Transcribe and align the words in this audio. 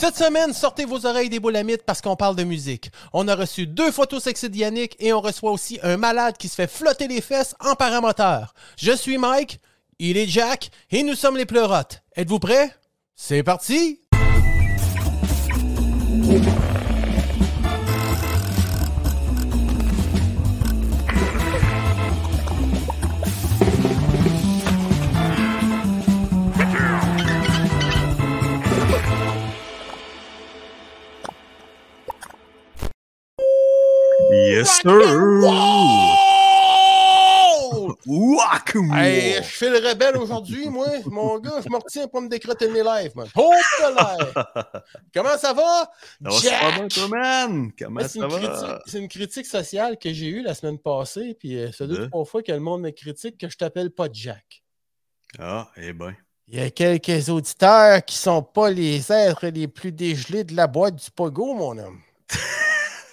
Cette 0.00 0.16
semaine, 0.16 0.54
sortez 0.54 0.86
vos 0.86 1.04
oreilles 1.04 1.28
des 1.28 1.40
boulamites 1.40 1.82
parce 1.84 2.00
qu'on 2.00 2.16
parle 2.16 2.34
de 2.34 2.42
musique. 2.42 2.90
On 3.12 3.28
a 3.28 3.34
reçu 3.34 3.66
deux 3.66 3.92
photos 3.92 4.22
sexy 4.22 4.48
de 4.48 4.88
et 4.98 5.12
on 5.12 5.20
reçoit 5.20 5.50
aussi 5.50 5.78
un 5.82 5.98
malade 5.98 6.38
qui 6.38 6.48
se 6.48 6.54
fait 6.54 6.70
flotter 6.70 7.06
les 7.06 7.20
fesses 7.20 7.54
en 7.60 7.74
paramoteur. 7.74 8.54
Je 8.78 8.92
suis 8.92 9.18
Mike, 9.18 9.60
il 9.98 10.16
est 10.16 10.26
Jack 10.26 10.70
et 10.90 11.02
nous 11.02 11.14
sommes 11.14 11.36
les 11.36 11.44
pleurotes. 11.44 12.00
Êtes-vous 12.16 12.38
prêts? 12.38 12.74
C'est 13.14 13.42
parti! 13.42 14.00
Yes, 34.60 34.80
sir! 34.82 34.90
Ouac! 38.06 38.74
Hey, 38.92 39.36
je 39.36 39.42
fais 39.42 39.70
le 39.70 39.86
rebelle 39.88 40.16
aujourd'hui, 40.16 40.68
moi. 40.68 40.86
Mon 41.06 41.38
gars, 41.38 41.60
je 41.64 41.70
me 41.70 41.76
retiens 41.76 42.08
pour 42.08 42.20
me 42.20 42.28
décroter 42.28 42.68
mes 42.68 42.82
lives, 42.82 43.12
man. 43.16 43.28
Oh! 43.36 43.52
Comment 45.14 45.38
ça 45.38 45.52
va? 45.52 45.90
Ça 46.30 46.50
va? 46.50 46.88
Comment 47.78 48.00
ça 48.02 48.18
une, 48.18 48.26
va? 48.26 48.38
critique- 48.38 48.82
c'est 48.86 48.98
une 48.98 49.08
critique 49.08 49.46
sociale 49.46 49.96
que 49.98 50.12
j'ai 50.12 50.26
eue 50.26 50.42
la 50.42 50.54
semaine 50.54 50.78
passée, 50.78 51.34
puis 51.38 51.56
euh, 51.58 51.70
c'est 51.72 51.86
deux, 51.86 51.98
De? 51.98 52.06
trois 52.06 52.24
fois 52.24 52.42
que 52.42 52.52
le 52.52 52.60
monde 52.60 52.82
me 52.82 52.90
critique 52.90 53.38
que 53.38 53.48
je 53.48 53.56
t'appelle 53.56 53.90
pas 53.90 54.08
Jack. 54.12 54.62
Ah, 55.38 55.68
eh 55.76 55.92
ben. 55.92 56.14
Il 56.48 56.58
y 56.58 56.62
a 56.62 56.70
quelques 56.70 57.28
auditeurs 57.28 58.04
qui 58.04 58.16
sont 58.16 58.42
pas 58.42 58.70
les 58.70 59.12
êtres 59.12 59.46
les 59.46 59.68
plus 59.68 59.92
dégelés 59.92 60.42
de 60.44 60.54
la 60.56 60.66
boîte 60.66 60.96
du 60.96 61.10
Pogo, 61.10 61.54
mon 61.54 61.78
homme. 61.78 62.00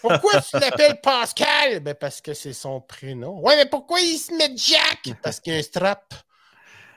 Pourquoi 0.07 0.41
tu 0.41 0.57
l'appelles 0.59 0.99
Pascal? 1.01 1.79
Ben 1.79 1.95
parce 1.95 2.21
que 2.21 2.33
c'est 2.33 2.53
son 2.53 2.81
prénom. 2.81 3.39
Ouais, 3.41 3.55
mais 3.55 3.65
pourquoi 3.67 3.99
il 3.99 4.17
se 4.17 4.33
met 4.33 4.55
Jack? 4.55 5.13
Parce 5.21 5.39
qu'il 5.39 5.53
y 5.53 5.55
a 5.55 5.59
un 5.59 5.63
strap. 5.63 6.13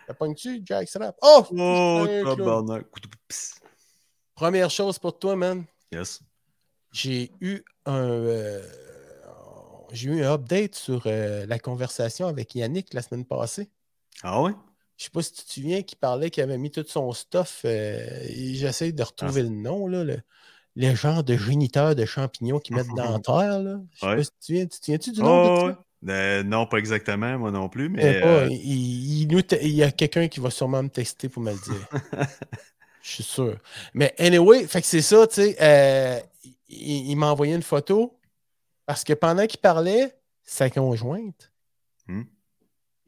La 0.09 0.15
pognes-tu, 0.15 0.63
Jack 0.65 0.89
Strap? 0.89 1.17
Oh! 1.23 1.47
Oh, 1.51 2.07
tabarnak. 2.25 2.87
Première 4.35 4.71
chose 4.71 4.99
pour 4.99 5.19
toi, 5.19 5.37
man. 5.37 5.65
Yes. 5.93 6.21
J'ai 6.93 7.31
eu 7.41 7.63
un. 7.87 8.09
euh, 8.09 8.63
j'ai 9.93 10.09
eu 10.09 10.25
un 10.25 10.33
update 10.33 10.75
sur 10.75 11.03
euh, 11.07 11.47
la 11.47 11.59
conversation 11.59 12.27
avec 12.27 12.55
Yannick 12.55 12.93
la 12.95 13.03
semaine 13.03 13.25
passée. 13.25 13.71
Ah 14.23 14.43
ouais? 14.43 14.53
Je 14.97 15.05
sais 15.05 15.11
pas 15.11 15.23
si 15.23 15.33
tu 15.33 15.45
te 15.45 15.53
souviens 15.53 15.83
qu'il 15.83 15.99
parlait 15.99 16.31
qu'il 16.31 16.43
avait 16.43 16.59
mis 16.59 16.71
tout 16.71 16.85
son 16.87 17.13
stuff. 17.13 17.63
euh, 17.65 18.21
J'essaie 18.29 18.93
de 18.93 19.03
retrouver 19.03 19.43
le 19.43 19.49
nom, 19.49 19.87
là, 19.87 20.05
le, 20.05 20.21
le 20.77 20.95
genre 20.95 21.25
de 21.25 21.37
géniteur 21.37 21.95
de 21.95 22.05
champignons 22.05 22.59
qu'ils 22.61 22.77
mettent 22.77 22.95
dans 22.95 23.11
la 23.13 23.19
terre. 23.21 23.59
Là. 23.61 23.81
Je 23.93 23.99
sais 24.01 24.07
Ouais. 24.07 24.17
pas 24.17 24.23
si 24.25 24.31
tu 24.31 24.39
te 24.39 24.45
souviens. 24.45 24.65
Tu 24.67 24.69
te 24.81 24.85
souviens-tu 24.85 25.13
du 25.13 25.21
nom 25.21 25.27
de 25.27 25.49
Oh, 25.49 25.59
ça? 25.61 25.67
ouais. 25.67 25.75
Euh, 26.09 26.43
non, 26.43 26.67
pas 26.67 26.79
exactement, 26.79 27.39
moi 27.39 27.51
non 27.51 27.69
plus, 27.69 27.89
mais. 27.91 28.03
sais 28.03 28.21
pas, 28.21 28.27
euh, 28.27 28.49
il, 28.51 29.31
il 29.63 29.69
y 29.75 29.83
a 29.83 29.91
quelqu'un 29.91 30.29
qui 30.29 30.41
va 30.41 30.51
sûrement 30.51 30.83
me 30.83 30.89
texter 30.89 31.29
pour 31.29 31.43
me 31.43 31.51
le 31.53 31.59
dire. 31.59 31.87
Je 33.03 33.09
suis 33.11 33.23
sûr. 33.23 33.59
Mais 33.95 34.15
anyway, 34.19 34.67
fait 34.67 34.81
que 34.81 34.87
c'est 34.87 35.03
ça, 35.03 35.27
tu 35.27 35.35
sais. 35.37 35.57
euh, 35.61 36.19
il 36.69 37.11
il 37.11 37.17
m'a 37.17 37.31
envoyé 37.31 37.55
une 37.55 37.63
photo 37.63 38.19
parce 38.87 39.05
que 39.05 39.13
pendant 39.13 39.47
qu'il 39.47 39.61
parlait, 39.61 40.17
sa 40.45 40.71
conjointe 40.71 41.53
Hmm? 42.07 42.23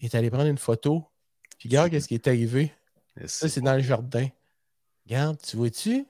est 0.01 0.15
allée 0.15 0.31
prendre 0.31 0.47
une 0.47 0.59
photo. 0.59 1.05
Puis 1.59 1.69
regarde 1.69 1.91
qu'est-ce 1.93 2.09
qui 2.09 2.15
est 2.15 2.29
arrivé. 2.29 2.73
Ça, 3.27 3.49
c'est 3.49 3.61
dans 3.61 3.75
le 3.75 3.83
jardin. 3.83 4.29
Regarde, 5.07 5.39
tu 5.43 5.57
vois-tu? 5.57 6.07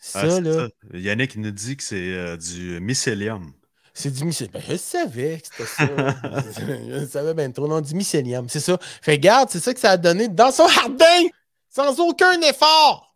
Ça, 0.00 0.20
Ah, 0.22 0.40
là, 0.40 0.52
ça. 0.54 0.98
Yannick 0.98 1.36
nous 1.36 1.50
dit 1.50 1.76
que 1.76 1.82
c'est 1.82 2.14
euh, 2.14 2.36
du 2.36 2.80
mycélium. 2.80 3.52
c'est 3.92 4.10
du 4.10 4.24
mycélium. 4.24 4.52
Ben, 4.54 4.62
je 4.66 4.76
savais 4.76 5.40
que 5.40 5.46
c'était 5.46 5.66
ça. 5.66 5.86
je 7.00 7.06
savais 7.06 7.34
bien 7.34 7.50
trop. 7.50 7.68
Non, 7.68 7.80
du 7.82 7.94
mycélium, 7.94 8.48
c'est 8.48 8.60
ça. 8.60 8.78
Fait 9.02 9.12
regarde, 9.12 9.50
c'est 9.50 9.60
ça 9.60 9.74
que 9.74 9.80
ça 9.80 9.90
a 9.92 9.96
donné 9.98 10.28
dans 10.28 10.50
son 10.52 10.66
jardin, 10.68 11.26
sans 11.68 11.98
aucun 12.00 12.40
effort. 12.40 13.14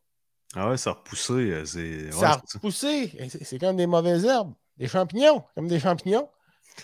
Ah 0.55 0.69
ouais, 0.71 0.77
ça 0.77 0.91
a 0.91 0.93
repoussé. 0.93 1.33
euh, 1.33 1.65
C'est 1.65 2.11
ça 2.13 2.19
ouais, 2.19 2.25
a 2.27 2.41
repoussé. 2.55 3.31
C'est 3.43 3.59
comme 3.59 3.77
des 3.77 3.87
mauvaises 3.87 4.25
herbes. 4.25 4.53
Des 4.77 4.87
champignons, 4.89 5.43
comme 5.55 5.69
des 5.69 5.81
champignons. 5.81 6.29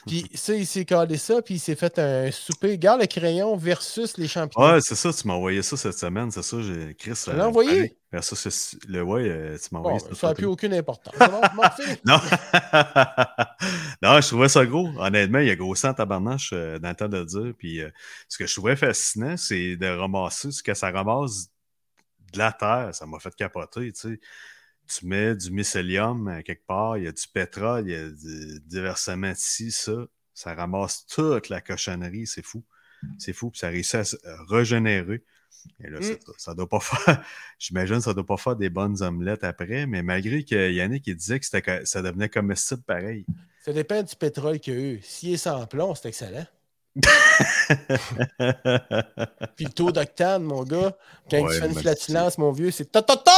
Puis 0.06 0.30
ça, 0.34 0.54
il 0.54 0.66
s'est 0.66 0.84
calé 0.84 1.16
ça, 1.16 1.42
puis 1.42 1.54
il 1.54 1.58
s'est 1.58 1.74
fait 1.74 1.98
un 1.98 2.30
souper. 2.30 2.72
Regarde 2.72 3.00
le 3.00 3.06
crayon 3.06 3.56
versus 3.56 4.16
les 4.16 4.28
champignons. 4.28 4.74
Ouais, 4.74 4.80
c'est 4.80 4.94
ça, 4.94 5.12
tu 5.12 5.26
m'as 5.26 5.34
envoyé 5.34 5.62
ça 5.62 5.76
cette 5.76 5.98
semaine, 5.98 6.30
c'est 6.30 6.42
ça, 6.42 6.56
j'ai 6.62 6.94
Chris. 6.94 7.12
Tu 7.24 7.32
l'as 7.32 7.48
envoyé? 7.48 7.70
allez, 7.70 7.96
vers 8.12 8.24
ça, 8.24 8.36
c'est- 8.36 8.76
le 8.88 9.02
ouais, 9.02 9.28
euh, 9.28 9.58
tu 9.58 9.68
m'as 9.72 9.80
Bon, 9.80 9.88
envoyé 9.88 9.98
cette 9.98 10.14
ça 10.14 10.28
n'a 10.28 10.34
plus 10.34 10.46
aucune 10.46 10.74
importance. 10.74 11.14
Bon. 11.18 11.62
Non. 12.04 12.18
non, 14.02 14.20
je 14.20 14.26
trouvais 14.28 14.48
ça 14.48 14.64
gros. 14.66 14.88
Honnêtement, 14.98 15.38
il 15.40 15.48
y 15.48 15.50
a 15.50 15.56
grossi 15.56 15.86
en 15.86 15.94
tabarnache 15.94 16.50
euh, 16.52 16.78
dans 16.78 16.88
le 16.90 16.94
temps 16.94 17.08
de 17.08 17.18
le 17.18 17.24
dire. 17.24 17.52
Puis 17.58 17.80
euh, 17.80 17.90
ce 18.28 18.38
que 18.38 18.46
je 18.46 18.54
trouvais 18.54 18.76
fascinant, 18.76 19.36
c'est 19.36 19.76
de 19.76 19.86
ramasser 19.88 20.50
ce 20.52 20.62
que 20.62 20.74
ça 20.74 20.90
ramasse 20.90 21.48
de 22.32 22.38
la 22.38 22.52
terre. 22.52 22.90
Ça 22.92 23.06
m'a 23.06 23.18
fait 23.18 23.34
capoter, 23.34 23.92
tu 23.92 24.00
sais. 24.00 24.20
Tu 24.98 25.06
mets 25.06 25.34
du 25.36 25.50
mycélium 25.50 26.28
euh, 26.28 26.42
quelque 26.42 26.66
part, 26.66 26.98
il 26.98 27.04
y 27.04 27.08
a 27.08 27.12
du 27.12 27.28
pétrole, 27.32 27.88
il 27.88 27.92
y 27.92 27.96
a 27.96 28.08
du, 28.10 28.60
du 28.60 28.80
versement 28.80 29.30
de 29.30 29.36
ci, 29.36 29.70
ça. 29.70 29.92
Ça 30.34 30.54
ramasse 30.54 31.06
toute 31.06 31.48
la 31.48 31.60
cochonnerie, 31.60 32.26
c'est 32.26 32.42
fou. 32.44 32.64
C'est 33.18 33.32
fou, 33.32 33.50
puis 33.50 33.58
ça 33.60 33.68
réussit 33.68 33.94
à 33.96 34.04
se 34.04 34.16
régénérer. 34.48 35.22
Et 35.84 35.88
là, 35.90 36.00
Mm. 36.00 36.02
ça, 36.02 36.14
ça 36.38 36.54
doit 36.54 36.68
pas 36.68 36.80
faire. 36.80 37.24
J'imagine 37.58 37.96
que 37.96 38.02
ça 38.02 38.14
doit 38.14 38.26
pas 38.26 38.36
faire 38.36 38.56
des 38.56 38.70
bonnes 38.70 39.02
omelettes 39.02 39.44
après, 39.44 39.86
mais 39.86 40.02
malgré 40.02 40.44
que 40.44 40.70
Yannick 40.70 41.06
il 41.06 41.16
disait 41.16 41.40
que 41.40 41.46
ça 41.84 42.02
devenait 42.02 42.28
comestible 42.28 42.82
pareil. 42.82 43.26
Ça 43.64 43.72
dépend 43.74 44.02
du 44.02 44.16
pétrole 44.16 44.58
qu'il 44.58 44.74
y 44.74 44.76
a 44.76 44.80
eu. 44.80 45.00
S'il 45.02 45.34
est 45.34 45.36
sans 45.36 45.66
plomb, 45.66 45.94
c'est 45.94 46.08
excellent. 46.08 46.46
Puis 49.56 49.64
le 49.66 49.72
taux 49.72 49.92
d'octane, 49.92 50.42
mon 50.42 50.64
gars, 50.64 50.96
quand 51.30 51.40
Ouais, 51.42 51.54
tu 51.54 51.60
fais 51.60 51.66
une 51.68 51.74
flatulence, 51.78 52.38
mon 52.38 52.50
vieux, 52.52 52.70
c'est 52.70 52.90
ta 52.90 53.02
ta 53.02 53.16
ta 53.16 53.30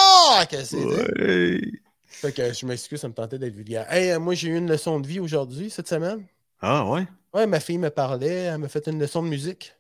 que 0.50 0.65
c'est. 0.65 0.84
Ouais. 0.84 1.60
Fait 2.06 2.33
que 2.33 2.53
je 2.53 2.66
m'excuse, 2.66 3.00
ça 3.00 3.09
me 3.09 3.15
tentait 3.15 3.38
d'être 3.38 3.55
vulgaire. 3.55 3.91
Hey, 3.93 4.10
euh, 4.10 4.21
moi, 4.21 4.34
j'ai 4.34 4.49
eu 4.49 4.56
une 4.56 4.71
leçon 4.71 5.00
de 5.00 5.06
vie 5.06 5.21
aujourd'hui, 5.21 5.71
cette 5.71 5.88
semaine. 5.88 6.25
Ah 6.60 6.87
ouais? 6.87 7.06
Ouais, 7.34 7.47
ma 7.47 7.59
fille 7.60 7.78
me 7.78 7.91
parlait, 7.91 8.44
elle 8.44 8.59
m'a 8.59 8.69
fait 8.69 8.87
une 8.87 9.00
leçon 9.00 9.22
de 9.22 9.28
musique. 9.28 9.75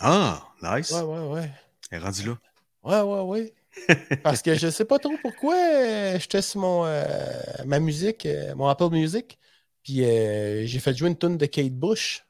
Ah, 0.00 0.42
nice. 0.62 0.90
Ouais, 0.90 1.02
ouais, 1.02 1.28
ouais. 1.28 1.50
Elle 1.90 2.00
est 2.00 2.02
rendue 2.02 2.26
là. 2.26 2.38
Ouais, 2.82 3.00
ouais, 3.00 3.20
ouais. 3.22 3.54
Parce 4.22 4.42
que 4.42 4.54
je 4.54 4.68
sais 4.68 4.84
pas 4.84 4.98
trop 4.98 5.16
pourquoi 5.20 5.54
euh, 5.54 6.18
j'étais 6.18 6.42
sur 6.42 6.60
mon, 6.60 6.84
euh, 6.86 7.04
ma 7.64 7.78
musique, 7.78 8.26
euh, 8.26 8.54
mon 8.54 8.68
Apple 8.68 8.90
Music. 8.90 9.38
Puis 9.82 9.98
j'ai 9.98 10.78
fait 10.80 10.96
jouer 10.96 11.08
une 11.08 11.16
tune 11.16 11.36
de 11.36 11.46
Kate 11.46 11.72
Bush. 11.72 12.25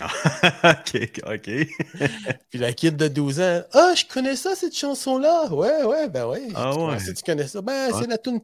ok, 0.64 1.22
ok. 1.26 1.50
Puis 2.50 2.58
la 2.58 2.72
kid 2.72 2.96
de 2.96 3.08
12 3.08 3.40
ans, 3.40 3.62
ah, 3.72 3.92
je 3.96 4.04
connais 4.12 4.36
ça, 4.36 4.54
cette 4.56 4.76
chanson-là. 4.76 5.46
Ouais, 5.52 5.84
ouais, 5.84 6.08
ben 6.08 6.26
ouais. 6.26 6.48
Ah 6.54 6.70
Tu- 6.74 6.80
ouais. 6.80 6.98
ça, 6.98 7.12
tu 7.12 7.22
connais 7.22 7.46
ça? 7.46 7.62
Ben, 7.62 7.92
Ouais. 7.92 8.00
c'est 8.00 8.08
la 8.08 8.18
tune. 8.18 8.40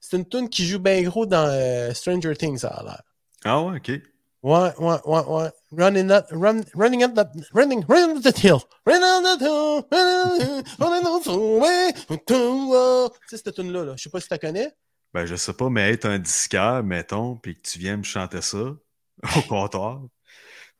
C'est 0.00 0.16
une 0.16 0.28
tune 0.28 0.48
qui 0.48 0.64
joue 0.66 0.78
bien 0.78 1.02
gros 1.02 1.26
dans 1.26 1.46
euh, 1.48 1.92
Stranger 1.94 2.36
Things, 2.36 2.58
ça 2.58 2.68
a 2.68 2.82
l'air. 2.84 3.02
Ah 3.44 3.60
ouais, 3.62 3.76
ok. 3.78 3.88
Ouais, 4.44 4.70
ouais, 4.78 4.96
ouais, 5.06 5.24
ouais. 5.26 5.50
Running 5.76 6.10
up, 6.10 6.26
run, 6.30 6.60
running 6.74 7.02
up 7.02 7.14
the, 7.14 7.26
running, 7.52 7.82
running 7.88 8.16
up 8.18 8.22
the 8.22 8.38
hill. 8.44 8.58
Running 8.86 9.26
up 9.26 9.38
the 9.38 9.42
hill, 9.42 10.62
running 10.78 11.06
up 11.06 11.22
the- 11.24 12.24
to- 12.26 13.08
Tu 13.28 13.36
sais, 13.36 13.42
cette 13.42 13.54
tune-là, 13.54 13.84
là. 13.84 13.94
Je 13.96 14.02
sais 14.02 14.10
pas 14.10 14.20
si 14.20 14.28
tu 14.28 14.34
la 14.34 14.38
connais. 14.38 14.70
Ben, 15.12 15.26
je 15.26 15.34
sais 15.34 15.52
pas, 15.54 15.70
mais 15.70 15.90
être 15.92 16.04
un 16.06 16.18
disqueur, 16.18 16.82
mettons, 16.84 17.36
puis 17.36 17.56
que 17.56 17.62
tu 17.68 17.78
viens 17.78 17.96
me 17.96 18.02
chanter 18.02 18.42
ça 18.42 18.58
au 19.36 19.40
comptoir, 19.48 20.02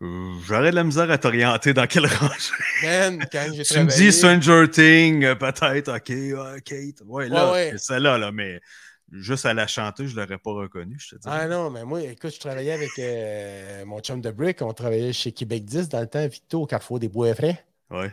j'aurais 0.00 0.70
de 0.70 0.76
la 0.76 0.84
misère 0.84 1.10
à 1.10 1.18
t'orienter 1.18 1.72
dans 1.72 1.86
quelle 1.86 2.06
range. 2.06 2.52
Man, 2.82 3.24
quand 3.30 3.46
j'ai 3.54 3.62
tu 3.64 3.78
me 3.80 3.86
dis 3.86 4.12
Stranger 4.12 4.68
Things, 4.70 5.24
euh, 5.24 5.34
peut-être, 5.34 5.96
ok, 5.96 6.62
Kate. 6.64 7.02
Ouais, 7.06 7.28
là, 7.28 7.46
Ouais, 7.46 7.52
ouais. 7.52 7.68
c'est 7.72 7.78
celle-là, 7.78 8.18
là, 8.18 8.32
mais 8.32 8.60
juste 9.12 9.46
à 9.46 9.54
la 9.54 9.66
chanter, 9.66 10.06
je 10.06 10.16
l'aurais 10.16 10.38
pas 10.38 10.50
reconnue, 10.52 10.96
je 10.98 11.10
te 11.10 11.14
dis. 11.16 11.28
Ah 11.30 11.46
non, 11.46 11.70
mais 11.70 11.84
moi, 11.84 12.02
écoute, 12.02 12.34
je 12.34 12.40
travaillais 12.40 12.72
avec 12.72 12.90
euh, 12.98 13.84
mon 13.84 14.00
chum 14.00 14.20
de 14.20 14.30
brick. 14.30 14.60
On 14.62 14.72
travaillait 14.72 15.12
chez 15.12 15.32
Québec 15.32 15.64
10 15.64 15.88
dans 15.88 16.00
le 16.00 16.06
temps, 16.08 16.26
Victo, 16.26 16.62
au 16.62 16.66
Carrefour 16.66 16.98
des 16.98 17.08
Bois 17.08 17.34
Frais. 17.34 17.64
Ouais. 17.90 18.10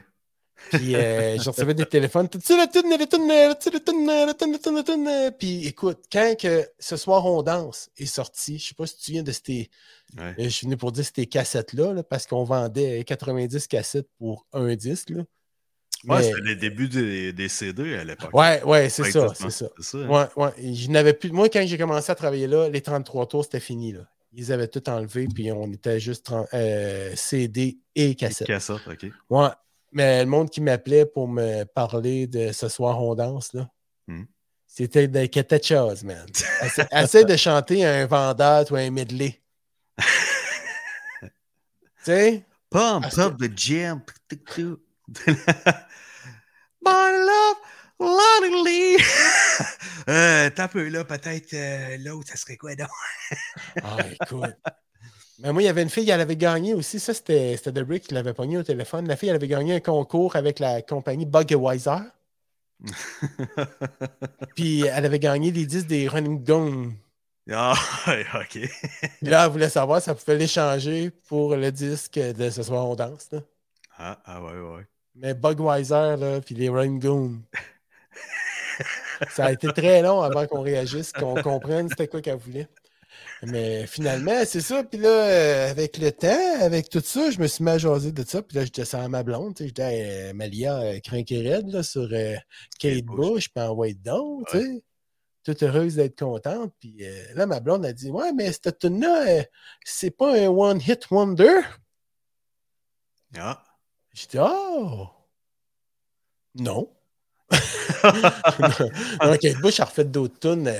Puis 0.69 0.95
euh, 0.95 1.37
je 1.39 1.49
recevais 1.49 1.73
des 1.73 1.85
téléphones. 1.85 2.29
Tu 2.29 2.39
sais, 2.41 2.55
la 2.55 2.67
tune, 2.67 2.89
la 2.89 2.97
tune, 3.05 3.27
la 3.27 3.55
tune, 3.55 3.73
la 3.73 3.79
tune, 3.79 4.05
la 4.05 4.33
tune, 4.33 4.51
la 4.53 4.59
tune, 4.59 4.75
la 4.75 4.83
tune? 4.83 5.35
Puis 5.37 5.67
écoute, 5.67 5.99
quand 6.11 6.35
que 6.39 6.65
ce 6.79 6.95
soir 6.95 7.25
on 7.25 7.41
danse 7.43 7.89
est 7.97 8.05
sorti, 8.05 8.57
je 8.59 8.69
sais 8.69 8.73
pas 8.75 8.85
si 8.85 8.93
tu 8.95 8.99
te 8.99 9.05
souviens 9.05 9.23
de 9.23 9.31
ces. 9.31 9.69
ouais. 10.17 10.23
euh, 10.23 10.33
Je 10.37 10.49
suis 10.49 10.65
venu 10.67 10.77
pour 10.77 10.91
dire 10.91 11.05
ces 11.13 11.25
cassettes-là, 11.25 11.93
là, 11.93 12.03
parce 12.03 12.25
qu'on 12.27 12.43
vendait 12.43 13.03
90 13.03 13.67
cassettes 13.67 14.07
pour 14.17 14.45
un 14.53 14.75
disque. 14.75 15.09
Là. 15.09 15.23
Ouais, 16.07 16.17
Mais- 16.19 16.23
c'était 16.23 16.41
les 16.41 16.55
débuts 16.55 16.87
des, 16.87 17.31
des 17.33 17.47
CD 17.49 17.95
à 17.95 18.03
l'époque. 18.03 18.33
ouais, 18.33 18.63
ouais, 18.63 18.89
c'est 18.89 19.11
ça, 19.11 19.33
c'est 19.35 19.51
ça. 19.51 19.67
Ça. 19.79 19.97
hein. 19.97 20.07
Ouais, 20.35 20.43
ouais. 20.43 20.73
Je 20.73 20.89
n'avais 20.89 21.13
plus. 21.13 21.31
Moi, 21.31 21.47
quand 21.49 21.63
j'ai 21.67 21.77
commencé 21.77 22.11
à 22.11 22.15
travailler 22.15 22.47
là, 22.47 22.69
les 22.69 22.81
33 22.81 23.27
tours, 23.27 23.43
c'était 23.43 23.59
fini. 23.59 23.91
Là. 23.91 24.07
Ils 24.33 24.51
avaient 24.53 24.67
tout 24.69 24.87
enlevé, 24.89 25.27
puis 25.27 25.51
on 25.51 25.71
était 25.71 25.99
juste 25.99 26.25
30 26.25 26.47
euh, 26.53 27.11
CD 27.15 27.77
et 27.95 28.15
cassette. 28.15 28.47
Cassette, 28.47 28.77
ok. 28.87 29.05
Ouais. 29.29 29.49
Mais 29.91 30.23
le 30.23 30.29
monde 30.29 30.49
qui 30.49 30.61
m'appelait 30.61 31.05
pour 31.05 31.27
me 31.27 31.63
parler 31.65 32.27
de 32.27 32.51
ce 32.51 32.67
soir 32.69 33.01
on 33.01 33.15
danse, 33.15 33.53
là. 33.53 33.69
Hmm. 34.07 34.23
C'était 34.67 35.07
de 35.09 35.25
quelque 35.25 35.61
chose, 35.61 36.03
man. 36.03 36.25
Essaie, 36.63 36.87
essaie 36.91 37.25
de 37.25 37.35
chanter 37.35 37.85
un 37.85 38.05
vendeur 38.05 38.65
ou 38.71 38.75
un 38.75 38.89
medley. 38.89 39.41
tu 41.21 41.27
sais? 42.03 42.45
Pump 42.69 43.05
up 43.17 43.37
the 43.37 43.51
jam. 43.53 44.01
My 46.83 47.11
love, 47.11 47.57
lonely. 47.99 48.95
euh, 50.07 50.49
T'as 50.55 50.63
un 50.63 50.67
peu 50.69 50.87
là, 50.87 51.03
peut-être 51.03 51.53
euh, 51.53 51.97
l'autre, 51.99 52.29
ça 52.29 52.37
serait 52.37 52.55
quoi 52.55 52.75
donc? 52.75 52.87
Ah, 53.83 53.97
écoute. 54.21 54.55
Mais 55.41 55.51
moi, 55.51 55.63
il 55.63 55.65
y 55.65 55.69
avait 55.69 55.81
une 55.81 55.89
fille, 55.89 56.09
elle 56.09 56.21
avait 56.21 56.35
gagné 56.35 56.73
aussi. 56.75 56.99
Ça, 56.99 57.13
c'était 57.13 57.57
Brick 57.83 58.07
qui 58.07 58.13
l'avait 58.13 58.33
pogné 58.33 58.57
au 58.57 58.63
téléphone. 58.63 59.07
La 59.07 59.15
fille, 59.15 59.29
elle 59.29 59.35
avait 59.35 59.47
gagné 59.47 59.75
un 59.75 59.79
concours 59.79 60.35
avec 60.35 60.59
la 60.59 60.81
compagnie 60.83 61.25
Budweiser. 61.25 61.97
Puis 64.55 64.81
elle 64.85 65.05
avait 65.05 65.19
gagné 65.19 65.51
les 65.51 65.65
disques 65.65 65.87
des 65.87 66.07
Running 66.07 66.43
Gone. 66.43 66.93
ah, 67.51 67.75
ok. 68.35 68.69
Là, 69.21 69.45
elle 69.45 69.51
voulait 69.51 69.69
savoir 69.69 70.01
si 70.01 70.09
elle 70.09 70.15
pouvait 70.15 70.37
l'échanger 70.37 71.11
pour 71.27 71.55
le 71.55 71.71
disque 71.71 72.19
de 72.19 72.49
Ce 72.49 72.63
soir 72.63 72.87
on 72.87 72.95
danse. 72.95 73.29
là. 73.31 73.39
Ah, 73.97 74.19
ah 74.25 74.43
ouais, 74.43 74.59
ouais. 74.59 74.87
Mais 75.15 75.33
Budweiser, 75.33 76.15
là, 76.17 76.41
puis 76.41 76.55
les 76.55 76.69
Running 76.69 76.99
Gone. 76.99 77.41
Ça 79.29 79.45
a 79.45 79.51
été 79.51 79.71
très 79.73 80.01
long 80.01 80.21
avant 80.21 80.47
qu'on 80.47 80.61
réagisse, 80.61 81.11
qu'on 81.11 81.41
comprenne 81.41 81.89
c'était 81.89 82.07
quoi 82.07 82.21
qu'elle 82.21 82.37
voulait. 82.37 82.67
Mais 83.43 83.87
finalement, 83.87 84.45
c'est 84.45 84.61
ça. 84.61 84.83
Puis 84.83 84.99
là, 84.99 85.09
euh, 85.09 85.71
avec 85.71 85.97
le 85.97 86.11
temps, 86.11 86.59
avec 86.59 86.89
tout 86.89 87.01
ça, 87.03 87.31
je 87.31 87.39
me 87.39 87.47
suis 87.47 87.63
mis 87.63 87.71
à 87.71 87.77
jaser 87.79 88.11
de 88.11 88.23
ça. 88.23 88.41
Puis 88.43 88.55
là, 88.55 88.65
je 88.65 88.71
descends 88.71 89.03
à 89.03 89.07
ma 89.07 89.23
blonde. 89.23 89.55
tu 89.55 89.63
sais, 89.63 89.67
J'étais 89.69 90.29
euh, 90.29 90.33
Malia 90.33 90.79
euh, 90.79 91.61
là, 91.67 91.83
sur 91.83 92.07
euh, 92.11 92.35
Kate 92.79 93.03
Bush. 93.05 93.49
Puis 93.49 93.63
en 93.63 93.71
White 93.71 94.01
Down, 94.01 94.43
tu 94.51 94.59
sais. 94.59 94.83
Toute 95.43 95.63
heureuse 95.63 95.95
d'être 95.95 96.19
contente. 96.19 96.71
Puis 96.79 96.97
euh, 97.01 97.33
là, 97.33 97.47
ma 97.47 97.59
blonde 97.59 97.83
a 97.83 97.93
dit 97.93 98.11
Ouais, 98.11 98.31
mais 98.31 98.51
cette 98.51 98.77
tune-là, 98.77 99.43
c'est 99.83 100.11
pas 100.11 100.37
un 100.37 100.47
one-hit 100.47 101.09
wonder? 101.09 101.61
Ah. 103.35 103.63
J'ai 104.13 104.27
dit 104.27 104.37
Oh 104.39 105.07
Non. 106.53 106.93
non, 109.23 109.37
Kate 109.37 109.57
Bush 109.61 109.79
a 109.79 109.85
refait 109.85 110.05
d'autres 110.05 110.37
tunes. 110.39 110.71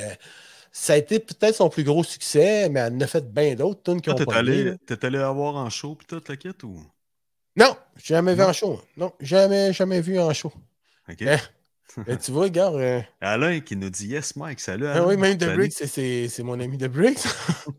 Euh, 0.71 0.73
ça 0.73 0.93
a 0.93 0.97
été 0.97 1.19
peut-être 1.19 1.55
son 1.55 1.69
plus 1.69 1.83
gros 1.83 2.03
succès, 2.03 2.69
mais 2.69 2.79
elle 2.79 2.93
en 2.93 3.01
a 3.01 3.07
fait 3.07 3.31
bien 3.33 3.55
d'autres 3.55 3.83
tunes 3.83 4.01
qui 4.01 4.09
Toi, 4.09 4.13
ont 4.21 4.25
T'es 4.25 4.33
allé. 4.33 4.61
allé, 4.61 4.77
t'es 4.85 5.05
allé 5.05 5.17
la 5.17 5.31
voir 5.31 5.55
en 5.55 5.69
show 5.69 5.95
pis 5.95 6.05
tout, 6.05 6.21
la 6.27 6.35
kit 6.37 6.49
ou? 6.63 6.79
Non, 7.57 7.75
jamais 8.01 8.33
vu 8.33 8.41
Non? 8.41 8.47
en 8.47 8.53
show. 8.53 8.81
Non, 8.97 9.11
jamais, 9.19 9.73
jamais 9.73 9.99
vu 10.01 10.17
en 10.19 10.33
show. 10.33 10.53
Ok. 11.09 11.21
Eh, 11.21 11.35
Mais 12.07 12.17
tu 12.17 12.31
vois, 12.31 12.43
regarde. 12.43 12.75
euh, 12.77 13.01
Alain 13.19 13.59
qui 13.59 13.75
nous 13.75 13.89
dit 13.89 14.07
Yes, 14.07 14.37
Mike, 14.37 14.61
salut. 14.61 14.87
ah 14.87 15.05
oui, 15.05 15.17
même 15.17 15.37
The 15.37 15.41
Salut. 15.41 15.57
Bricks, 15.57 15.73
c'est- 15.73 16.41
mon 16.43 16.57
ami 16.61 16.77
The 16.77 16.85
Bricks. 16.87 17.19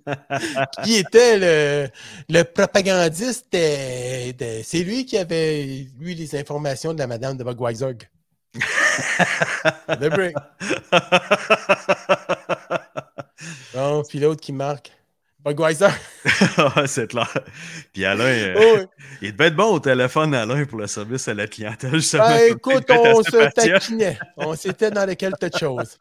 qui 0.85 0.97
était 0.97 1.39
le, 1.39 1.89
le 2.29 2.43
propagandiste. 2.45 3.47
de- 3.53 4.33
de- 4.33 4.63
c'est 4.63 4.81
lui 4.85 5.07
qui 5.07 5.17
avait 5.17 5.85
eu 5.99 6.13
les 6.15 6.37
informations 6.37 6.93
de 6.93 6.99
la 6.99 7.07
madame 7.07 7.39
de 7.39 7.45
Budweiser. 7.45 7.97
The 8.55 10.11
Brick. 10.11 10.37
Bon, 13.75 14.05
puis 14.09 14.21
l'autre 14.21 14.41
qui 14.41 14.53
marque. 14.53 14.93
Budweiser. 15.45 15.89
C'est 16.87 17.09
clair. 17.09 17.33
Puis 17.93 18.05
Alain, 18.05 18.25
euh, 18.25 18.55
Oh, 18.57 18.79
oui. 18.79 18.87
il 19.23 19.33
devait 19.33 19.49
être 19.49 19.57
bon 19.57 19.75
au 19.75 19.81
téléphone, 19.81 20.35
Alain, 20.35 20.65
pour 20.67 20.79
le 20.79 20.87
service 20.87 21.27
à 21.27 21.35
la 21.35 21.47
clientèle. 21.49 21.93
justement. 21.95 22.29
Ben, 22.29 22.53
écoute, 22.53 22.85
on 22.91 23.23
se 23.25 23.51
taquinait. 23.51 24.19
On 24.37 24.55
s'était 24.57 24.91
dans 24.93 25.05
lesquelles 25.05 25.35
de 25.41 25.51
choses. 25.59 25.99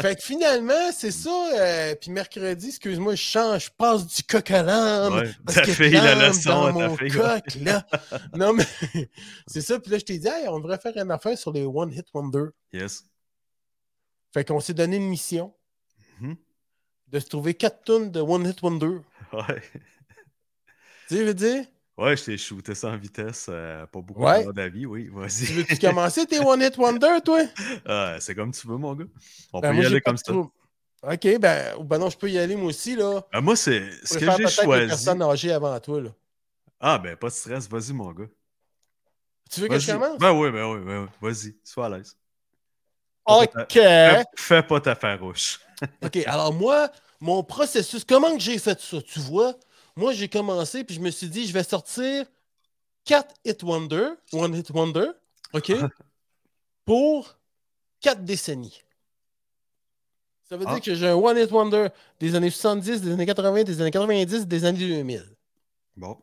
Fait 0.00 0.14
que 0.14 0.22
finalement, 0.22 0.92
c'est 0.96 1.10
ça. 1.10 1.30
euh, 1.58 1.94
puis 2.00 2.10
mercredi, 2.12 2.68
excuse-moi, 2.68 3.14
je 3.16 3.22
change, 3.22 3.64
je 3.64 3.70
passe 3.76 4.06
du 4.06 4.22
coq 4.22 4.48
à. 4.52 5.10
Ouais, 5.10 5.30
Parce 5.44 5.56
ta 5.58 5.62
que 5.64 5.72
fille, 5.72 5.90
la 5.90 6.14
l'âme 6.14 6.28
leçon 6.28 6.50
dans 6.50 6.72
mon 6.72 6.96
fille. 6.96 7.16
ouais. 7.16 7.40
coq, 7.42 7.54
là. 7.62 7.84
Non, 8.34 8.52
mais 8.52 8.64
c'est 9.48 9.60
ça. 9.60 9.80
Puis 9.80 9.90
là, 9.90 9.98
je 9.98 10.04
t'ai 10.04 10.18
dit, 10.18 10.28
Hey, 10.28 10.46
on 10.48 10.60
devrait 10.60 10.78
faire 10.78 10.96
une 10.96 11.10
affaire 11.10 11.36
sur 11.36 11.52
les 11.52 11.64
One 11.64 11.92
Hit 11.92 12.06
Wonder. 12.14 12.44
Yes. 12.72 13.04
Fait 14.32 14.44
qu'on 14.44 14.60
s'est 14.60 14.74
donné 14.74 14.96
une 14.98 15.08
mission. 15.08 15.52
De 17.08 17.18
se 17.20 17.26
trouver 17.28 17.54
quatre 17.54 17.84
tonnes 17.84 18.10
de 18.10 18.20
One 18.20 18.46
Hit 18.46 18.62
Wonder. 18.62 18.98
Ouais. 19.32 19.62
Tu 21.08 21.14
sais, 21.16 21.20
je 21.20 21.26
veux 21.26 21.34
dire, 21.34 21.64
Ouais, 21.96 22.16
je 22.16 22.24
t'ai 22.24 22.36
shooté 22.36 22.74
ça 22.74 22.88
en 22.88 22.96
vitesse. 22.96 23.46
euh, 23.48 23.86
pas 23.86 24.00
beaucoup 24.00 24.22
Ouais. 24.22 24.44
d'avis, 24.52 24.84
oui. 24.84 25.04
tu 25.04 25.10
Vas-y. 25.12 25.46
veux-tu 25.46 25.78
commencer 25.78 26.26
tes 26.26 26.40
One 26.40 26.60
Hit 26.60 26.76
Wonder, 26.76 27.18
toi? 27.24 27.40
Ah, 27.86 28.16
c'est 28.18 28.34
comme 28.34 28.50
tu 28.52 28.66
veux, 28.66 28.76
mon 28.76 28.94
gars. 28.94 29.04
On 29.52 29.60
Ben, 29.60 29.72
peut 29.76 29.82
y 29.82 29.86
aller 29.86 30.00
comme 30.00 30.16
ça. 30.16 30.32
OK, 30.32 31.38
ben, 31.38 31.76
ou 31.78 31.84
ben 31.84 31.98
non, 31.98 32.10
je 32.10 32.16
peux 32.16 32.30
y 32.30 32.38
aller 32.38 32.56
moi 32.56 32.66
aussi, 32.68 32.96
là. 32.96 33.22
Ah, 33.32 33.40
moi, 33.40 33.54
c'est 33.56 33.90
ce 34.04 34.18
que 34.18 34.30
j'ai 34.30 34.48
choisi. 34.48 34.88
personnes 34.88 35.22
âgées 35.22 35.52
avant 35.52 35.78
toi, 35.78 36.00
là. 36.00 36.10
Ah, 36.80 36.98
ben, 36.98 37.16
pas 37.16 37.28
de 37.28 37.32
stress. 37.32 37.68
Vas-y, 37.68 37.92
mon 37.92 38.12
gars. 38.12 38.26
Tu 39.50 39.60
veux 39.60 39.68
que 39.68 39.78
je 39.78 39.92
commence? 39.92 40.18
Ben 40.18 40.32
oui, 40.32 40.50
ben 40.50 40.64
oui, 40.72 40.80
ben 40.84 41.02
oui. 41.04 41.08
Vas-y, 41.20 41.56
sois 41.62 41.86
à 41.86 41.88
l'aise. 41.90 42.16
OK. 43.26 43.68
Fais, 43.70 44.24
fais 44.36 44.62
pas 44.62 44.80
ta 44.80 44.94
farouche. 44.94 45.60
OK, 46.04 46.16
alors 46.26 46.52
moi, 46.52 46.90
mon 47.20 47.42
processus, 47.42 48.04
comment 48.04 48.32
que 48.34 48.40
j'ai 48.40 48.58
fait 48.58 48.80
ça? 48.80 49.00
Tu 49.02 49.18
vois, 49.20 49.54
moi, 49.96 50.12
j'ai 50.12 50.28
commencé, 50.28 50.84
puis 50.84 50.94
je 50.96 51.00
me 51.00 51.10
suis 51.10 51.28
dit, 51.28 51.46
je 51.46 51.52
vais 51.52 51.62
sortir 51.64 52.26
4 53.04 53.34
Hit 53.44 53.62
Wonder, 53.62 54.08
One 54.32 54.54
Hit 54.56 54.70
Wonder, 54.70 55.08
OK, 55.52 55.72
pour 56.84 57.36
4 58.00 58.24
décennies. 58.24 58.82
Ça 60.48 60.56
veut 60.56 60.64
Ah. 60.68 60.74
dire 60.74 60.82
que 60.82 60.94
j'ai 60.94 61.08
un 61.08 61.14
One 61.14 61.38
Hit 61.38 61.50
Wonder 61.50 61.88
des 62.20 62.34
années 62.34 62.50
70, 62.50 63.00
des 63.00 63.12
années 63.12 63.26
80, 63.26 63.64
des 63.64 63.80
années 63.80 63.90
90, 63.90 64.46
des 64.46 64.64
années 64.64 64.78
2000. 64.78 65.24
Bon. 65.96 66.18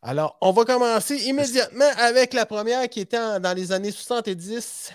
Alors, 0.00 0.36
on 0.40 0.52
va 0.52 0.64
commencer 0.64 1.16
immédiatement 1.28 1.88
avec 1.98 2.32
la 2.34 2.44
première 2.46 2.88
qui 2.88 3.00
était 3.00 3.18
en- 3.18 3.38
dans 3.40 3.52
les 3.56 3.70
années 3.72 3.92
70. 3.92 4.92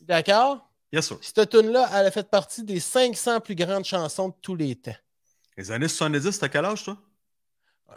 D'accord? 0.00 0.68
Yes, 0.96 1.06
sir. 1.08 1.18
Cette 1.20 1.50
tune-là, 1.50 1.88
elle 1.94 2.06
a 2.06 2.10
fait 2.10 2.28
partie 2.28 2.62
des 2.64 2.80
500 2.80 3.40
plus 3.40 3.54
grandes 3.54 3.84
chansons 3.84 4.28
de 4.30 4.34
tous 4.42 4.56
les 4.56 4.74
temps. 4.76 4.96
Les 5.56 5.70
années 5.70 5.88
70, 5.88 6.38
t'as 6.38 6.48
quel 6.48 6.64
âge, 6.64 6.84
toi? 6.84 6.96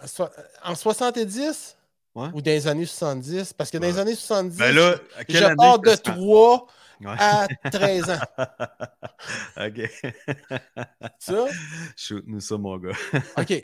En 0.03 0.07
so- 0.07 0.27
En 0.63 0.75
70 0.75 1.75
Ouais. 2.15 2.27
ou 2.33 2.41
dans 2.41 2.51
les 2.51 2.67
années 2.67 2.85
70? 2.85 3.53
Parce 3.53 3.69
que 3.71 3.77
dans 3.77 3.87
les 3.87 3.97
années 3.97 4.15
70, 4.15 4.57
Ben 4.57 4.75
là, 4.75 4.95
je 5.27 5.55
pars 5.55 5.79
de 5.79 5.83
que 5.85 5.89
ça- 5.91 5.97
3 5.97 6.67
Ouais. 7.01 7.15
à 7.17 7.47
13 7.71 8.09
ans. 8.09 8.19
OK. 9.57 9.89
Ça? 11.19 11.45
Shoot-nous 11.95 12.39
ça, 12.41 12.57
mon 12.57 12.77
gars. 12.77 12.91
OK. 13.37 13.61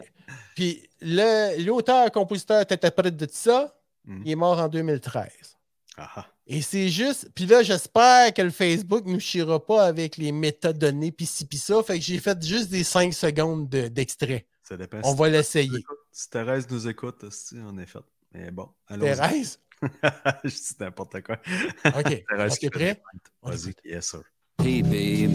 Puis 0.56 0.90
le- 1.02 1.62
l'auteur, 1.66 2.10
compositeur, 2.12 2.60
interprète 2.70 3.18
de 3.18 3.28
ça, 3.32 3.76
Mhm. 4.06 4.22
il 4.26 4.32
est 4.32 4.36
mort 4.36 4.60
en 4.60 4.68
2013. 4.70 5.55
Ah, 5.98 6.12
ah. 6.18 6.26
Et 6.48 6.62
c'est 6.62 6.90
juste. 6.90 7.30
Puis 7.34 7.46
là, 7.46 7.64
j'espère 7.64 8.34
que 8.34 8.42
le 8.42 8.50
Facebook 8.50 9.06
ne 9.06 9.14
nous 9.14 9.20
chiera 9.20 9.66
pas 9.66 9.86
avec 9.86 10.18
les 10.18 10.32
métadonnées, 10.32 11.12
pis 11.12 11.26
ci, 11.26 11.46
pis 11.46 11.58
ça. 11.58 11.82
Fait 11.84 11.98
que 12.00 12.04
j'ai 12.06 12.20
fait 12.20 12.42
juste 12.44 12.70
des 12.70 12.84
5 12.84 13.14
secondes 13.14 13.70
de- 13.70 13.88
d'extrait. 13.88 14.46
Ça 14.64 14.76
dépend. 14.78 15.00
On 15.04 15.12
si 15.14 15.18
va 15.18 15.30
l'essayer. 15.30 15.80
Si 16.12 16.30
Thérèse 16.30 16.68
nous 16.70 16.88
écoute, 16.88 17.24
si, 17.32 17.56
on 17.66 17.78
est 17.78 17.86
fait. 17.86 18.00
Mais 18.34 18.52
bon, 18.52 18.70
allons 18.88 19.06
Thérèse? 19.06 19.60
Je 20.44 20.50
dis 20.50 20.76
n'importe 20.80 21.22
quoi. 21.22 21.38
OK. 21.86 22.24
Thérèse 22.30 22.54
OK, 22.54 22.58
qui 22.60 22.66
fait 22.66 22.70
prêt? 22.70 23.02
Vas-y, 23.42 23.74
yes, 23.86 24.08
sir. 24.10 24.22
Hey, 24.62 24.82
babe, 24.82 25.32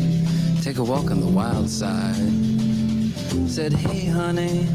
take 0.62 0.78
a 0.78 0.82
walk 0.82 1.10
on 1.10 1.20
the 1.20 1.32
wild 1.34 1.68
side. 1.68 2.16
Said, 3.48 3.72
hey, 3.72 4.08
honey, 4.10 4.66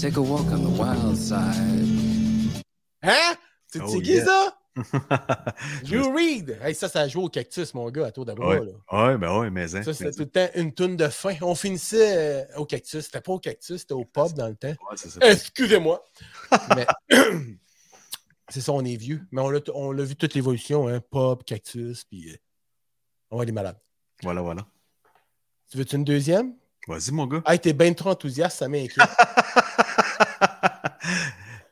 take 0.00 0.16
a 0.16 0.20
walk 0.22 0.46
on 0.52 0.58
the 0.62 0.78
wild 0.78 1.16
side. 1.16 2.62
Hein? 3.02 3.36
C'est 3.66 3.80
Oh, 3.82 3.88
c'est 3.88 4.02
qui 4.02 4.12
yeah. 4.14 4.24
ça? 4.24 4.56
You 5.84 6.12
Read! 6.12 6.58
Hey, 6.62 6.74
ça, 6.74 6.88
ça 6.88 7.06
joue 7.06 7.22
au 7.22 7.28
cactus, 7.28 7.72
mon 7.74 7.90
gars, 7.90 8.06
à 8.06 8.12
tour. 8.12 8.26
Ouais. 8.26 8.60
là. 8.60 9.06
ouais, 9.06 9.18
ben 9.18 9.38
ouais, 9.38 9.50
mais 9.50 9.74
hein. 9.74 9.82
Ça, 9.82 9.94
c'était 9.94 10.10
tout 10.10 10.20
le 10.20 10.30
temps 10.30 10.48
une 10.54 10.72
toune 10.72 10.96
de 10.96 11.08
fin. 11.08 11.34
On 11.42 11.54
finissait 11.54 12.44
euh, 12.44 12.44
au 12.56 12.66
cactus. 12.66 13.04
C'était 13.04 13.20
pas 13.20 13.32
au 13.32 13.38
cactus, 13.38 13.82
c'était 13.82 13.94
au 13.94 14.04
pub 14.04 14.32
dans 14.32 14.48
le 14.48 14.56
temps. 14.56 14.74
Ouais, 14.90 14.96
ça. 14.96 15.20
Excusez-moi. 15.22 16.04
Mais 16.74 16.86
c'est 18.48 18.60
ça, 18.60 18.72
on 18.72 18.84
est 18.84 18.96
vieux. 18.96 19.22
Mais 19.30 19.40
on 19.40 19.92
l'a 19.92 20.04
vu 20.04 20.16
toute 20.16 20.34
l'évolution, 20.34 20.88
hein? 20.88 21.00
Pub, 21.00 21.44
cactus, 21.44 22.04
puis 22.04 22.30
euh, 22.30 22.36
on 23.30 23.36
va 23.36 23.42
aller 23.42 23.52
malade. 23.52 23.78
Voilà, 24.22 24.40
voilà. 24.40 24.66
Tu 25.70 25.78
veux-tu 25.78 25.96
une 25.96 26.04
deuxième? 26.04 26.54
Vas-y, 26.88 27.12
mon 27.12 27.26
gars. 27.26 27.42
Hey, 27.46 27.58
t'es 27.58 27.72
bien 27.72 27.92
trop 27.94 28.10
enthousiaste, 28.10 28.58
ça 28.58 28.68
m'inquiète. 28.68 28.98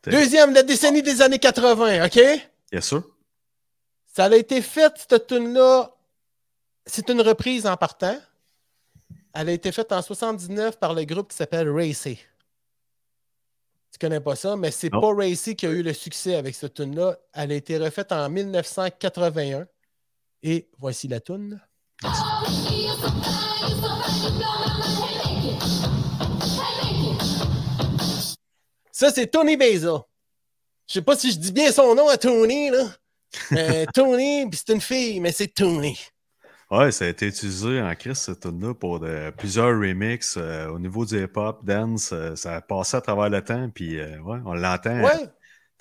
Deuxième, 0.05 0.53
la 0.53 0.63
décennie 0.65 1.03
des 1.03 1.23
années 1.23 1.39
80, 1.39 2.07
OK? 2.07 2.19
Yes, 2.73 2.87
sir. 2.87 3.03
Ça 4.07 4.25
a 4.25 4.37
été 4.37 4.63
fait, 4.63 4.93
cette 4.97 5.27
tune-là. 5.27 5.95
C'est 6.87 7.09
une 7.11 7.21
reprise 7.21 7.67
en 7.67 7.77
partant. 7.77 8.19
Elle 9.35 9.51
a 9.51 9.53
été 9.53 9.73
faite 9.73 9.93
en 9.93 10.03
79 10.03 10.79
par 10.79 10.95
le 10.95 11.05
groupe 11.05 11.31
qui 11.31 11.37
s'appelle 11.37 11.71
Racy. 11.71 12.19
Tu 13.93 13.99
connais 13.99 14.21
pas 14.21 14.37
ça, 14.37 14.57
mais 14.57 14.71
c'est 14.71 14.91
pas 14.91 15.15
Racy 15.15 15.55
qui 15.55 15.67
a 15.67 15.71
eu 15.71 15.83
le 15.83 15.93
succès 15.93 16.35
avec 16.35 16.55
cette 16.55 16.75
tune-là. 16.75 17.19
Elle 17.35 17.53
a 17.53 17.55
été 17.55 17.79
refaite 17.79 18.11
en 18.11 18.29
1981. 18.29 19.67
Et 20.43 20.69
voici 20.79 21.09
la 21.09 21.21
tune. 21.21 21.61
Ça, 28.91 29.11
c'est 29.11 29.27
Tony 29.29 29.57
Beza. 29.57 30.05
Je 30.89 30.95
sais 30.95 31.03
pas 31.03 31.17
si 31.17 31.31
je 31.33 31.39
dis 31.39 31.53
bien 31.53 31.71
son 31.73 31.95
nom 31.95 32.09
à 32.09 32.17
Tony, 32.19 32.71
là. 32.71 32.85
Euh, 33.53 33.85
Tony, 33.95 34.49
puis 34.49 34.61
c'est 34.65 34.73
une 34.75 34.81
fille, 34.81 35.21
mais 35.21 35.33
c'est 35.33 35.49
Tony. 35.49 35.99
Ouais, 36.71 36.91
ça 36.91 37.05
a 37.05 37.09
été 37.09 37.27
utilisé 37.27 37.81
en 37.83 37.95
crise, 37.95 38.19
cette 38.19 38.41
tune-là, 38.41 38.75
pour 38.75 38.99
de- 39.01 39.31
plusieurs 39.37 39.79
remixes 39.79 40.37
euh, 40.39 40.69
au 40.69 40.79
niveau 40.79 41.05
du 41.05 41.23
hip-hop, 41.23 41.65
dance. 41.65 42.13
euh, 42.13 42.35
ça 42.35 42.57
a 42.57 42.61
passé 42.63 42.97
à 42.97 43.01
travers 43.03 43.29
le 43.29 43.43
temps, 43.43 43.69
puis 43.71 43.99
euh, 44.01 44.19
ouais, 44.21 44.39
on 44.47 44.55
l'entend. 44.55 45.03
Ouais. 45.03 45.29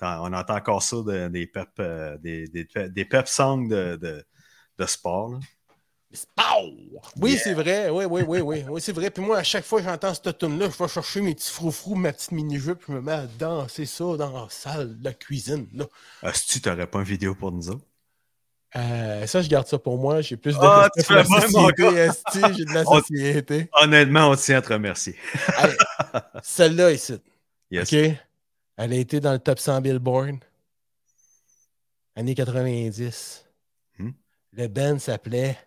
On 0.02 0.32
entend 0.32 0.56
encore 0.56 0.82
ça 0.82 0.96
de- 0.96 1.28
des 1.28 1.46
pep, 1.46 1.68
euh, 1.78 2.18
des, 2.18 2.46
des, 2.48 2.66
des 2.88 3.04
pep 3.04 3.26
songs 3.28 3.68
de, 3.68 3.96
de, 3.96 4.24
de 4.78 4.86
sport. 4.86 5.30
là. 5.30 5.38
Oui, 7.16 7.32
Yeah. 7.32 7.40
c'est 7.42 7.54
vrai. 7.54 7.90
Oui, 7.90 8.04
oui, 8.04 8.22
oui, 8.26 8.40
oui. 8.40 8.64
Oui, 8.68 8.80
c'est 8.80 8.92
vrai. 8.92 9.10
Puis 9.10 9.22
moi, 9.24 9.38
à 9.38 9.42
chaque 9.42 9.64
fois 9.64 9.80
que 9.80 9.86
j'entends 9.88 10.12
cette 10.14 10.36
tune-là, 10.38 10.68
je 10.70 10.82
vais 10.82 10.88
chercher 10.88 11.20
mes 11.22 11.34
petits 11.34 11.50
froufrous, 11.50 11.94
ma 11.94 12.12
petite 12.12 12.32
mini-jupe, 12.32 12.82
je 12.86 12.92
me 12.92 13.00
mets 13.00 13.12
à 13.12 13.26
danser 13.26 13.86
ça 13.86 14.04
dans 14.16 14.42
la 14.44 14.46
salle 14.50 14.98
de 14.98 15.04
la 15.04 15.14
cuisine. 15.14 15.66
Là. 15.74 15.86
Est-ce 16.22 16.58
que 16.58 16.60
tu 16.62 16.68
n'aurais 16.68 16.86
pas 16.86 16.98
une 16.98 17.04
vidéo 17.04 17.34
pour 17.34 17.50
nous 17.52 17.70
autres? 17.70 17.84
Euh, 18.76 19.26
ça, 19.26 19.42
je 19.42 19.48
garde 19.48 19.66
ça 19.66 19.78
pour 19.78 19.98
moi. 19.98 20.20
J'ai 20.22 20.36
plus 20.36 20.52
de 20.54 20.58
Ah, 20.62 20.88
respect 20.94 21.14
pour 21.14 21.14
la 21.14 21.24
société, 21.24 22.54
J'ai 22.56 22.64
de 22.64 22.72
la 22.72 22.84
société. 22.86 23.68
Honnêtement, 23.74 24.30
on 24.30 24.36
tient 24.36 24.58
à 24.58 24.62
te 24.62 24.72
remercier. 24.72 25.14
Celle-là 26.42 26.92
ici. 26.92 27.18
Yes. 27.70 27.92
OK? 27.92 27.98
Elle 28.78 28.92
a 28.92 28.96
été 28.96 29.20
dans 29.20 29.32
le 29.32 29.38
top 29.38 29.58
100 29.58 29.80
Billboard. 29.82 30.36
Années 32.16 32.34
90. 32.34 33.44
Hmm? 33.98 34.10
Le 34.52 34.68
band 34.68 34.98
s'appelait 34.98 35.58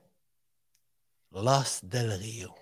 Los 1.36 1.82
Del 1.84 2.18
Rio. 2.18 2.56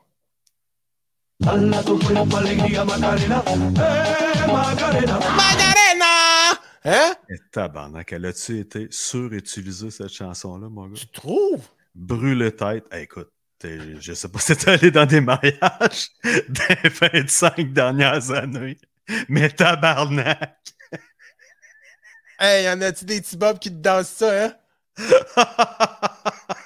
Dala 1.37 1.83
tu 1.83 1.99
cuerpo 1.99 2.37
alegría 2.37 2.83
Macarena, 2.83 3.43
eh 3.45 4.51
Macarena. 4.51 5.19
Macarena! 5.19 6.59
Hein? 6.83 7.15
Et 7.29 7.51
tabarnak, 7.51 8.11
elle 8.13 8.25
a-tu 8.25 8.59
été 8.59 8.87
surutilisée, 8.89 9.91
cette 9.91 10.09
chanson-là, 10.09 10.69
mon 10.69 10.87
gars? 10.87 10.95
Tu 10.95 11.05
trouves? 11.07 11.67
Brûle 11.93 12.51
tête. 12.55 12.85
Hey, 12.91 13.03
écoute, 13.03 13.29
je 13.63 14.13
sais 14.13 14.27
pas 14.29 14.39
si 14.39 14.57
t'es 14.57 14.71
allé 14.71 14.89
dans 14.89 15.05
des 15.05 15.21
mariages 15.21 16.09
des 16.23 16.89
25 16.89 17.73
dernières 17.73 18.31
années, 18.31 18.79
mais 19.29 19.51
tabarnak! 19.51 20.57
Hey, 22.39 22.65
y 22.65 22.69
en 22.69 22.81
a-tu 22.81 23.05
des 23.05 23.21
petits 23.21 23.37
bobs 23.37 23.59
qui 23.59 23.69
te 23.69 23.75
dansent 23.75 24.09
ça, 24.09 24.45
hein? 24.45 24.55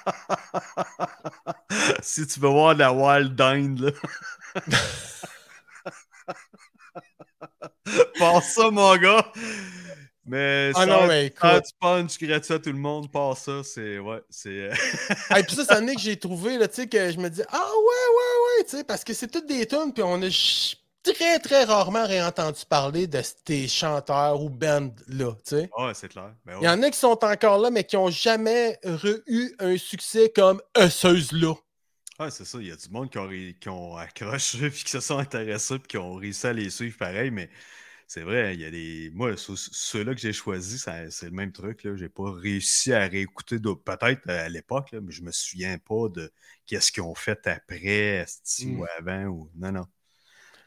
si 2.02 2.26
tu 2.26 2.40
veux 2.40 2.48
voir 2.48 2.74
la 2.74 2.92
Wild 2.92 3.34
Dinde, 3.34 3.80
là. 3.80 3.90
Passe 8.18 8.54
ça, 8.54 8.70
mon 8.70 8.96
gars! 8.96 9.32
Mais 10.26 10.72
Ah 10.74 10.80
ça, 10.80 10.86
non, 10.86 11.06
mais 11.06 11.32
ça, 11.40 11.60
tu 11.62 11.72
punch 11.80 12.18
gratuit 12.18 12.52
à 12.52 12.58
tout 12.58 12.70
le 12.70 12.78
monde, 12.78 13.10
passe 13.10 13.44
ça, 13.44 13.62
c'est. 13.64 13.98
Ouais, 13.98 14.20
c'est. 14.28 14.50
euh, 14.50 14.74
Hey, 15.30 15.42
puis 15.42 15.56
ça, 15.56 15.64
c'est 15.64 15.72
année 15.72 15.94
que 15.94 16.02
j'ai 16.02 16.18
trouvé, 16.18 16.58
là, 16.58 16.68
tu 16.68 16.82
sais, 16.82 16.86
que 16.86 17.10
je 17.10 17.16
me 17.18 17.30
dis, 17.30 17.40
ah 17.48 17.56
ouais, 17.56 17.64
ouais, 17.64 18.58
ouais, 18.58 18.64
tu 18.64 18.76
sais, 18.76 18.84
parce 18.84 19.04
que 19.04 19.14
c'est 19.14 19.28
toutes 19.28 19.46
des 19.46 19.66
tunes, 19.66 19.90
puis 19.94 20.02
on 20.02 20.20
a 20.20 20.28
très, 21.02 21.38
très 21.38 21.64
rarement 21.64 22.06
réentendu 22.06 22.60
parler 22.68 23.06
de 23.06 23.20
ces 23.46 23.68
chanteurs 23.68 24.40
ou 24.42 24.50
bands-là. 24.50 25.32
Ouais, 25.78 25.94
c'est 25.94 26.08
clair. 26.08 26.34
Ben 26.44 26.58
Il 26.60 26.64
y 26.64 26.68
en 26.68 26.82
a 26.82 26.90
qui 26.90 26.98
sont 26.98 27.18
encore 27.24 27.58
là, 27.58 27.70
mais 27.70 27.84
qui 27.84 27.96
n'ont 27.96 28.10
jamais 28.10 28.78
eu 29.26 29.54
un 29.58 29.76
succès 29.76 30.30
comme 30.34 30.60
Eusseuse-là. 30.76 31.54
Ouais, 32.18 32.30
c'est 32.30 32.44
ça. 32.44 32.58
Il 32.60 32.66
y 32.66 32.72
a 32.72 32.76
du 32.76 32.88
monde 32.90 33.10
qui 33.10 33.18
ont, 33.18 33.28
qui 33.60 33.68
ont 33.68 33.96
accroché, 33.96 34.70
puis 34.70 34.82
qui 34.84 34.90
se 34.90 35.00
sont 35.00 35.18
intéressés, 35.18 35.78
puis 35.78 35.88
qui 35.88 35.96
ont 35.98 36.14
réussi 36.16 36.46
à 36.48 36.52
les 36.52 36.68
suivre 36.70 36.96
pareil, 36.98 37.30
mais 37.30 37.48
c'est 38.08 38.22
vrai, 38.22 38.54
il 38.54 38.60
y 38.60 38.64
a 38.64 38.70
des. 38.70 39.10
Moi, 39.14 39.36
ceux- 39.36 39.54
ceux-là 39.56 40.14
que 40.14 40.20
j'ai 40.20 40.32
choisis, 40.32 40.88
c'est 41.10 41.26
le 41.26 41.30
même 41.32 41.52
truc. 41.52 41.84
Là. 41.84 41.94
J'ai 41.96 42.08
pas 42.08 42.32
réussi 42.32 42.92
à 42.92 43.06
réécouter 43.06 43.58
d'autres. 43.60 43.82
Peut-être 43.84 44.28
euh, 44.28 44.46
à 44.46 44.48
l'époque, 44.48 44.90
mais 44.94 45.12
je 45.12 45.22
me 45.22 45.30
souviens 45.32 45.78
pas 45.78 46.08
de 46.08 46.32
qu'est-ce 46.66 46.90
qu'ils 46.92 47.02
ont 47.04 47.14
fait 47.14 47.46
après, 47.46 47.86
esti, 48.22 48.66
Mm. 48.66 48.80
ou 48.80 48.86
avant, 48.98 49.24
ou. 49.26 49.50
Non, 49.56 49.72
non. 49.72 49.86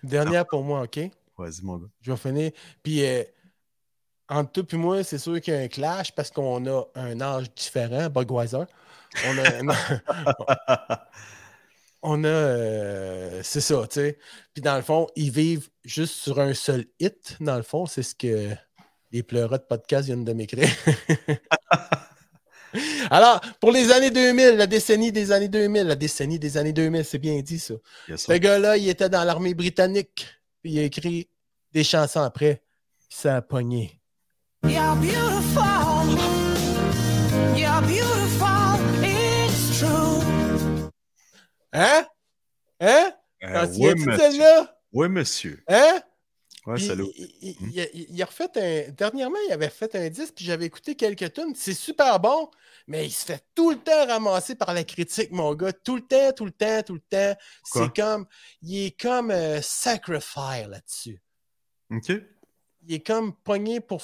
Dernière 0.04 0.46
pour 0.46 0.64
moi, 0.64 0.84
OK? 0.84 1.00
Vas-y, 1.38 1.64
mon 1.64 1.78
gars. 1.78 1.88
Je 2.02 2.12
vais 2.12 2.18
finir. 2.18 2.52
Puis, 2.84 3.06
euh, 3.06 3.24
entre 4.30 4.52
toi 4.52 4.66
et 4.72 4.78
moi, 4.78 5.04
c'est 5.04 5.18
sûr 5.18 5.40
qu'il 5.42 5.54
y 5.54 5.58
a 5.58 5.60
un 5.60 5.68
clash 5.68 6.12
parce 6.14 6.32
qu'on 6.32 6.66
a 6.68 6.88
un 6.96 7.20
âge 7.20 7.54
différent, 7.54 8.10
Budweiser. 8.10 8.64
On 9.28 9.38
a, 9.38 11.02
on 12.02 12.24
a 12.24 12.28
euh, 12.28 13.42
c'est 13.44 13.62
ça, 13.62 13.86
tu 13.90 14.00
sais. 14.00 14.18
Puis 14.54 14.62
dans 14.62 14.76
le 14.76 14.82
fond, 14.82 15.08
ils 15.16 15.32
vivent 15.32 15.70
juste 15.84 16.16
sur 16.16 16.40
un 16.40 16.54
seul 16.54 16.86
hit, 17.00 17.38
dans 17.42 17.58
le 17.58 17.64
fond. 17.64 17.86
C'est 17.86 18.04
ce 18.04 18.16
que 18.16 18.50
les 19.12 19.24
pleureux 19.24 19.58
de 19.58 19.64
podcast 19.64 20.06
viennent 20.06 20.24
de 20.24 20.34
m'écrire. 20.34 20.70
Alors, 23.10 23.42
pour 23.60 23.72
les 23.72 23.92
années 23.92 24.12
2000, 24.12 24.56
la 24.58 24.68
décennie 24.68 25.12
des 25.12 25.32
années 25.32 25.48
2000, 25.50 25.84
la 25.88 25.96
décennie 25.96 26.40
des 26.40 26.58
années 26.58 26.74
2000, 26.74 27.04
c'est 27.06 27.18
bien 27.20 27.40
dit 27.42 27.60
ça. 27.60 27.74
Yes, 28.08 28.26
Ce 28.26 28.34
gars-là, 28.34 28.78
il 28.78 28.88
était 28.90 29.10
dans 29.10 29.24
l'armée 29.24 29.54
britannique. 29.54 30.28
Puis 30.62 30.74
il 30.74 30.80
a 30.80 30.84
écrit 30.84 31.28
des 31.74 31.84
chansons 31.84 32.22
après. 32.22 32.62
Ça 33.10 33.38
a 33.38 33.42
pogné. 33.42 34.00
You're 34.64 34.96
beautiful. 34.96 36.18
You're 37.58 37.82
beautiful. 37.82 38.80
It's 39.04 39.80
true. 39.80 40.90
Hein? 41.74 42.06
Hein? 42.80 43.12
Euh, 43.44 43.68
oui, 43.80 43.94
monsieur. 43.96 44.18
celle-là? 44.18 44.78
Oui, 44.94 45.10
monsieur. 45.10 45.64
Hein? 45.68 46.02
Ouais, 46.68 46.76
Puis 46.76 46.86
salut. 46.88 47.06
il, 47.18 47.32
il- 47.42 47.56
il- 47.74 47.90
il- 47.94 48.08
il 48.12 48.22
a 48.22 48.26
refait 48.26 48.50
un. 48.56 48.92
Dernièrement, 48.92 49.38
il 49.50 49.52
avait 49.54 49.70
fait 49.70 49.96
un 49.96 50.10
disque, 50.10 50.34
puis 50.36 50.46
j'avais 50.46 50.66
écouté 50.66 50.94
quelques 50.96 51.34
tunes. 51.34 51.54
C'est 51.56 51.74
super 51.74 52.20
bon, 52.20 52.50
mais 52.88 53.06
il 53.06 53.12
se 53.12 53.26
fait 53.26 53.44
tout 53.56 53.72
le 53.72 53.78
temps 53.78 54.06
ramasser 54.08 54.56
par 54.56 54.74
la 54.74 54.84
critique, 54.84 55.32
mon 55.32 55.54
gars. 55.56 55.74
Tout 55.74 55.96
le 55.96 56.02
temps, 56.02 56.32
tout 56.36 56.46
le 56.46 56.52
temps, 56.52 56.82
tout 56.84 56.94
le 56.96 57.00
temps. 57.02 57.36
C'est 57.64 57.94
comme. 57.96 58.26
Il 58.62 58.86
est 58.86 59.00
comme 59.00 59.32
euh, 59.32 59.62
Sacrifice 59.62 60.68
là-dessus. 60.68 61.22
OK. 61.92 62.10
il 62.84 62.94
est 62.96 63.06
comme 63.06 63.34
pogné 63.36 63.80
pour. 63.82 64.02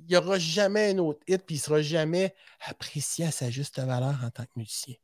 Il 0.00 0.06
n'y 0.08 0.16
aura 0.16 0.38
jamais 0.38 0.90
un 0.92 0.98
autre 0.98 1.20
hit, 1.28 1.42
puis 1.46 1.54
il 1.56 1.58
ne 1.58 1.62
sera 1.62 1.82
jamais 1.82 2.34
apprécié 2.66 3.24
à 3.26 3.30
sa 3.30 3.50
juste 3.50 3.78
valeur 3.78 4.16
en 4.24 4.30
tant 4.30 4.42
que 4.44 4.50
musicien. 4.56 4.94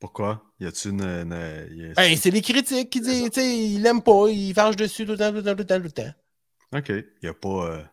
Pourquoi? 0.00 0.42
Y 0.58 0.66
a-tu 0.66 0.88
une. 0.88 1.00
une- 1.02 1.68
y 1.70 1.90
a- 1.90 1.94
Ben, 1.94 2.16
c'est 2.16 2.30
les 2.32 2.42
critiques 2.42 2.90
qui 2.90 3.00
disent, 3.00 3.30
tu 3.30 3.40
sais, 3.40 3.56
il 3.56 3.82
l'aime 3.82 4.02
pas, 4.02 4.26
il 4.28 4.52
varge 4.52 4.74
dessus 4.76 5.04
tout 5.06 5.12
le 5.12 5.18
temps, 5.18 5.30
tout 5.30 5.36
le 5.36 5.42
temps, 5.44 5.52
tout 5.52 5.58
le 5.58 5.64
temps, 5.64 5.76
tout 5.76 5.82
le 5.84 5.92
temps. 5.92 6.12
OK. 6.74 6.92
Y 7.22 7.28
a 7.28 7.34
pas. 7.34 7.48
euh, 7.70 7.84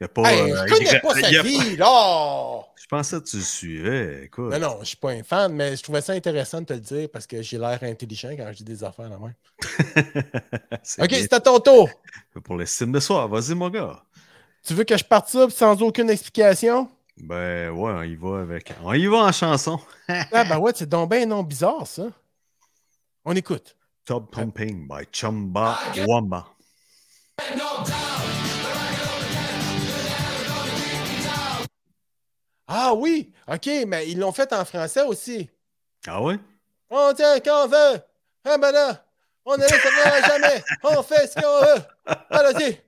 Y 0.00 0.04
a 0.04 0.08
pas. 0.08 0.32
Hey, 0.32 0.50
euh, 0.50 0.66
je 0.66 0.74
connais 0.74 1.00
pas 1.00 1.14
sa 1.14 1.26
a 1.26 1.42
vie, 1.42 1.76
là! 1.76 2.62
Je 2.74 2.86
pensais 2.86 3.20
que 3.20 3.24
tu 3.24 3.36
le 3.36 3.42
suivais. 3.42 4.24
Écoute. 4.24 4.50
Non, 4.52 4.58
non, 4.58 4.78
je 4.80 4.86
suis 4.86 4.96
pas 4.96 5.10
un 5.10 5.22
fan, 5.22 5.52
mais 5.52 5.76
je 5.76 5.82
trouvais 5.82 6.00
ça 6.00 6.14
intéressant 6.14 6.60
de 6.60 6.66
te 6.66 6.72
le 6.72 6.80
dire 6.80 7.08
parce 7.12 7.26
que 7.26 7.42
j'ai 7.42 7.58
l'air 7.58 7.78
intelligent 7.82 8.30
quand 8.30 8.48
je 8.50 8.56
dis 8.56 8.64
des 8.64 8.82
affaires 8.82 9.10
la. 9.10 9.18
C'est 10.82 11.02
Ok, 11.02 11.10
c'est 11.12 11.32
à 11.34 11.40
ton 11.40 11.60
tour. 11.60 11.90
Pour 12.42 12.56
l'estime 12.56 12.92
de 12.92 13.00
soi. 13.00 13.26
Vas-y, 13.26 13.54
mon 13.54 13.68
gars. 13.68 14.02
Tu 14.66 14.74
veux 14.74 14.84
que 14.84 14.96
je 14.96 15.04
parte 15.04 15.28
ça 15.28 15.48
sans 15.50 15.80
aucune 15.82 16.08
explication? 16.08 16.88
Ben 17.18 17.70
ouais, 17.70 17.92
on 17.92 18.02
y 18.02 18.16
va 18.16 18.40
avec. 18.40 18.72
On 18.82 18.94
y 18.94 19.06
va 19.06 19.18
en 19.18 19.32
chanson. 19.32 19.78
Ah, 20.08 20.44
ben 20.44 20.58
ouais, 20.58 20.72
c'est 20.74 20.88
donc 20.88 21.10
bien 21.10 21.22
un 21.22 21.26
nom 21.26 21.42
bizarre, 21.42 21.86
ça. 21.86 22.04
On 23.24 23.34
écoute. 23.36 23.76
Top 24.04 24.34
Pumping 24.34 24.88
by 24.88 25.04
Chumba 25.12 25.78
Wamba. 26.06 26.46
Ah 32.72 32.94
oui, 32.94 33.32
ok, 33.48 33.68
mais 33.88 34.08
ils 34.08 34.16
l'ont 34.16 34.30
fait 34.30 34.52
en 34.52 34.64
français 34.64 35.02
aussi. 35.02 35.50
Ah 36.06 36.22
ouais? 36.22 36.38
On 36.88 37.12
tient 37.12 37.40
quand 37.40 37.64
on 37.64 37.68
veut. 37.68 38.00
Ah 38.44 38.58
ben 38.58 38.70
là, 38.70 39.04
on 39.44 39.56
est 39.56 39.68
là, 39.68 40.28
jamais. 40.28 40.62
On 40.84 41.02
fait 41.02 41.26
ce 41.26 41.34
qu'on 41.34 41.60
veut. 41.66 41.82
Allez-y. 42.30 42.80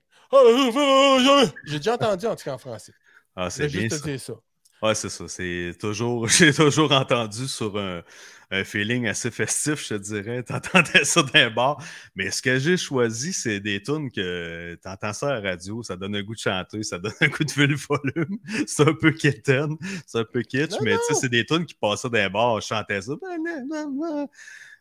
J'ai 1.66 1.78
déjà 1.78 1.94
entendu 1.94 2.26
en 2.26 2.36
tout 2.36 2.44
cas 2.44 2.52
en 2.52 2.58
français. 2.58 2.92
Ah, 3.34 3.50
c'est 3.50 3.66
bien 3.66 3.80
juste 3.80 3.96
ça. 3.96 4.00
te 4.02 4.08
dire 4.08 4.20
ça. 4.20 4.34
Ouais, 4.82 4.94
c'est 4.94 5.08
ça. 5.08 5.26
C'est 5.26 5.74
toujours. 5.80 6.28
J'ai 6.28 6.54
toujours 6.54 6.92
entendu 6.92 7.48
sur 7.48 7.76
un, 7.76 8.02
un 8.52 8.64
feeling 8.64 9.06
assez 9.06 9.30
festif, 9.30 9.82
je 9.82 9.94
te 9.94 9.94
dirais. 9.94 10.42
T'entendais 10.46 11.04
ça 11.04 11.22
d'un 11.22 11.50
bar. 11.50 11.82
Mais 12.14 12.30
ce 12.30 12.42
que 12.42 12.58
j'ai 12.58 12.76
choisi, 12.76 13.32
c'est 13.32 13.60
des 13.60 13.82
tunes 13.82 14.10
que 14.12 14.78
t'entends 14.82 15.14
ça 15.14 15.30
à 15.30 15.40
la 15.40 15.50
radio, 15.50 15.82
ça 15.82 15.96
donne 15.96 16.14
un 16.14 16.22
goût 16.22 16.34
de 16.34 16.38
chanter, 16.38 16.82
ça 16.82 16.98
donne 16.98 17.14
un 17.20 17.28
goût 17.28 17.44
de 17.44 17.62
le 17.62 17.76
volume. 17.76 18.38
C'est 18.66 18.86
un 18.86 18.94
peu 18.94 19.12
quétaine, 19.12 19.76
c'est 20.06 20.18
un 20.18 20.24
peu 20.24 20.42
kitsch, 20.42 20.72
Non, 20.72 20.78
mais 20.82 20.92
tu 20.92 21.14
sais, 21.14 21.20
c'est 21.20 21.28
des 21.28 21.44
tunes 21.44 21.64
qui 21.64 21.74
passaient 21.74 22.10
d'un 22.10 22.28
bar, 22.28 22.60
je 22.60 22.66
chantais 22.66 23.00
ça. 23.00 23.12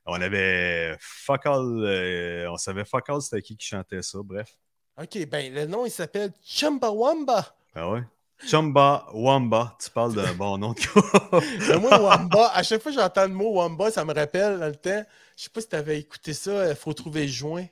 On 0.06 0.22
avait 0.22 0.96
fuck 1.00 1.46
all, 1.46 1.84
euh, 1.84 2.52
on 2.52 2.58
savait 2.58 2.86
fuck 2.86 3.10
all 3.10 3.22
c'était 3.22 3.42
qui 3.42 3.56
qui 3.56 3.68
chantait 3.68 4.02
ça, 4.02 4.20
bref. 4.24 4.58
Ok, 5.02 5.26
ben 5.28 5.54
le 5.54 5.66
nom 5.66 5.86
il 5.86 5.92
s'appelle 5.92 6.32
Chumbawamba. 6.44 7.56
Ah 7.76 7.90
ouais? 7.90 8.02
Chumba 8.48 9.08
Wamba, 9.14 9.78
tu 9.80 9.90
parles 9.92 10.16
d'un 10.16 10.34
bon 10.34 10.58
nom 10.58 10.74
de 10.74 11.76
moi, 11.78 12.02
Wamba, 12.02 12.52
à 12.54 12.64
chaque 12.64 12.82
fois 12.82 12.92
que 12.92 12.98
j'entends 12.98 13.28
le 13.28 13.34
mot 13.34 13.54
Wamba, 13.54 13.92
ça 13.92 14.04
me 14.04 14.14
rappelle 14.14 14.60
dans 14.60 14.68
le 14.68 14.76
temps. 14.76 15.04
Je 15.38 15.44
sais 15.44 15.50
pas 15.50 15.62
si 15.62 15.70
tu 15.70 15.76
avais 15.76 16.00
écouté 16.00 16.34
ça, 16.34 16.52
euh, 16.52 16.76
Faut 16.76 16.94
trouver 16.94 17.28
joint. 17.28 17.66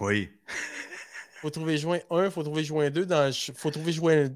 Oui. 0.00 0.30
Faut 1.40 1.50
trouver 1.50 1.78
joint 1.78 2.00
1, 2.10 2.30
faut 2.30 2.42
trouver 2.42 2.64
joint 2.64 2.90
2. 2.90 3.06
Dans, 3.06 3.32
faut 3.56 3.70
trouver 3.70 3.92
joint 3.92 4.28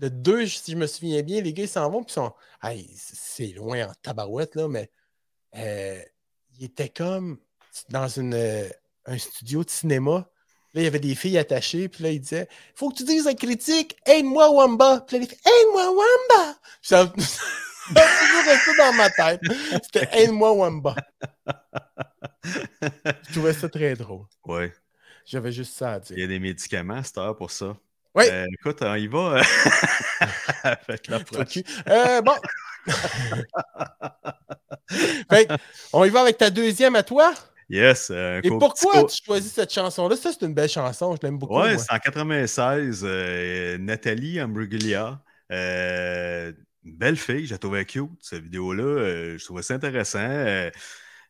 le 0.00 0.10
2, 0.10 0.46
si 0.46 0.72
je 0.72 0.76
me 0.76 0.86
souviens 0.86 1.22
bien. 1.22 1.40
Les 1.40 1.52
gars, 1.52 1.64
ils 1.64 1.68
s'en 1.68 1.90
vont, 1.90 2.04
puis 2.04 2.12
sont. 2.12 2.32
Hey, 2.62 2.88
c'est 2.96 3.48
loin 3.48 3.88
en 3.88 3.92
tabarouette, 4.02 4.54
là, 4.54 4.68
mais 4.68 4.90
euh, 5.56 6.00
il 6.58 6.64
était 6.64 6.88
comme 6.88 7.38
dans 7.88 8.08
une, 8.08 8.34
euh, 8.34 8.68
un 9.06 9.18
studio 9.18 9.64
de 9.64 9.70
cinéma. 9.70 10.28
Là, 10.74 10.80
il 10.80 10.84
y 10.84 10.86
avait 10.86 10.98
des 11.00 11.14
filles 11.14 11.36
attachées, 11.38 11.88
puis 11.88 12.02
là, 12.02 12.10
il 12.10 12.20
disait 12.20 12.48
Faut 12.74 12.88
que 12.90 12.96
tu 12.96 13.04
dises 13.04 13.26
à 13.26 13.34
critique, 13.34 13.96
aide-moi, 14.06 14.50
Wamba. 14.50 15.04
Puis 15.06 15.18
là, 15.18 15.24
il 15.24 15.28
fait 15.28 15.38
Aide-moi, 15.44 15.86
Wamba. 15.90 16.54
Puis 16.80 16.88
ça, 16.88 17.06
toujours 17.14 18.44
resté 18.46 18.70
dans 18.78 18.92
ma 18.94 19.10
tête. 19.10 19.40
C'était 19.82 20.08
Aide-moi, 20.22 20.52
Wamba. 20.52 20.96
Je 22.44 23.32
trouvais 23.32 23.52
ça 23.52 23.68
très 23.68 23.94
drôle. 23.94 24.26
Oui. 24.46 24.70
J'avais 25.26 25.52
juste 25.52 25.74
ça 25.76 25.92
à 25.94 26.00
Il 26.10 26.12
y 26.12 26.14
dire. 26.16 26.24
a 26.24 26.28
des 26.28 26.38
médicaments 26.40 26.96
à 26.96 27.02
cette 27.04 27.18
heure 27.18 27.36
pour 27.36 27.50
ça. 27.50 27.76
Oui. 28.14 28.24
Euh, 28.30 28.46
écoute, 28.52 28.78
on 28.82 28.94
y 28.94 29.06
va. 29.06 29.18
euh, 29.38 29.42
avec 30.64 31.06
la. 31.08 31.18
Euh, 31.88 32.20
bon. 32.22 32.32
Fait 35.30 35.48
on 35.92 36.04
y 36.04 36.10
va 36.10 36.20
avec 36.22 36.38
ta 36.38 36.50
deuxième 36.50 36.96
à 36.96 37.02
toi? 37.02 37.32
Yes. 37.72 38.10
euh, 38.10 38.40
Et 38.44 38.48
pourquoi 38.48 39.04
tu 39.04 39.16
choisis 39.24 39.52
cette 39.52 39.72
chanson-là? 39.72 40.14
Ça, 40.16 40.30
c'est 40.32 40.44
une 40.46 40.54
belle 40.54 40.68
chanson. 40.68 41.16
Je 41.16 41.26
l'aime 41.26 41.38
beaucoup. 41.38 41.54
co- 41.54 41.60
Ouais, 41.62 41.78
c'est 41.78 41.90
en 41.92 41.98
96. 41.98 43.02
euh, 43.04 43.78
Nathalie 43.78 44.40
Ambruglia. 44.42 45.22
Euh, 45.50 46.52
belle 46.84 47.16
fille, 47.16 47.46
je 47.46 47.52
la 47.52 47.58
trouvais 47.58 47.84
cute, 47.86 48.10
cette 48.20 48.42
vidéo-là. 48.42 48.82
euh, 48.84 49.38
je 49.38 49.44
trouvais 49.44 49.62
ça 49.62 49.74
intéressant. 49.74 50.70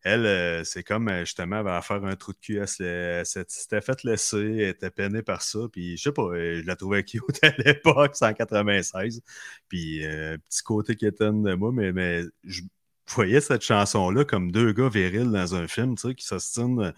Elle, 0.04 0.64
c'est 0.66 0.82
comme 0.82 1.08
justement, 1.20 1.58
elle 1.58 1.64
va 1.64 1.80
faire 1.80 2.04
un 2.04 2.16
trou 2.16 2.32
de 2.32 2.38
cul. 2.38 2.58
Elle 2.58 3.25
s'était 3.25 3.80
fait 3.80 4.02
laisser, 4.02 4.37
elle 4.38 4.61
était 4.70 4.90
peinée 4.90 5.22
par 5.22 5.42
ça. 5.42 5.61
Puis 5.72 5.96
je 5.96 6.02
sais 6.02 6.12
pas, 6.12 6.28
je 6.34 6.62
la 6.66 6.75
trouvais 6.75 7.04
cute 7.04 7.22
à 7.44 7.50
l'époque, 7.58 8.16
c'est 8.16 8.26
en 8.26 8.32
96. 8.34 9.22
Puis 9.68 10.00
petit 10.49 10.62
côté 10.64 10.96
qui 10.96 11.06
étonne 11.06 11.44
de 11.44 11.54
moi, 11.54 11.70
mais, 11.72 11.92
mais 11.92 12.22
je 12.42 12.62
voyais 13.09 13.40
cette 13.40 13.62
chanson-là 13.62 14.25
comme 14.25 14.52
deux 14.52 14.73
gars 14.73 14.88
virils 14.88 15.30
dans 15.30 15.54
un 15.54 15.68
film, 15.68 15.97
tu 15.97 16.09
sais, 16.09 16.14
qui 16.14 16.25
s'ostinent 16.25 16.92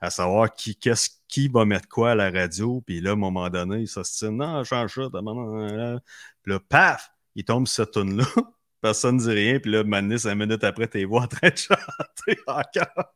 à 0.00 0.10
savoir 0.10 0.52
qui, 0.54 0.76
qu'est-ce, 0.76 1.10
qui 1.28 1.48
va 1.48 1.64
mettre 1.64 1.88
quoi 1.88 2.12
à 2.12 2.14
la 2.14 2.30
radio. 2.30 2.82
Puis 2.86 3.00
là, 3.00 3.10
à 3.10 3.12
un 3.14 3.16
moment 3.16 3.48
donné, 3.50 3.80
ils 3.80 3.88
s'ostinent, 3.88 4.36
non, 4.36 4.64
change 4.64 4.94
ça. 4.94 5.08
Puis 5.10 6.52
là, 6.52 6.60
paf, 6.68 7.10
il 7.34 7.44
tombe 7.44 7.66
sur 7.66 7.84
cette 7.84 7.94
tune-là. 7.94 8.24
Personne 8.80 9.16
ne 9.16 9.20
dit 9.20 9.30
rien, 9.30 9.58
puis 9.58 9.72
là, 9.72 9.82
maintenant, 9.82 10.18
cinq 10.18 10.36
minutes 10.36 10.62
après, 10.62 10.86
t'es 10.86 11.04
vois 11.04 11.22
en 11.22 11.26
train 11.26 11.50
de 11.50 11.56
chanter 11.56 12.40
encore. 12.46 13.12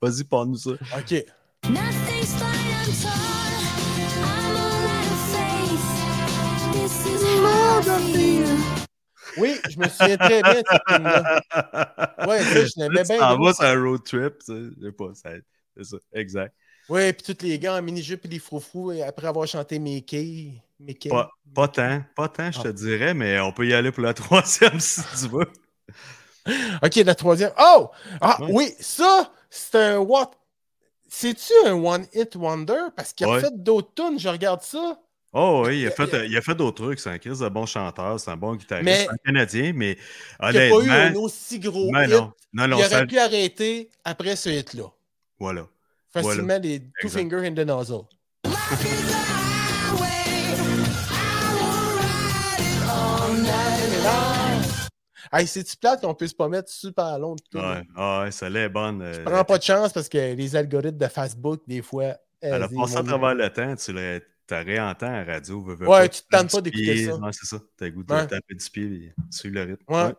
Vas-y, 0.00 0.24
parle-nous 0.24 0.56
ça. 0.56 0.70
OK. 0.98 1.26
Oui, 9.38 9.56
je 9.68 9.78
me 9.78 9.88
souviens 9.88 10.16
très 10.16 10.42
bien 10.42 10.54
de 10.60 10.64
cette. 10.70 12.28
Ouais, 12.28 12.42
ça, 12.42 12.64
je 12.66 12.72
l'aimais 12.80 13.02
bien. 13.04 13.34
gros. 13.36 13.46
vas 13.46 13.54
sur 13.54 13.64
un 13.64 13.82
road 13.82 14.02
trip, 14.04 14.34
sais 14.42 14.92
pas, 14.92 15.14
ça- 15.14 15.30
c'est 15.76 15.84
ça, 15.84 15.96
exact. 16.12 16.54
Ouais, 16.88 17.12
puis 17.12 17.34
tous 17.34 17.44
les 17.44 17.58
gars 17.58 17.76
en 17.76 17.82
mini-jupe 17.82 18.24
et 18.24 18.28
les 18.28 18.38
froufrous, 18.38 18.92
et 18.92 19.02
après 19.02 19.26
avoir 19.26 19.46
chanté 19.46 19.78
Mickey. 19.78 20.52
Mickey. 20.80 21.08
Pas, 21.08 21.30
pas 21.54 21.68
tant, 21.68 22.02
pas 22.16 22.28
tant, 22.28 22.50
je 22.50 22.60
te 22.60 22.68
Ah. 22.68 22.72
dirais, 22.72 23.14
mais 23.14 23.38
on 23.40 23.52
peut 23.52 23.66
y 23.66 23.72
aller 23.72 23.92
pour 23.92 24.02
la 24.02 24.14
troisième 24.14 24.80
si 24.80 25.00
tu 25.02 25.28
veux. 25.28 25.46
OK, 26.82 26.94
la 26.96 27.14
troisième. 27.14 27.52
Oh! 27.58 27.88
Ah, 28.20 28.36
Ouais. 28.42 28.48
oui, 28.52 28.74
ça, 28.80 29.32
c'est 29.48 29.76
un 29.78 29.98
what? 29.98 30.32
C'est-tu 31.08 31.52
un 31.66 31.74
one-hit 31.74 32.34
wonder? 32.36 32.88
Parce 32.96 33.12
qu'il 33.12 33.26
a 33.26 33.30
Ouais. 33.30 33.40
fait 33.40 33.52
d'autres 33.54 33.92
tunes, 33.94 34.18
je 34.18 34.28
regarde 34.28 34.62
ça. 34.62 34.98
Oh 35.34 35.64
oui, 35.66 35.80
il 35.80 35.86
a 35.86 35.90
fait, 35.90 36.26
il 36.26 36.36
a 36.36 36.42
fait 36.42 36.54
d'autres 36.54 36.82
trucs. 36.84 37.00
C'est 37.00 37.08
un 37.10 37.18
Chris 37.18 37.38
de 37.40 37.48
bon 37.48 37.64
chanteur, 37.64 38.20
c'est 38.20 38.30
un 38.30 38.36
bon 38.36 38.54
guitariste, 38.54 39.02
c'est 39.02 39.08
un 39.08 39.16
Canadien, 39.24 39.72
mais 39.74 39.96
Il 40.40 40.46
n'a 40.46 40.52
pas 40.52 40.84
eu 40.84 40.90
un 40.90 41.14
aussi 41.14 41.58
gros 41.58 41.88
hit. 41.88 42.10
non, 42.10 42.32
non, 42.52 42.68
non, 42.68 42.76
il 42.76 42.80
aurait 42.84 42.88
ça- 42.88 43.06
pu 43.06 43.18
arrêter 43.18 43.90
après 44.04 44.36
ce 44.36 44.50
hit-là. 44.50 44.84
voilà. 45.38 45.66
Facilement, 46.12 46.58
les 46.62 46.80
Two 46.80 46.90
Exact. 47.04 47.18
Finger 47.30 47.46
in 47.48 47.54
the 47.54 47.66
Nozzle. 47.66 48.02
A. 48.44 48.50
Hey, 55.38 55.46
c'est-tu 55.46 55.76
plate 55.78 56.02
qu'on 56.02 56.14
puisse 56.14 56.34
pas 56.34 56.48
mettre 56.48 56.68
super 56.70 57.18
long 57.18 57.36
tune? 57.50 57.60
Ouais, 57.60 57.82
ah 57.96 58.22
ouais, 58.24 58.30
celle-là 58.30 58.64
est 58.64 58.68
bonne. 58.68 59.00
euh, 59.00 59.24
Prends 59.24 59.44
pas 59.44 59.56
de 59.56 59.62
chance 59.62 59.92
parce 59.92 60.08
que 60.08 60.34
les 60.34 60.56
algorithmes 60.56 60.98
de 60.98 61.06
Facebook, 61.08 61.62
des 61.66 61.80
fois. 61.80 62.16
Elle 62.42 62.54
a 62.54 62.66
euh, 62.66 62.68
passé 62.76 62.96
à 62.96 63.02
travers 63.02 63.34
le 63.34 63.48
temps, 63.50 63.74
tu 63.76 63.92
la 63.92 64.18
tu 64.46 64.54
réentends 64.54 65.06
à 65.06 65.24
la 65.24 65.32
radio. 65.34 65.62
veux, 65.62 65.74
veux 65.74 65.88
Ouais, 65.88 66.00
pas, 66.02 66.08
tu 66.08 66.22
te 66.22 66.28
tannes 66.28 66.48
pas 66.48 66.60
d'écouter 66.60 67.06
ça. 67.06 67.14
Ouais, 67.16 67.30
c'est 67.32 67.46
ça. 67.46 67.58
T'as 67.76 67.84
le 67.86 67.90
goût 67.92 68.02
de 68.02 68.12
Ouais. 68.12 68.26
taper 68.26 68.54
du 68.54 68.70
pied 68.70 68.82
et 68.84 69.14
suivre 69.30 69.54
le 69.56 69.62
rythme. 69.62 69.84
Ouais. 69.92 70.14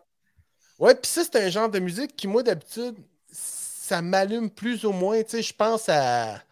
Ouais, 0.78 0.94
puis 0.94 1.10
ça, 1.10 1.22
c'est 1.24 1.36
un 1.44 1.48
genre 1.50 1.68
de 1.70 1.78
musique 1.78 2.16
qui, 2.16 2.26
moi, 2.26 2.42
d'habitude, 2.42 2.96
ça 3.30 4.02
m'allume 4.02 4.50
plus 4.50 4.84
ou 4.84 4.92
moins. 4.92 5.22
Tu 5.22 5.30
sais, 5.30 5.42
je 5.42 5.52
pense 5.54 5.88
à. 5.88 6.42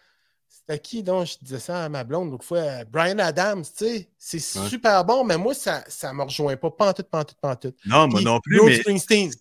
C'était 0.48 0.78
qui 0.78 1.02
donc 1.02 1.26
je 1.26 1.38
disais 1.42 1.58
ça 1.58 1.84
à 1.84 1.88
ma 1.88 2.04
blonde 2.04 2.30
l'autre 2.30 2.44
fois? 2.44 2.84
Brian 2.84 3.18
Adams, 3.18 3.64
tu 3.64 3.70
sais. 3.74 4.08
C'est 4.16 4.58
Ouais. 4.60 4.68
super 4.68 5.04
bon, 5.04 5.24
mais 5.24 5.36
moi, 5.36 5.54
ça 5.54 5.82
ne 6.04 6.12
me 6.12 6.22
rejoint 6.22 6.56
pas. 6.56 6.70
Pantoute, 6.70 7.08
pantoute, 7.08 7.38
pantoute. 7.40 7.76
Non, 7.84 8.06
moi 8.06 8.16
Puis 8.18 8.24
non 8.24 8.38
plus, 8.40 8.58
Bruce 8.58 8.68
mais 8.68 8.78
Springsteen. 8.80 9.32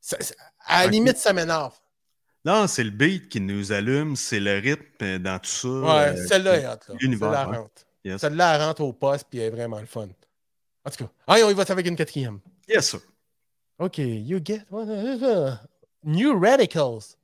ça- 0.00 0.20
ça- 0.20 0.34
à 0.66 0.84
la 0.84 0.90
limite, 0.90 1.16
ça 1.18 1.32
m'énerve. 1.32 1.74
Non, 2.44 2.66
c'est 2.66 2.84
le 2.84 2.90
beat 2.90 3.28
qui 3.28 3.40
nous 3.40 3.72
allume, 3.72 4.16
c'est 4.16 4.40
le 4.40 4.58
rythme 4.58 5.18
dans 5.18 5.38
tout 5.38 5.50
ça. 5.50 5.68
Ouais, 5.68 6.18
euh, 6.18 6.26
celle-là 6.26 6.56
est 6.58 6.98
Celle-là 7.00 7.44
rentre. 7.44 7.86
Yes. 8.04 8.20
Celle-là, 8.20 8.54
elle 8.54 8.62
rentre 8.62 8.82
au 8.82 8.92
poste, 8.92 9.26
puis 9.30 9.38
elle 9.38 9.46
est 9.46 9.50
vraiment 9.50 9.80
le 9.80 9.86
fun. 9.86 10.08
En 10.84 10.90
tout 10.90 11.04
cas, 11.04 11.10
allez, 11.26 11.44
on 11.44 11.50
y 11.50 11.54
va 11.54 11.64
avec 11.66 11.86
une 11.86 11.96
quatrième. 11.96 12.40
Yes, 12.68 12.90
sir. 12.90 13.00
OK, 13.78 13.98
you 13.98 14.40
get... 14.44 14.62
New 16.04 16.38
Radicals. 16.38 17.16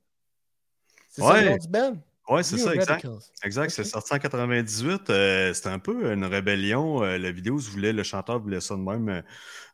C'est 1.07 1.21
ça 1.21 1.41
le 1.41 1.49
nom 1.49 1.57
du 1.57 1.67
band? 1.67 1.97
Ouais, 2.29 2.43
c'est 2.43 2.57
ça, 2.57 2.73
exact. 2.73 3.05
Exact, 3.43 3.71
c'est 3.71 3.83
sorti 3.83 4.13
en 4.13 4.19
98. 4.19 5.09
euh, 5.09 5.53
c'était 5.53 5.69
un 5.69 5.79
peu 5.79 6.13
une 6.13 6.23
rébellion. 6.23 7.03
euh, 7.03 7.17
la 7.17 7.31
vidéo, 7.31 7.59
se 7.59 7.69
voulait, 7.69 7.91
le 7.93 8.03
chanteur 8.03 8.39
voulait 8.39 8.61
ça 8.61 8.75
de 8.75 8.81
même. 8.81 9.09
euh, 9.09 9.21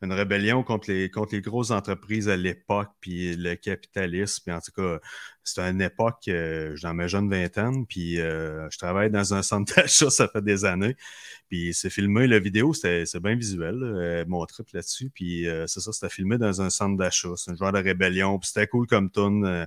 une 0.02 0.14
rébellion 0.14 0.64
contre 0.64 0.90
les, 0.90 1.10
contre 1.12 1.36
les 1.36 1.42
grosses 1.42 1.72
entreprises 1.72 2.30
à 2.30 2.38
l'époque, 2.38 2.90
puis 3.02 3.36
le 3.36 3.56
capitalisme. 3.56 4.44
Puis 4.46 4.56
en 4.56 4.62
tout 4.62 4.72
cas, 4.72 5.00
c'était 5.44 5.70
une 5.70 5.82
époque, 5.82 6.24
dans 6.28 6.94
ma 6.94 7.08
jeune 7.08 7.30
vingtaine, 7.30 7.86
puis 7.86 8.16
je 8.18 8.78
travaille 8.78 9.10
dans 9.12 9.34
un 9.34 9.42
centre 9.42 9.74
d'achat, 9.76 10.10
ça 10.10 10.28
fait 10.28 10.42
des 10.44 10.66
années. 10.66 10.96
Puis 11.50 11.74
c'est 11.74 11.90
filmé, 11.90 12.28
la 12.28 12.40
vidéo, 12.40 12.74
c'est 12.74 13.20
bien 13.22 13.36
visuel, 13.36 14.26
mon 14.28 14.46
trip 14.46 14.68
là-dessus. 14.74 15.10
Puis 15.10 15.46
c'est 15.68 15.80
ça, 15.82 15.92
c'était 15.92 16.10
filmé 16.14 16.38
dans 16.38 16.62
un 16.62 16.70
centre 16.70 16.98
d'achat. 16.98 17.30
C'est 17.36 17.52
un 17.52 17.56
genre 17.56 17.72
de 17.72 17.80
rébellion. 17.80 18.38
Puis 18.40 18.50
c'était 18.50 18.68
cool 18.68 18.88
comme 18.88 19.10
tune. 19.12 19.66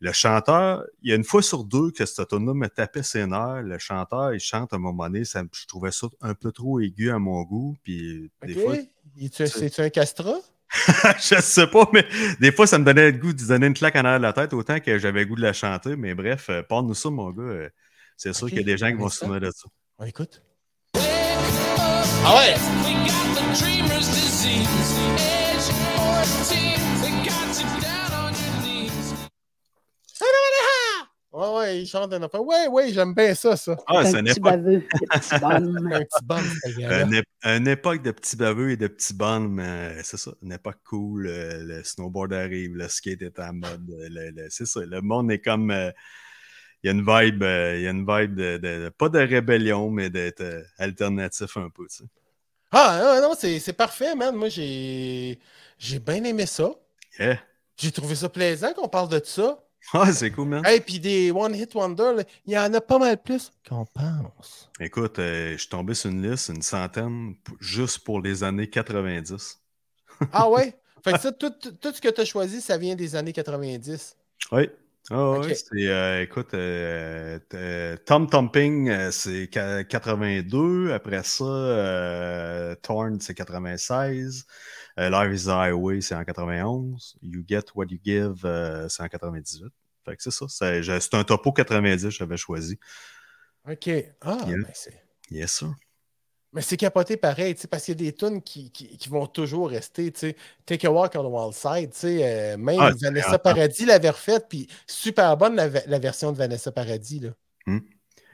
Le 0.00 0.12
chanteur, 0.12 0.84
il 1.02 1.10
y 1.10 1.12
a 1.12 1.16
une 1.16 1.24
fois 1.24 1.42
sur 1.42 1.64
deux 1.64 1.90
que 1.90 2.06
cette 2.06 2.28
tune 2.28 2.46
là 2.46 2.54
me 2.54 2.68
tapait 2.68 3.02
ses 3.02 3.26
nerfs. 3.26 3.62
Le 3.62 3.78
chanteur, 3.78 4.32
il 4.32 4.40
chante 4.40 4.72
à 4.72 4.76
un 4.76 4.78
moment 4.78 5.04
donné, 5.08 5.24
ça, 5.24 5.42
je 5.52 5.66
trouvais 5.66 5.90
ça 5.90 6.06
un 6.20 6.34
peu 6.34 6.52
trop 6.52 6.78
aigu 6.80 7.10
à 7.10 7.18
mon 7.18 7.42
goût. 7.42 7.76
Puis 7.82 8.30
des 8.46 8.54
fois, 8.54 8.76
C'est-tu 9.32 9.80
un 9.80 9.90
castra? 9.90 10.34
je 11.18 11.40
sais 11.40 11.66
pas, 11.66 11.88
mais 11.92 12.06
des 12.40 12.52
fois, 12.52 12.66
ça 12.66 12.78
me 12.78 12.84
donnait 12.84 13.10
le 13.10 13.18
goût 13.18 13.32
de 13.32 13.42
donner 13.46 13.66
une 13.66 13.74
claque 13.74 13.96
en 13.96 14.00
arrière 14.00 14.18
de 14.18 14.22
la 14.24 14.32
tête, 14.34 14.52
autant 14.52 14.78
que 14.80 14.98
j'avais 14.98 15.20
le 15.20 15.26
goût 15.26 15.36
de 15.36 15.40
la 15.42 15.54
chanter. 15.54 15.96
Mais 15.96 16.14
bref, 16.14 16.48
euh, 16.50 16.62
parle-nous 16.62 16.94
ça, 16.94 17.08
mon 17.10 17.30
gars. 17.30 17.42
euh, 17.42 17.68
C'est 18.18 18.34
sûr 18.34 18.48
qu'il 18.48 18.58
y 18.58 18.60
a 18.60 18.64
des 18.64 18.76
gens 18.76 18.88
qui 18.88 18.94
vont 18.98 19.06
on 19.06 19.08
se 19.08 19.18
souvenir 19.20 19.40
de 19.40 19.50
ça. 19.50 19.68
On 19.98 20.04
écoute. 20.04 20.42
Ah 20.94 22.36
ouais! 22.36 22.54
We 22.84 22.94
got 23.06 23.34
the 23.34 23.58
dreamer's 23.58 24.08
disease. 24.08 24.68
Age 25.16 25.70
14, 25.96 26.87
Ouais, 31.38 31.48
ouais, 31.56 31.82
il 31.82 31.86
chante 31.86 32.12
un. 32.12 32.20
Ouais, 32.40 32.66
ouais, 32.68 32.92
j'aime 32.92 33.14
bien 33.14 33.34
ça, 33.34 33.56
ça. 33.56 33.76
Ah, 33.86 34.04
c'est 34.04 34.18
un 34.18 34.20
une 34.20 34.28
petit 34.28 34.40
époque, 34.40 34.40
baveux. 34.40 34.86
Un 35.92 36.02
petit 36.04 36.24
bum, 36.24 36.50
une, 36.90 37.12
ép- 37.14 37.24
une 37.44 37.68
époque 37.68 38.02
de 38.02 38.10
petits 38.10 38.36
baveux 38.36 38.70
et 38.70 38.76
de 38.76 38.86
petits 38.88 39.14
bonnes, 39.14 39.48
mais 39.54 40.02
c'est 40.04 40.16
ça, 40.16 40.32
une 40.42 40.52
époque 40.52 40.78
cool. 40.84 41.26
euh, 41.28 41.62
le 41.64 41.84
snowboard 41.84 42.32
arrive, 42.32 42.74
le 42.76 42.88
skate 42.88 43.22
est 43.22 43.38
en 43.40 43.52
mode. 43.54 43.90
euh, 43.90 44.08
le- 44.10 44.30
le- 44.30 44.48
c'est 44.50 44.66
ça, 44.66 44.80
le 44.84 45.00
monde 45.00 45.30
est 45.32 45.40
comme. 45.40 45.70
euh, 45.70 45.90
il 46.84 46.88
y 46.88 46.90
a 46.90 46.92
une 46.94 47.00
vibe, 47.06 47.42
euh, 47.44 47.76
il 47.78 47.82
y 47.84 47.88
a 47.88 47.90
une 47.90 48.06
vibe 48.06 48.34
de, 48.36 48.58
de- 48.58 48.84
de- 48.86 48.90
pas 48.90 49.08
de 49.10 49.18
rébellion, 49.20 49.90
mais 49.90 50.10
d'être 50.10 50.42
euh, 50.42 50.62
alternatif 50.78 51.56
un 51.58 51.70
peu, 51.70 51.86
tu 51.88 51.98
sais. 51.98 52.04
Ah, 52.70 53.00
non, 53.20 53.28
non, 53.30 53.34
c'est 53.38 53.58
c'est 53.60 53.72
parfait, 53.72 54.14
man. 54.14 54.34
Moi, 54.36 54.48
j'ai 54.48 55.38
j'ai 55.78 55.98
bien 55.98 56.22
aimé 56.24 56.46
ça. 56.46 56.70
Yeah. 57.18 57.38
J'ai 57.78 57.92
trouvé 57.92 58.14
ça 58.14 58.28
plaisant 58.28 58.74
qu'on 58.74 58.88
parle 58.88 59.08
de 59.08 59.22
ça. 59.24 59.64
Ah, 59.92 60.12
c'est 60.12 60.30
cool, 60.30 60.48
man. 60.48 60.64
Hey, 60.64 60.80
puis 60.80 61.00
des 61.00 61.30
One 61.30 61.54
Hit 61.54 61.74
Wonder, 61.74 62.12
là, 62.16 62.22
il 62.46 62.52
y 62.52 62.58
en 62.58 62.72
a 62.74 62.80
pas 62.80 62.98
mal 62.98 63.20
plus 63.22 63.50
qu'on 63.68 63.86
pense. 63.86 64.70
Écoute, 64.80 65.18
euh, 65.18 65.52
je 65.52 65.56
suis 65.58 65.68
tombé 65.68 65.94
sur 65.94 66.10
une 66.10 66.22
liste, 66.28 66.48
une 66.48 66.62
centaine, 66.62 67.34
juste 67.60 68.00
pour 68.00 68.20
les 68.20 68.44
années 68.44 68.68
90. 68.68 69.60
Ah 70.32 70.48
ouais? 70.50 70.74
Fait 71.04 71.12
que 71.14 71.18
ça, 71.20 71.32
tout, 71.32 71.50
tout- 71.50 71.92
ce 71.94 72.00
que 72.00 72.08
tu 72.08 72.20
as 72.20 72.24
choisi, 72.24 72.60
ça 72.60 72.76
vient 72.78 72.96
des 72.96 73.14
années 73.16 73.32
90. 73.32 74.16
Oui. 74.52 74.68
Ah 75.10 75.30
Ok. 75.30 75.48
ouais, 75.48 75.54
c'est, 75.54 75.88
euh, 75.88 76.22
écoute, 76.22 76.52
euh, 76.52 77.38
euh, 77.54 77.96
Tom 78.04 78.28
Thumping, 78.28 79.10
c'est 79.10 79.48
qua- 79.50 79.84
82. 79.84 80.92
Après 80.92 81.22
ça, 81.22 82.76
Torn, 82.82 83.18
c'est 83.20 83.34
96. 83.34 84.46
Euh, 84.98 85.10
Live 85.10 85.32
is 85.32 85.44
the 85.44 85.50
Highway, 85.50 86.00
c'est 86.00 86.14
en 86.14 86.24
91. 86.24 87.16
You 87.22 87.44
Get 87.46 87.66
What 87.74 87.86
You 87.90 87.98
Give, 88.04 88.44
euh, 88.44 88.88
c'est 88.88 89.02
en 89.02 89.08
98. 89.08 89.72
Fait 90.04 90.16
que 90.16 90.22
c'est 90.22 90.30
ça. 90.32 90.46
C'est, 90.48 91.14
un 91.14 91.24
topo 91.24 91.52
90 91.52 92.02
que 92.02 92.10
j'avais 92.10 92.36
choisi. 92.36 92.78
OK. 93.68 93.88
Ah, 94.20 94.38
Yeah. 94.46 94.56
ben 94.56 94.70
c'est... 94.74 95.02
Yes, 95.30 95.52
sir. 95.52 95.74
Mais 96.52 96.62
c'est 96.62 96.78
capoté 96.78 97.18
pareil, 97.18 97.54
tu 97.54 97.60
sais, 97.60 97.68
parce 97.68 97.84
qu'il 97.84 98.00
y 98.00 98.08
a 98.08 98.10
des 98.10 98.16
tunes 98.16 98.42
qui, 98.42 98.72
qui, 98.72 98.96
qui 98.96 99.08
vont 99.10 99.26
toujours 99.26 99.68
rester. 99.68 100.10
tu 100.10 100.20
sais. 100.20 100.36
Take 100.64 100.86
a 100.86 100.90
Walk 100.90 101.14
on 101.14 101.22
the 101.22 101.30
Wild 101.30 101.52
Side, 101.52 101.92
tu 101.92 101.98
sais, 101.98 102.20
euh, 102.24 102.56
même 102.56 102.80
Ah, 102.80 102.90
Vanessa 103.00 103.38
Paradis 103.38 103.84
l'avait 103.84 104.10
refaite, 104.10 104.46
puis 104.48 104.66
super 104.86 105.36
bonne 105.36 105.54
la, 105.54 105.68
la 105.68 105.98
version 105.98 106.32
de 106.32 106.38
Vanessa 106.38 106.72
Paradis. 106.72 107.20
Là. 107.20 107.30
Hmm. 107.66 107.80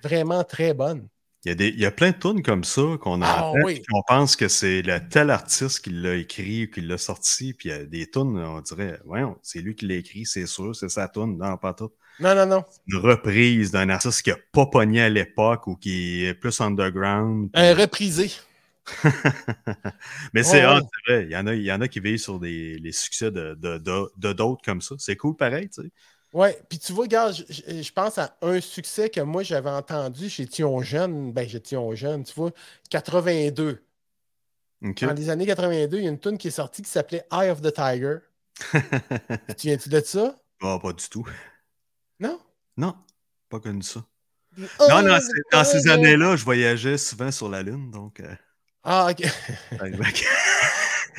Vraiment 0.03 0.45
très 0.45 0.73
bonne. 0.73 1.09
Il 1.45 1.49
y, 1.49 1.53
a 1.53 1.55
des, 1.55 1.69
il 1.69 1.79
y 1.81 1.85
a 1.85 1.91
plein 1.91 2.11
de 2.13 2.17
tunes 2.17 2.43
comme 2.43 2.65
ça 2.65 2.83
qu'on 3.01 3.21
a 3.21 3.27
Ah, 3.29 3.53
oui. 3.65 3.83
on 3.93 4.03
pense 4.09 4.35
que 4.35 4.49
c'est 4.49 4.81
le 4.81 4.99
tel 5.11 5.29
artiste 5.31 5.81
qui 5.85 5.91
l'a 5.91 6.15
écrit 6.15 6.65
ou 6.65 6.71
qui 6.71 6.81
l'a 6.81 6.97
sorti. 6.97 7.53
Puis 7.53 7.69
il 7.69 7.73
y 7.73 7.75
a 7.75 7.85
des 7.85 8.11
tunes, 8.11 8.39
on 8.39 8.61
dirait, 8.63 8.99
voyons, 9.05 9.37
c'est 9.43 9.61
lui 9.61 9.75
qui 9.75 9.87
l'a 9.87 9.97
écrit, 9.97 10.25
c'est 10.25 10.47
sûr, 10.47 10.75
c'est 10.75 10.89
sa 10.89 11.07
tune. 11.09 11.37
Non, 11.37 11.57
pas 11.59 11.75
tout. 11.75 11.91
Non, 12.21 12.35
non, 12.35 12.47
non. 12.47 12.65
Une 12.87 12.97
reprise 12.99 13.71
d'un 13.73 13.91
artiste 13.91 14.23
qui 14.23 14.31
a 14.31 14.39
pas 14.53 14.67
pogné 14.67 15.03
à 15.03 15.09
l'époque 15.11 15.67
ou 15.67 15.77
qui 15.77 16.25
est 16.25 16.35
plus 16.35 16.59
underground. 16.63 17.51
puis- 17.53 17.63
Un 17.63 17.75
reprisé. 17.75 18.31
Mais 20.33 20.43
c'est 20.43 20.65
Ouais, 20.67 20.75
ouais. 20.75 20.81
c'est 21.07 21.13
vrai, 21.13 21.25
il 21.25 21.31
y, 21.33 21.37
en 21.37 21.47
a, 21.47 21.55
il 21.55 21.63
y 21.63 21.73
en 21.73 21.81
a 21.81 21.89
qui 21.89 22.01
veillent 22.01 22.19
sur 22.19 22.39
des, 22.39 22.79
les 22.79 22.93
succès 22.93 23.31
de 23.31 23.55
de- 23.55 23.79
de- 23.79 24.11
de 24.17 24.33
d'autres 24.33 24.63
comme 24.65 24.81
ça. 24.81 24.95
C'est 24.99 25.17
cool 25.17 25.37
pareil, 25.37 25.69
tu 25.69 25.83
sais. 25.83 25.89
Ouais, 26.35 26.61
puis 26.69 26.81
tu 26.81 26.93
vois, 26.93 27.05
regarde, 27.05 27.33
je, 27.49 27.93
pense 27.93 28.19
à 28.19 28.37
un 28.43 28.61
succès 28.61 29.09
que 29.09 29.21
moi 29.21 29.45
j'avais 29.45 29.71
entendu 29.71 30.29
chez 30.29 30.47
Tion 30.47 30.83
Jeune. 30.83 31.33
Ben, 31.33 31.49
chez 31.49 31.61
Tion 31.61 31.95
Jeune, 31.95 32.25
tu 32.25 32.35
vois, 32.35 32.51
82. 32.91 33.81
OK. 34.85 35.05
Dans 35.05 35.13
les 35.13 35.31
années 35.31 35.47
82, 35.47 35.99
il 35.99 36.05
y 36.05 36.07
a 36.09 36.11
une 36.11 36.19
tune 36.19 36.37
qui 36.37 36.49
est 36.49 36.51
sortie 36.51 36.83
qui 36.83 36.91
s'appelait 36.91 37.25
Eye 37.31 37.51
of 37.51 37.63
the 37.63 37.73
Tiger. 37.73 38.17
tu 39.57 39.69
viens-tu 39.69 39.89
de 39.89 40.01
ça? 40.01 40.37
Ah, 40.61 40.81
pas 40.83 40.93
du 40.93 41.09
tout. 41.09 41.25
Non? 42.19 42.41
Non, 42.77 42.97
pas 43.49 43.61
connu 43.61 43.83
ça. 43.83 44.05
Eye 44.59 44.67
Non, 44.91 45.19
dans 45.53 45.65
ces 45.65 45.89
années-là, 45.89 46.35
je 46.35 46.45
voyageais 46.45 46.99
souvent 46.99 47.31
sur 47.31 47.49
la 47.49 47.63
Lune, 47.63 47.93
donc. 47.93 48.19
euh, 48.19 48.35
Ah, 48.83 49.09
ok. 49.09 49.25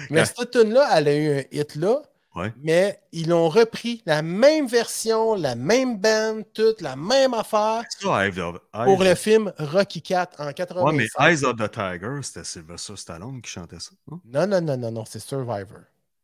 Mais 0.10 0.26
cette 0.26 0.52
tune-là, 0.52 0.90
elle 0.98 1.08
a 1.08 1.16
eu 1.16 1.40
un 1.40 1.44
hit 1.52 1.76
là. 1.76 2.02
Ouais. 2.36 2.54
Mais 2.62 3.00
ils 3.14 3.32
ont 3.32 3.48
repris 3.48 4.04
la 4.06 4.22
même 4.22 4.68
version, 4.68 5.36
la 5.36 5.56
même 5.56 5.98
band, 6.00 6.42
toute 6.54 6.82
la 6.82 6.98
même 6.98 7.34
affaire 7.34 7.84
Ça, 7.98 8.28
Eyes 8.28 8.38
of- 8.42 8.60
pour 8.74 9.02
le 9.04 9.16
film 9.16 9.54
Rocky 9.58 10.02
4 10.02 10.42
en 10.42 10.52
85. 10.52 10.86
Ouais, 10.86 10.94
mais 10.94 11.08
Eyes 11.32 11.46
of 11.46 11.56
the 11.56 11.72
Tiger, 11.72 12.20
c'était 12.24 12.44
Sylvester 12.44 12.98
Stallone 12.98 13.42
qui 13.42 13.50
chantait 13.52 13.80
ça. 13.80 13.92
non? 14.12 14.20
Non, 14.26 14.46
non, 14.48 14.60
non, 14.62 14.76
non, 14.78 14.92
non, 14.92 15.06
c'est 15.06 15.20
Survivor. 15.22 15.80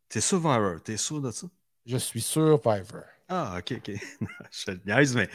T'es 0.10 0.20
Survivor, 0.20 0.82
t'es 0.84 0.98
sûr 0.98 1.22
de 1.22 1.32
ça? 1.32 1.48
Je 1.86 1.96
suis 1.96 2.20
Survivor. 2.22 3.04
Ah, 3.30 3.56
ok, 3.60 3.78
ok. 3.78 3.92
je 4.52 4.72
niaise, 4.86 5.16
mais 5.16 5.30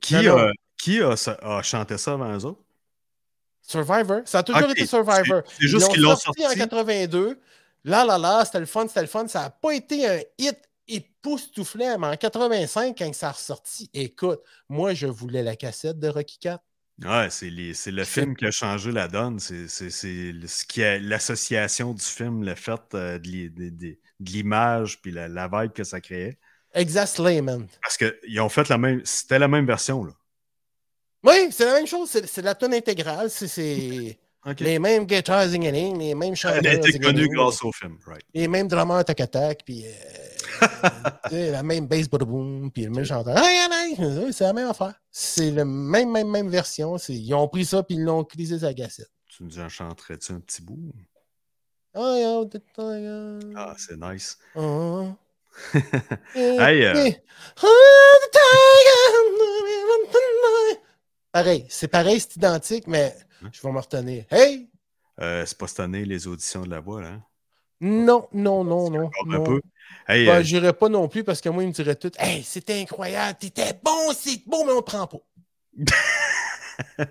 qui, 0.00 0.14
Non, 0.14 0.22
non. 0.22 0.38
a, 0.38 0.50
qui 0.76 1.00
a, 1.00 1.62
chanté 1.62 1.96
ça 1.96 2.14
avant 2.14 2.36
eux 2.36 2.44
autres? 2.44 2.60
Survivor? 3.62 4.22
Ça 4.24 4.38
a 4.40 4.42
toujours 4.42 4.68
été 4.70 4.84
Survivor. 4.86 5.42
c'est- 5.46 5.68
juste 5.68 5.86
Ils 5.90 5.92
qu'ils 5.92 6.02
l'ont 6.02 6.16
sorti 6.16 6.40
en 6.42 6.48
sorti. 6.48 6.58
82. 6.58 7.40
Là, 7.84 8.04
là, 8.04 8.18
là, 8.18 8.44
c'était 8.44 8.60
le 8.60 8.66
fun, 8.66 8.86
c'était 8.88 9.00
le 9.02 9.06
fun. 9.08 9.26
Ça 9.28 9.40
n'a 9.42 9.50
pas 9.50 9.72
été 9.74 10.06
un 10.08 10.20
hit 10.38 10.56
époustouflant, 10.88 11.98
mais 11.98 12.06
en 12.08 12.16
85, 12.16 12.96
quand 12.98 13.14
ça 13.14 13.28
a 13.28 13.32
ressorti, 13.32 13.90
écoute, 13.94 14.40
moi, 14.68 14.94
je 14.94 15.06
voulais 15.06 15.42
la 15.42 15.56
cassette 15.56 15.98
de 15.98 16.08
Rocky 16.08 16.38
4. 16.38 16.62
Ouais, 17.04 17.28
c'est 17.30 17.50
le 17.50 18.04
film 18.04 18.36
qui 18.36 18.46
a 18.46 18.50
changé 18.50 18.92
la 18.92 19.08
donne. 19.08 19.40
C'est 19.40 19.66
ce 19.68 20.64
qui 20.66 20.80
l'association 21.00 21.94
du 21.94 22.04
film, 22.04 22.44
le 22.44 22.54
fait 22.54 22.80
euh, 22.94 23.18
de 23.18 23.26
l'i- 23.28 23.50
de- 23.50 23.70
de- 23.70 23.98
de 24.20 24.30
l'image 24.30 25.00
puis 25.00 25.10
la, 25.10 25.26
la 25.26 25.48
vibe 25.48 25.72
que 25.72 25.84
ça 25.84 26.00
créait. 26.00 26.38
Exact 26.74 27.06
Slayman. 27.06 27.66
Parce 27.82 27.96
qu'ils 27.96 28.40
ont 28.40 28.48
fait 28.48 28.68
la 28.68 28.78
même. 28.78 29.00
C'était 29.04 29.38
la 29.38 29.48
même 29.48 29.66
version, 29.66 30.04
là. 30.04 30.12
Oui, 31.24 31.48
c'est 31.50 31.64
la 31.64 31.74
même 31.74 31.86
chose. 31.86 32.08
C'est 32.10 32.26
c'est 32.26 32.42
la 32.42 32.54
tonne 32.54 32.74
intégrale. 32.74 33.30
C'est- 33.30 34.18
Les 34.58 34.78
mêmes 34.78 35.06
zinging, 35.08 35.98
les 35.98 36.14
mêmes 36.14 36.34
chanteurs 36.34 36.58
Elle 36.58 36.66
a 36.66 36.74
été 36.74 36.98
connue 36.98 37.28
grâce 37.28 37.62
au 37.62 37.70
film, 37.70 37.96
right? 38.06 38.24
les 38.34 38.48
mêmes 38.48 38.66
drummers 38.66 39.04
tac-tac, 39.04 39.62
puis 39.64 39.84
euh, 39.86 39.90
la 41.52 41.62
même 41.62 41.86
bass 41.86 42.08
boom, 42.08 42.70
puis 42.72 42.84
le 42.84 42.90
même 42.90 43.04
chanteur. 43.04 43.38
C'est 44.32 44.44
la 44.44 44.52
même 44.52 44.68
affaire. 44.68 44.94
C'est 45.10 45.50
la 45.52 45.64
même, 45.64 46.10
même, 46.10 46.28
même 46.28 46.48
version. 46.48 46.96
Ils 47.08 47.34
ont 47.34 47.46
pris 47.46 47.64
ça, 47.64 47.82
puis 47.84 47.94
ils 47.94 48.02
l'ont 48.02 48.22
utilisé 48.22 48.58
la 48.58 48.74
cassette. 48.74 49.10
Tu 49.28 49.44
nous 49.44 49.60
en 49.60 49.68
chanterais-tu 49.68 50.32
un 50.32 50.40
petit 50.40 50.62
bout? 50.62 50.92
Ah, 53.54 53.74
c'est 53.78 53.96
nice. 53.96 54.38
Oh. 54.56 55.08
Hey, 56.34 56.86
euh, 56.86 57.10
Pareil, 61.32 61.64
c'est 61.70 61.88
pareil, 61.88 62.20
c'est 62.20 62.36
identique, 62.36 62.86
mais 62.86 63.14
je 63.50 63.60
vais 63.62 63.72
me 63.72 63.78
retenir. 63.78 64.24
Hey! 64.30 64.68
Euh, 65.20 65.44
c'est 65.46 65.56
pas 65.58 65.66
cette 65.66 65.80
année 65.80 66.04
les 66.04 66.26
auditions 66.28 66.62
de 66.62 66.70
la 66.70 66.80
voix, 66.80 67.00
là. 67.02 67.08
hein? 67.08 67.22
Non, 67.80 68.28
non, 68.32 68.62
non, 68.64 68.90
non. 68.90 69.10
Non. 69.24 69.34
un 69.34 69.40
peu. 69.40 69.60
Hey, 70.06 70.26
Ben, 70.26 70.44
euh, 70.64 70.72
pas 70.72 70.88
non 70.88 71.08
plus 71.08 71.24
parce 71.24 71.40
que 71.40 71.48
moi, 71.48 71.62
ils 71.64 71.68
me 71.68 71.72
diraient 71.72 71.96
tout 71.96 72.12
Hey, 72.18 72.42
c'était 72.42 72.80
incroyable, 72.80 73.38
t'étais 73.38 73.72
bon, 73.82 74.12
c'est 74.14 74.46
beau, 74.46 74.64
mais 74.64 74.72
on 74.72 74.82
te 74.82 74.90
prend 74.90 75.06
pas. 75.06 75.18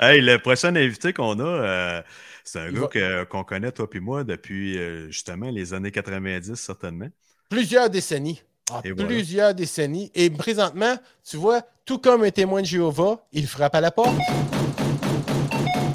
hey, 0.00 0.20
le 0.20 0.38
prochain 0.38 0.74
invité 0.74 1.12
qu'on 1.12 1.38
a, 1.40 1.44
euh, 1.44 2.02
c'est 2.44 2.58
un 2.60 2.68
Il 2.68 2.74
gars 2.80 2.88
va- 2.92 3.24
qu'on 3.26 3.44
connaît, 3.44 3.70
toi 3.72 3.88
puis 3.88 4.00
moi, 4.00 4.24
depuis 4.24 4.78
euh, 4.78 5.06
justement 5.10 5.50
les 5.50 5.72
années 5.74 5.92
90, 5.92 6.54
certainement. 6.54 7.08
Plusieurs 7.48 7.90
décennies. 7.90 8.42
Et 8.84 8.92
voilà. 8.92 9.06
plusieurs 9.08 9.54
décennies. 9.54 10.10
Et 10.14 10.30
présentement, 10.30 10.96
tu 11.28 11.36
vois, 11.36 11.62
tout 11.84 11.98
comme 11.98 12.22
un 12.24 12.30
témoin 12.30 12.60
de 12.62 12.66
Jéhovah, 12.66 13.24
il 13.32 13.46
frappe 13.46 13.74
à 13.74 13.80
la 13.80 13.90
porte. 13.90 14.14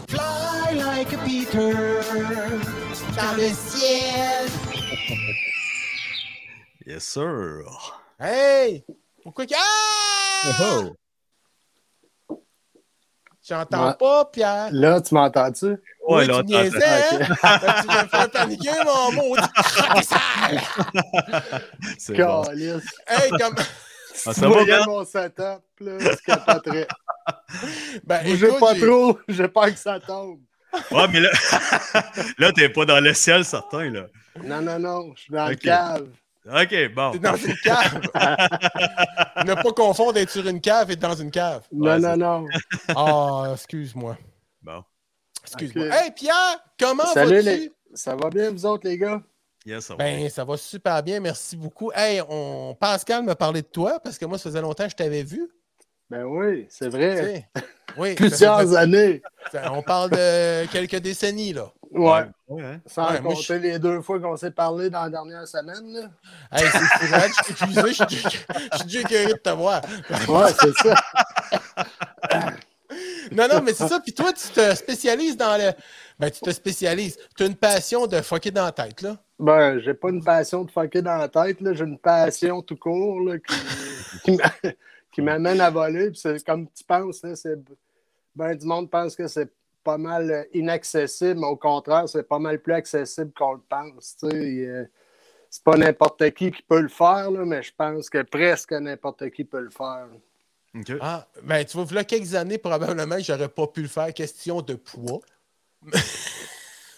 Fly 0.09 0.77
like 0.77 1.13
a 1.13 1.17
Peter. 1.25 1.73
Dans 3.15 3.37
le 3.37 3.49
ciel. 3.53 4.47
Yes, 6.85 7.03
sir. 7.03 7.63
Hey! 8.19 8.83
Pourquoi 9.23 9.45
qu'il- 9.45 9.57
Ah! 9.59 10.83
J'entends 13.47 13.89
Ouais. 13.89 13.93
pas, 13.99 14.25
Pierre. 14.25 14.69
Là, 14.71 15.01
tu 15.01 15.13
m'entends-tu? 15.13 15.65
Ouais, 15.67 15.77
Oui, 16.07 16.25
là, 16.27 16.39
tu 16.39 16.45
niaisais, 16.45 16.83
hein? 16.83 17.19
tu 17.81 17.87
vas 17.87 18.03
me 18.03 18.07
faire 18.09 18.31
paniquer, 18.31 18.69
mon 18.83 19.35
sale! 20.01 20.61
c'est 21.99 22.17
bon. 22.17 22.43
Hey, 23.07 23.29
comme... 23.39 23.55
Ah, 24.27 24.33
ça 24.33 24.47
va, 24.47 24.63
Ben? 24.65 24.83
mon 24.87 25.05
setup, 25.05 25.61
là, 25.81 25.97
capoterais. 26.25 26.87
Ben, 28.05 28.23
Bougez 28.23 28.47
écoute, 28.47 28.59
pas 28.59 28.73
j'ai- 28.73 28.81
trop, 28.87 29.19
j'ai 29.27 29.47
peur 29.49 29.65
que 29.65 29.77
ça 29.77 29.99
tombe. 29.99 30.39
Ouais, 30.89 31.07
mais 31.11 31.19
là, 31.19 31.29
là 32.39 32.51
t'es 32.53 32.69
pas 32.69 32.85
dans 32.85 32.99
le 33.01 33.13
ciel, 33.13 33.43
certain, 33.45 33.91
là. 33.91 34.05
Non, 34.41 34.61
non, 34.61 34.79
non, 34.79 35.11
je 35.15 35.21
suis 35.23 35.33
dans 35.33 35.47
le 35.47 35.55
cave. 35.55 36.07
OK, 36.47 36.93
bon. 36.93 37.11
T'es 37.11 37.19
dans 37.19 37.35
une 37.35 37.55
cave. 37.63 38.01
ne 39.45 39.53
pas 39.55 39.71
confondre 39.75 40.13
d'être 40.13 40.29
sur 40.29 40.47
une 40.47 40.61
cave 40.61 40.91
et 40.91 40.95
dans 40.95 41.15
une 41.15 41.31
cave. 41.31 41.63
Non, 41.71 41.85
Ouais, 41.93 41.99
non, 41.99 42.17
non. 42.17 42.45
Ah, 42.95 43.49
excuse-moi. 43.53 44.17
Bon. 44.61 44.83
Excuse-moi. 45.43 45.87
Hey, 45.87 46.11
Pierre, 46.11 46.59
comment 46.79 47.05
Salut, 47.07 47.35
vas-tu? 47.41 47.45
les... 47.45 47.71
ça 47.93 48.15
va 48.15 48.29
bien, 48.29 48.51
vous 48.51 48.65
autres, 48.65 48.87
les 48.87 48.97
gars? 48.97 49.21
Yes, 49.65 49.85
ça 49.85 49.95
va. 49.95 50.03
Ben, 50.03 50.29
ça 50.29 50.43
va 50.43 50.57
super 50.57 51.01
bien, 51.01 51.19
merci 51.19 51.55
beaucoup. 51.57 51.91
Hey, 51.95 52.21
on... 52.29 52.75
Pascal 52.79 53.23
m'a 53.23 53.35
parlé 53.35 53.61
de 53.63 53.67
toi 53.67 53.99
parce 54.03 54.17
que 54.19 54.25
moi, 54.25 54.37
ça 54.37 54.43
faisait 54.49 54.61
longtemps 54.61 54.83
que 54.85 54.91
je 54.91 54.95
t'avais 54.95 55.23
vu. 55.23 55.49
Ben 56.11 56.23
oui, 56.25 56.67
c'est 56.69 56.89
vrai. 56.89 57.49
Oui, 57.97 58.13
Plusieurs 58.13 58.75
années. 58.75 59.23
on 59.71 59.81
parle 59.81 60.11
de 60.11 60.67
quelques 60.67 60.97
décennies, 60.97 61.53
là. 61.53 61.71
Ouais. 61.95 62.23
Ouais, 62.47 62.63
hein? 62.63 62.81
Sans 62.85 63.09
Ouais, 63.09 63.21
moi, 63.21 63.33
compter 63.33 63.59
les 63.59 63.79
deux 63.79 64.01
fois 64.01 64.19
qu'on 64.19 64.35
s'est 64.35 64.51
parlé 64.51 64.89
dans 64.89 65.03
la 65.03 65.09
dernière 65.09 65.47
semaine. 65.47 65.93
Là. 65.93 66.09
Hey, 66.51 66.67
c'est 66.99 67.05
vrai, 67.07 67.27
je 67.29 67.43
suis 67.43 67.53
épuisé, 67.53 67.81
je 67.87 67.93
suis 67.93 68.85
déjà- 68.85 68.99
écœuré 69.01 69.33
de 69.33 69.39
te 69.39 69.49
voir. 69.49 69.81
Ouais, 70.27 70.51
c'est 70.59 70.73
ça. 70.87 70.95
Non, 73.31 73.47
non, 73.51 73.61
mais 73.63 73.73
c'est 73.73 73.87
ça. 73.87 73.99
Puis 73.99 74.13
toi, 74.13 74.31
tu 74.31 74.47
te 74.49 74.75
spécialises 74.75 75.35
dans 75.35 75.57
le. 75.57 75.71
Ben, 76.19 76.29
tu 76.29 76.39
te 76.39 76.51
spécialises. 76.51 77.17
Tu 77.35 77.43
as 77.43 77.47
une 77.47 77.55
passion 77.55 78.07
de 78.07 78.21
fucker 78.21 78.51
dans 78.51 78.65
la 78.65 78.71
tête, 78.71 79.01
là. 79.01 79.17
Ben, 79.39 79.79
j'ai 79.79 79.93
pas 79.93 80.09
une 80.09 80.23
passion 80.23 80.63
de 80.63 80.71
fucker 80.71 81.01
dans 81.01 81.17
la 81.17 81.27
tête, 81.27 81.59
là. 81.61 81.73
J'ai 81.73 81.83
une 81.83 81.97
passion 81.97 82.61
tout 82.61 82.77
court, 82.77 83.19
là, 83.21 83.37
qui, 84.23 84.37
qui 85.11 85.21
m'amène 85.21 85.59
à 85.59 85.69
voler. 85.69 86.11
Puis 86.11 86.19
c'est 86.21 86.45
comme 86.45 86.67
tu 86.71 86.83
penses, 86.83 87.23
là, 87.23 87.35
c'est... 87.35 87.57
Ben, 88.35 88.55
du 88.55 88.65
monde 88.65 88.89
pense 88.89 89.15
que 89.15 89.27
c'est 89.27 89.49
pas 89.85 89.97
mal 89.97 90.31
euh, 90.31 90.43
inaccessible, 90.53 91.39
mais 91.39 91.47
au 91.47 91.55
contraire, 91.55 92.09
c'est 92.09 92.27
pas 92.27 92.39
mal 92.39 92.59
plus 92.59 92.73
accessible 92.73 93.31
qu'on 93.37 93.53
le 93.53 93.61
pense. 93.69 94.17
Euh, 94.23 94.83
C'est 95.49 95.63
pas 95.63 95.77
n'importe 95.77 96.29
qui 96.31 96.51
qui 96.51 96.61
peut 96.63 96.81
le 96.81 96.89
faire, 96.89 97.31
là, 97.31 97.45
mais 97.45 97.63
je 97.63 97.71
pense 97.77 98.09
que 98.09 98.23
presque 98.23 98.73
n'importe 98.73 99.29
qui 99.29 99.45
peut 99.45 99.61
le 99.61 99.69
faire. 99.69 100.07
OK. 100.75 100.91
Ah, 100.99 101.27
ben, 101.43 101.63
tu 101.63 101.77
vois, 101.77 101.85
il 101.89 101.95
y 101.95 101.99
a 101.99 102.03
quelques 102.03 102.35
années, 102.35 102.57
probablement, 102.57 103.15
j'aurais 103.19 103.47
pas 103.47 103.67
pu 103.67 103.83
le 103.83 103.87
faire, 103.87 104.13
question 104.13 104.61
de 104.61 104.73
poids. 104.73 105.21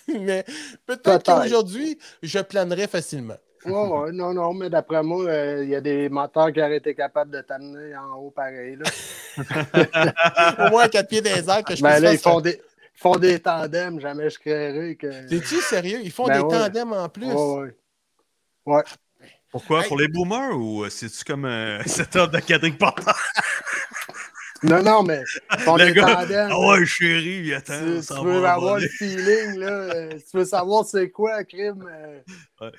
Mais 0.08 0.46
peut-être 0.86 1.24
qu'aujourd'hui, 1.24 2.00
je 2.24 2.40
planerais 2.40 2.88
facilement. 2.88 3.36
Ouais, 3.66 4.12
non, 4.14 4.34
non, 4.34 4.54
mais 4.54 4.70
d'après 4.70 5.04
moi, 5.04 5.26
euh, 5.26 5.64
il 5.64 5.70
y 5.70 5.76
a 5.76 5.82
des 5.82 6.08
moteurs 6.08 6.54
qui 6.54 6.62
auraient 6.62 6.78
été 6.78 6.96
capables 6.96 7.32
de 7.32 7.42
t'amener 7.42 7.96
en 7.98 8.16
haut 8.16 8.32
pareil. 8.32 8.78
Là. 8.78 8.86
Au 10.68 10.70
moins 10.70 10.84
à 10.84 10.90
quatre 10.90 11.10
pieds 11.10 11.22
des 11.22 11.50
airs 11.50 11.64
que 11.64 11.76
je 11.76 11.84
Ben 11.84 12.00
là, 12.00 12.14
ils 12.14 12.18
faire 12.18 12.34
font, 12.34 12.40
des, 12.40 12.62
ils 12.98 13.02
font 13.02 13.16
des 13.18 13.40
tandems, 13.40 14.00
jamais 14.00 14.30
je 14.30 14.40
créerais 14.40 14.96
que. 14.96 15.30
T'es-tu 15.30 15.62
sérieux? 15.62 16.00
Ils 16.04 16.12
font 16.12 16.26
Ben 16.26 16.40
des 16.40 16.44
ouais. 16.44 16.58
tandems 16.58 16.94
en 16.94 17.08
plus. 17.10 17.28
Ouais, 17.28 17.62
ouais. 17.62 17.76
Ouais. 18.66 18.84
Pourquoi? 19.52 19.82
Hey. 19.84 19.88
Pour 19.88 20.00
les 20.00 20.08
boomers 20.08 20.58
ou 20.58 20.84
euh, 20.84 20.90
c'est-tu 20.90 21.24
comme 21.24 21.46
un 21.46 21.82
setup 21.86 22.32
de 22.32 22.40
Catherine 22.40 22.76
Porter? 22.78 23.12
Non, 24.64 24.82
non, 24.82 25.04
mais 25.04 25.22
ils 25.54 25.60
font 25.60 25.76
Le 25.78 25.86
des 25.86 25.94
gars, 25.94 26.16
tandems. 26.16 26.50
ah 26.52 26.60
ouais, 26.60 26.86
chérie, 26.88 27.42
il 27.46 27.54
attend. 27.54 27.74
tu, 27.80 28.26
veux 28.26 28.44
avoir 28.44 28.80
le 28.80 28.88
feeling, 28.88 29.60
là. 29.60 29.70
euh, 29.70 30.10
tu 30.18 30.36
veux 30.38 30.46
savoir 30.46 30.84
c'est 30.84 31.12
quoi, 31.12 31.44
crime. 31.44 31.88
euh, 31.88 32.20
Ouais. 32.60 32.72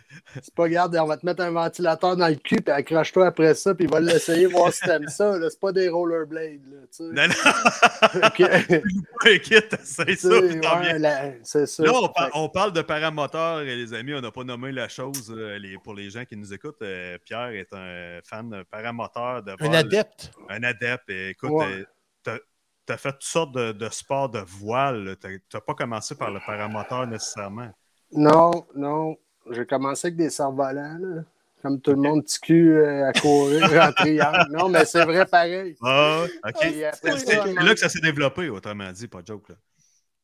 C'est 0.42 0.54
pas 0.54 0.68
grave, 0.68 0.90
on 1.00 1.06
va 1.06 1.16
te 1.16 1.24
mettre 1.24 1.40
un 1.42 1.52
ventilateur 1.52 2.16
dans 2.16 2.26
le 2.26 2.34
cul, 2.34 2.56
puis 2.56 2.72
accroche-toi 2.72 3.26
après 3.28 3.54
ça, 3.54 3.74
puis 3.76 3.84
il 3.84 3.90
va 3.90 4.00
l'essayer, 4.00 4.46
voir 4.46 4.72
si 4.72 4.80
t'aimes 4.84 5.06
ça. 5.08 5.38
C'est 5.48 5.60
pas 5.60 5.70
des 5.70 5.88
rollerblades, 5.88 6.66
là, 6.66 6.78
tu 6.90 6.96
sais. 6.96 7.04
Non, 7.04 7.28
non, 7.28 8.80
inquiète, 9.26 9.76
c'est 9.84 10.04
Tu 10.06 10.16
ça. 10.16 10.28
ouais, 10.28 10.98
la-. 10.98 11.30
Là, 11.30 11.92
on, 12.02 12.08
par- 12.08 12.30
on 12.34 12.48
parle 12.48 12.72
de 12.72 12.82
paramoteur, 12.82 13.60
et 13.60 13.76
les 13.76 13.94
amis, 13.94 14.14
on 14.14 14.20
n'a 14.20 14.30
pas 14.30 14.44
nommé 14.44 14.72
la 14.72 14.88
chose. 14.88 15.32
euh, 15.36 15.58
les- 15.58 15.78
pour 15.78 15.94
les 15.94 16.10
gens 16.10 16.24
qui 16.24 16.36
nous 16.36 16.52
écoutent, 16.52 16.82
euh, 16.82 17.18
Pierre 17.24 17.48
est 17.50 17.72
un 17.72 18.20
fan 18.24 18.50
de 18.50 18.62
paramoteur, 18.64 19.42
de 19.42 19.54
Un 19.60 19.72
adepte. 19.74 20.30
un 20.48 20.62
adepte. 20.62 21.08
Et 21.10 21.30
écoute, 21.30 21.50
Ouais. 21.50 21.66
euh, 21.66 21.84
t'as- 22.22 22.38
t'as 22.86 22.96
fait 22.96 23.12
toutes 23.12 23.22
sortes 23.22 23.52
de, 23.54 23.72
de 23.72 23.88
sports 23.90 24.28
de 24.28 24.40
voile. 24.40 25.16
T'as 25.20 25.28
t'as 25.48 25.60
pas 25.60 25.74
commencé 25.74 26.14
par 26.16 26.30
le 26.30 26.40
paramoteur 26.44 27.06
nécessairement. 27.06 27.70
Non, 28.12 28.66
non. 28.74 29.16
J'ai 29.50 29.66
commencé 29.66 30.08
avec 30.08 30.16
des 30.16 30.30
cerfs-volants, 30.30 30.98
là. 31.00 31.22
Comme 31.62 31.80
tout 31.80 31.90
le 31.90 31.96
monde, 31.96 32.22
petit 32.22 32.40
cul 32.40 32.76
euh, 32.76 33.08
à 33.08 33.12
courir 33.12 33.64
en 33.82 33.92
triangle. 33.92 34.46
Non, 34.50 34.68
mais 34.68 34.84
c'est 34.84 35.04
vrai 35.04 35.26
pareil. 35.26 35.76
Ah, 35.82 36.24
ok. 36.46 36.54
Puis 36.60 36.84
après 36.84 37.18
C'est 37.18 37.34
ça, 37.34 37.44
c'est 37.44 37.54
là 37.54 37.74
que 37.74 37.80
ça 37.80 37.88
s'est 37.88 38.00
développé, 38.00 38.48
autrement 38.48 38.92
dit, 38.92 39.08
pas 39.08 39.22
de 39.22 39.26
joke. 39.26 39.48
Là. 39.48 39.54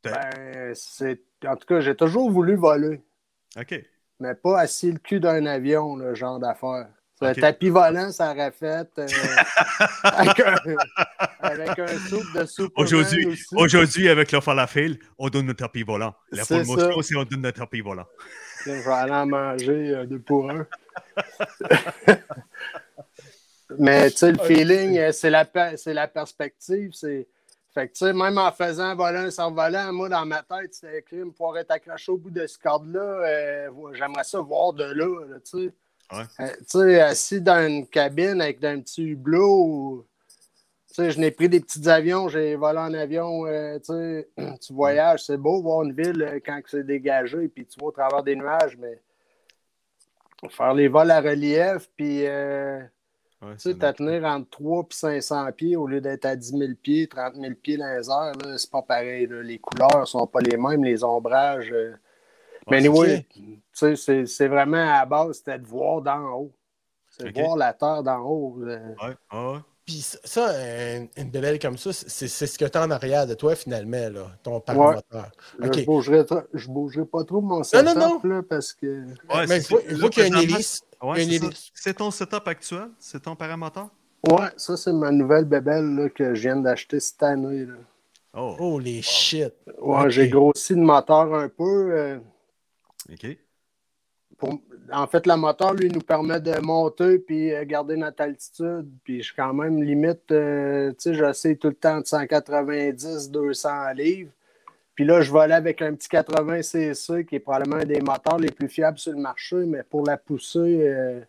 ben, 0.05 0.73
c'est... 0.75 1.21
En 1.45 1.57
tout 1.57 1.67
cas, 1.67 1.81
j'ai 1.81 1.97
toujours 1.97 2.31
voulu 2.31 2.55
voler, 2.55 3.03
OK. 3.59 3.83
mais 4.21 4.35
pas 4.35 4.61
assis 4.61 4.93
le 4.93 4.99
cul 4.99 5.19
d'un 5.19 5.45
avion, 5.47 5.97
le 5.97 6.15
genre 6.15 6.39
d'affaires. 6.39 6.87
C'est 7.19 7.31
Ok. 7.31 7.39
Un 7.39 7.41
tapis 7.41 7.69
volant, 7.69 8.11
ça 8.11 8.33
aurait 8.33 8.51
fait 8.51 8.89
euh, 8.99 9.07
avec, 10.03 10.41
un, 10.41 10.57
avec 11.39 11.79
un 11.79 11.99
soupe 12.09 12.35
de 12.35 12.45
soupe. 12.45 12.73
Aujourd'hui, 12.77 13.39
aujourd'hui, 13.53 14.09
avec 14.09 14.33
le 14.33 14.41
falafel, 14.41 14.99
on 15.17 15.29
donne 15.29 15.47
le 15.47 15.55
tapis 15.55 15.85
volant. 15.85 16.15
La 16.33 16.45
C'est 16.45 16.65
mouche 16.65 16.83
aussi, 16.97 17.15
on 17.15 17.23
donne 17.25 17.43
le 17.43 17.53
tapis 17.53 17.81
volant. 17.81 18.07
Je 18.67 18.73
vais 18.73 18.91
aller 18.91 19.13
en 19.13 19.27
manger 19.27 19.95
euh, 19.95 20.07
deux 20.07 20.21
pour 20.21 20.51
un. 20.51 20.67
Mais 23.79 24.11
tu 24.11 24.19
sais, 24.19 24.33
le 24.33 24.39
feeling, 24.39 24.99
euh, 24.99 25.13
c'est 25.13 25.31
la, 25.31 25.47
c'est 25.77 25.95
la 25.95 26.09
perspective. 26.09 26.93
C'est... 26.93 27.27
Fait 27.73 27.89
que 27.89 27.93
tu 27.93 28.05
sais, 28.05 28.13
même 28.13 28.39
en 28.39 28.53
faisant 28.53 28.95
voler 28.95 29.19
un 29.19 29.31
cerf-volant, 29.31 29.93
moi, 29.93 30.09
dans 30.09 30.25
ma 30.25 30.43
tête, 30.43 30.75
c'était 30.75 30.99
écrit, 30.99 31.17
me 31.17 31.33
pouvoir 31.33 31.59
être 31.59 31.73
accroché 31.73 32.13
au 32.13 32.17
bout 32.17 32.31
de 32.31 32.47
ce 32.47 32.57
corde-là, 32.57 33.01
euh, 33.01 33.69
j'aimerais 33.95 34.23
ça 34.23 34.39
voir 34.39 34.73
de 34.75 34.85
là, 34.85 35.27
là, 35.27 35.41
tu 35.41 35.67
sais. 35.67 35.73
Ouais. 36.13 36.25
Euh, 36.41 36.51
tu 36.59 36.65
sais, 36.67 37.01
assis 37.01 37.41
dans 37.41 37.67
une 37.67 37.89
cabine 37.89 38.41
avec 38.41 38.63
un 38.63 38.81
petit 38.81 39.03
hublot, 39.03 40.07
sais, 41.03 41.11
je 41.11 41.19
n'ai 41.21 41.31
pris 41.31 41.49
des 41.49 41.61
petits 41.61 41.89
avions, 41.89 42.29
j'ai 42.29 42.57
volé 42.57 42.79
en 42.79 42.95
avion, 42.95 43.47
euh, 43.47 43.79
tu 44.61 44.73
voyages, 44.73 45.25
c'est 45.25 45.37
beau 45.37 45.61
voir 45.63 45.83
une 45.83 45.93
ville 45.93 46.23
euh, 46.23 46.41
quand 46.45 46.61
c'est 46.67 46.85
dégagé, 46.85 47.49
puis 47.49 47.67
tu 47.67 47.79
vois 47.81 47.89
au 47.89 47.93
travers 47.93 48.23
des 48.23 48.37
nuages, 48.37 48.77
mais 48.79 49.01
faire 50.51 50.75
les 50.75 50.89
vols 50.89 51.11
à 51.11 51.21
relief, 51.21 51.89
puis 51.97 52.27
euh, 52.27 52.81
Ouais, 53.43 53.57
tu 53.57 53.73
sais, 53.73 53.93
tenir 53.93 54.25
entre 54.25 54.49
3 54.51 54.87
et 55.13 55.21
500 55.21 55.53
pieds 55.53 55.77
au 55.77 55.87
lieu 55.87 56.01
d'être 56.01 56.25
à 56.25 56.35
10 56.35 56.57
000 56.57 56.73
pieds, 56.81 57.07
30 57.09 57.35
000 57.35 57.53
pieds 57.55 57.77
dans 57.77 57.95
les 57.95 58.09
airs, 58.09 58.33
là, 58.43 58.57
c'est 58.57 58.71
pas 58.71 58.81
pareil. 58.81 59.27
là. 59.27 59.43
Les 59.43 59.59
couleurs 59.59 60.09
sont 60.09 60.27
pas 60.27 60.41
les 60.41 60.57
mêmes, 60.57 60.83
les 60.83 61.05
ombrages. 61.05 61.71
euh. 61.71 61.95
Mais 62.71 62.81
c'est 62.81 62.89
anyway, 62.89 63.27
tu 63.31 63.97
sais, 63.97 64.27
c'est- 64.27 64.49
vraiment 64.49 64.79
à 64.79 65.01
la 65.01 65.05
base, 65.05 65.37
c'était 65.39 65.59
de 65.59 65.67
voir 65.67 66.01
d'en 66.01 66.33
haut. 66.33 66.55
C'est 67.11 67.29
Ok. 67.29 67.35
voir 67.35 67.57
la 67.59 67.75
terre 67.75 68.03
d'en 68.03 68.21
haut. 68.21 68.59
euh. 68.63 68.95
Ouais, 69.03 69.15
ouais. 69.39 69.59
Puis 69.87 70.01
ça, 70.01 70.19
ça, 70.25 70.49
un- 70.51 71.07
une 71.17 71.31
bébelle 71.31 71.59
comme 71.59 71.77
ça, 71.77 71.93
c'est 71.93 72.27
c'est 72.29 72.47
ce 72.47 72.59
que 72.59 72.65
tu 72.65 72.79
as 72.79 72.83
en 72.83 72.91
arrière 72.91 73.27
de 73.27 73.35
toi, 73.35 73.55
finalement, 73.55 74.09
là, 74.09 74.27
ton 74.43 74.59
paramoteur. 74.61 75.31
Je 75.59 75.85
bougerai 75.85 76.25
je 76.55 76.69
bougerai 76.69 77.05
pas 77.05 77.23
trop 77.25 77.43
mon 77.43 77.59
non, 77.59 77.63
setup, 77.65 77.97
non. 77.97 78.21
là, 78.25 78.43
parce 78.49 78.73
que... 78.73 78.87
Ouais, 79.05 79.47
mais 79.47 79.59
il 79.59 79.63
c'est 79.63 79.69
faut, 79.69 79.81
il 79.91 80.11
qu'il 80.11 80.23
y 80.23 80.27
ait 80.27 80.29
une 80.29 80.37
hélice. 80.39 80.83
Ouais, 81.03 81.27
c'est 81.75 81.95
ton 81.95 82.11
setup 82.11 82.47
actuel? 82.49 82.89
C'est 82.99 83.21
ton 83.23 83.37
paramoteur? 83.37 83.91
Ouais, 84.27 84.49
ça, 84.57 84.75
c'est 84.79 84.93
ma 84.93 85.11
nouvelle 85.11 85.45
bébelle 85.45 85.95
là, 85.97 86.09
que 86.09 86.35
je 86.35 86.41
viens 86.49 86.57
d'acheter 86.57 86.99
cette 86.99 87.23
année. 87.23 87.67
Là. 87.67 87.75
Oh, 88.33 88.57
Holy 88.59 89.03
shit. 89.03 89.53
Ouais, 89.83 90.11
j'ai 90.11 90.29
grossi 90.31 90.75
le 90.75 90.81
moteur 90.81 91.35
un 91.35 91.49
peu. 91.51 91.93
euh, 91.93 92.19
OK. 93.13 93.37
En 94.93 95.07
fait, 95.07 95.27
le 95.27 95.37
moteur, 95.37 95.75
lui, 95.75 95.89
nous 95.89 96.01
permet 96.01 96.41
de 96.41 96.59
monter 96.61 97.19
puis 97.19 97.53
euh, 97.53 97.65
garder 97.65 97.97
notre 97.97 98.23
altitude. 98.23 98.89
Puis 99.03 99.19
je 99.19 99.25
suis 99.27 99.35
quand 99.35 99.55
même 99.55 99.83
limite, 99.83 100.31
euh, 100.31 100.91
tu 100.91 100.97
sais, 100.99 101.15
j'essaie 101.15 101.57
tout 101.57 101.69
le 101.69 101.75
temps 101.75 102.01
de 102.01 102.07
190, 102.07 103.31
200 103.31 103.93
livres. 103.93 104.31
Puis 104.95 105.05
là, 105.05 105.21
je 105.21 105.31
volais 105.31 105.55
avec 105.55 105.83
un 105.83 105.95
petit 105.95 106.09
80 106.09 106.63
cc 106.63 107.27
qui 107.27 107.37
est 107.37 107.41
probablement 107.41 107.77
un 107.77 107.85
des 107.85 108.01
moteurs 108.01 108.39
les 108.39 108.51
plus 108.51 108.69
fiables 108.69 108.99
sur 108.99 109.13
le 109.13 109.19
marché, 109.19 109.57
mais 109.57 109.83
pour 109.83 110.07
la 110.07 110.17
pousser, 110.17 110.59
euh, 110.59 111.21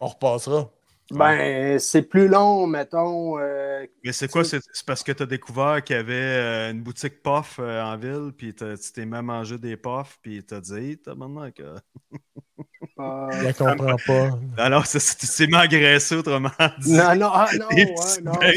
On 0.00 0.08
repassera. 0.08 0.70
Ben, 1.12 1.78
c'est 1.78 2.02
plus 2.02 2.28
long, 2.28 2.66
mettons. 2.66 3.38
euh, 3.38 3.86
Mais 4.04 4.12
c'est 4.12 4.28
quoi? 4.30 4.44
C'est 4.44 4.60
parce 4.86 5.02
que 5.02 5.12
tu 5.12 5.22
as 5.22 5.26
découvert 5.26 5.82
qu'il 5.82 5.96
y 5.96 5.98
avait 5.98 6.14
euh, 6.14 6.70
une 6.70 6.82
boutique 6.82 7.22
POF 7.22 7.58
euh, 7.58 7.82
en 7.82 7.96
ville, 7.96 8.32
puis 8.36 8.54
t'as- 8.54 8.76
tu 8.76 8.92
t'es 8.92 9.04
même 9.06 9.26
mangé 9.26 9.58
des 9.58 9.76
POF, 9.76 10.18
puis 10.22 10.44
tu 10.44 10.54
as 10.54 10.60
dit, 10.60 10.98
t'as 10.98 11.14
maintenant 11.14 11.50
que. 11.50 11.62
euh, 11.62 11.78
Je 12.98 13.44
la 13.44 13.52
comprends 13.52 13.96
pas. 14.06 14.38
Alors, 14.58 14.86
c'est- 14.86 15.54
agressé, 15.54 16.16
autrement 16.16 16.50
dit. 16.78 16.92
Non, 16.92 17.14
non, 17.16 17.30
ah, 17.32 17.48
non, 17.58 17.66
petits 17.68 18.22
non, 18.22 18.34
ça, 18.34 18.50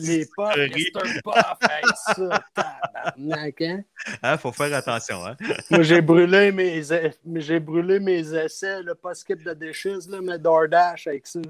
les 0.00 0.26
puffs. 0.26 0.56
Mr. 0.56 1.20
Puff, 1.24 1.58
hey, 1.70 1.82
ça, 2.14 2.44
tabarnak, 2.54 3.60
hein? 3.62 3.84
Hein, 4.22 4.36
faut 4.38 4.52
faire 4.52 4.74
attention. 4.74 5.24
Hein? 5.24 5.36
Moi, 5.70 5.82
j'ai 5.82 6.00
brûlé 6.00 6.52
mes, 6.52 6.82
j'ai 7.36 7.60
brûlé 7.60 8.00
mes 8.00 8.34
essais, 8.34 8.82
là, 8.82 8.94
pas 8.94 9.14
skip 9.14 9.42
de 9.42 9.52
déchets, 9.52 9.98
là, 10.08 10.20
mais 10.22 10.38
DoorDash 10.38 11.06
avec 11.06 11.26
ça. 11.26 11.40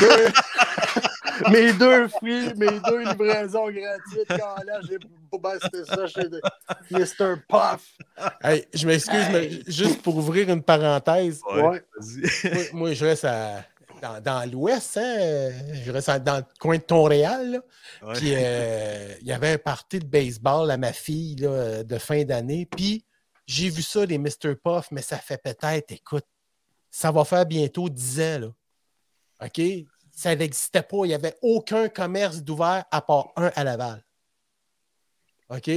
Deux- 0.00 1.50
mes 1.50 1.72
deux 1.72 2.08
fruits, 2.08 2.52
mes 2.56 2.80
deux 2.80 2.98
livraisons 3.00 3.70
gratuites, 3.70 4.28
quand 4.28 4.56
là, 4.66 4.80
j'ai 4.88 4.98
c'était 5.62 5.84
ça 5.84 6.06
chez 6.08 6.28
Mr. 6.90 7.36
Puff. 7.48 7.96
Hey, 8.42 8.66
je 8.74 8.86
m'excuse, 8.86 9.26
mais 9.32 9.50
juste 9.66 10.02
pour 10.02 10.16
ouvrir 10.16 10.48
une 10.50 10.62
parenthèse, 10.62 11.40
Ouais, 11.48 11.62
moi, 11.62 11.78
moi, 12.72 12.92
je 12.94 13.04
reste 13.04 13.24
à- 13.24 13.64
dans, 14.02 14.20
dans 14.20 14.50
l'ouest, 14.50 14.96
hein, 14.96 15.50
je 15.84 15.92
reste 15.92 16.08
à- 16.08 16.18
dans 16.18 16.38
le 16.38 16.44
coin 16.58 16.78
de 16.78 16.84
Montréal. 16.90 17.50
là. 17.52 18.08
Ouais. 18.08 18.14
Puis 18.14 18.32
euh, 18.34 19.14
il 19.20 19.26
y 19.28 19.32
avait 19.32 19.52
un 19.52 19.58
party 19.58 19.98
de 20.00 20.06
baseball 20.06 20.70
à 20.70 20.76
ma 20.78 20.92
fille 20.92 21.36
là, 21.36 21.84
de 21.84 21.98
fin 21.98 22.24
d'année. 22.24 22.66
Puis 22.66 23.04
j'ai 23.46 23.68
vu 23.68 23.82
ça, 23.82 24.04
les 24.06 24.16
Mr. 24.18 24.54
Puff, 24.64 24.88
mais 24.90 25.02
ça 25.02 25.16
fait 25.18 25.40
peut-être, 25.42 25.92
écoute, 25.92 26.24
ça 26.90 27.12
va 27.12 27.24
faire 27.24 27.44
bientôt 27.46 27.88
10 27.88 28.20
ans. 28.20 28.38
Là. 28.40 28.46
OK? 29.42 29.60
Ça 30.12 30.34
n'existait 30.34 30.82
pas. 30.82 31.04
Il 31.04 31.08
n'y 31.08 31.14
avait 31.14 31.36
aucun 31.42 31.88
commerce 31.88 32.42
d'ouvert 32.42 32.84
à 32.90 33.00
part 33.00 33.32
un 33.36 33.50
à 33.54 33.64
Laval. 33.64 34.04
OK? 35.50 35.68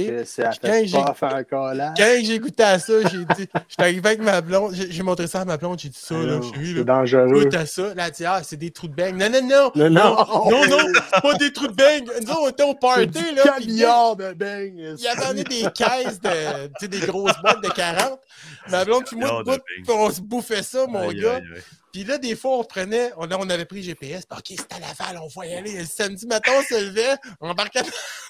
Quand 0.62 0.70
j'ai- 0.84 1.02
pas 1.02 1.14
faire 1.14 1.46
collage. 1.48 1.94
Quand 1.96 2.16
j'ai 2.22 2.38
goûté 2.38 2.62
à 2.62 2.78
ça, 2.78 2.92
j'ai 3.10 3.18
dit, 3.24 3.48
j'étais 3.68 3.82
arrivé 3.82 4.06
avec 4.06 4.20
ma 4.20 4.40
blonde, 4.40 4.72
j'ai 4.72 5.02
montré 5.02 5.26
ça 5.26 5.40
à 5.40 5.44
ma 5.44 5.56
blonde, 5.56 5.80
j'ai 5.80 5.88
dit 5.88 5.98
ça, 6.00 6.14
là, 6.14 6.40
chérie, 6.40 6.74
C'est 6.76 6.84
dangereux. 6.84 7.42
Goûte 7.44 7.54
à 7.54 7.66
ça. 7.66 7.92
Là, 7.94 8.08
dit, 8.10 8.24
ah, 8.24 8.40
c'est 8.44 8.56
des 8.56 8.70
trous 8.70 8.86
de 8.86 8.94
beigne. 8.94 9.16
Non, 9.16 9.28
non, 9.28 9.42
non. 9.42 9.72
Non, 9.74 9.90
non. 9.90 10.50
Non, 10.50 10.66
non, 10.68 10.78
c'est 11.12 11.20
pas 11.22 11.34
des 11.34 11.52
trous 11.52 11.66
de 11.66 11.72
beigne. 11.74 12.04
Nous, 12.24 12.32
on 12.32 12.48
était 12.48 12.62
au 12.62 12.74
party, 12.74 13.34
là. 13.34 13.42
Caviar 13.42 14.14
de 14.16 14.32
beigne. 14.32 14.94
Il 14.96 15.00
y 15.04 15.08
avait 15.08 15.24
amené 15.24 15.42
des 15.44 15.64
caisses 15.74 16.20
de, 16.20 16.66
tu 16.66 16.72
sais, 16.80 16.88
des 16.88 17.00
grosses 17.00 17.36
boîtes 17.42 17.62
de 17.62 17.68
40. 17.70 18.20
Ma 18.70 18.84
blonde, 18.84 19.04
puis 19.04 19.16
moi, 19.16 19.42
on 19.88 20.10
se 20.10 20.20
bouffait 20.20 20.62
ça, 20.62 20.86
mon 20.86 21.10
gars. 21.10 21.40
Puis 21.92 22.02
là, 22.02 22.18
des 22.18 22.34
fois, 22.34 22.58
on 22.58 22.64
prenait, 22.64 23.12
on, 23.16 23.26
là, 23.26 23.36
on 23.38 23.48
avait 23.48 23.66
pris 23.66 23.80
GPS. 23.80 24.24
OK, 24.32 24.42
c'était 24.48 24.74
à 24.74 24.80
Laval, 24.80 25.20
on 25.22 25.28
va 25.40 25.46
y 25.46 25.54
aller. 25.54 25.78
Le 25.78 25.84
samedi 25.84 26.26
matin, 26.26 26.50
on 26.58 26.62
se 26.62 26.80
levait, 26.86 27.14
on 27.40 27.50
embarquait 27.50 27.82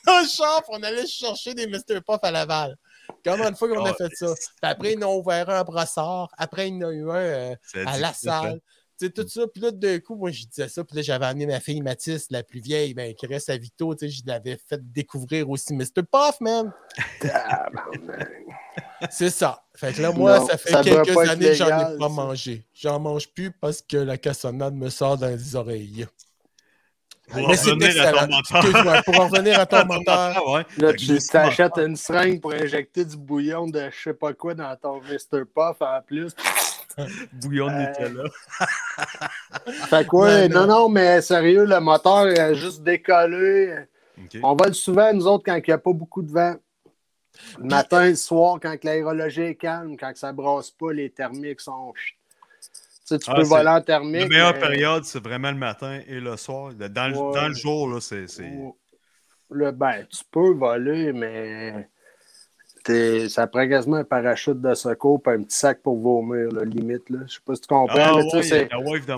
dans 0.06 0.20
le 0.20 0.26
char, 0.26 0.62
on 0.68 0.82
allait 0.82 1.06
chercher 1.06 1.54
des 1.54 1.66
Mr. 1.66 2.00
Puff 2.06 2.18
à 2.22 2.30
Laval. 2.30 2.76
Combien 3.24 3.50
de 3.50 3.56
fois 3.56 3.68
qu'on 3.68 3.84
a 3.84 3.90
Oh, 3.90 3.94
fait 3.94 4.14
ça? 4.14 4.34
Puis 4.34 4.46
après, 4.62 4.92
ils 4.94 5.04
ont 5.04 5.18
ouvert 5.18 5.48
un 5.50 5.62
Brossard. 5.62 6.28
Après, 6.36 6.68
il 6.68 6.74
y 6.76 6.84
en 6.84 6.88
a 6.88 6.92
eu 6.92 7.10
un 7.10 7.14
euh, 7.14 7.54
à 7.86 7.98
la 7.98 8.08
hein? 8.08 8.12
salle. 8.12 8.60
Sais, 8.96 9.10
tout 9.10 9.26
ça. 9.26 9.46
Puis 9.52 9.60
là, 9.60 9.72
d'un 9.72 9.98
coup, 9.98 10.14
moi, 10.14 10.30
je 10.30 10.44
disais 10.46 10.68
ça. 10.68 10.84
Puis 10.84 10.96
là, 10.96 11.02
j'avais 11.02 11.26
amené 11.26 11.46
ma 11.46 11.60
fille 11.60 11.82
Mathis, 11.82 12.26
la 12.30 12.42
plus 12.42 12.60
vieille, 12.60 12.94
ben, 12.94 13.14
qui 13.14 13.26
reste 13.26 13.50
à 13.50 13.54
sais, 13.54 14.08
je 14.08 14.22
l'avais 14.26 14.58
fait 14.68 14.80
découvrir 14.92 15.50
aussi 15.50 15.74
Mr. 15.74 16.02
Puff, 16.10 16.40
man. 16.40 16.72
C'est 19.10 19.30
ça. 19.30 19.64
Fait 19.74 19.92
que 19.92 20.02
là, 20.02 20.12
moi, 20.12 20.38
Non, 20.38 20.46
ça 20.46 20.56
fait 20.56 20.70
ça 20.70 20.82
quelques 20.82 21.16
années 21.16 21.48
que 21.48 21.54
j'en 21.54 21.94
ai 21.94 21.98
pas 21.98 22.08
mangé. 22.08 22.66
J'en 22.72 23.00
mange 23.00 23.28
plus 23.28 23.50
parce 23.50 23.82
que 23.82 23.96
la 23.96 24.16
cassonade 24.16 24.74
me 24.74 24.88
sort 24.88 25.18
dans 25.18 25.28
les 25.28 25.56
oreilles. 25.56 26.06
Pour 27.30 27.48
revenir 27.48 28.02
à 28.06 28.12
ton 28.12 28.26
moteur. 28.34 29.02
Pour 29.04 29.20
en 29.20 29.28
revenir 29.28 29.60
à 29.60 29.66
ton 29.66 29.84
moteur. 29.87 30.48
Ouais. 30.50 30.66
Là, 30.78 30.92
tu 30.92 31.18
t'achètes 31.18 31.78
une 31.78 31.96
seringue 31.96 32.40
pour 32.40 32.52
injecter 32.52 33.04
du 33.04 33.16
bouillon 33.16 33.66
de 33.66 33.88
je 33.90 34.02
sais 34.02 34.14
pas 34.14 34.32
quoi 34.34 34.54
dans 34.54 34.74
ton 34.76 35.00
Mr. 35.00 35.44
Puff 35.44 35.80
en 35.80 36.00
plus. 36.06 36.32
Bouillon 37.32 37.66
de 37.66 37.72
Euh, 37.72 37.88
Nutella. 37.88 38.22
Fait 39.88 40.06
que 40.06 40.14
ouais, 40.16 40.48
non. 40.48 40.66
non, 40.66 40.88
mais 40.88 41.20
sérieux, 41.22 41.64
le 41.64 41.80
moteur 41.80 42.26
a 42.38 42.52
juste 42.54 42.82
décollé. 42.84 43.74
OK. 44.16 44.38
On 44.44 44.54
vole 44.54 44.74
souvent, 44.74 45.12
nous 45.12 45.26
autres, 45.26 45.42
quand 45.44 45.56
il 45.56 45.64
n'y 45.66 45.72
a 45.74 45.78
pas 45.78 45.92
beaucoup 45.92 46.22
de 46.22 46.30
vent. 46.30 46.54
Le 47.58 47.64
matin, 47.64 48.06
le 48.10 48.14
soir, 48.14 48.58
quand 48.62 48.76
l'aérologie 48.84 49.40
est 49.42 49.54
calme, 49.56 49.96
quand 49.98 50.12
ça 50.14 50.32
brasse 50.32 50.70
pas, 50.70 50.92
les 50.92 51.10
thermiques 51.10 51.60
sont. 51.60 51.92
Tu 53.06 53.08
sais, 53.14 53.18
tu 53.18 53.30
Ah, 53.30 53.34
peux 53.36 53.42
voler 53.42 53.68
en 53.68 53.80
thermique. 53.82 54.22
La 54.22 54.28
meilleure 54.28 54.54
mais- 54.54 54.60
période, 54.60 55.04
c'est 55.04 55.22
vraiment 55.22 55.50
le 55.50 55.58
matin 55.58 56.00
et 56.08 56.20
le 56.20 56.36
soir. 56.38 56.72
Dans 56.72 57.08
le, 57.12 57.18
Ouais. 57.18 57.34
dans 57.40 57.48
le 57.48 57.54
jour, 57.54 57.88
là, 57.88 58.00
c'est. 58.00 58.26
c'est- 58.28 58.50
Le, 59.50 59.70
ben, 59.72 60.06
tu 60.10 60.22
peux 60.30 60.52
voler, 60.54 61.12
mais 61.12 61.86
t'es- 62.82 63.28
ça 63.28 63.46
prend 63.46 63.68
quasiment 63.68 63.96
un 63.98 64.04
parachute 64.04 64.58
de 64.60 64.72
secours 64.74 65.20
et 65.26 65.30
un 65.30 65.42
petit 65.42 65.56
sac 65.56 65.82
pour 65.82 65.98
vomir, 66.00 66.50
là, 66.50 66.64
limite. 66.64 67.08
Là. 67.10 67.18
Je 67.26 67.34
sais 67.34 67.40
pas 67.44 67.54
si 67.54 67.60
tu 67.60 67.66
comprends. 67.68 67.94
Ah, 67.98 68.16
ouais, 68.16 68.42
c'est- 68.42 68.68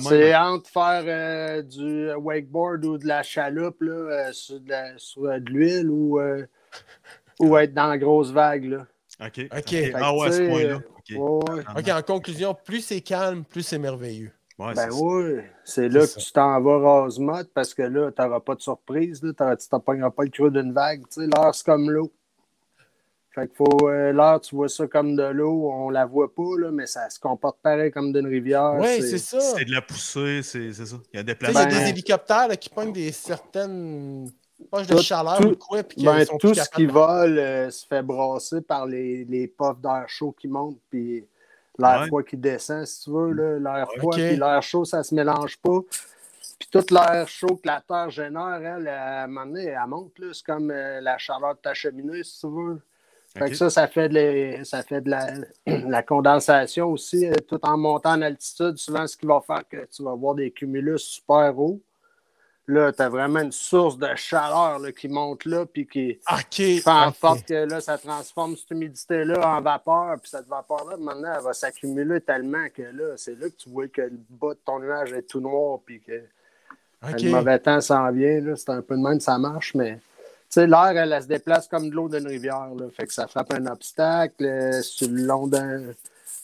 c'est 0.00 0.34
entre 0.36 0.68
faire 0.68 1.02
euh, 1.06 1.62
du 1.62 2.12
wakeboard 2.14 2.84
ou 2.84 2.98
de 2.98 3.06
la 3.06 3.22
chaloupe 3.22 3.80
là, 3.82 3.92
euh, 3.92 4.32
sur, 4.32 4.58
de, 4.60 4.68
la- 4.68 4.98
sur, 4.98 5.24
euh, 5.26 5.38
de 5.38 5.48
l'huile 5.50 5.90
ou, 5.90 6.18
euh, 6.18 6.44
ou 7.38 7.56
être 7.56 7.72
dans 7.72 7.86
la 7.86 7.98
grosse 7.98 8.32
vague. 8.32 8.64
Là. 8.64 8.86
OK. 9.24 9.38
OK. 9.44 9.58
ok. 9.58 9.74
Ah 9.94 10.14
ouais, 10.14 10.26
à 10.26 10.32
ce 10.32 10.36
Fait 10.38 10.42
que, 10.44 10.50
point-là. 10.50 10.78
OK. 11.14 11.48
Ouais, 11.48 11.54
ouais. 11.54 11.62
OK, 11.78 11.88
en 11.88 12.02
conclusion, 12.02 12.54
plus 12.54 12.80
c'est 12.80 13.00
calme, 13.00 13.44
plus 13.44 13.62
c'est 13.62 13.78
merveilleux. 13.78 14.32
Ouais, 14.58 14.72
Ben 14.74 14.88
oui, 14.92 15.40
c'est 15.64 15.88
là 15.90 16.00
que 16.00 16.06
ça. 16.06 16.20
tu 16.20 16.32
t'en 16.32 16.60
vas 16.62 16.78
rase-motte 17.02 17.50
parce 17.52 17.74
que 17.74 17.82
là, 17.82 18.10
tu 18.10 18.22
n'auras 18.22 18.40
pas 18.40 18.54
de 18.54 18.62
surprise. 18.62 19.22
Là, 19.22 19.32
tu 19.56 19.66
ne 19.72 19.78
pogneras 19.78 20.10
pas 20.10 20.24
le 20.24 20.30
creux 20.30 20.50
d'une 20.50 20.72
vague. 20.72 21.02
tu 21.12 21.20
sais, 21.20 21.26
L'air, 21.26 21.54
c'est 21.54 21.66
comme 21.66 21.90
l'eau. 21.90 22.10
Fait 23.34 23.46
qu'il 23.48 23.56
faut. 23.56 23.90
euh, 23.90 24.14
l'air, 24.14 24.40
tu 24.40 24.56
vois 24.56 24.70
ça 24.70 24.86
comme 24.86 25.14
de 25.14 25.24
l'eau, 25.24 25.70
on 25.70 25.90
la 25.90 26.06
voit 26.06 26.34
pas, 26.34 26.56
là, 26.58 26.70
mais 26.70 26.86
ça 26.86 27.10
se 27.10 27.20
comporte 27.20 27.58
pareil 27.62 27.90
comme 27.90 28.10
d'une 28.10 28.26
rivière. 28.26 28.76
Oui, 28.80 29.02
c'est 29.02 29.18
ça. 29.18 29.38
C'est 29.40 29.66
de 29.66 29.72
la 29.72 29.82
poussée, 29.82 30.40
c'est 30.42 30.72
c'est 30.72 30.86
ça. 30.86 30.96
Il 31.12 31.16
y 31.18 31.20
a 31.20 31.22
des. 31.22 31.36
Il 31.42 31.44
y 31.44 31.50
a 31.50 31.52
Ben- 31.52 31.68
des 31.68 31.88
hélicoptères 31.90 32.48
là, 32.48 32.56
qui 32.56 32.70
pognent 32.70 32.94
des 32.94 33.12
certaines 33.12 34.30
poches 34.64 34.86
de 34.86 34.94
Tout- 34.96 35.02
chaleur 35.02 35.38
tout- 35.38 35.48
ou 35.48 35.56
quoi, 35.56 35.82
puis 35.82 36.02
Ben, 36.04 36.24
sont 36.24 36.38
tout 36.38 36.54
ce 36.54 36.68
qui 36.70 36.86
vole 36.86 37.38
euh, 37.38 37.70
se 37.70 37.86
fait 37.86 38.02
brasser 38.02 38.60
par 38.60 38.86
les, 38.86 39.24
les 39.24 39.46
puffs 39.48 39.80
d'air 39.80 40.04
chaud 40.08 40.32
qui 40.38 40.48
montent, 40.48 40.78
puis 40.90 41.24
l'air 41.78 42.00
Ouais. 42.00 42.06
froid 42.06 42.22
qui 42.22 42.36
descend, 42.36 42.84
si 42.86 43.04
tu 43.04 43.10
veux. 43.10 43.32
là. 43.32 43.58
L'air 43.58 43.86
froid 43.98 44.14
Ok. 44.14 44.20
puis 44.20 44.36
l'air 44.36 44.62
chaud, 44.62 44.84
ça 44.84 45.02
se 45.02 45.14
mélange 45.14 45.56
pas. 45.58 45.80
Puis 46.58 46.68
tout 46.70 46.84
l'air 46.90 47.28
chaud 47.28 47.56
que 47.62 47.66
la 47.66 47.82
Terre 47.86 48.08
génère, 48.08 48.60
elle, 48.62 48.88
à 48.88 49.24
un 49.24 49.26
moment 49.26 49.44
donné, 49.46 49.64
elle 49.66 49.86
monte. 49.88 50.12
C'est 50.32 50.44
comme 50.46 50.70
euh, 50.70 51.00
la 51.02 51.18
chaleur 51.18 51.54
de 51.54 51.60
ta 51.60 51.74
cheminée, 51.74 52.24
si 52.24 52.40
tu 52.40 52.46
veux. 52.46 52.80
Fait 53.36 53.50
que 53.50 53.54
ça, 53.54 53.68
ça 53.68 53.86
fait 53.86 54.08
de, 54.08 54.14
les- 54.14 54.64
ça 54.64 54.82
fait 54.82 55.02
de 55.02 55.10
la, 55.10 55.26
la 55.66 56.02
condensation 56.02 56.90
aussi, 56.90 57.26
euh, 57.26 57.34
tout 57.46 57.58
en 57.62 57.76
montant 57.76 58.12
en 58.14 58.22
altitude. 58.22 58.78
Souvent, 58.78 59.06
ce 59.06 59.14
qui 59.18 59.26
va 59.26 59.42
faire 59.46 59.68
que 59.68 59.84
tu 59.94 60.02
vas 60.02 60.12
avoir 60.12 60.34
des 60.34 60.50
cumulus 60.50 61.00
super 61.00 61.58
hauts. 61.58 61.78
Là, 62.68 62.92
tu 62.92 63.00
as 63.00 63.08
vraiment 63.08 63.40
une 63.40 63.52
source 63.52 63.96
de 63.96 64.08
chaleur 64.16 64.80
là, 64.80 64.90
qui 64.90 65.06
monte 65.08 65.44
là, 65.44 65.64
puis 65.66 65.86
qui 65.86 66.18
fait 66.80 66.90
en 66.90 67.12
sorte 67.12 67.44
que 67.46 67.54
là, 67.70 67.80
ça 67.80 67.96
transforme 67.96 68.56
cette 68.56 68.72
humidité-là 68.72 69.56
en 69.56 69.60
vapeur, 69.60 70.16
puis 70.20 70.30
cette 70.30 70.48
vapeur-là, 70.48 70.96
maintenant, 70.96 71.32
elle 71.36 71.44
va 71.44 71.52
s'accumuler 71.52 72.20
tellement 72.20 72.66
que 72.74 72.82
là, 72.82 73.14
c'est 73.16 73.38
là 73.38 73.48
que 73.48 73.54
tu 73.56 73.70
vois 73.70 73.86
que 73.86 74.00
le 74.02 74.18
bas 74.30 74.54
de 74.54 74.58
ton 74.64 74.80
nuage 74.80 75.12
est 75.12 75.22
tout 75.22 75.40
noir, 75.40 75.78
puis 75.86 76.00
que 76.00 76.20
le 77.12 77.30
mauvais 77.30 77.58
temps 77.60 77.80
s'en 77.80 78.10
vient. 78.10 78.42
C'est 78.56 78.70
un 78.70 78.82
peu 78.82 78.96
de 78.96 79.02
même, 79.02 79.20
ça 79.20 79.38
marche, 79.38 79.74
mais 79.76 79.94
tu 79.96 80.00
sais, 80.48 80.66
l'air, 80.66 80.88
elle, 80.96 81.12
elle 81.12 81.22
se 81.22 81.28
déplace 81.28 81.68
comme 81.68 81.88
de 81.88 81.94
l'eau 81.94 82.08
d'une 82.08 82.26
rivière. 82.26 82.70
Là. 82.76 82.86
Fait 82.96 83.06
que 83.06 83.12
ça 83.12 83.28
frappe 83.28 83.52
un 83.52 83.66
obstacle 83.66 84.44
euh, 84.44 84.82
sur 84.82 85.08
le 85.08 85.22
long 85.22 85.46
d'un- 85.46 85.92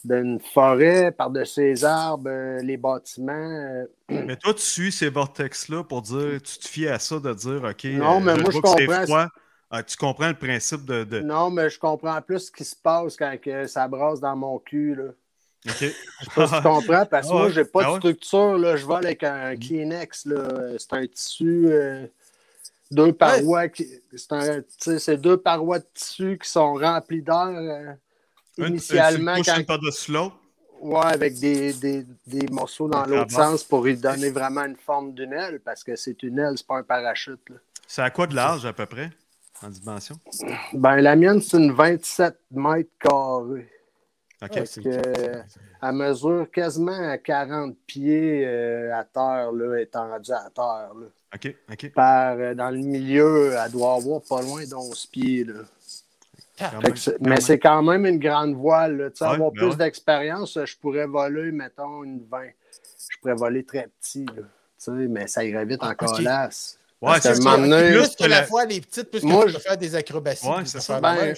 d'une 0.05 0.39
forêt, 0.39 1.11
par-dessus 1.11 1.61
les 1.61 1.85
arbres, 1.85 2.29
euh, 2.29 2.59
les 2.61 2.77
bâtiments. 2.77 3.31
euh. 3.33 3.85
Mais 4.09 4.35
toi, 4.35 4.53
tu 4.53 4.61
suis 4.61 4.91
ces 4.91 5.09
vortex-là 5.09 5.83
pour 5.83 6.01
dire, 6.01 6.41
tu 6.43 6.57
te 6.59 6.67
fies 6.67 6.87
à 6.87 6.99
ça 6.99 7.19
de 7.19 7.33
dire, 7.33 7.63
OK, 7.63 7.83
Non, 7.85 8.19
mais 8.19 8.35
moi, 8.35 8.51
je 8.51 8.59
comprends. 8.59 9.03
froid. 9.05 9.27
Ah, 9.75 9.81
tu 9.81 9.97
comprends 9.97 10.27
le 10.27 10.35
principe 10.35 10.85
de. 10.85 11.03
de- 11.03 11.19
Non, 11.21 11.49
mais 11.49 11.69
je 11.69 11.79
comprends 11.79 12.21
plus 12.21 12.39
ce 12.47 12.51
qui 12.51 12.63
se 12.63 12.75
passe 12.75 13.15
quand 13.15 13.35
que 13.41 13.65
ça 13.65 13.87
brasse 13.87 14.19
dans 14.19 14.35
mon 14.35 14.59
cul. 14.59 14.93
Là. 14.95 15.03
OK. 15.65 15.71
Je 15.79 15.85
sais 15.87 15.93
pas 16.35 16.47
si 16.47 16.53
tu 16.55 16.61
comprends, 16.61 17.05
parce 17.07 17.27
que 17.27 17.31
Ah 17.31 17.35
moi, 17.37 17.45
ouais. 17.47 17.51
j'ai 17.53 17.65
pas 17.65 17.79
Ah 17.81 17.85
de 17.87 17.91
ouais. 17.93 17.97
structure. 17.99 18.57
Là. 18.59 18.75
Je 18.75 18.85
vole 18.85 19.05
avec 19.05 19.23
un 19.23 19.55
Kleenex. 19.55 20.27
C'est 20.77 20.93
un 20.93 21.07
tissu, 21.07 21.65
euh, 21.69 22.05
deux 22.91 23.13
parois. 23.13 23.63
sais, 23.73 24.99
c'est 24.99 25.17
deux 25.17 25.37
parois 25.37 25.79
de 25.79 25.85
tissu 25.93 26.37
qui 26.39 26.49
sont 26.49 26.73
remplies 26.75 27.23
d'air. 27.23 27.95
Euh, 28.59 28.63
Un- 28.65 28.67
initialement, 28.67 29.31
un, 29.33 29.41
quand, 29.41 29.65
par-dessus 29.65 30.11
l'autre. 30.11 30.35
ouais, 30.81 30.99
avec 31.05 31.39
des, 31.39 31.73
des, 31.73 32.05
des 32.27 32.47
morceaux 32.51 32.87
dans 32.87 33.05
l'autre 33.05 33.31
sens 33.31 33.63
pour 33.63 33.83
lui 33.85 33.95
donner 33.97 34.29
vraiment 34.29 34.63
une 34.65 34.75
forme 34.75 35.13
d'une 35.13 35.33
aile, 35.33 35.59
parce 35.63 35.83
que 35.83 35.95
c'est 35.95 36.21
une 36.23 36.39
aile, 36.39 36.53
c'est 36.57 36.67
pas 36.67 36.77
un 36.77 36.83
parachute. 36.83 37.39
C'est 37.87 38.01
à 38.01 38.09
quoi 38.09 38.27
de 38.27 38.35
large, 38.35 38.65
à 38.65 38.73
peu 38.73 38.85
près, 38.85 39.09
en 39.61 39.69
dimension? 39.69 40.17
Ben, 40.73 40.97
la 40.97 41.15
mienne, 41.15 41.41
c'est 41.41 41.57
une 41.57 41.71
27 41.71 42.35
mètres 42.51 42.89
carrés. 42.99 43.69
OK. 44.41 44.61
C'est- 44.65 44.81
que- 44.83 45.41
Elle 45.85 45.91
mesure 45.95 46.47
quasiment 46.51 47.09
à 47.09 47.17
40 47.17 47.75
pieds 47.87 48.45
euh, 48.45 48.93
à 48.97 49.03
terre, 49.03 49.51
là, 49.51 49.77
étendue 49.81 50.31
à 50.31 50.49
terre. 50.53 50.91
là. 50.95 51.07
OK. 51.35 51.55
OK. 51.71 51.91
Par, 51.93 52.35
euh, 52.37 52.53
dans 52.53 52.69
le 52.69 52.77
milieu, 52.77 53.53
elle 53.53 53.71
doit 53.71 53.95
avoir 53.95 54.21
pas 54.21 54.41
loin 54.41 54.63
d'11 54.65 55.07
pieds. 55.09 55.43
Là. 55.45 55.55
Que 56.57 57.17
mais 57.19 57.41
c'est 57.41 57.57
quand 57.59 57.81
même 57.81 58.05
une 58.05 58.19
grande 58.19 58.53
voile. 58.55 58.97
là. 58.97 59.05
Ouais, 59.05 59.33
avoir 59.33 59.51
ben 59.51 59.57
plus 59.57 59.69
ouais. 59.69 59.75
d'expérience, 59.75 60.57
je 60.63 60.77
pourrais 60.77 61.07
voler, 61.07 61.51
mettons, 61.51 62.03
une 62.03 62.23
20. 62.29 62.43
Je 63.09 63.17
pourrais 63.19 63.33
voler 63.33 63.63
très 63.63 63.87
petit. 63.99 64.25
Là. 64.25 64.93
Mais 65.09 65.27
ça 65.27 65.43
irait 65.43 65.65
vite 65.65 65.81
en 65.81 65.87
Ah, 65.87 65.95
colasse. 65.95 66.77
Ouais, 67.01 67.19
c'est 67.19 67.39
donné- 67.39 67.91
Plus 67.91 68.15
que 68.15 68.23
la 68.25 68.43
fois 68.43 68.65
les 68.65 68.79
petites, 68.81 69.09
plus 69.09 69.21
que 69.21 69.25
Moi, 69.25 69.47
je- 69.47 69.57
faire 69.57 69.77
des 69.77 69.95
acrobaties. 69.95 70.47
Ouais, 70.47 70.65
ça. 70.65 70.99
Ben, 71.01 71.15
même. 71.15 71.35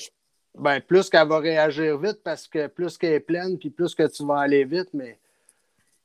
Ben, 0.57 0.79
plus 0.81 1.09
qu'elle 1.09 1.27
va 1.27 1.39
réagir 1.39 1.97
vite 1.97 2.21
parce 2.23 2.47
que 2.47 2.67
plus 2.67 2.97
qu'elle 2.97 3.13
est 3.13 3.19
pleine, 3.19 3.57
puis 3.57 3.69
plus 3.69 3.93
que 3.95 4.07
tu 4.07 4.25
vas 4.25 4.39
aller 4.41 4.63
vite, 4.63 4.89
mais 4.93 5.17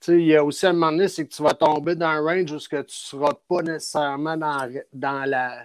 il 0.08 0.22
y 0.26 0.34
a 0.36 0.42
aussi 0.44 0.66
un 0.66 0.72
moment 0.72 0.90
donné, 0.92 1.08
c'est 1.08 1.24
que 1.26 1.32
tu 1.32 1.42
vas 1.42 1.52
tomber 1.54 1.94
dans 1.94 2.06
un 2.06 2.20
range 2.20 2.50
où 2.52 2.58
ce 2.58 2.68
que 2.68 2.76
tu 2.76 2.82
ne 3.16 3.20
seras 3.20 3.32
pas 3.48 3.62
nécessairement 3.62 4.36
dans, 4.36 4.68
dans 4.92 5.24
la, 5.28 5.64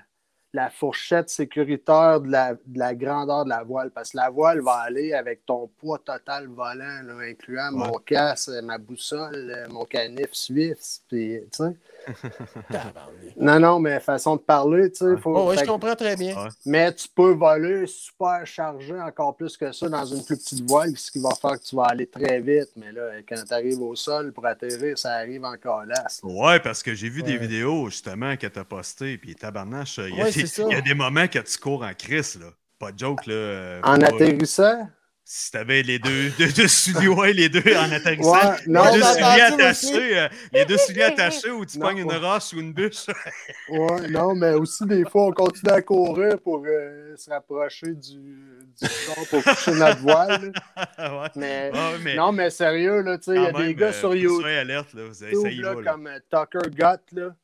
la 0.56 0.70
fourchette 0.70 1.30
sécuritaire 1.30 2.22
de 2.22 2.32
la, 2.32 2.54
de 2.54 2.80
la 2.80 2.96
grandeur 2.96 3.44
de 3.44 3.50
la 3.50 3.64
voile. 3.64 3.92
Parce 3.92 4.12
que 4.12 4.18
la 4.18 4.30
voile 4.30 4.62
va 4.62 4.78
aller 4.78 5.14
avec 5.14 5.46
ton 5.46 5.68
poids 5.80 6.00
total 6.00 6.48
volant, 6.48 7.02
là, 7.04 7.14
incluant 7.30 7.72
mon 7.72 7.98
casse, 8.00 8.48
ma 8.64 8.78
boussole, 8.78 9.68
mon 9.70 9.86
canif 9.86 10.34
suisse, 10.34 11.04
puis 11.08 11.42
tu 11.52 11.64
sais. 11.64 11.76
Tabarnak. 11.76 11.95
Non, 13.38 13.60
non, 13.60 13.80
mais 13.80 14.00
façon 14.00 14.36
de 14.38 14.42
parler, 14.42 14.90
tu 14.92 14.98
sais. 15.06 15.18
faut- 15.18 15.36
Oh, 15.36 15.50
ouais, 15.50 15.58
je 15.58 15.66
comprends 15.66 15.96
très 15.96 16.16
bien. 16.16 16.36
Ouais. 16.36 16.50
mais 16.66 16.94
tu 16.94 17.08
peux 17.14 17.32
voler 17.34 17.86
super 17.88 18.46
chargé 18.46 18.94
encore 19.00 19.36
plus 19.36 19.58
que 19.58 19.72
ça 19.72 19.90
dans 19.90 20.06
une 20.06 20.24
plus 20.24 20.38
petite 20.38 20.68
voile, 20.70 20.96
ce 20.96 21.12
qui 21.12 21.20
va 21.22 21.30
faire 21.40 21.60
que 21.60 21.66
tu 21.66 21.76
vas 21.76 21.84
aller 21.86 22.08
très 22.08 22.40
vite. 22.40 22.70
Mais 22.78 22.92
là, 22.92 23.02
quand 23.28 23.36
tu 23.46 23.54
arrives 23.54 23.82
au 23.82 23.96
sol 23.96 24.32
pour 24.32 24.46
atterrir, 24.46 24.98
ça 24.98 25.14
arrive 25.16 25.44
encore 25.44 25.86
là. 25.86 26.06
Ouais, 26.24 26.60
parce 26.62 26.82
que 26.82 26.94
j'ai 26.94 27.10
vu 27.10 27.24
des 27.24 27.38
vidéos 27.38 27.90
justement 27.90 28.38
que 28.38 28.48
t'as 28.48 28.64
postées, 28.64 29.18
puis 29.18 29.36
tabarnache, 29.36 29.98
il 29.98 30.16
y, 30.16 30.22
a 30.22 30.24
Ouais, 30.26 30.32
des- 30.32 30.42
c'est 30.42 30.48
ça. 30.48 30.64
il 30.70 30.74
y 30.74 30.76
a 30.78 30.82
des 30.82 30.94
moments 30.94 31.28
que 31.28 31.40
tu 31.40 31.58
cours 31.58 31.84
en 31.84 31.94
crise, 31.94 32.40
là. 32.40 32.48
pas 32.80 32.92
de 32.92 33.00
joke, 33.00 33.26
là. 33.26 33.34
euh, 33.34 33.82
En 33.84 33.98
pas- 33.98 34.08
atterrissant? 34.08 34.88
Si 35.28 35.52
t'avais 35.52 35.82
les 35.82 35.98
deux, 35.98 36.30
deux, 36.38 36.52
deux 36.52 36.68
souliers, 36.68 37.08
ouais, 37.08 37.34
les 37.34 37.50
deux 37.50 37.64
en 37.76 37.92
atterrissant, 37.92 38.32
Ouais, 38.32 38.58
non, 38.68 38.86
les 38.86 39.00
deux 39.00 39.02
souliers 39.02 39.42
attachés, 39.42 40.20
euh, 40.20 40.28
les 40.54 40.66
deux 40.66 40.78
souliers 40.78 41.02
attachés 41.02 41.50
où 41.50 41.66
tu 41.66 41.80
Non, 41.80 41.88
pognes 41.88 41.98
une 41.98 42.12
roche 42.14 42.54
ou 42.54 42.60
une 42.60 42.72
bûche. 42.72 43.08
Ouais, 43.70 44.08
non, 44.10 44.36
mais 44.36 44.54
aussi, 44.54 44.86
des 44.86 45.04
fois, 45.04 45.26
on 45.26 45.32
continue 45.32 45.72
à 45.72 45.82
courir 45.82 46.40
pour 46.40 46.64
euh, 46.68 47.16
se 47.18 47.28
rapprocher 47.32 47.96
du, 47.96 48.20
du 48.80 48.88
pour 49.32 49.44
coucher 49.44 49.72
notre 49.72 50.02
voile. 50.02 50.54
ouais. 51.00 51.30
Mais, 51.36 51.72
non, 52.16 52.32
mais 52.32 52.52
sérieux, 52.52 53.02
là, 53.02 53.18
tu 53.18 53.24
sais, 53.24 53.36
il 53.36 53.42
y 53.42 53.48
a 53.48 53.52
des 53.52 53.74
gars 53.74 53.88
euh, 53.88 53.94
sur 53.94 54.14
YouTube. 54.14 54.46
alerte, 54.46 54.94
là. 54.94 55.08
Vous 55.08 55.14
savez, 55.16 55.34
ça 55.34 55.50
y 55.50 55.56
là, 55.56 55.74
va, 55.74 55.82
là. 55.82 55.92
comme 55.92 56.06
euh, 56.06 56.20
Tucker 56.30 56.70
Gutt, 56.70 57.02
là. 57.14 57.36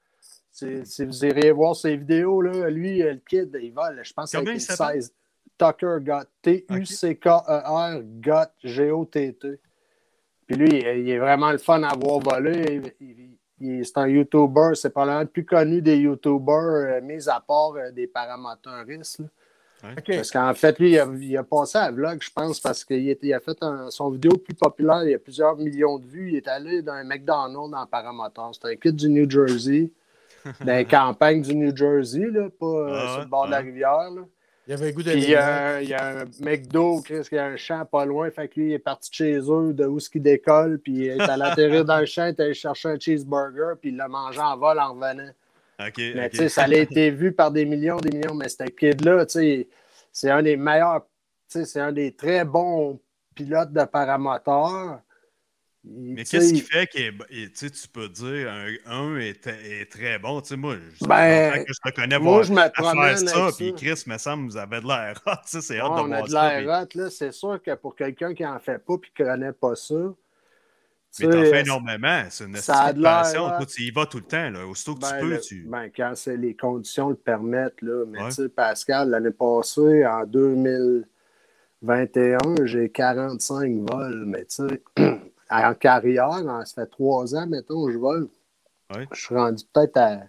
Si 0.51 1.03
vous 1.03 1.25
irez 1.25 1.51
voir 1.51 1.75
ses 1.75 1.97
vidéos, 1.97 2.43
là, 2.43 2.69
lui, 2.69 2.99
le 2.99 3.19
kid, 3.27 3.57
il 3.59 3.71
vole, 3.73 3.99
je 4.03 4.13
pense, 4.13 4.35
avec 4.35 4.49
une 4.49 4.59
s'appelle? 4.59 5.01
16. 5.01 5.13
Tucker 5.57 5.97
Gutt. 6.01 6.27
T-U-C-K-E-R, 6.41 8.01
Gutt, 8.21 8.51
G-O-T-T. 8.63 9.59
Puis 10.47 10.55
lui, 10.55 10.69
il 10.79 11.09
est 11.09 11.19
vraiment 11.19 11.51
le 11.51 11.57
fun 11.57 11.81
à 11.83 11.95
voir 11.95 12.19
voler. 12.19 12.81
C'est 13.59 13.97
un 13.97 14.07
YouTuber, 14.07 14.71
c'est 14.73 14.89
probablement 14.89 15.21
le 15.21 15.27
plus 15.27 15.45
connu 15.45 15.81
des 15.81 15.97
YouTubers, 15.97 16.55
euh, 16.57 17.01
mis 17.01 17.29
à 17.29 17.39
part 17.39 17.73
euh, 17.75 17.91
des 17.91 18.07
paramoteuristes. 18.07 19.21
OK. 19.83 20.15
Parce 20.15 20.31
qu'en 20.31 20.53
fait, 20.55 20.79
lui, 20.79 20.91
il 20.93 20.99
a, 20.99 21.07
il 21.19 21.37
a 21.37 21.43
passé 21.43 21.77
à 21.77 21.91
vlog, 21.91 22.19
je 22.21 22.29
pense, 22.31 22.59
parce 22.59 22.83
qu'il 22.83 23.33
a 23.33 23.39
fait 23.39 23.57
un- 23.61 23.89
son 23.91 24.09
vidéo 24.09 24.31
plus 24.37 24.55
populaire, 24.55 25.03
il 25.03 25.11
y 25.11 25.13
a 25.13 25.19
plusieurs 25.19 25.55
millions 25.57 25.99
de 25.99 26.05
vues. 26.05 26.29
Il 26.31 26.35
est 26.37 26.47
allé 26.47 26.81
dans 26.81 26.93
un 26.93 27.03
McDonald's 27.03 27.73
en 27.75 27.85
paramoteur. 27.85 28.51
C'est 28.53 28.67
un 28.67 28.75
kid 28.75 28.95
du 28.95 29.09
New 29.09 29.29
Jersey, 29.29 29.91
dans 30.65 30.73
les 30.75 30.85
campagnes 30.85 31.41
du 31.43 31.55
New 31.55 31.75
Jersey, 31.75 32.31
là, 32.31 32.49
pas 32.49 32.87
Ah 32.89 33.11
sur 33.13 33.19
le 33.21 33.27
bord 33.29 33.45
de 33.45 33.51
la 33.51 33.57
rivière. 33.59 34.09
là. 34.09 34.21
Il 34.67 34.71
y 34.71 34.73
avait 34.73 34.93
goût 34.93 35.01
de 35.01 35.11
Puis 35.11 35.23
il 35.23 35.29
y, 35.29 35.35
a, 35.35 35.75
un- 35.75 35.79
il 35.81 35.89
y 35.89 35.93
a 35.93 36.19
un 36.21 36.25
McDo, 36.39 37.01
Chris, 37.01 37.27
il 37.31 37.35
y 37.35 37.37
a 37.39 37.45
un 37.45 37.57
champ 37.57 37.83
pas 37.85 38.05
loin. 38.05 38.29
Fait 38.29 38.47
que 38.47 38.59
lui, 38.59 38.69
il 38.69 38.73
est 38.73 38.79
parti 38.79 39.09
de 39.09 39.15
chez 39.15 39.37
eux, 39.39 39.73
de 39.73 39.85
où 39.85 39.99
ce 39.99 40.09
qu'il 40.09 40.21
décolle. 40.21 40.77
Puis 40.79 40.93
il 40.93 41.07
est 41.07 41.21
allé 41.21 41.43
atterrir 41.43 41.83
dans 41.83 41.99
le 41.99 42.05
champ, 42.05 42.25
il 42.25 42.29
est 42.29 42.39
allé 42.39 42.53
chercher 42.53 42.89
un 42.89 42.99
cheeseburger, 42.99 43.73
puis 43.81 43.89
il 43.89 43.97
l'a 43.97 44.07
mangé 44.07 44.39
en 44.39 44.55
vol 44.57 44.79
en 44.79 44.93
revenant. 44.93 45.31
Mais 46.15 46.29
tu 46.29 46.37
sais, 46.37 46.49
ça 46.49 46.61
a 46.63 46.67
été 46.83 47.09
vu 47.09 47.31
par 47.31 47.49
des 47.51 47.65
millions, 47.65 47.97
des 47.97 48.15
millions. 48.15 48.35
Mais 48.35 48.49
ce 48.49 48.63
kid-là, 48.65 49.25
tu 49.25 49.33
sais, 49.39 49.67
c'est 50.11 50.29
un 50.29 50.43
des 50.43 50.55
meilleurs, 50.57 51.01
tu 51.49 51.59
sais, 51.59 51.65
c'est 51.65 51.79
un 51.79 51.91
des 51.91 52.11
très 52.13 52.45
bons 52.45 52.99
pilotes 53.33 53.73
de 53.73 53.83
paramoteur. 53.85 55.01
Mais 55.83 56.23
qu'est-ce 56.25 56.53
qui 56.53 56.61
fait 56.61 56.85
que 56.85 57.67
tu 57.67 57.87
peux 57.91 58.07
dire 58.07 58.51
un, 58.51 58.67
un 58.85 59.17
est, 59.17 59.47
est 59.47 59.91
très 59.91 60.19
bon? 60.19 60.39
Tu 60.41 60.49
sais, 60.49 60.55
moi, 60.55 60.75
je, 60.99 61.05
Ben, 61.07 61.63
que 61.65 61.73
je 61.73 61.89
te 61.89 61.95
connais 61.95 62.19
moi, 62.19 62.43
je 62.43 62.53
à 62.53 62.69
faire 62.69 63.17
ça, 63.17 63.49
puis. 63.57 63.73
Chris, 63.73 64.03
me 64.05 64.17
semble, 64.19 64.45
vous 64.45 64.57
avez 64.57 64.79
de 64.79 64.87
l'air 64.87 65.19
hot. 65.25 65.31
Tu 65.43 65.49
sais, 65.49 65.61
c'est 65.61 65.81
Ouais, 65.81 65.87
de 65.87 65.93
on 65.93 66.11
a 66.11 66.19
de 66.21 66.25
puis- 66.25 66.33
l'air 66.33 66.81
hot, 66.83 66.87
là. 66.99 67.09
C'est 67.09 67.31
sûr 67.31 67.59
que 67.63 67.73
pour 67.75 67.95
quelqu'un 67.95 68.33
qui 68.35 68.45
en 68.45 68.59
fait 68.59 68.77
pas 68.77 68.93
et 68.93 68.99
qui 69.07 69.11
connaît 69.23 69.53
pas 69.53 69.75
ça, 69.75 69.95
Mais 69.95 70.13
tu 71.13 71.23
t'en 71.31 71.31
fais 71.45 71.61
énormément. 71.61 72.23
C'est 72.29 72.45
une 72.45 72.55
ça 72.57 72.81
a 72.83 72.93
de 72.93 73.01
passion. 73.01 73.47
Toi, 73.47 73.65
tu 73.65 73.81
y 73.81 73.89
vas 73.91 74.05
tout 74.05 74.19
le 74.19 74.23
temps. 74.25 74.49
Là. 74.51 74.67
Aussitôt 74.67 74.93
que 74.95 74.99
Ben, 75.01 75.09
tu 75.15 75.19
peux, 75.19 75.29
le- 75.31 75.41
tu. 75.41 75.63
ben, 75.67 75.89
quand 75.95 76.13
c'est- 76.15 76.37
les 76.37 76.55
conditions 76.55 77.09
le 77.09 77.15
permettent, 77.15 77.81
là. 77.81 78.05
Mais 78.07 78.19
Ouais. 78.21 78.29
tu 78.29 78.35
sais, 78.35 78.49
Pascal, 78.49 79.09
l'année 79.09 79.31
passée, 79.31 80.05
en 80.05 80.25
2021, 81.81 82.65
j'ai 82.65 82.89
45 82.89 83.73
vols. 83.91 84.25
Mais 84.27 84.45
tu 84.45 84.67
sais, 84.67 84.83
en 85.51 85.73
carrière, 85.73 86.39
ça 86.65 86.83
fait 86.83 86.87
trois 86.89 87.35
ans, 87.35 87.45
mettons, 87.47 87.89
je 87.91 87.97
vole. 87.97 88.29
Ouais. 88.95 89.07
Je 89.11 89.19
suis 89.21 89.35
rendu 89.35 89.63
peut-être 89.73 89.97
à. 89.97 90.19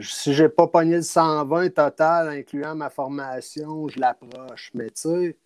Si 0.00 0.32
j'ai 0.32 0.48
pas 0.48 0.68
pogné 0.68 0.96
le 0.96 1.02
120 1.02 1.70
total, 1.74 2.28
incluant 2.28 2.74
ma 2.76 2.88
formation, 2.88 3.88
je 3.88 3.98
l'approche. 3.98 4.70
Mais 4.74 4.86
tu 4.90 4.92
sais, 4.94 5.36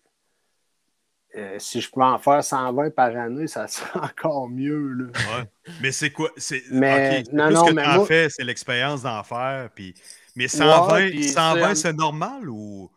euh, 1.35 1.55
si 1.57 1.81
je 1.81 1.89
pouvais 1.89 2.05
en 2.05 2.19
faire 2.19 2.43
120 2.43 2.91
par 2.93 3.15
année, 3.17 3.47
ça 3.47 3.67
serait 3.67 3.99
encore 4.03 4.47
mieux. 4.49 4.89
Là. 4.93 5.05
Ouais. 5.05 5.49
Mais 5.81 5.91
c'est 5.91 6.11
quoi? 6.11 6.29
C'est, 6.37 6.61
Mais- 6.71 7.21
ok, 7.21 7.25
c'est 7.25 7.33
non, 7.33 7.45
plus 7.47 7.53
non, 7.55 7.63
ce 7.65 7.69
que 7.69 7.75
mais 7.75 7.83
t'en 7.83 7.95
moi- 7.95 8.05
fais, 8.05 8.29
c'est 8.29 8.43
l'expérience 8.43 9.01
d'en 9.01 9.23
faire. 9.23 9.69
Puis... 9.73 9.95
Mais 10.35 10.47
120, 10.47 10.93
Ouais, 10.93 11.09
puis 11.09 11.23
120 11.29 11.69
c'est- 11.69 11.81
c'est 11.81 11.93
normal 11.93 12.47
ou? 12.49 12.91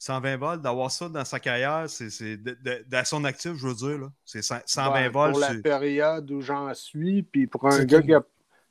120 0.00 0.36
vols, 0.38 0.62
d'avoir 0.62 0.90
ça 0.90 1.08
dans 1.10 1.24
sa 1.26 1.38
carrière, 1.38 1.84
c'est, 1.88 2.08
c'est 2.08 2.38
de, 2.38 2.56
de- 2.64 2.84
dans 2.88 3.04
son 3.04 3.22
actif, 3.24 3.52
je 3.54 3.66
veux 3.66 3.74
dire. 3.74 3.98
Là. 3.98 4.10
C'est 4.24 4.40
100 4.40 4.56
120 4.64 4.92
Ben, 4.94 5.12
vols. 5.12 5.30
Pour 5.32 5.40
la 5.40 5.54
période 5.62 6.30
où 6.30 6.40
j'en 6.40 6.72
suis, 6.74 7.22
puis 7.22 7.46
pour 7.46 7.66
un 7.66 7.72
C'est 7.72 7.86
gars 7.86 8.00
qui 8.00 8.14
a, 8.14 8.22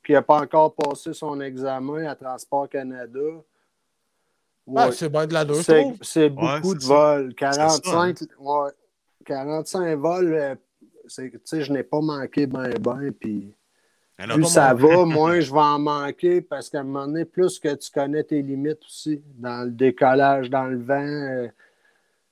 qui 0.04 0.14
a 0.16 0.22
pas 0.22 0.40
encore 0.42 0.74
passé 0.74 1.12
son 1.12 1.40
examen 1.40 2.04
à 2.06 2.16
Transport 2.16 2.68
Canada, 2.68 3.20
Ah, 4.74 4.86
ouais, 4.86 4.92
c'est 4.92 5.08
bien 5.08 5.26
de 5.26 5.32
la 5.32 5.44
c'est 6.02 6.28
beaucoup 6.30 6.70
c'est 6.72 6.74
de 6.74 6.80
ça. 6.80 6.88
vols. 6.94 7.30
ça, 7.30 7.34
45, 7.36 8.18
ouais, 8.40 8.70
45 9.24 9.94
vols, 9.98 10.58
c'est- 11.06 11.30
tu 11.30 11.40
sais, 11.44 11.62
je 11.62 11.72
n'ai 11.72 11.84
pas 11.84 12.00
manqué 12.00 12.46
ben 12.46 12.74
ben, 12.80 13.12
puis 13.12 13.54
Alors, 14.20 14.36
plus 14.36 14.44
ça 14.46 14.74
va, 14.74 15.04
moins 15.04 15.40
je 15.40 15.50
vais 15.50 15.58
en 15.58 15.78
manquer 15.78 16.40
parce 16.40 16.68
qu'à 16.68 16.80
un 16.80 16.84
moment 16.84 17.06
donné, 17.06 17.24
plus 17.24 17.58
que 17.58 17.74
tu 17.74 17.90
connais 17.90 18.22
tes 18.22 18.42
limites 18.42 18.84
aussi, 18.84 19.22
dans 19.38 19.64
le 19.64 19.70
décollage, 19.70 20.50
dans 20.50 20.64
le 20.66 20.78
vent. 20.78 20.94
euh, 20.94 21.48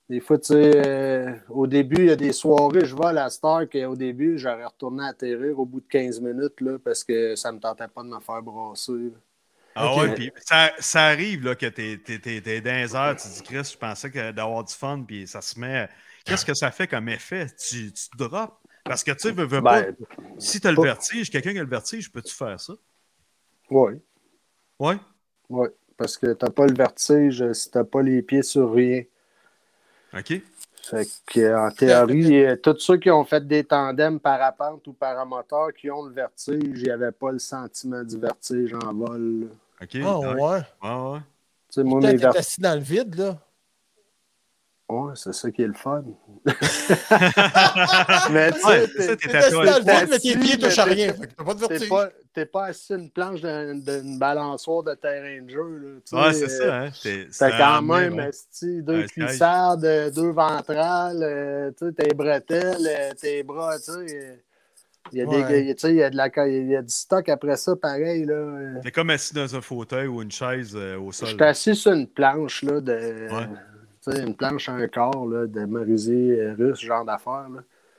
des 0.09 0.19
fois, 0.21 0.39
tu 0.39 0.47
sais, 0.47 0.71
euh, 0.87 1.35
au 1.49 1.67
début, 1.67 1.97
il 1.99 2.05
y 2.05 2.11
a 2.11 2.15
des 2.15 2.33
soirées, 2.33 2.83
je 2.85 2.95
vais 2.95 3.05
à 3.05 3.13
la 3.13 3.29
Star 3.29 3.69
qu'au 3.69 3.95
début, 3.95 4.39
j'aurais 4.39 4.65
retourné 4.65 5.05
atterrir 5.07 5.59
au 5.59 5.65
bout 5.65 5.81
de 5.81 5.87
15 5.87 6.19
minutes 6.19 6.61
là, 6.61 6.79
parce 6.83 7.03
que 7.03 7.35
ça 7.35 7.51
ne 7.51 7.57
me 7.57 7.61
tentait 7.61 7.87
pas 7.87 8.01
de 8.01 8.07
me 8.07 8.19
faire 8.19 8.41
brasser. 8.41 8.91
là. 8.91 9.17
Ah 9.75 9.95
ouais, 9.95 10.13
puis 10.15 10.31
ça, 10.45 10.71
ça 10.79 11.05
arrive 11.05 11.45
là, 11.45 11.55
que 11.55 11.67
t'es, 11.67 11.99
t'es, 12.03 12.19
t'es, 12.19 12.41
t'es 12.41 12.59
dans 12.59 12.71
les 12.71 12.95
airs, 12.95 13.15
tu 13.15 13.27
dis, 13.27 13.43
Chris, 13.43 13.69
je 13.71 13.77
pensais 13.77 14.09
que 14.09 14.31
d'avoir 14.31 14.63
du 14.63 14.73
fun, 14.73 15.03
puis 15.07 15.27
ça 15.27 15.41
se 15.41 15.59
met. 15.59 15.87
Qu'est-ce 16.25 16.45
que 16.45 16.53
ça 16.53 16.71
fait 16.71 16.87
comme 16.87 17.07
effet? 17.07 17.47
Tu, 17.57 17.93
tu 17.93 18.09
te 18.09 18.17
drops. 18.17 18.57
Parce 18.83 19.03
que 19.03 19.11
tu 19.11 19.19
sais, 19.19 19.31
veux, 19.31 19.45
veux 19.45 19.61
pas. 19.61 19.81
Ben, 19.83 19.95
Si 20.37 20.59
tu 20.59 20.67
as 20.67 20.71
le 20.71 20.81
vertige, 20.81 21.29
quelqu'un 21.29 21.51
qui 21.53 21.59
a 21.59 21.63
le 21.63 21.69
vertige, 21.69 22.11
peux-tu 22.11 22.33
faire 22.33 22.59
ça? 22.59 22.73
oui, 23.69 23.93
Oui. 24.79 24.95
oui. 25.49 25.67
Parce 25.97 26.17
que 26.17 26.33
tu 26.33 26.45
n'as 26.45 26.51
pas 26.51 26.65
le 26.65 26.73
vertige 26.73 27.51
si 27.53 27.69
tu 27.69 27.77
n'as 27.77 27.83
pas 27.83 28.01
les 28.01 28.21
pieds 28.21 28.41
sur 28.43 28.73
rien. 28.73 29.03
OK. 30.13 30.41
Fait 30.81 31.07
que, 31.27 31.55
en 31.55 31.69
théorie, 31.71 32.45
euh, 32.45 32.55
tous 32.55 32.79
ceux 32.79 32.97
qui 32.97 33.11
ont 33.11 33.25
fait 33.25 33.45
des 33.45 33.63
tandems 33.65 34.19
parapente 34.19 34.87
ou 34.87 34.93
paramoteur 34.93 35.73
qui 35.73 35.91
ont 35.91 36.03
le 36.05 36.13
vertige, 36.13 36.57
il 36.63 36.83
n'y 36.83 36.89
avait 36.89 37.11
pas 37.11 37.31
le 37.31 37.37
sentiment 37.39 38.01
du 38.03 38.17
vertige 38.17 38.73
en 38.73 38.93
vol. 38.93 39.41
là. 39.41 39.47
OK. 39.83 39.97
Ah, 40.03 40.19
ouais. 40.19 40.27
ouais. 40.41 40.61
Ouais, 40.81 41.11
ouais. 41.13 41.19
Tu 41.19 41.25
sais, 41.75 41.83
moi, 41.83 41.99
mes 41.99 42.15
vertiges. 42.15 42.39
assis 42.39 42.61
dans 42.61 42.73
le 42.75 42.81
vide, 42.81 43.15
là. 43.15 43.37
Ouais, 44.89 45.11
c'est 45.13 45.33
ça 45.35 45.51
qui 45.51 45.61
est 45.61 45.67
le 45.67 45.73
fun. 45.73 46.03
mais 48.31 48.51
tu 48.51 48.59
sais, 48.59 48.87
t'es- 48.87 49.15
t'es 49.17 49.27
mais 50.09 50.17
tes 50.19 50.37
pieds 50.37 50.57
touchent 50.57 50.79
à 50.79 50.83
rien. 50.85 51.13
T'as 51.37 51.43
pas 51.43 51.53
de 51.53 51.59
vertige. 51.59 51.89
t'es 52.33 52.45
pas 52.45 52.65
assis 52.65 52.85
sur 52.87 52.95
une 52.97 53.09
planche 53.11 53.41
d'un- 53.41 53.75
d'une 53.75 54.17
balançoire 54.17 54.83
de 54.83 54.93
terrain 54.95 55.41
de 55.43 55.49
jeu. 55.49 56.01
Là, 56.11 56.27
Ouais, 56.27 56.33
c'est 56.33 56.45
euh, 56.45 56.47
ça, 56.47 56.75
hein. 56.75 56.89
T'es- 57.03 57.27
T'as 57.37 57.57
quand 57.57 57.81
même 57.83 58.29
deux 58.83 59.03
cuissardes, 59.05 59.85
euh, 59.85 60.09
deux 60.09 60.31
ventrales, 60.31 61.21
euh, 61.21 61.71
tes 61.71 62.13
bretelles, 62.15 62.87
euh, 62.87 63.13
tes 63.13 63.43
bras, 63.43 63.77
tu 63.77 63.91
sais. 63.91 63.91
euh, 64.17 64.35
Il 65.11 65.17
y, 65.17 65.21
a 65.21 65.25
des- 65.25 65.59
il 65.61 65.65
y 65.67 65.71
a- 65.71 65.73
tu 65.73 65.79
sais, 65.81 65.89
il 65.89 65.95
y 65.95 66.03
a 66.03 66.09
de 66.11 66.17
la- 66.17 66.47
il 66.47 66.67
y 66.67 66.75
a 66.75 66.81
du 66.83 66.93
stock 66.93 67.27
après 67.29 67.57
ça, 67.57 67.75
pareil. 67.75 68.25
Là. 68.25 68.33
euh. 68.33 68.75
T'es 68.83 68.91
comme 68.91 69.09
assis 69.09 69.33
dans 69.33 69.55
un 69.55 69.61
fauteuil 69.61 70.05
ou 70.07 70.21
une 70.21 70.29
chaise 70.31 70.73
euh, 70.75 70.99
au 70.99 71.11
Je 71.11 71.17
sol. 71.17 71.27
suis 71.29 71.43
assis 71.43 71.75
sur 71.75 71.93
une 71.93 72.05
planche, 72.07 72.61
là, 72.63 72.79
de, 72.79 73.27
une 74.17 74.35
planche 74.35 74.69
à 74.69 74.73
un 74.73 74.87
corps 74.87 75.27
là, 75.27 75.47
de 75.47 75.59
euh, 75.59 76.55
russe, 76.57 76.79
genre. 76.79 77.05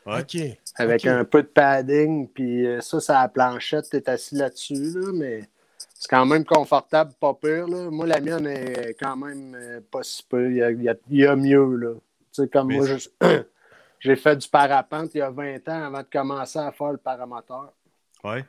Ouais. 0.07 0.21
OK. 0.21 0.37
Avec 0.77 1.07
un 1.07 1.25
peu 1.25 1.43
de 1.43 1.49
padding, 1.49 2.29
puis 2.29 2.67
euh, 2.67 2.81
ça, 2.81 3.01
c'est 3.01 3.13
à 3.13 3.23
la 3.23 3.29
planchette, 3.29 3.89
t'es 3.91 4.09
assis 4.09 4.35
là-dessus, 4.35 4.99
là, 4.99 5.13
mais 5.13 5.49
c'est 5.95 6.09
quand 6.09 6.25
même 6.25 6.45
confortable, 6.45 7.13
pas 7.21 7.35
pire. 7.35 7.69
Là. 7.69 7.91
Moi, 7.91 8.07
la 8.07 8.21
mienne 8.21 8.47
est 8.47 8.97
quand 8.99 9.17
même 9.17 9.55
euh, 9.55 9.81
pas 9.91 10.03
si 10.03 10.23
peu. 10.23 10.51
Il 10.51 10.57
y 10.57 10.63
a, 10.63 10.71
il 10.71 10.83
y 10.83 10.89
a- 10.89 10.97
il 11.11 11.19
y 11.19 11.27
a 11.27 11.37
mieux, 11.37 11.77
là. 11.77 11.95
Tu 12.33 12.43
sais, 12.43 12.49
comme 12.49 12.69
Mais 12.69 12.79
moi, 12.79 12.87
j'ai 14.01 14.17
fait 14.17 14.37
du 14.37 14.49
parapente 14.49 15.11
il 15.15 15.19
y 15.19 15.21
a 15.21 15.31
20 15.31 15.69
ans 15.69 15.85
avant 15.85 16.01
de 16.01 16.09
commencer 16.11 16.59
à 16.59 16.73
faire 16.73 16.93
le 16.93 16.99
paramoteur. 16.99 17.73
Ouais. 18.25 18.45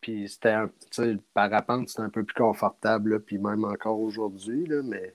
Puis 0.00 0.28
c'était 0.28 0.50
un, 0.50 0.68
tu 0.68 0.74
sais, 0.90 1.12
le 1.12 1.20
parapente, 1.34 1.88
c'était 1.88 2.02
un 2.02 2.10
peu 2.10 2.24
plus 2.24 2.34
confortable, 2.34 3.14
là, 3.14 3.18
puis 3.20 3.38
même 3.38 3.64
encore 3.64 4.00
aujourd'hui, 4.00 4.66
là, 4.66 4.80
mais 4.82 5.14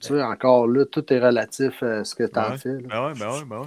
tu 0.00 0.08
sais, 0.08 0.22
encore 0.22 0.66
là, 0.68 0.84
tout 0.84 1.12
est 1.12 1.18
relatif 1.18 1.82
à 1.82 2.04
ce 2.04 2.14
que 2.14 2.24
tu 2.24 2.38
en 2.38 2.50
Ouais. 2.50 2.58
fais. 2.58 2.74
Ben 2.74 3.06
ouais, 3.06 3.14
ben 3.18 3.30
ouais, 3.32 3.44
ben 3.44 3.60
ouais. 3.60 3.66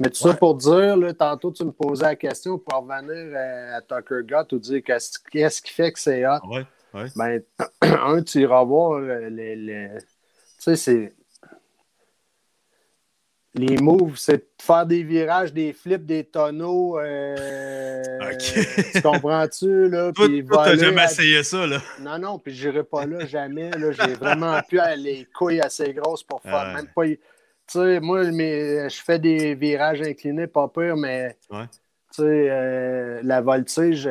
Mais 0.00 0.08
tout 0.10 0.16
ça 0.16 0.34
pour 0.34 0.56
dire, 0.56 0.96
là, 0.96 1.14
tantôt 1.14 1.52
tu 1.52 1.64
me 1.64 1.70
posais 1.70 2.04
la 2.04 2.16
question 2.16 2.58
pour 2.58 2.80
revenir 2.80 3.36
à, 3.36 3.76
à 3.76 3.80
Tucker 3.80 4.22
Gott 4.28 4.52
ou 4.52 4.58
dire 4.58 4.82
qu'est-ce 4.84 5.18
qu'est-ce 5.30 5.62
qui 5.62 5.72
fait 5.72 5.92
que 5.92 5.98
c'est 6.00 6.26
hot. 6.26 6.38
Ouais, 6.48 6.64
ouais. 6.94 7.06
Ben, 7.16 7.40
un, 7.82 8.22
tu 8.22 8.40
iras 8.40 8.64
voir 8.64 9.00
euh, 9.00 9.28
les. 9.30 9.54
les- 9.56 9.90
Tu 9.98 10.04
sais, 10.58 10.76
c'est. 10.76 11.14
Les 13.54 13.76
moves, 13.76 14.16
c'est 14.16 14.38
de 14.38 14.44
faire 14.60 14.84
des 14.84 15.02
virages, 15.04 15.52
des 15.52 15.72
flips, 15.72 16.04
des 16.04 16.24
tonneaux. 16.24 16.98
euh, 16.98 18.02
Ok. 18.32 18.66
Tu 18.92 19.02
comprends-tu? 19.02 19.88
Là? 19.88 20.12
Toi, 20.14 20.28
t'as 20.64 20.76
jamais 20.76 21.02
à- 21.02 21.04
essayé 21.04 21.42
ça, 21.44 21.66
là. 21.66 21.80
Non, 22.00 22.18
non, 22.18 22.38
puis 22.38 22.52
j'irai 22.52 22.82
pas 22.82 23.06
là 23.06 23.24
jamais. 23.26 23.70
Là. 23.70 23.92
J'ai 23.92 24.14
vraiment 24.14 24.60
plus 24.68 24.80
les 24.96 25.26
couilles 25.36 25.60
assez 25.60 25.92
grosses 25.92 26.22
pour 26.24 26.42
faire. 26.42 26.66
Ouais. 26.68 26.74
Même 26.74 26.88
pas. 26.94 27.06
Tu 27.06 27.18
sais, 27.68 28.00
moi, 28.00 28.24
mes- 28.24 28.88
je 28.90 29.02
fais 29.02 29.18
des 29.18 29.54
virages 29.54 30.02
inclinés, 30.02 30.46
pas 30.46 30.68
pire, 30.68 30.96
mais 30.96 31.36
Ouais. 31.50 31.64
tu 32.14 32.22
sais, 32.22 32.22
euh, 32.50 33.20
la 33.22 33.40
voltige, 33.40 34.10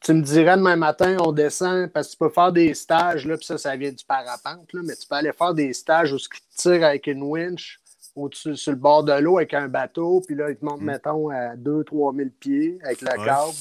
tu 0.00 0.12
me 0.12 0.22
dirais 0.22 0.56
demain 0.56 0.76
matin, 0.76 1.16
on 1.20 1.32
descend, 1.32 1.88
parce 1.90 2.08
que 2.08 2.12
tu 2.12 2.18
peux 2.18 2.28
faire 2.28 2.52
des 2.52 2.74
stages, 2.74 3.26
là, 3.26 3.36
puis 3.36 3.46
ça, 3.46 3.56
ça 3.58 3.74
vient 3.76 3.90
du 3.92 4.04
parapente, 4.04 4.72
là, 4.72 4.80
mais 4.84 4.94
tu 4.94 5.06
peux 5.08 5.14
aller 5.16 5.32
faire 5.32 5.54
des 5.54 5.72
stages 5.72 6.12
où 6.12 6.18
tu 6.18 6.28
tires 6.56 6.84
avec 6.84 7.06
une 7.08 7.22
winch 7.22 7.80
au-dessus, 8.14 8.56
sur 8.56 8.72
le 8.72 8.78
bord 8.78 9.04
de 9.04 9.12
l'eau 9.12 9.38
avec 9.38 9.54
un 9.54 9.68
bateau, 9.68 10.20
puis 10.26 10.34
là, 10.34 10.50
ils 10.50 10.56
te 10.56 10.64
montent, 10.64 10.80
Mm. 10.82 10.84
mettons, 10.86 11.28
à 11.30 11.56
2-3 11.56 12.12
000 12.14 12.28
pieds 12.38 12.78
avec 12.84 13.00
le 13.00 13.08
Ouais. 13.18 13.24
câble. 13.26 13.52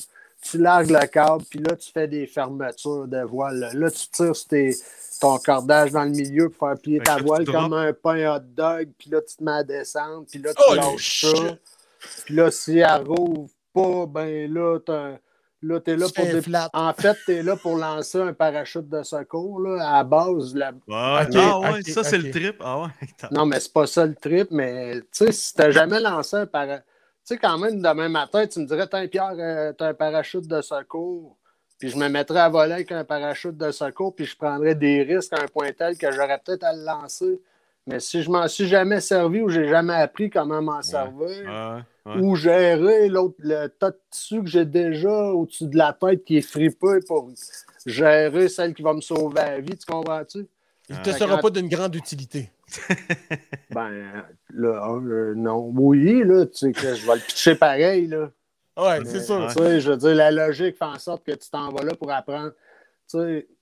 Tu 0.41 0.57
largues 0.57 0.89
le 0.89 1.05
câble, 1.07 1.43
puis 1.49 1.59
là, 1.59 1.75
tu 1.75 1.91
fais 1.91 2.07
des 2.07 2.25
fermetures 2.25 3.07
de 3.07 3.21
voile. 3.21 3.69
Là, 3.73 3.91
tu 3.91 4.07
tires 4.09 4.35
sur 4.35 4.47
tes- 4.47 4.75
ton 5.19 5.37
cordage 5.37 5.91
dans 5.91 6.03
le 6.03 6.09
milieu 6.09 6.49
pour 6.49 6.67
faire 6.67 6.79
plier 6.81 6.97
Fait 6.97 7.03
ta 7.03 7.17
voile 7.17 7.45
tu 7.45 7.51
comme 7.51 7.73
un 7.73 7.93
pain 7.93 8.35
hot 8.35 8.39
dog, 8.39 8.89
puis 8.97 9.11
là, 9.11 9.21
tu 9.21 9.35
te 9.35 9.43
mets 9.43 9.51
à 9.51 9.63
descendre, 9.63 10.25
puis 10.29 10.39
là, 10.39 10.51
tu 10.53 10.61
Oh, 10.69 10.73
lâches 10.73 11.25
ça. 11.35 11.57
Puis 12.25 12.33
là, 12.35 12.49
si 12.49 12.79
elle 12.79 13.03
rouvre 13.07 13.49
pas, 13.73 14.05
ben 14.07 14.51
là, 14.51 14.79
t'as- 14.83 15.17
là, 15.62 15.80
t'es 15.80 15.95
là 15.95 16.07
Tu 16.07 16.14
pour... 16.14 16.41
flat. 16.43 16.70
En 16.74 16.93
fait, 16.93 17.18
t'es 17.26 17.43
là 17.43 17.55
pour 17.55 17.78
lancer 17.78 18.20
un 18.20 18.34
parachute 18.34 18.88
de 18.89 19.03
secours, 19.03 19.59
là, 19.62 19.88
à 19.89 19.97
la 19.97 20.03
base. 20.03 20.55
La... 20.55 20.72
Ah 20.91 21.26
ouais, 21.59 21.82
ça, 21.84 22.03
c'est 22.03 22.18
le 22.18 22.32
trip. 22.32 22.57
Ah 22.59 22.82
ouais. 22.82 22.88
t'as- 23.18 23.30
Non, 23.32 23.45
mais 23.45 23.59
c'est 23.59 23.74
pas 23.74 23.88
ça 23.88 24.05
le 24.05 24.16
trip, 24.16 24.49
mais 24.51 24.99
tu 25.01 25.07
sais, 25.12 25.32
si 25.32 25.53
t'as 25.53 25.72
jamais 25.72 25.99
lancé 25.99 26.36
un 26.38 26.45
parachute... 26.45 26.86
Tu 27.24 27.36
sais, 27.36 27.38
quand 27.38 27.57
même, 27.59 27.82
demain 27.82 28.09
matin, 28.09 28.47
tu 28.47 28.59
me 28.59 28.66
dirais, 28.66 28.88
tiens, 28.89 29.07
Pierre, 29.07 29.36
euh, 29.38 29.74
t'as 29.74 29.89
un 29.89 29.93
parachute 29.93 30.47
de 30.47 30.59
secours. 30.62 31.38
Puis 31.78 31.89
je 31.89 31.97
me 31.97 32.07
mettrais 32.09 32.39
à 32.39 32.49
voler 32.49 32.74
avec 32.74 32.91
un 32.91 33.03
parachute 33.03 33.57
de 33.57 33.72
secours, 33.72 34.16
puis 34.16 34.26
je 34.26 34.36
prendrais 34.38 34.76
des 34.76 35.03
risques 35.03 35.34
à 35.34 35.41
un 35.43 35.47
point 35.47 35.72
tel 35.72 35.97
que 35.97 36.12
j'aurais 36.12 36.39
peut-être 36.43 36.64
à 36.64 36.74
le 36.74 36.84
lancer. 36.84 37.39
Mais 37.88 37.99
si 37.99 38.22
je 38.22 38.30
m'en 38.30 38.47
suis 38.47 38.68
jamais 38.68 39.01
servi 39.01 39.41
ou 39.41 39.49
j'ai 39.49 39.68
jamais 39.68 39.95
appris 39.95 40.30
comment 40.30 40.62
m'en 40.62 40.82
servir, 40.84 41.84
Ouais, 42.05 42.15
ou 42.19 42.35
gérer 42.35 43.07
l'autre, 43.09 43.35
le 43.39 43.67
tas 43.67 43.91
de 43.91 43.99
tissu 44.09 44.41
que 44.43 44.49
j'ai 44.49 44.65
déjà 44.65 45.09
au-dessus 45.33 45.67
de 45.67 45.77
la 45.77 45.93
tête 45.93 46.23
qui 46.23 46.37
est 46.37 46.41
fripé 46.41 46.99
pour 47.07 47.29
gérer 47.85 48.49
celle 48.49 48.73
qui 48.73 48.81
va 48.81 48.93
me 48.93 49.01
sauver 49.01 49.35
la 49.35 49.59
vie, 49.59 49.77
tu 49.77 49.85
comprends-tu? 49.85 50.47
Il 50.89 50.95
Ah. 50.97 51.01
te 51.03 51.11
sera 51.11 51.37
pas 51.37 51.49
d'une 51.51 51.69
grande 51.69 51.95
utilité. 51.95 52.49
Ben, 53.69 54.25
là, 54.53 54.89
euh, 54.97 55.33
non. 55.35 55.71
Oui, 55.75 56.23
là, 56.25 56.45
tu 56.47 56.57
sais 56.57 56.71
que 56.71 56.95
je 56.95 57.05
vais 57.05 57.15
le 57.15 57.21
pitcher 57.21 57.55
pareil, 57.55 58.07
là. 58.07 58.31
Ouais, 58.77 58.99
c'est 59.05 59.19
sûr. 59.21 59.47
Tu 59.47 59.53
sais, 59.61 59.79
je 59.79 59.91
veux 59.91 59.97
dire, 59.97 60.15
la 60.15 60.31
logique 60.31 60.77
fait 60.77 60.85
en 60.85 60.97
sorte 60.99 61.23
que 61.25 61.31
tu 61.33 61.49
t'en 61.49 61.69
vas 61.71 61.83
là 61.83 61.93
pour 61.95 62.11
apprendre. 62.11 62.51
Tu 63.09 63.17
sais, 63.19 63.47
t'as- 63.47 63.61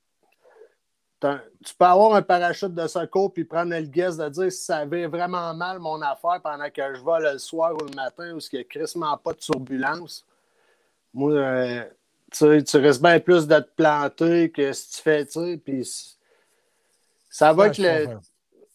tu 1.20 1.76
peux 1.78 1.86
avoir 1.86 2.16
un 2.16 2.22
parachute 2.22 2.74
de 2.74 2.88
secours 2.88 3.34
puis 3.34 3.44
prendre 3.44 3.72
le 3.76 3.82
guess 3.82 4.16
de 4.18 4.30
dire 4.30 4.52
si 4.52 4.64
ça 4.64 4.78
avait 4.78 5.08
vraiment 5.08 5.54
mal 5.54 5.80
mon 5.80 6.02
affaire 6.02 6.40
pendant 6.42 6.70
que 6.70 6.96
je 6.96 7.02
vole 7.02 7.24
le 7.24 7.38
soir 7.38 7.74
ou 7.74 7.86
le 7.86 7.96
matin 7.96 8.34
où 8.34 8.40
il 8.40 8.56
n'y 8.56 8.60
a 8.60 8.64
crissement 8.64 9.18
pas 9.18 9.34
de 9.34 9.40
turbulence. 9.40 10.26
Moi, 11.14 11.34
euh, 11.34 11.84
tu 12.32 12.38
sais, 12.38 12.64
tu 12.64 12.78
risques 12.78 13.02
bien 13.02 13.20
plus 13.20 13.48
de 13.48 13.60
te 13.60 13.70
planter 13.76 14.52
que 14.52 14.72
si 14.72 14.92
tu 14.92 15.02
fais, 15.02 15.26
tu 15.26 15.32
sais, 15.32 15.58
puis 15.58 15.90
ça 17.30 17.52
va 17.54 17.64
Ouais, 17.64 17.70
être 17.70 17.76
je 17.76 17.82
le. 17.82 18.20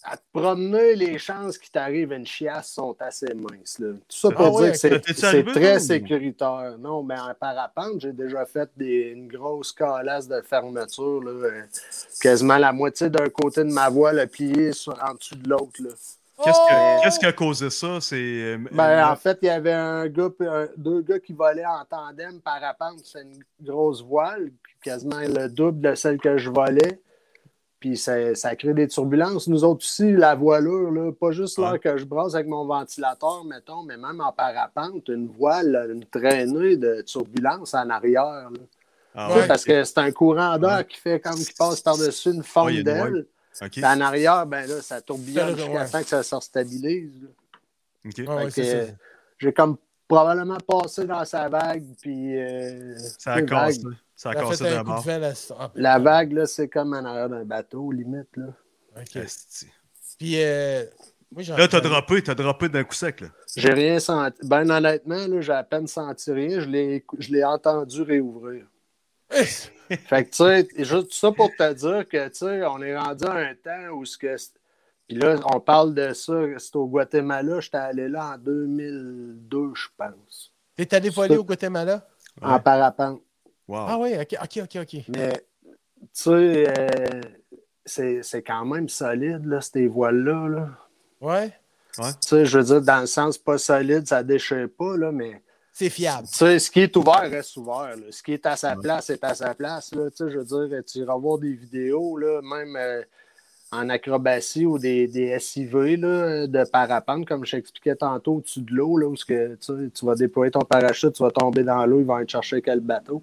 À 0.06 0.16
te 0.18 0.22
promener, 0.32 0.94
les 0.96 1.16
chances 1.18 1.56
qu'il 1.56 1.70
t'arrive 1.70 2.12
une 2.12 2.26
chiasse 2.26 2.70
sont 2.72 2.94
assez 3.00 3.32
minces. 3.34 3.78
Là. 3.78 3.92
Tout 3.92 4.00
ça 4.08 4.28
Ah 4.32 4.34
pour 4.36 4.54
ouais, 4.56 4.70
dire 4.70 4.72
que 4.72 4.78
c'est, 5.14 5.42
très 5.44 5.76
ou- 5.76 5.80
sécuritaire. 5.80 6.76
Non, 6.78 7.02
mais 7.02 7.18
en 7.18 7.32
parapente, 7.34 8.00
j'ai 8.00 8.12
déjà 8.12 8.44
fait 8.44 8.68
des, 8.76 9.12
une 9.16 9.28
grosse 9.28 9.72
calasse 9.72 10.28
de 10.28 10.40
fermeture. 10.42 11.22
Là, 11.22 11.30
euh, 11.30 11.62
quasiment 12.20 12.58
la 12.58 12.72
moitié 12.72 13.08
d'un 13.08 13.28
côté 13.30 13.64
de 13.64 13.72
ma 13.72 13.88
voile 13.88 14.18
a 14.20 14.26
plié 14.26 14.72
sur, 14.72 14.92
en 15.02 15.14
dessous 15.14 15.36
de 15.36 15.48
l'autre. 15.48 15.72
Qu'est-ce 16.42 16.58
Oh! 16.58 16.68
que- 16.68 17.02
qu'est-ce 17.04 17.18
qui 17.20 17.26
a 17.26 17.32
causé 17.32 17.70
ça? 17.70 17.98
C'est. 18.00 18.16
euh, 18.16 18.58
Ben, 18.72 18.84
euh, 18.84 19.06
en 19.06 19.16
fait, 19.16 19.38
il 19.40 19.46
y 19.46 19.50
avait 19.50 19.72
un 19.72 20.06
gars, 20.08 20.28
un- 20.40 20.68
deux 20.76 21.00
gars 21.00 21.20
qui 21.20 21.32
volaient 21.32 21.64
en 21.64 21.84
tandem 21.88 22.40
parapente. 22.40 23.00
C'est 23.04 23.22
une 23.22 23.42
grosse 23.62 24.02
voile, 24.02 24.50
puis 24.62 24.74
quasiment 24.82 25.20
le 25.20 25.48
double 25.48 25.80
de 25.80 25.94
celle 25.94 26.18
que 26.18 26.36
je 26.36 26.50
volais. 26.50 27.00
Puis 27.84 27.98
ça, 27.98 28.34
ça 28.34 28.56
crée 28.56 28.72
des 28.72 28.88
turbulences. 28.88 29.46
Nous 29.46 29.62
autres 29.62 29.84
aussi, 29.84 30.10
la 30.14 30.34
voilure, 30.34 30.90
là, 30.90 31.12
pas 31.12 31.32
juste 31.32 31.58
l'air 31.58 31.72
Ouais. 31.72 31.78
que 31.78 31.98
je 31.98 32.06
brasse 32.06 32.34
avec 32.34 32.46
mon 32.46 32.64
ventilateur, 32.64 33.44
mettons, 33.44 33.82
mais 33.82 33.98
même 33.98 34.22
en 34.22 34.32
parapente, 34.32 35.06
une 35.08 35.26
voile, 35.28 35.90
une 35.92 36.02
traînée 36.06 36.78
de 36.78 37.02
turbulences 37.02 37.74
en 37.74 37.90
arrière. 37.90 38.24
là. 38.24 38.58
ah 39.14 39.36
ouais, 39.36 39.46
Parce 39.46 39.66
que 39.66 39.84
c'est 39.84 39.98
un 39.98 40.10
courant 40.12 40.56
d'air 40.56 40.78
Ouais. 40.78 40.86
qui 40.86 40.96
fait 40.98 41.20
comme 41.20 41.34
qui 41.36 41.52
passe 41.52 41.82
par-dessus 41.82 42.30
une 42.32 42.42
forme 42.42 42.82
d'aile. 42.82 43.26
en 43.82 44.00
arrière, 44.00 44.46
ben 44.46 44.66
là, 44.66 44.80
ça 44.80 45.02
tourbillonne 45.02 45.54
jusqu'à 45.54 45.70
ouais. 45.82 45.88
temps 45.90 46.00
que 46.00 46.06
ça 46.08 46.22
se 46.22 46.40
stabilise. 46.40 47.12
là. 47.22 47.28
OK. 48.06 48.14
Ouais, 48.16 48.28
ouais, 48.34 48.44
Fait 48.44 48.50
c'est 48.50 48.62
que, 48.62 48.86
ça. 48.86 48.92
J'ai 49.40 49.52
comme 49.52 49.76
probablement 50.08 50.56
passé 50.66 51.04
dans 51.04 51.24
sa 51.26 51.50
vague, 51.50 51.84
puis. 52.00 52.34
euh, 52.40 52.94
Ça 53.18 53.34
a 53.34 53.40
une 53.40 53.46
cassé. 53.46 53.82
vague. 53.82 53.94
Ça 54.24 54.30
a 54.30 54.32
Ça 54.32 54.40
a 54.40 54.42
cassé 54.42 54.64
fait 54.64 54.70
un 54.70 54.78
de 54.78 54.78
coup 54.78 54.84
de 54.84 54.90
mort. 54.90 55.02
vent 55.02 55.18
là. 55.18 55.32
Ah, 55.58 55.70
La 55.74 55.98
vague, 55.98 56.32
là, 56.32 56.46
c'est 56.46 56.68
comme 56.68 56.94
en 56.94 57.04
arrière 57.04 57.28
d'un 57.28 57.44
bateau, 57.44 57.92
limite. 57.92 58.34
Là. 58.36 58.46
ok. 58.98 59.16
Esti. 59.16 59.66
Puis, 60.18 60.42
euh, 60.42 60.84
Là, 61.36 61.68
t'as 61.68 61.80
droppé, 61.80 62.22
t'as 62.22 62.34
droppé 62.34 62.68
d'un 62.70 62.84
coup 62.84 62.94
sec, 62.94 63.20
là. 63.20 63.26
J'ai 63.56 63.72
rien 63.72 63.98
senti. 63.98 64.38
Ben 64.46 64.70
honnêtement, 64.70 65.26
là, 65.26 65.40
j'ai 65.40 65.52
à 65.52 65.62
peine 65.64 65.86
senti 65.86 66.30
rien. 66.30 66.60
Je 66.60 66.66
l'ai, 66.66 67.04
je 67.18 67.32
l'ai 67.32 67.44
entendu 67.44 68.00
réouvrir. 68.02 68.66
Fait 69.30 70.24
que, 70.24 70.30
tu 70.30 70.36
sais, 70.36 70.68
juste 70.84 71.12
ça 71.12 71.32
pour 71.32 71.50
te 71.54 71.72
dire 71.74 72.08
que, 72.08 72.28
tu 72.28 72.34
sais, 72.36 72.64
on 72.64 72.80
est 72.80 72.96
rendu 72.96 73.24
à 73.26 73.32
un 73.32 73.54
temps 73.54 73.94
où 73.94 74.04
ce 74.06 74.16
que. 74.16 74.36
Puis 75.08 75.18
là, 75.18 75.36
on 75.52 75.60
parle 75.60 75.92
de 75.92 76.14
ça, 76.14 76.40
c'est 76.56 76.76
au 76.76 76.86
Guatemala. 76.86 77.60
J'étais 77.60 77.76
allé 77.78 78.08
là 78.08 78.34
en 78.34 78.38
2002, 78.38 79.72
je 79.74 79.88
pense. 79.98 80.52
T'es 80.76 80.94
allé 80.94 81.10
voler 81.10 81.36
au 81.36 81.44
Guatemala? 81.44 82.08
En 82.40 82.58
parapente. 82.60 83.20
Wow. 83.68 83.86
Ah 83.88 83.98
oui, 83.98 84.14
ok, 84.20 84.36
ok, 84.42 84.62
ok, 84.64 84.82
ok. 84.82 85.00
Mais, 85.08 85.32
tu 85.32 86.08
sais, 86.12 86.30
euh, 86.30 87.20
c'est, 87.84 88.22
c'est 88.22 88.42
quand 88.42 88.64
même 88.66 88.88
solide, 88.88 89.44
là, 89.46 89.60
ces 89.60 89.86
voiles-là. 89.86 90.48
Là. 90.48 90.68
Ouais, 91.20 91.52
Tu 91.96 92.02
sais, 92.20 92.44
je 92.44 92.58
veux 92.58 92.64
dire, 92.64 92.82
dans 92.82 93.00
le 93.00 93.06
sens 93.06 93.38
pas 93.38 93.56
solide, 93.58 94.06
ça 94.06 94.22
déchire 94.22 94.68
pas, 94.76 94.96
là, 94.96 95.12
mais 95.12 95.40
c'est 95.72 95.90
fiable. 95.90 96.28
tu 96.28 96.34
sais, 96.36 96.58
ce 96.58 96.70
qui 96.70 96.80
est 96.80 96.96
ouvert 96.96 97.22
reste 97.22 97.56
ouvert. 97.56 97.96
là. 97.96 98.06
Ce 98.10 98.22
qui 98.22 98.32
est 98.32 98.46
à 98.46 98.54
sa 98.56 98.76
place 98.76 99.10
est 99.10 99.24
à 99.24 99.34
sa 99.34 99.54
place. 99.54 99.92
Là. 99.94 100.10
Tu 100.10 100.16
sais, 100.18 100.30
je 100.30 100.38
veux 100.38 100.44
dire, 100.68 100.84
tu 100.84 100.98
iras 100.98 101.16
voir 101.16 101.38
des 101.38 101.52
vidéos, 101.54 102.16
là, 102.16 102.40
même 102.42 102.76
euh, 102.76 103.02
en 103.72 103.88
acrobatie 103.88 104.66
ou 104.66 104.78
des, 104.78 105.08
des 105.08 105.36
SIV 105.40 105.96
là, 105.96 106.46
de 106.46 106.64
parapente, 106.64 107.26
comme 107.26 107.44
je 107.44 107.52
t'expliquais 107.56 107.96
tantôt, 107.96 108.34
au-dessus 108.34 108.60
de 108.60 108.72
l'eau, 108.72 108.98
là, 108.98 109.08
où 109.08 109.14
que, 109.14 109.54
tu 109.54 109.58
sais, 109.60 109.90
tu 109.92 110.04
vas 110.06 110.14
déployer 110.14 110.50
ton 110.52 110.60
parachute, 110.60 111.12
tu 111.14 111.22
vas 111.22 111.30
tomber 111.32 111.64
dans 111.64 111.84
l'eau, 111.86 112.00
ils 112.00 112.06
vont 112.06 112.14
aller 112.16 112.26
te 112.26 112.32
chercher 112.32 112.60
quel 112.62 112.80
bateau. 112.80 113.22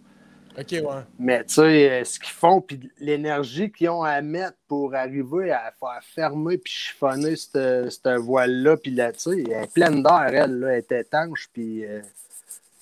Ok, 0.59 0.67
ouais. 0.71 0.81
Mais 1.17 1.45
tu 1.45 1.53
sais, 1.55 1.89
euh, 1.91 2.03
ce 2.03 2.19
qu'ils 2.19 2.33
font, 2.33 2.59
puis 2.61 2.91
l'énergie 2.99 3.71
qu'ils 3.71 3.89
ont 3.89 4.03
à 4.03 4.21
mettre 4.21 4.57
pour 4.67 4.93
arriver 4.93 5.51
à 5.51 5.71
faire 5.79 5.99
fermer 6.03 6.57
puis 6.57 6.73
chiffonner 6.73 7.35
cette, 7.37 7.89
cette 7.89 8.07
voile-là, 8.17 8.75
puis 8.77 8.91
là, 8.91 9.13
tu 9.13 9.19
sais, 9.19 9.43
elle 9.47 9.63
est 9.63 9.73
pleine 9.73 10.03
d'air, 10.03 10.27
elle, 10.27 10.59
là, 10.59 10.67
elle 10.73 10.79
est 10.79 10.91
étanche, 10.91 11.49
puis 11.53 11.85
euh, 11.85 12.01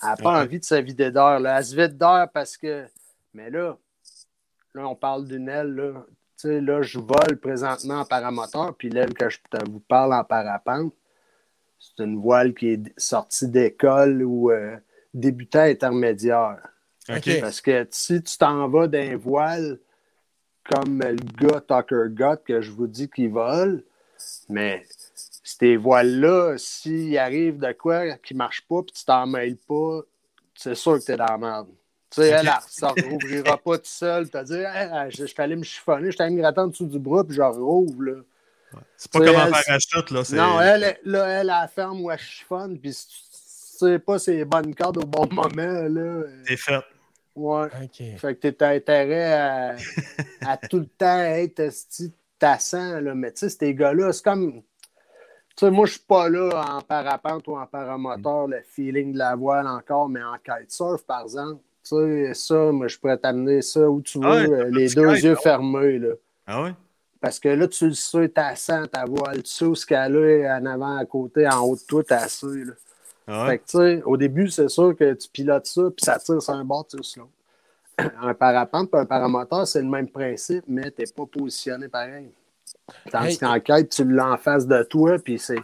elle 0.01 0.09
n'a 0.09 0.15
pas 0.17 0.41
envie 0.41 0.59
de 0.59 0.65
se 0.65 0.75
vider 0.75 1.11
d'air. 1.11 1.39
là. 1.39 1.57
Elle 1.59 1.65
se 1.65 1.75
vide 1.75 1.97
d'air 1.97 2.27
parce 2.33 2.57
que. 2.57 2.85
Mais 3.35 3.49
là, 3.51 3.77
là, 4.73 4.87
on 4.87 4.95
parle 4.95 5.27
d'une 5.27 5.47
aile, 5.49 5.75
là. 5.75 6.05
Tu 6.41 6.47
sais, 6.47 6.61
là, 6.61 6.81
je 6.81 6.97
vole 6.97 7.37
présentement 7.39 7.99
en 7.99 8.05
paramoteur, 8.05 8.73
puis 8.77 8.89
l'aile 8.89 9.13
que 9.13 9.29
je 9.29 9.37
te- 9.51 9.69
vous 9.69 9.81
parle 9.81 10.13
en 10.13 10.23
parapente, 10.23 10.93
c'est 11.77 12.03
une 12.03 12.17
voile 12.19 12.53
qui 12.55 12.69
est 12.69 12.99
sortie 12.99 13.47
d'école 13.47 14.23
ou 14.23 14.49
euh, 14.49 14.75
débutant 15.13 15.59
intermédiaire. 15.61 16.57
Parce 17.41 17.61
que 17.61 17.87
si 17.91 18.21
tu 18.23 18.37
t'en 18.37 18.67
vas 18.69 18.87
d'un 18.87 19.17
voile 19.17 19.79
comme 20.69 21.01
le 21.01 21.15
gars 21.39 21.61
Tucker 21.61 22.05
Gott 22.09 22.43
que 22.45 22.61
je 22.61 22.71
vous 22.71 22.87
dis 22.87 23.09
qu'il 23.09 23.29
vole, 23.31 23.83
mais 24.49 24.85
ces 25.43 25.75
voiles-là, 25.77 26.55
s'il 26.57 27.17
arrive 27.17 27.57
de 27.57 27.71
quoi 27.71 28.11
qui 28.17 28.33
marche 28.35 28.61
pas 28.67 28.83
puis 28.83 28.93
tu 28.93 29.05
t'en 29.05 29.25
mêles 29.25 29.57
pas, 29.57 30.01
c'est 30.55 30.75
sûr 30.75 30.99
que 30.99 31.05
t'es 31.05 31.17
dans 31.17 31.25
la 31.25 31.37
merde. 31.37 31.67
Tu 32.11 32.21
sais, 32.21 32.29
elle, 32.29 32.51
ça 32.67 32.89
rouvrira 32.89 33.57
pas 33.57 33.77
tout 33.77 33.85
seul. 33.85 34.29
T'as 34.29 34.43
dit, 34.43 34.53
Hey, 34.55 35.11
je 35.11 35.17
je 35.17 35.25
suis 35.25 35.41
allé 35.41 35.55
me 35.55 35.63
chiffonner, 35.63 36.07
je 36.07 36.11
suis 36.15 36.21
allé 36.23 36.35
me 36.35 36.41
gratter 36.41 36.59
en 36.61 36.67
dessous 36.67 36.85
du 36.87 36.99
bras, 36.99 37.23
puis 37.23 37.35
je 37.35 37.41
rouvre. 37.41 38.03
Là. 38.03 38.13
C'est 38.97 39.11
pas 39.11 39.19
Tu 39.19 39.25
comme 39.25 39.35
un 39.35 39.45
elle, 39.45 39.51
parachute, 39.51 40.11
là. 40.11 40.23
c'est- 40.23 40.35
Non, 40.35 40.59
elle, 40.59 40.83
elle- 40.83 40.99
là, 41.05 41.27
elle, 41.27 41.53
elle 41.63 41.69
ferme 41.69 42.01
ou 42.01 42.11
elle 42.11 42.19
chiffonne, 42.19 42.77
puis 42.79 42.93
si 42.93 43.07
tu 43.07 43.13
sais 43.77 43.99
pas 43.99 44.19
ses 44.19 44.43
bonnes 44.43 44.73
cordes 44.75 44.97
au 44.97 45.05
bon 45.07 45.27
moment, 45.31 45.49
là. 45.87 46.23
T'es 46.45 46.57
fait. 46.57 46.81
Ouais. 47.39 47.67
Fait 48.17 48.35
que 48.35 48.49
t'as 48.49 48.71
intérêt 48.71 49.33
à, 49.33 49.75
à 50.45 50.57
tout 50.69 50.79
le 50.79 50.87
temps 50.87 51.19
être 51.19 51.69
tassant, 52.37 52.99
là. 52.99 53.15
Mais 53.15 53.31
tu 53.31 53.39
sais, 53.39 53.49
ces 53.49 53.73
gars-là, 53.73 54.11
c'est 54.11 54.23
comme. 54.23 54.61
Tu 55.55 55.65
sais, 55.65 55.71
moi, 55.71 55.85
je 55.85 55.93
suis 55.93 56.01
pas 56.01 56.27
là 56.27 56.49
en 56.75 56.81
parapente 56.81 57.47
ou 57.47 57.57
en 57.57 57.65
paramoteur, 57.65 58.47
le 58.47 58.61
feeling 58.67 59.13
de 59.13 59.17
la 59.17 59.35
voile 59.35 59.67
encore, 59.67 60.09
mais 60.09 60.21
en 60.21 60.35
kitesurf, 60.37 61.03
par 61.03 61.21
exemple. 61.23 61.61
Tu 61.83 61.95
sais, 61.95 62.33
ça, 62.33 62.71
moi, 62.73 62.87
je 62.87 62.97
pourrais 62.97 63.17
t'amener 63.17 63.61
ça 63.61 63.89
où 63.89 64.01
tu 64.01 64.19
veux, 64.19 64.25
Ah 64.25 64.35
ouais, 64.35 64.49
euh, 64.49 64.69
les 64.71 64.89
deux 64.89 65.13
kite, 65.13 65.23
yeux 65.23 65.35
ah. 65.37 65.41
fermés, 65.41 65.97
là. 65.97 66.13
Ah 66.45 66.63
ouais? 66.63 66.73
Parce 67.21 67.39
que 67.39 67.49
là, 67.49 67.67
tu 67.67 67.87
le 67.87 67.93
sais, 67.93 68.29
t'as 68.29 68.55
sens 68.55 68.87
ta 68.91 69.05
voile, 69.05 69.43
tu 69.43 69.51
sais 69.51 69.65
où 69.65 69.75
ce 69.75 69.85
qu'elle 69.85 70.15
est, 70.15 70.49
en 70.49 70.65
avant, 70.65 70.97
à 70.97 71.05
côté, 71.05 71.47
en 71.47 71.61
haut 71.61 71.75
de 71.75 71.81
toi, 71.87 72.03
t'as 72.05 72.27
sais, 72.27 72.47
là. 72.47 72.73
Fait 73.47 73.57
que, 73.59 73.63
tu 73.65 73.77
sais, 73.77 74.03
au 74.03 74.17
début, 74.17 74.49
c'est 74.49 74.69
sûr 74.69 74.95
que 74.95 75.13
tu 75.13 75.27
pilotes 75.29 75.65
ça, 75.67 75.83
puis 75.95 76.03
ça 76.05 76.17
tire 76.19 76.41
sur 76.41 76.53
un 76.53 76.63
bord, 76.65 76.87
tu 76.87 76.97
tires 76.97 77.05
sur 77.05 77.21
l'autre. 77.23 78.13
Un 78.21 78.33
parapente 78.33 78.89
puis 78.89 78.99
un 78.99 79.05
paramoteur, 79.05 79.67
c'est 79.67 79.81
le 79.81 79.89
même 79.89 80.07
principe, 80.07 80.63
mais 80.67 80.89
t'es 80.89 81.03
pas 81.15 81.25
positionné 81.25 81.87
pareil. 81.89 82.29
Tandis 83.11 83.31
Hey. 83.33 83.37
qu'en 83.37 83.59
quête, 83.59 83.89
tu 83.89 84.03
l'as 84.05 84.31
en 84.31 84.37
face 84.37 84.65
de 84.65 84.81
toi, 84.83 85.17
puis 85.19 85.37
c'est. 85.37 85.55
Tu 85.55 85.61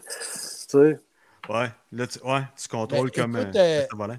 sais, 0.68 1.00
Ouais. 1.48 1.68
Là, 1.92 2.08
tu, 2.08 2.20
ouais, 2.24 2.42
tu 2.60 2.68
contrôles 2.68 3.12
Ben, 3.16 3.22
comme. 3.24 3.38
écoute, 3.38 3.56
euh, 3.56 3.86
euh. 3.94 4.16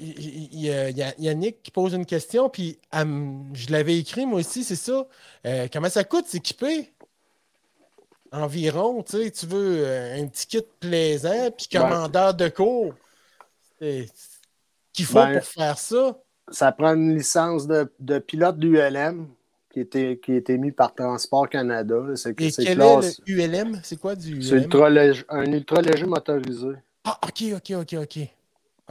Il 0.00 0.08
il- 0.18 0.48
il 0.52 0.60
y 0.60 0.70
a 0.70 0.90
il 0.90 0.96
y 0.96 1.02
a 1.02 1.12
Yannick 1.18 1.60
qui 1.62 1.70
pose 1.72 1.92
une 1.92 2.06
question, 2.06 2.48
puis 2.48 2.78
je 2.92 3.72
l'avais 3.72 3.98
écrit 3.98 4.26
moi 4.26 4.38
aussi, 4.40 4.62
c'est 4.62 4.76
ça. 4.76 5.06
Euh, 5.44 5.66
comment 5.72 5.88
ça 5.88 6.04
coûte 6.04 6.26
s'équiper? 6.26 6.92
Environ, 8.32 9.02
tu 9.02 9.16
sais, 9.24 9.30
tu 9.30 9.46
veux 9.46 9.84
euh, 9.86 10.20
un 10.22 10.26
petit 10.26 10.46
kit 10.46 10.62
plaisant, 10.80 11.50
puis 11.56 11.66
commandeur 11.72 12.34
de 12.34 12.48
cours. 12.48 12.94
C'est- 13.80 14.06
Qu'il 14.92 15.04
faut 15.06 15.14
Ben. 15.14 15.38
pour 15.38 15.44
faire 15.48 15.78
ça. 15.78 16.18
ça 16.50 16.72
prend 16.72 16.94
une 16.94 17.14
licence 17.16 17.66
de, 17.66 17.90
de 18.00 18.18
pilote 18.18 18.58
d'ULM 18.58 19.28
qui 19.70 19.80
était, 19.80 20.18
qui 20.22 20.32
a 20.32 20.36
été 20.36 20.56
mis 20.58 20.72
par 20.72 20.94
Transport 20.94 21.48
Canada. 21.48 21.96
C'est 22.16 22.34
c'est 22.50 22.64
quel 22.64 22.76
classe- 22.76 23.18
est 23.20 23.28
le 23.28 23.34
ULM? 23.34 23.80
C'est 23.82 23.98
quoi 24.00 24.14
du 24.16 24.42
C'est 24.42 24.54
ULM? 24.54 24.64
ultra 24.64 24.90
léger- 24.90 25.24
un 25.28 25.44
ultra 25.52 25.80
léger 25.82 26.06
motorisé. 26.06 26.68
Ah, 27.04 27.18
ok, 27.22 27.44
ok, 27.56 27.72
ok, 27.82 27.94
ok. 28.02 28.18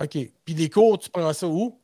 OK. 0.03 0.17
Puis 0.45 0.53
les 0.53 0.69
cours, 0.69 0.99
tu 0.99 1.09
prends 1.09 1.33
ça 1.33 1.47
où? 1.47 1.77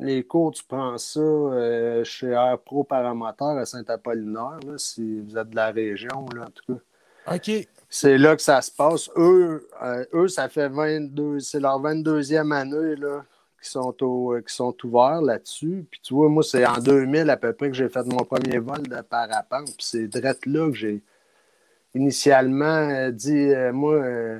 Les 0.00 0.22
cours, 0.22 0.52
tu 0.52 0.62
prends 0.64 0.96
ça 0.96 1.18
euh, 1.20 2.04
chez 2.04 2.28
Air 2.28 2.56
Pro 2.64 2.84
Paramoteur 2.84 3.58
à 3.58 3.66
Saint-Apollinaire, 3.66 4.60
si 4.76 5.20
vous 5.20 5.36
êtes 5.36 5.50
de 5.50 5.56
la 5.56 5.72
région, 5.72 6.26
là, 6.34 6.42
en 6.46 6.50
tout 6.50 6.72
cas. 6.72 6.80
OK. 7.34 7.50
C'est 7.90 8.18
là 8.18 8.36
que 8.36 8.42
ça 8.42 8.60
se 8.60 8.70
passe. 8.70 9.08
Eux, 9.16 9.66
euh, 9.82 10.04
eux 10.12 10.28
ça 10.28 10.48
fait 10.48 10.68
22, 10.68 11.40
c'est 11.40 11.60
leur 11.60 11.80
22e 11.80 12.52
année 12.52 12.96
là, 12.96 13.24
qui, 13.62 13.70
sont 13.70 13.94
au, 14.02 14.34
euh, 14.34 14.40
qui 14.42 14.54
sont 14.54 14.74
ouverts 14.84 15.22
là-dessus. 15.22 15.86
Puis 15.90 16.00
tu 16.02 16.12
vois, 16.14 16.28
moi, 16.28 16.42
c'est 16.42 16.66
en 16.66 16.78
2000 16.78 17.30
à 17.30 17.36
peu 17.38 17.52
près 17.54 17.68
que 17.68 17.74
j'ai 17.74 17.88
fait 17.88 18.04
mon 18.06 18.24
premier 18.24 18.58
vol 18.58 18.82
de 18.82 19.00
parapente. 19.00 19.66
Puis 19.66 19.86
c'est 19.86 20.06
direct 20.06 20.44
là 20.46 20.68
que 20.70 20.76
j'ai 20.76 21.02
initialement 21.94 22.64
euh, 22.90 23.10
dit, 23.10 23.32
euh, 23.52 23.72
moi, 23.72 23.94
euh, 23.94 24.38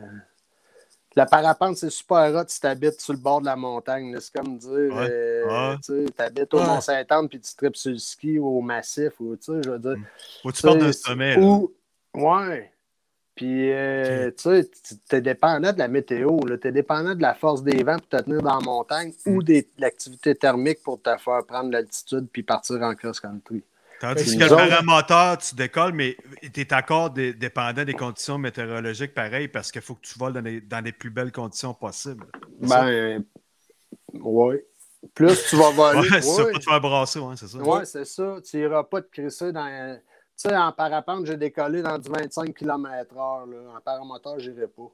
la 1.17 1.27
parapente, 1.27 1.77
c'est 1.79 1.91
super 1.91 2.33
hot 2.37 2.45
si 2.49 2.61
tu 2.61 2.67
habites 2.67 3.01
sur 3.01 3.13
le 3.15 3.19
bord 3.19 3.41
de 3.41 3.47
la 3.47 3.57
montagne. 3.57 4.15
C'est 4.21 4.33
comme 4.35 4.59
dire, 4.59 4.71
Ouais. 4.95 5.09
euh, 5.11 5.71
Ouais. 5.73 5.77
tu 5.83 6.07
habites 6.19 6.53
au 6.55 6.59
Ouais. 6.59 6.67
Mont-Saint-Anne 6.67 7.29
puis 7.29 7.41
tu 7.41 7.57
tripes 7.57 7.77
sur 7.77 7.91
le 7.93 7.99
ski 7.99 8.39
ou 8.39 8.59
au 8.59 8.61
massif. 8.61 9.13
Ou, 9.21 9.35
tu 9.37 9.45
sais, 9.55 9.61
je 9.65 9.71
veux 9.71 9.79
dire, 9.79 9.97
que 10.45 10.51
tu 10.51 10.63
parles 10.63 10.79
de 10.79 10.93
sais, 10.93 11.01
sommet. 11.01 11.35
là. 11.37 11.41
ou- 11.47 11.73
Ouais. 12.15 12.71
Puis, 13.39 13.71
euh, 13.73 14.33
tu 14.33 14.43
sais, 14.43 14.69
tu 15.09 15.15
es 15.15 15.21
dépendant 15.21 15.73
de 15.73 15.79
la 15.79 15.87
météo, 15.87 16.41
tu 16.61 16.67
es 16.67 16.73
dépendant 16.73 17.15
de 17.15 17.23
la 17.23 17.35
force 17.35 17.63
des 17.63 17.85
vents 17.85 17.97
pour 17.97 18.09
te 18.09 18.17
tenir 18.21 18.43
dans 18.43 18.59
la 18.59 18.65
montagne 18.65 19.13
Mm. 19.25 19.31
ou 19.37 19.43
des- 19.45 19.63
de 19.63 19.69
l'activité 19.79 20.35
thermique 20.35 20.83
pour 20.83 21.01
te 21.01 21.17
faire 21.19 21.45
prendre 21.47 21.71
l'altitude 21.71 22.27
puis 22.33 22.43
partir 22.43 22.83
en 22.83 22.97
cross-country. 22.97 23.63
Tandis 24.01 24.37
que 24.37 24.43
le 24.43 24.49
paramoteur, 24.49 25.39
tu 25.39 25.55
décolles, 25.55 25.93
mais 25.93 26.17
tu 26.53 26.61
es 26.61 26.75
encore 26.75 27.11
dé- 27.11 27.33
dépendant 27.33 27.85
des 27.85 27.95
conditions 27.95 28.39
météorologiques 28.39 29.15
pareil 29.15 29.47
parce 29.47 29.71
qu'il 29.71 29.83
faut 29.83 29.95
que 29.95 30.03
tu 30.07 30.19
voles 30.19 30.33
dans 30.33 30.41
les, 30.41 30.61
dans 30.61 30.85
les 30.85 30.93
plus 30.93 31.11
belles 31.11 31.31
conditions 31.33 31.75
possibles. 31.75 32.27
Ben, 32.61 33.23
ouais. 34.15 34.65
Plus 35.15 35.47
tu 35.49 35.55
vas 35.55 35.71
voler. 35.71 36.01
Ouais, 36.01 36.07
c'est 36.11 36.23
ça, 36.23 36.45
ouais. 36.45 36.53
pas 36.53 36.59
te 36.59 36.65
faire 36.65 36.81
brasser, 36.81 37.19
ouais, 37.21 37.35
c'est 37.37 37.47
ça. 37.47 37.59
Ouais, 37.59 37.85
c'est 37.85 38.05
ça. 38.05 38.37
Tu 38.45 38.57
n'iras 38.57 38.83
pas 38.83 39.01
te 39.01 39.09
crisser 39.13 39.53
dans. 39.53 39.97
Tu 40.41 40.49
sais, 40.49 40.57
en 40.57 40.71
parapente, 40.71 41.27
j'ai 41.27 41.37
décollé 41.37 41.83
dans 41.83 41.99
du 41.99 42.09
25 42.09 42.55
km/h. 42.55 43.51
là. 43.51 43.77
En 43.77 43.81
paramoteur, 43.81 44.39
je 44.39 44.51
n'irai 44.51 44.69
pas. 44.69 44.91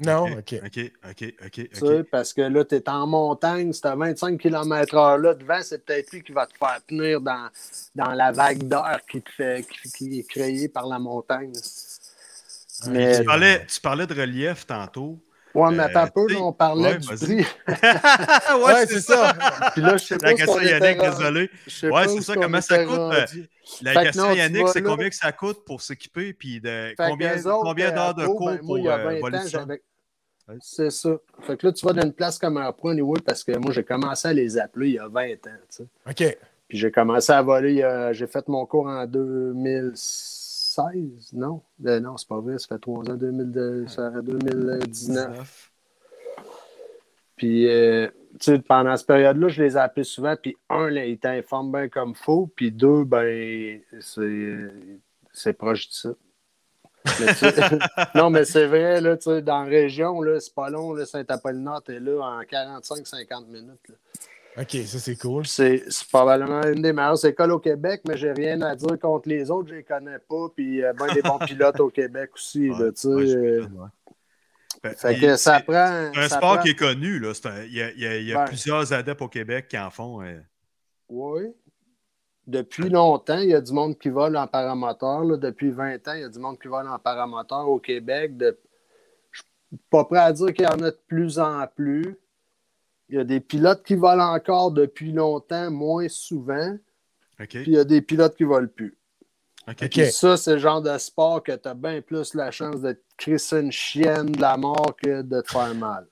Non, 0.00 0.26
OK, 0.38 0.54
OK. 0.64 0.92
OK, 1.08 1.10
OK, 1.10 1.34
OK. 1.44 1.50
Tu 1.50 1.68
sais, 1.74 2.04
parce 2.04 2.32
que 2.32 2.42
là, 2.42 2.64
tu 2.64 2.74
es 2.76 2.88
en 2.88 3.06
montagne, 3.06 3.72
si 3.72 3.80
tu 3.80 3.88
25 3.88 4.38
km/h 4.38 5.20
là 5.20 5.34
devant, 5.34 5.62
c'est 5.62 5.84
peut-être 5.84 6.12
lui 6.12 6.22
qui 6.22 6.32
va 6.32 6.46
te 6.46 6.56
faire 6.56 6.80
tenir 6.86 7.20
dans, 7.20 7.48
dans 7.96 8.12
la 8.12 8.30
vague 8.30 8.62
d'air 8.68 9.00
qui, 9.10 9.22
te 9.22 9.30
fait, 9.30 9.66
qui, 9.66 9.90
qui 9.90 10.18
est 10.20 10.28
créée 10.28 10.68
par 10.68 10.86
la 10.86 10.98
montagne. 10.98 11.52
Mais, 12.86 13.18
Tu 13.18 13.24
parlais, 13.24 13.66
tu 13.66 13.80
parlais 13.80 14.06
de 14.06 14.14
relief 14.14 14.66
tantôt. 14.66 15.18
Ouais, 15.54 15.70
mais 15.72 15.82
attends 15.84 16.00
un 16.00 16.06
Euh, 16.06 16.10
peu, 16.26 16.36
on 16.36 16.52
parlait 16.52 16.92
ouais, 16.92 16.98
du 16.98 17.06
vas-y. 17.08 17.42
prix. 17.42 17.46
Ouais, 18.64 18.86
c'est 18.86 19.00
ça. 19.00 19.32
Puis 19.72 19.82
là, 19.82 19.96
je 19.96 20.04
sais 20.04 20.16
pas 20.18 20.26
La 20.28 20.34
question 20.34 20.60
était 20.60 20.70
Yannick, 20.94 21.00
désolé. 21.00 21.50
Ouais, 21.84 22.08
c'est 22.08 22.20
ça, 22.22 22.34
comment 22.34 22.60
ça 22.60 22.84
coûte, 22.84 22.96
rendu. 22.96 23.48
La 23.82 23.92
Fait 23.92 24.02
question 24.04 24.28
non, 24.28 24.32
Yannick, 24.34 24.68
c'est 24.68 24.80
là- 24.80 24.88
combien 24.90 25.08
que 25.08 25.14
ça 25.16 25.32
coûte 25.32 25.64
pour 25.64 25.80
s'équiper, 25.82 26.32
puis 26.32 26.60
de 26.60 26.94
combien, 26.96 27.34
combien 27.42 27.90
d'heures 27.92 28.14
de 28.14 28.22
euh, 28.22 28.26
cours 28.26 28.46
ben, 28.50 28.58
pour 28.58 28.66
moi, 28.66 28.78
il 28.78 28.84
y 28.84 28.88
a 28.88 28.96
euh, 28.98 29.20
20 29.20 29.20
voler. 29.20 29.38
C'est 30.60 30.90
ça. 30.90 31.10
Fait 31.42 31.56
que 31.58 31.66
là, 31.66 31.72
tu 31.74 31.84
vas 31.84 31.92
dans 31.92 32.02
une 32.02 32.12
place 32.14 32.38
comme 32.38 32.56
un 32.56 32.72
point 32.72 32.92
anyway, 32.92 33.20
parce 33.24 33.44
que 33.44 33.52
moi, 33.58 33.70
j'ai 33.72 33.84
commencé 33.84 34.28
à 34.28 34.32
les 34.32 34.56
appeler 34.56 34.88
il 34.88 34.94
y 34.94 34.98
a 34.98 35.06
20 35.08 35.32
ans. 35.32 35.36
tu 35.70 35.84
sais. 35.84 35.84
OK. 36.08 36.38
Puis 36.68 36.78
j'ai 36.78 36.90
commencé 36.90 37.32
à 37.32 37.42
voler, 37.42 37.86
j'ai 38.12 38.26
fait 38.26 38.46
mon 38.48 38.64
cours 38.66 38.86
en 38.86 39.06
2016, 40.78 41.32
non? 41.34 41.62
Euh, 41.86 42.00
non, 42.00 42.16
c'est 42.16 42.28
pas 42.28 42.40
vrai, 42.40 42.58
ça 42.58 42.68
fait 42.68 42.78
3 42.78 43.10
ans, 43.10 43.14
2002, 43.14 43.86
ça 43.88 44.10
fait 44.12 44.22
2019. 44.22 45.70
Puis, 47.36 47.68
euh, 47.68 48.08
tu 48.40 48.52
sais, 48.52 48.58
pendant 48.58 48.96
cette 48.96 49.06
période-là, 49.06 49.48
je 49.48 49.62
les 49.62 49.76
ai 49.76 49.80
appelés 49.80 50.04
souvent, 50.04 50.34
puis 50.40 50.56
un, 50.68 50.90
ils 50.90 51.18
t'informent 51.18 51.72
bien 51.72 51.88
comme 51.88 52.14
faut, 52.14 52.50
puis 52.54 52.72
deux, 52.72 53.04
ben, 53.04 53.80
c'est, 54.00 55.52
proche 55.52 55.88
de 55.88 55.94
ça. 55.94 56.10
Non, 58.14 58.28
mais 58.28 58.44
c'est 58.44 58.66
vrai, 58.66 59.00
là, 59.00 59.16
tu 59.16 59.30
sais, 59.30 59.40
dans 59.40 59.62
la 59.62 59.68
région, 59.68 60.20
là, 60.20 60.40
c'est 60.40 60.54
pas 60.54 60.68
long, 60.68 60.94
Saint-Apollinaire, 61.04 61.80
t'es 61.82 62.00
là 62.00 62.20
en 62.20 62.42
45-50 62.42 63.46
minutes. 63.46 63.88
là. 63.88 63.94
OK, 64.60 64.70
ça, 64.86 64.98
c'est 64.98 65.16
cool. 65.16 65.46
C'est 65.46 65.84
probablement 66.10 66.62
une 66.66 66.82
des 66.82 66.92
meilleures 66.92 67.24
écoles 67.24 67.52
au 67.52 67.58
Québec, 67.60 68.00
mais 68.08 68.16
j'ai 68.16 68.32
rien 68.32 68.60
à 68.62 68.74
dire 68.74 68.98
contre 68.98 69.28
les 69.28 69.50
autres, 69.50 69.68
je 69.68 69.74
les 69.76 69.84
connais 69.84 70.18
pas. 70.18 70.48
Puis 70.54 70.82
euh, 70.82 70.92
ben 70.94 71.12
des 71.14 71.22
bons 71.22 71.38
pilotes 71.46 71.78
au 71.80 71.90
Québec 71.90 72.30
aussi. 72.34 72.68
là, 72.68 72.90
tu 72.92 73.06
ouais, 73.08 73.34
euh. 73.34 73.66
Fait- 74.96 75.18
que 75.20 75.36
ça 75.36 75.58
c'est- 75.58 75.64
prend. 75.64 76.10
C'est 76.12 76.18
un 76.20 76.28
ça 76.28 76.36
sport 76.36 76.54
prend- 76.54 76.62
qui 76.62 76.70
est 76.70 76.74
connu. 76.78 77.18
Là. 77.18 77.34
C'est 77.34 77.46
un- 77.46 77.62
Il 77.64 77.72
y 77.74 77.82
a, 77.82 77.90
il 77.92 78.00
y 78.00 78.06
a- 78.06 78.16
il 78.18 78.26
y 78.26 78.32
a 78.32 78.38
Ben. 78.38 78.44
plusieurs 78.46 78.92
adeptes 78.92 79.22
au 79.22 79.28
Québec 79.28 79.68
qui 79.68 79.78
en 79.78 79.90
font. 79.90 80.22
euh. 80.22 80.38
Oui. 81.08 81.42
Depuis 82.46 82.88
longtemps, 82.88 83.38
il 83.38 83.50
y 83.50 83.54
a 83.54 83.60
du 83.60 83.72
monde 83.72 83.98
qui 83.98 84.08
vole 84.08 84.36
en 84.36 84.46
paramoteur. 84.46 85.22
là. 85.24 85.36
Depuis 85.36 85.70
20 85.70 86.06
ans, 86.08 86.14
il 86.14 86.20
y 86.20 86.24
a 86.24 86.28
du 86.28 86.38
monde 86.38 86.58
qui 86.58 86.68
vole 86.68 86.88
en 86.88 86.98
paramoteur 86.98 87.68
au 87.68 87.78
Québec. 87.78 88.36
De... 88.36 88.58
Je 89.32 89.40
suis 89.40 89.78
pas 89.90 90.04
prêt 90.04 90.18
à 90.20 90.32
dire 90.32 90.52
qu'il 90.54 90.64
y 90.64 90.68
en 90.68 90.80
a 90.82 90.90
de 90.90 90.98
plus 91.06 91.38
en 91.38 91.66
plus. 91.76 92.16
Il 93.08 93.16
y 93.16 93.18
a 93.18 93.24
des 93.24 93.40
pilotes 93.40 93.82
qui 93.82 93.94
volent 93.94 94.34
encore 94.34 94.70
depuis 94.70 95.12
longtemps, 95.12 95.70
moins 95.70 96.08
souvent. 96.08 96.76
OK. 97.40 97.48
Puis 97.48 97.64
il 97.68 97.74
y 97.74 97.78
a 97.78 97.84
des 97.84 98.02
pilotes 98.02 98.36
qui 98.36 98.44
volent 98.44 98.68
plus. 98.68 98.96
OK. 99.68 99.76
OK. 99.82 99.90
Puis 99.90 100.12
ça, 100.12 100.36
c'est 100.36 100.52
le 100.52 100.58
genre 100.58 100.82
de 100.82 100.96
sport 100.98 101.42
que 101.42 101.52
tu 101.52 101.68
as 101.68 101.74
bien 101.74 102.00
plus 102.00 102.34
la 102.34 102.50
chance 102.50 102.80
de 102.80 102.92
te 102.92 103.00
crisser 103.16 103.60
une 103.60 103.72
chienne 103.72 104.32
de 104.32 104.40
la 104.40 104.56
mort 104.56 104.94
que 105.02 105.22
de 105.22 105.40
te 105.40 105.50
faire 105.50 105.74
mal. 105.74 106.06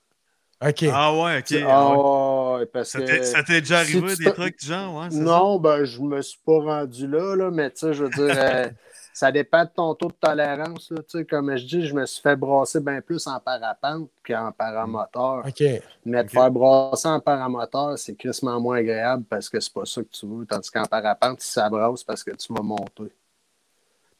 OK. 0.65 0.85
Ah 0.91 1.13
ouais, 1.13 1.39
OK. 1.39 1.63
Ah, 1.67 1.91
ouais. 1.91 2.59
ouais, 2.59 2.65
parce 2.65 2.89
Ça 2.89 3.43
t'est 3.43 3.61
déjà 3.61 3.79
arrivé 3.79 4.15
des 4.15 4.33
trucs 4.33 4.59
du 4.59 4.65
genre? 4.65 4.95
Ouais, 4.95 5.09
Non, 5.11 5.59
ben, 5.59 5.85
je 5.85 6.01
me 6.01 6.21
suis 6.21 6.39
pas 6.43 6.59
rendu 6.59 7.07
là, 7.07 7.35
là 7.35 7.51
mais 7.51 7.69
tu 7.69 7.79
sais, 7.79 7.93
je 7.93 8.05
veux 8.05 8.09
dire, 8.09 8.35
euh, 8.37 8.69
ça 9.17 9.31
dépend 9.31 9.63
de 9.63 9.69
ton 9.75 9.95
taux 9.95 10.09
de 10.09 10.13
tolérance. 10.13 10.91
Là, 10.91 10.99
tu 10.99 11.17
sais, 11.17 11.25
comme 11.25 11.57
je 11.57 11.65
dis, 11.65 11.87
je 11.87 11.95
me 11.95 12.05
suis 12.05 12.21
fait 12.21 12.35
brasser 12.35 12.79
bien 12.79 13.01
plus 13.01 13.25
en 13.25 13.39
parapente 13.39 14.11
qu'en 14.23 14.51
paramoteur. 14.51 15.43
OK. 15.43 15.63
Mais 16.05 16.23
te 16.23 16.29
faire 16.29 16.51
brasser 16.51 17.07
en 17.07 17.19
paramoteur, 17.19 17.97
c'est 17.97 18.13
crissement 18.13 18.61
moins 18.61 18.77
agréable 18.77 19.23
parce 19.27 19.49
que 19.49 19.59
c'est 19.59 19.73
pas 19.73 19.85
ça 19.85 20.03
que 20.03 20.09
tu 20.09 20.27
veux. 20.27 20.45
Tandis 20.45 20.69
qu'en 20.69 20.83
parapente, 20.83 21.41
si 21.41 21.51
ça 21.51 21.67
brasse 21.67 22.03
parce 22.03 22.23
que 22.23 22.29
tu 22.29 22.53
vas 22.53 22.61
monter. 22.61 23.11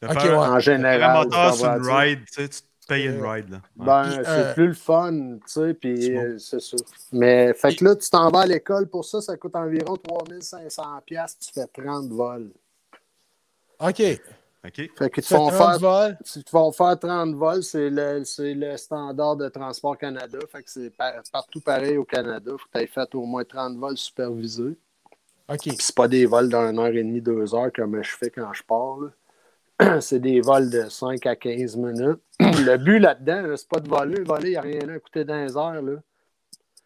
ça? 0.02 0.08
OK, 0.08 0.14
De 0.14 0.18
faire 0.18 0.40
ouais. 0.40 0.46
En 0.48 0.58
général, 0.58 1.02
un 1.16 1.22
moteur 1.22 1.52
tu 1.52 1.58
sur 1.58 1.68
une 1.68 1.86
ride, 1.86 2.24
tu 2.26 2.32
sais, 2.32 2.48
tu 2.48 2.60
te 2.60 2.86
payes 2.88 3.06
une 3.06 3.24
ride. 3.24 3.50
Là. 3.50 3.60
Ouais. 3.76 3.86
Ben, 3.86 4.10
c'est 4.24 4.28
euh, 4.28 4.54
plus 4.54 4.66
le 4.66 4.74
fun, 4.74 5.12
tu 5.12 5.40
sais, 5.46 5.74
puis 5.74 6.02
C'est 6.02 6.16
euh, 6.16 6.38
c'est 6.38 6.60
ça. 6.60 6.76
Mais, 7.12 7.54
fait 7.54 7.76
que 7.76 7.84
là, 7.84 7.94
tu 7.94 8.10
t'en 8.10 8.30
vas 8.30 8.40
à 8.40 8.46
l'école 8.46 8.88
pour 8.88 9.04
ça, 9.04 9.20
ça 9.20 9.36
coûte 9.36 9.54
environ 9.54 9.96
3500 9.96 10.82
pièces 11.06 11.38
tu 11.38 11.52
fais 11.52 11.68
30 11.68 12.08
vols. 12.08 12.50
OK. 13.78 14.02
OK? 14.66 14.74
Fait 14.74 14.88
qu'ils 15.10 15.10
te 15.10 15.20
Tu 15.20 15.22
fais 15.22 15.34
font 15.36 15.48
30 15.48 15.52
faire, 15.52 15.78
vols? 15.78 16.18
ils 16.36 16.44
te 16.44 16.50
font 16.50 16.72
faire 16.72 16.98
30 16.98 17.34
vols, 17.34 17.62
c'est 17.62 17.90
le, 17.90 18.24
c'est 18.24 18.54
le 18.54 18.76
standard 18.76 19.36
de 19.36 19.48
Transport 19.48 19.96
Canada, 19.96 20.38
fait 20.50 20.62
que 20.62 20.70
c'est 20.70 20.90
par- 20.90 21.12
partout 21.32 21.60
pareil 21.60 21.96
au 21.96 22.04
Canada, 22.04 22.50
faut 22.52 22.66
que 22.72 22.78
tu 22.78 22.84
aies 22.84 22.86
fait 22.88 23.14
au 23.14 23.24
moins 23.24 23.44
30 23.44 23.76
vols 23.76 23.96
supervisés. 23.96 24.76
OK. 25.48 25.58
Puis 25.60 25.76
c'est 25.78 25.94
pas 25.94 26.08
des 26.08 26.26
vols 26.26 26.48
d'une 26.48 26.78
heure 26.78 26.86
et 26.88 27.02
demie, 27.02 27.20
deux 27.22 27.54
heures 27.54 27.72
comme 27.74 28.02
je 28.02 28.16
fais 28.16 28.30
quand 28.30 28.52
je 28.52 28.62
pars, 28.64 28.98
là. 28.98 29.10
c'est 30.00 30.18
des 30.18 30.40
vols 30.40 30.70
de 30.70 30.88
5 30.88 31.24
à 31.26 31.36
15 31.36 31.76
minutes. 31.76 32.20
Le 32.40 32.76
but 32.78 32.98
là-dedans, 32.98 33.42
là, 33.42 33.56
c'est 33.56 33.68
pas 33.68 33.78
de 33.78 33.88
voler. 33.88 34.22
Voler, 34.24 34.48
il 34.48 34.50
n'y 34.50 34.56
a 34.56 34.60
rien 34.60 34.80
là 34.80 34.94
à 34.94 34.98
coûter 34.98 35.24
dans 35.24 35.36
les 35.36 35.56
airs. 35.56 35.82
Là. 35.82 35.92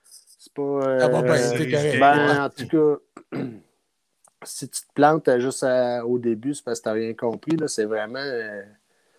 C'est 0.04 0.52
pas. 0.52 0.62
euh, 0.62 0.98
Ah, 1.00 1.08
bon, 1.08 1.20
ben, 1.22 1.28
correct. 1.70 1.98
ben, 1.98 2.44
en 2.44 2.48
tout 2.50 2.66
cas, 2.68 3.38
si 4.44 4.68
tu 4.68 4.80
te 4.82 4.92
plantes 4.94 5.28
juste 5.38 5.62
à- 5.64 6.04
au 6.06 6.18
début, 6.18 6.54
c'est 6.54 6.64
parce 6.64 6.78
que 6.80 6.84
tu 6.84 6.88
n'as 6.88 6.94
rien 6.94 7.14
compris. 7.14 7.56
Là. 7.56 7.68
C'est 7.68 7.84
vraiment. 7.84 8.18
euh, 8.18 8.62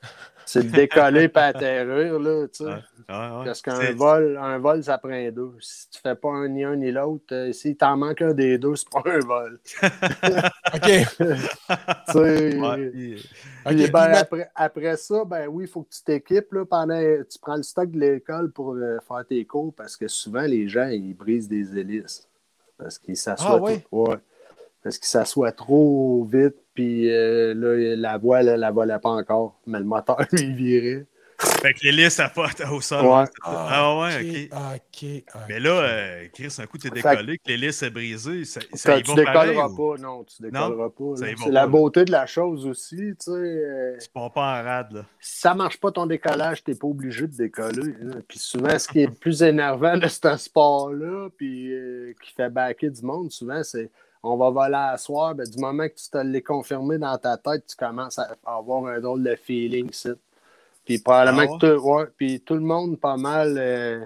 c'est 0.46 0.64
de 0.64 0.72
décoller 0.76 1.24
et 1.34 1.38
atterrir. 1.38 2.20
Là, 2.20 2.48
tu 2.48 2.64
sais. 2.64 2.64
Ouais, 2.66 2.72
ouais, 3.10 3.38
ouais. 3.38 3.46
Parce 3.46 3.62
qu'un 3.62 3.92
vol, 3.94 4.38
un 4.42 4.58
vol, 4.60 4.84
ça 4.84 4.98
prend 4.98 5.30
deux. 5.32 5.54
Si 5.60 5.90
tu 5.90 6.00
fais 6.02 6.16
pas 6.16 6.30
un 6.30 6.48
ni 6.50 6.64
un 6.64 6.76
ni 6.76 6.92
l'autre, 6.92 7.24
euh, 7.34 7.52
s'il 7.54 7.76
t'en 7.78 7.96
manque 7.98 8.22
un 8.22 8.34
des 8.34 8.58
deux, 8.58 8.76
c'est 8.76 8.90
pas 8.90 9.02
un 9.06 9.20
vol. 9.20 9.60
OK. 10.74 10.82
Tu 10.82 12.12
sais, 12.12 12.58
Ouais, 12.60 12.90
puis- 12.90 13.16
OK. 13.16 13.30
Puis, 13.66 13.76
Puis 13.76 13.92
ben, 13.92 14.12
après, 14.14 14.50
après 14.56 14.98
ça, 14.98 15.24
ben 15.26 15.48
oui, 15.48 15.66
il 15.66 15.70
faut 15.70 15.84
que 15.84 15.94
tu 15.94 16.04
t'équipes. 16.04 16.52
là, 16.54 16.66
pendant, 16.66 17.00
tu 17.30 17.40
prends 17.40 17.56
le 17.56 17.64
stock 17.64 17.90
de 17.92 18.00
l'école 18.00 18.52
pour 18.52 18.74
euh, 18.76 18.98
faire 19.08 19.26
tes 19.28 19.46
cours 19.46 19.74
parce 19.74 19.96
que 19.98 20.08
souvent, 20.08 20.42
les 20.42 20.68
gens, 20.68 20.88
ils 20.88 21.14
brisent 21.14 21.48
des 21.48 21.78
hélices. 21.78 22.28
Parce 22.78 22.98
qu'ils 22.98 23.18
s'assoient 23.18 23.52
Ah, 23.56 23.58
ouais? 23.62 23.84
Parce 24.84 24.98
qu'ils 24.98 25.08
s'assoient 25.08 25.52
trop 25.54 26.24
vite, 26.30 26.56
puis 26.74 27.10
euh, 27.12 27.54
là, 27.54 27.96
la 27.96 28.18
voile, 28.18 28.50
elle, 28.50 28.64
elle 28.68 28.74
volait 28.74 29.00
pas 29.00 29.10
encore. 29.12 29.60
Mais 29.66 29.80
le 29.80 29.86
moteur, 29.86 30.20
lui, 30.32 30.42
il 30.44 30.56
virait. 30.56 31.06
Fait 31.40 31.74
que 31.74 31.80
l'hélice, 31.84 32.14
ça 32.14 32.30
pote 32.30 32.62
au 32.72 32.80
sol. 32.80 33.06
Ouais. 33.06 33.26
Ah 33.44 33.98
ouais, 34.00 34.50
ok. 34.52 34.58
OK. 34.76 35.24
OK. 35.36 35.42
Mais 35.50 35.60
là, 35.60 35.72
euh, 35.72 36.28
Chris, 36.34 36.56
un 36.60 36.66
coup, 36.68 36.78
t'es 36.78 36.90
décollé, 36.90 37.38
que 37.38 37.44
l'hélice 37.50 37.84
est 37.84 37.90
brisée, 37.90 38.46
ça, 38.46 38.62
ça 38.74 39.02
tu 39.02 39.14
décolleras 39.14 39.68
ou? 39.68 39.76
pas, 39.96 40.02
non, 40.02 40.24
tu 40.24 40.42
décolleras 40.42 40.90
pas. 40.90 41.04
y 41.04 41.10
va 41.10 41.16
C'est 41.18 41.36
pas, 41.36 41.50
la 41.50 41.62
là. 41.62 41.68
beauté 41.68 42.06
de 42.06 42.12
la 42.12 42.26
chose 42.28 42.66
aussi, 42.66 42.96
tu 42.96 43.16
sais. 43.20 43.32
euh, 43.32 43.98
Tu 44.02 44.08
pars 44.14 44.32
pas 44.32 44.62
en 44.62 44.64
rade, 44.64 44.92
là. 44.94 45.06
si 45.20 45.40
ça 45.42 45.54
marche 45.54 45.80
pas 45.82 45.92
ton 45.92 46.06
décollage, 46.06 46.64
t'es 46.64 46.76
pas 46.76 46.88
obligé 46.88 47.28
de 47.28 47.36
décoller. 47.36 47.94
hein. 48.02 48.20
Puis 48.28 48.40
souvent, 48.40 48.78
ce 48.80 48.88
qui 48.88 49.02
est 49.02 49.08
le 49.08 49.14
plus 49.14 49.42
énervant 49.44 49.98
de 49.98 50.08
ce 50.08 50.38
sport-là, 50.38 51.30
puis 51.36 51.74
euh, 51.74 52.14
qui 52.24 52.32
fait 52.34 52.50
baquer 52.50 52.90
du 52.90 53.02
monde, 53.02 53.32
souvent, 53.32 53.64
c'est 53.64 53.90
on 54.24 54.38
va 54.38 54.50
voler 54.50 54.76
à 54.76 54.98
soir. 54.98 55.36
Ben, 55.36 55.46
du 55.46 55.60
moment 55.60 55.88
que 55.88 55.96
tu 55.96 56.10
te 56.10 56.18
l'es 56.18 56.42
confirmé 56.42 56.98
dans 56.98 57.18
ta 57.18 57.38
tête, 57.38 57.66
tu 57.68 57.76
commences 57.76 58.18
à 58.18 58.36
avoir 58.46 58.86
un 58.88 59.00
drôle 59.00 59.24
de 59.24 59.36
feeling, 59.36 59.92
ça. 59.92 60.12
Puis 60.86 61.00
probablement 61.00 61.42
Ah 61.42 61.58
que 61.60 61.76
tout, 61.76 61.88
ouais, 61.88 62.06
puis 62.18 62.42
tout 62.42 62.56
le 62.56 62.62
monde, 62.62 63.00
pas 63.00 63.16
mal, 63.16 63.56
euh, 63.58 64.06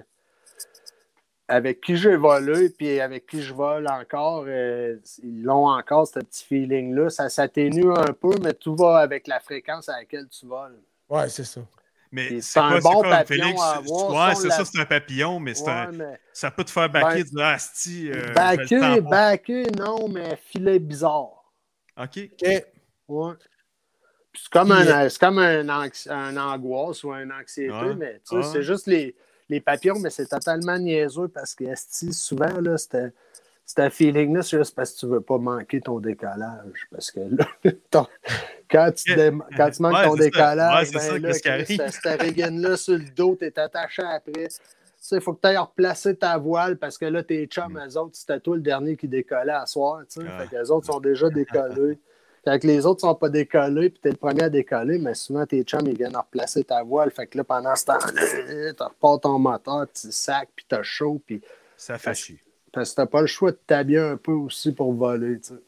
avec 1.48 1.80
qui 1.80 1.96
j'ai 1.96 2.16
volé, 2.16 2.68
puis 2.70 3.00
avec 3.00 3.26
qui 3.26 3.42
je 3.42 3.54
vole 3.54 3.88
encore, 3.88 4.44
euh, 4.46 4.96
ils 5.22 5.42
l'ont 5.42 5.68
encore, 5.68 6.06
ce 6.06 6.20
petit 6.20 6.44
feeling-là. 6.44 7.10
Ça 7.10 7.28
s'atténue 7.28 7.90
un 7.90 8.12
peu, 8.12 8.34
mais 8.42 8.54
tout 8.54 8.76
va 8.76 8.98
avec 8.98 9.26
la 9.26 9.40
fréquence 9.40 9.88
à 9.88 9.98
laquelle 9.98 10.28
tu 10.28 10.46
voles. 10.46 10.78
Ouais, 11.08 11.28
c'est 11.28 11.44
ça. 11.44 11.62
Mais 12.10 12.40
c'est 12.40 12.58
un 12.58 12.78
bon 12.78 13.02
papillon 13.02 13.44
Félix? 13.44 13.60
à 13.62 13.72
C'est- 13.72 13.78
avoir, 13.92 14.28
Ouais, 14.28 14.34
c'est 14.34 14.48
la- 14.48 14.54
ça, 14.56 14.64
c'est 14.64 14.80
un 14.80 14.84
papillon, 14.86 15.40
mais 15.40 15.54
c'est 15.54 15.64
Ouais, 15.64 15.70
un... 15.70 15.92
mais- 15.92 16.20
ça 16.32 16.50
peut 16.50 16.64
te 16.64 16.70
faire 16.70 16.88
baquer 16.88 17.24
Ben, 17.24 17.30
du 17.30 17.40
asti. 17.42 18.10
Euh, 18.10 18.32
Baquer, 19.02 19.64
non, 19.78 20.08
mais 20.08 20.36
filet 20.36 20.78
bizarre. 20.78 21.44
OK. 22.00 22.18
OK. 22.42 22.64
Ouais. 23.08 23.32
Puis 24.32 24.42
C'est 24.44 24.52
comme, 24.52 24.72
un, 24.72 25.08
c'est 25.08 25.18
comme 25.18 25.38
un, 25.38 25.68
un 25.68 26.36
angoisse 26.36 27.02
ou 27.04 27.12
une 27.12 27.32
anxiété, 27.32 27.72
Ouais. 27.72 27.94
mais 27.94 28.20
tu 28.28 28.40
sais, 28.42 28.48
c'est 28.52 28.62
juste 28.62 28.86
les, 28.86 29.16
les 29.48 29.60
papillons, 29.60 29.98
mais 29.98 30.10
c'est 30.10 30.26
totalement 30.26 30.78
niaiseux 30.78 31.28
parce 31.28 31.54
que 31.54 31.64
esti, 31.64 32.12
souvent, 32.12 32.60
là, 32.60 32.76
c'était. 32.78 33.12
C'est 33.70 33.80
un 33.82 33.90
feeling-là, 33.90 34.42
c'est 34.42 34.56
juste 34.56 34.74
parce 34.74 34.92
que 34.94 35.00
tu 35.00 35.06
veux 35.06 35.20
pas 35.20 35.36
manquer 35.36 35.82
ton 35.82 36.00
décollage. 36.00 36.88
Parce 36.90 37.10
que 37.10 37.20
là, 37.20 37.46
ton- 37.90 38.06
quand, 38.70 38.90
tu 38.96 39.14
dé- 39.14 39.30
quand 39.58 39.70
tu 39.70 39.82
manques 39.82 39.94
Ouais, 39.94 40.04
ton 40.06 40.14
décollage, 40.14 40.88
Ouais, 40.88 40.94
ben 40.94 41.22
là, 41.22 41.34
cette 41.90 42.20
rigaine-là 42.22 42.78
sur 42.78 42.94
le 42.96 43.04
dos, 43.14 43.36
tu 43.38 43.44
es 43.44 43.58
attaché 43.58 44.02
après. 44.02 44.32
Tu 44.48 44.56
sais, 44.96 45.16
il 45.16 45.20
faut 45.20 45.34
que 45.34 45.42
tu 45.42 45.48
ailles 45.48 45.58
replacer 45.58 46.16
ta 46.16 46.38
voile 46.38 46.78
parce 46.78 46.96
que 46.96 47.04
là, 47.04 47.22
tes 47.22 47.44
chums, 47.44 47.78
eux 47.78 47.98
autres, 47.98 48.16
c'était 48.16 48.40
toi 48.40 48.56
le 48.56 48.62
dernier 48.62 48.96
qui 48.96 49.06
décollait 49.06 49.52
à 49.52 49.66
soir. 49.66 50.00
Tu 50.08 50.22
sais. 50.22 50.26
Mm. 50.26 50.38
Fait 50.38 50.46
que 50.48 50.56
les 50.62 50.70
autres 50.70 50.86
sont 50.90 51.00
déjà 51.00 51.28
décollés. 51.28 51.98
Quand 52.46 52.64
les 52.64 52.86
autres 52.86 53.02
sont 53.02 53.14
pas 53.16 53.28
décollés, 53.28 53.90
puis 53.90 54.00
tu 54.00 54.08
es 54.08 54.12
le 54.12 54.16
premier 54.16 54.44
à 54.44 54.48
décoller, 54.48 54.98
mais 54.98 55.12
souvent 55.12 55.44
tes 55.44 55.62
chums, 55.62 55.86
ils 55.86 55.94
viennent 55.98 56.16
replacer 56.16 56.64
ta 56.64 56.82
voile. 56.82 57.10
Fait 57.10 57.26
que 57.26 57.36
là, 57.36 57.44
pendant 57.44 57.76
ce 57.76 57.84
temps-là, 57.84 58.72
tu 58.74 58.82
repars 58.82 59.20
ton 59.20 59.38
moteur, 59.38 59.86
tu 59.92 60.10
sacs, 60.10 60.48
puis 60.56 60.64
tu 60.66 60.74
as 60.74 60.82
chaud, 60.82 61.20
puis 61.26 61.42
Ça 61.76 61.98
fait 61.98 62.14
chier. 62.14 62.40
Parce 62.78 62.90
que 62.90 62.96
t'as 62.96 63.06
pas 63.06 63.20
le 63.20 63.26
choix 63.26 63.50
de 63.50 63.58
t'habiller 63.66 63.98
un 63.98 64.16
peu 64.16 64.32
aussi 64.32 64.72
pour 64.72 64.92
voler. 64.92 65.40
tu 65.40 65.48
sais. 65.48 65.60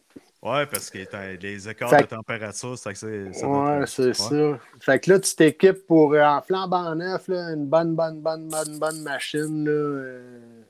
Ouais, 0.42 0.64
parce 0.66 0.88
que 0.88 1.04
t'as 1.04 1.32
les 1.32 1.68
écarts 1.68 1.90
Fait 1.90 2.02
de 2.02 2.06
température, 2.06 2.78
c'est 2.78 2.92
que 2.92 2.98
c'est. 2.98 3.32
ça 3.32 3.46
Ouais, 3.46 3.86
c'est 3.86 4.14
ça. 4.14 4.58
Fait 4.80 4.98
que 4.98 5.10
là, 5.10 5.20
tu 5.20 5.34
t'équipes 5.34 5.86
pour, 5.86 6.14
euh, 6.14 6.24
en 6.24 6.40
flambant 6.40 6.94
neuf, 6.94 7.28
là, 7.28 7.50
une 7.50 7.66
bonne, 7.66 7.94
bonne, 7.94 8.20
bonne, 8.20 8.48
bonne, 8.48 8.78
bonne 8.78 9.02
machine. 9.02 9.64
Là, 9.66 9.70
euh, 9.70 10.62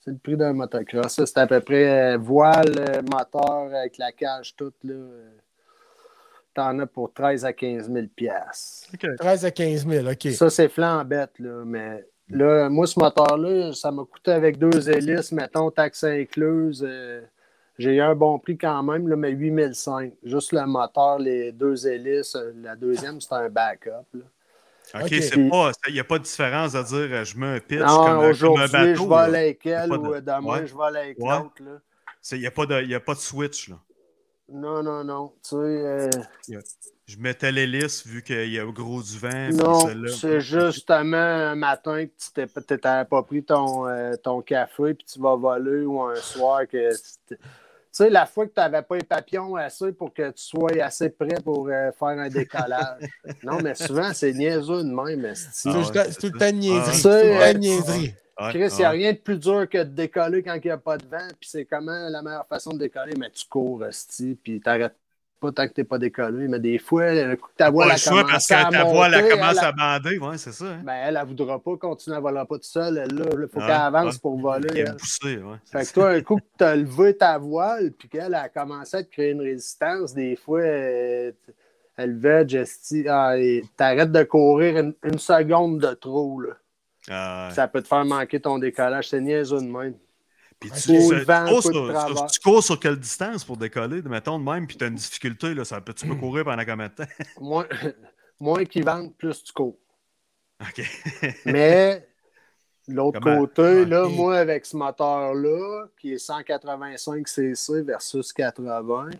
c'est 0.00 0.12
le 0.12 0.16
prix 0.16 0.36
d'un 0.36 0.54
motocross. 0.54 1.12
Ça, 1.12 1.26
c'est 1.26 1.38
à 1.38 1.46
peu 1.46 1.60
près 1.60 2.14
euh, 2.14 2.16
voile, 2.16 3.02
moteur 3.10 3.68
avec 3.74 3.98
la 3.98 4.12
cage 4.12 4.56
toute. 4.56 4.76
Là, 4.84 4.94
T'en 6.54 6.78
as 6.78 6.86
pour 6.86 7.12
13 7.12 7.44
à 7.44 7.52
15 7.52 7.92
000 7.92 8.06
piastres. 8.16 8.88
13 9.18 9.44
à 9.44 9.50
15 9.50 9.86
000, 9.86 10.06
OK. 10.06 10.32
Ça, 10.32 10.48
c'est 10.48 10.70
flambette, 10.70 11.38
là, 11.38 11.64
mais 11.66 12.02
là, 12.30 12.68
moi, 12.68 12.86
ce 12.86 12.98
moteur-là, 12.98 13.72
ça 13.72 13.90
m'a 13.90 14.04
coûté 14.04 14.32
avec 14.32 14.58
deux 14.58 14.88
hélices, 14.90 15.32
mettons, 15.32 15.70
taxe 15.70 16.04
incluse. 16.04 16.84
euh, 16.86 17.22
j'ai 17.78 17.96
eu 17.96 18.00
un 18.00 18.14
bon 18.14 18.38
prix 18.38 18.56
quand 18.56 18.82
même, 18.82 19.06
là, 19.06 19.16
mais 19.16 19.30
8005. 19.32 20.12
Juste 20.24 20.52
le 20.52 20.64
moteur, 20.66 21.18
les 21.18 21.52
deux 21.52 21.86
hélices. 21.86 22.34
euh, 22.34 22.52
La 22.62 22.74
deuxième, 22.74 23.20
c'est 23.20 23.32
un 23.34 23.48
backup. 23.50 23.90
là. 24.14 24.20
OK, 24.94 25.02
Ok. 25.02 25.08
c'est 25.20 25.48
pas. 25.50 25.72
Il 25.88 25.94
n'y 25.94 26.00
a 26.00 26.04
pas 26.04 26.18
de 26.18 26.22
différence 26.24 26.74
à 26.76 26.82
dire 26.84 26.96
euh, 27.10 27.24
je 27.24 27.36
mets 27.36 27.46
un 27.56 27.58
pitch 27.60 27.80
Non, 27.80 27.86
comme, 27.86 28.06
un- 28.06 28.14
comme 28.16 28.24
un 28.24 28.28
aujourd'hui, 28.30 28.72
bateau. 28.72 28.94
je 28.94 29.00
là. 29.02 29.06
vole 29.26 29.34
avec 29.36 29.66
elle 29.66 29.90
de- 29.90 29.96
ou 29.96 30.14
euh, 30.14 30.20
demain, 30.20 30.40
Ouais. 30.60 30.66
je 30.66 30.74
vole 30.74 30.96
avec 30.96 31.18
Ouais. 31.18 31.38
l'autre. 31.38 31.62
là. 31.62 31.78
Il 32.32 32.38
n'y 32.38 32.46
a, 32.46 32.50
pas 32.52 32.66
de- 32.66 32.82
y 32.84 32.94
a 32.94 33.00
pas 33.00 33.14
de 33.14 33.18
switch. 33.18 33.68
Là. 33.68 33.76
Non, 34.48 34.82
non, 34.84 35.02
non. 35.04 35.32
Tu 35.42 35.50
sais, 35.50 35.56
euh, 35.56 36.10
Je 37.06 37.18
mettais 37.18 37.52
l'hélice 37.52 38.04
vu 38.04 38.20
qu'il 38.22 38.50
y 38.52 38.58
a 38.58 38.64
gros 38.64 39.00
du 39.00 39.16
vent. 39.18 39.48
non, 39.52 39.78
c'est 40.08 40.40
justement 40.40 41.16
un 41.16 41.54
matin 41.54 42.04
que 42.06 42.10
tu 42.18 42.32
t'es- 42.66 42.78
pas 43.04 43.22
pris 43.22 43.44
ton, 43.44 43.86
euh, 43.88 44.14
ton 44.16 44.42
café 44.42 44.94
puis 44.94 45.06
tu 45.12 45.20
vas 45.20 45.36
voler 45.36 45.84
ou 45.84 46.02
un 46.02 46.16
soir 46.16 46.62
que. 46.66 46.90
tu 47.28 47.36
sais, 47.92 48.10
la 48.10 48.26
fois 48.26 48.46
que 48.46 48.52
tu 48.54 48.60
n'avais 48.60 48.82
pas 48.82 48.96
les 48.96 49.04
papillons 49.04 49.54
assez 49.54 49.92
pour 49.92 50.12
que 50.12 50.30
tu 50.30 50.42
sois 50.42 50.82
assez 50.82 51.08
prêt 51.10 51.40
pour 51.44 51.68
euh, 51.68 51.92
faire 51.96 52.08
un 52.08 52.28
décollage. 52.28 53.02
non, 53.44 53.58
mais 53.62 53.76
souvent, 53.76 54.12
c'est 54.12 54.32
niaiseux 54.32 54.82
de 54.82 54.90
même. 54.90 55.32
C'est 55.36 55.68
Ah 55.68 55.72
tout, 55.72 55.78
ouais, 55.78 55.84
le 55.86 55.92
temps- 55.92 56.10
c'est 56.10 56.20
tout 56.28 56.32
le 56.34 56.38
ça. 56.40 56.46
temps 56.50 56.52
de 56.56 56.60
niaiserie. 56.60 56.88
Ah, 56.88 56.92
C'est 56.92 57.54
de 57.54 57.58
niaiserie. 57.60 58.14
Chris, 58.50 58.68
il 58.72 58.76
n'y 58.78 58.84
a 58.84 58.90
rien 58.90 59.12
de 59.12 59.18
plus 59.18 59.38
dur 59.38 59.66
que 59.70 59.78
de 59.78 59.84
décoller 59.84 60.42
quand 60.42 60.56
il 60.56 60.66
n'y 60.66 60.70
a 60.72 60.76
pas 60.76 60.98
de 60.98 61.06
vent. 61.06 61.28
Puis 61.40 61.48
c'est 61.50 61.64
comment 61.64 62.08
la 62.10 62.20
meilleure 62.20 62.46
façon 62.48 62.72
de 62.72 62.78
décoller? 62.78 63.14
Mais 63.16 63.30
tu 63.30 63.46
cours, 63.48 63.86
esti, 63.86 64.36
puis 64.42 64.60
t'arrêtes 64.60 64.96
pas 65.40 65.52
tant 65.52 65.68
que 65.68 65.74
tu 65.74 65.80
n'es 65.80 65.84
pas 65.84 65.98
décollé. 65.98 66.48
Mais 66.48 66.58
des 66.58 66.78
fois, 66.78 67.12
le 67.12 67.36
coup 67.36 67.48
que 67.48 67.56
ta 67.56 67.70
voile 67.70 67.90
a 67.90 67.96
choix 67.96 68.24
parce 68.26 68.46
que 68.46 68.70
ta 68.70 68.84
voile 68.84 69.14
elle 69.14 69.28
commence 69.30 69.58
elle, 69.58 69.64
à 69.64 69.72
bander. 69.72 70.18
Ouais, 70.18 70.38
c'est 70.38 70.52
ça. 70.52 70.64
Hein? 70.64 70.80
Ben, 70.84 70.92
elle, 70.94 71.16
elle 71.16 71.22
ne 71.22 71.28
voudra 71.28 71.58
pas 71.58 71.76
continuer 71.76 72.16
à 72.16 72.20
voler 72.20 72.42
pas 72.48 72.54
toute 72.56 72.64
seule. 72.64 72.98
Elle, 72.98 73.14
là, 73.16 73.24
il 73.30 73.48
faut 73.48 73.60
Ouais, 73.60 73.66
qu'elle 73.66 73.70
avance 73.74 74.14
ouais. 74.14 74.20
pour 74.20 74.38
voler. 74.38 74.68
Elle. 74.74 74.96
pousser. 74.96 75.36
Ouais, 75.38 75.56
Fait 75.70 75.84
que 75.86 75.92
toi, 75.92 76.10
un 76.10 76.20
coup 76.22 76.36
que 76.36 76.42
tu 76.58 76.64
as 76.64 76.76
levé 76.76 77.16
ta 77.16 77.38
voile, 77.38 77.92
puis 77.98 78.08
qu'elle 78.08 78.34
a 78.34 78.48
commencé 78.48 78.96
à 78.96 79.02
te 79.04 79.10
créer 79.10 79.30
une 79.32 79.42
résistance, 79.42 80.14
des 80.14 80.36
fois, 80.36 80.62
elle 80.62 81.34
veg, 82.18 82.54
esti, 82.54 83.06
ah, 83.08 83.38
et 83.38 83.62
t'arrêtes 83.76 84.12
de 84.12 84.22
courir 84.22 84.78
une, 84.78 84.94
une 85.04 85.18
seconde 85.18 85.80
de 85.80 85.94
trop. 85.94 86.40
Là. 86.40 86.50
Ah. 87.08 87.48
Ça 87.52 87.68
peut 87.68 87.82
te 87.82 87.88
faire 87.88 88.04
manquer 88.04 88.40
ton 88.40 88.58
décollage. 88.58 89.08
C'est 89.08 89.20
niaiseux 89.20 89.60
de 89.60 89.66
même. 89.70 89.94
Puis 90.60 90.70
tu, 90.70 90.88
cours 90.92 91.02
sur, 91.12 91.24
travers. 91.92 92.16
sur- 92.16 92.26
tu 92.28 92.40
cours 92.40 92.62
sur 92.64 92.80
quelle 92.80 92.98
distance 92.98 93.44
pour 93.44 93.56
décoller, 93.56 94.00
mettons 94.02 94.38
de 94.38 94.44
même, 94.44 94.66
puis 94.66 94.76
tu 94.76 94.84
as 94.84 94.88
une 94.88 94.94
difficulté, 94.94 95.52
là, 95.54 95.64
ça 95.64 95.80
peut, 95.80 95.92
tu 95.92 96.06
peux 96.08 96.14
courir 96.14 96.44
pendant 96.44 96.64
combien 96.64 96.88
de 96.88 96.94
temps? 96.94 97.04
Moins, 97.40 97.66
moins 98.40 98.64
qu'ils 98.64 98.84
vendent, 98.84 99.14
plus 99.16 99.42
tu 99.44 99.52
cours. 99.52 99.76
OK. 100.62 100.82
Mais 101.44 102.08
de 102.88 102.94
l'autre 102.94 103.20
côté, 103.20 103.84
là, 103.84 104.08
moi, 104.08 104.38
avec 104.38 104.64
ce 104.64 104.76
moteur-là, 104.76 105.86
qui 106.00 106.14
est 106.14 106.18
185 106.18 107.28
cc 107.28 107.82
versus 107.82 108.32
80, 108.32 109.10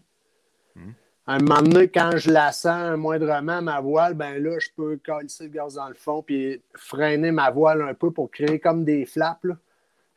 Hmm. 0.74 0.92
un 1.26 1.38
moment 1.38 1.62
donné, 1.62 1.88
quand 1.88 2.18
je 2.18 2.30
la 2.30 2.52
sens 2.52 2.98
moindrement, 2.98 3.62
ma 3.62 3.80
voile, 3.80 4.12
ben 4.12 4.42
là, 4.42 4.58
je 4.58 4.68
peux 4.76 4.98
coller 5.04 5.26
le 5.40 5.46
gaz 5.48 5.74
dans 5.74 5.88
le 5.88 5.94
fond 5.94 6.22
puis 6.22 6.60
freiner 6.74 7.30
ma 7.30 7.50
voile 7.50 7.80
un 7.80 7.94
peu 7.94 8.10
pour 8.10 8.30
créer 8.30 8.58
comme 8.60 8.84
des 8.84 9.06
flaps. 9.06 9.42
là. 9.44 9.54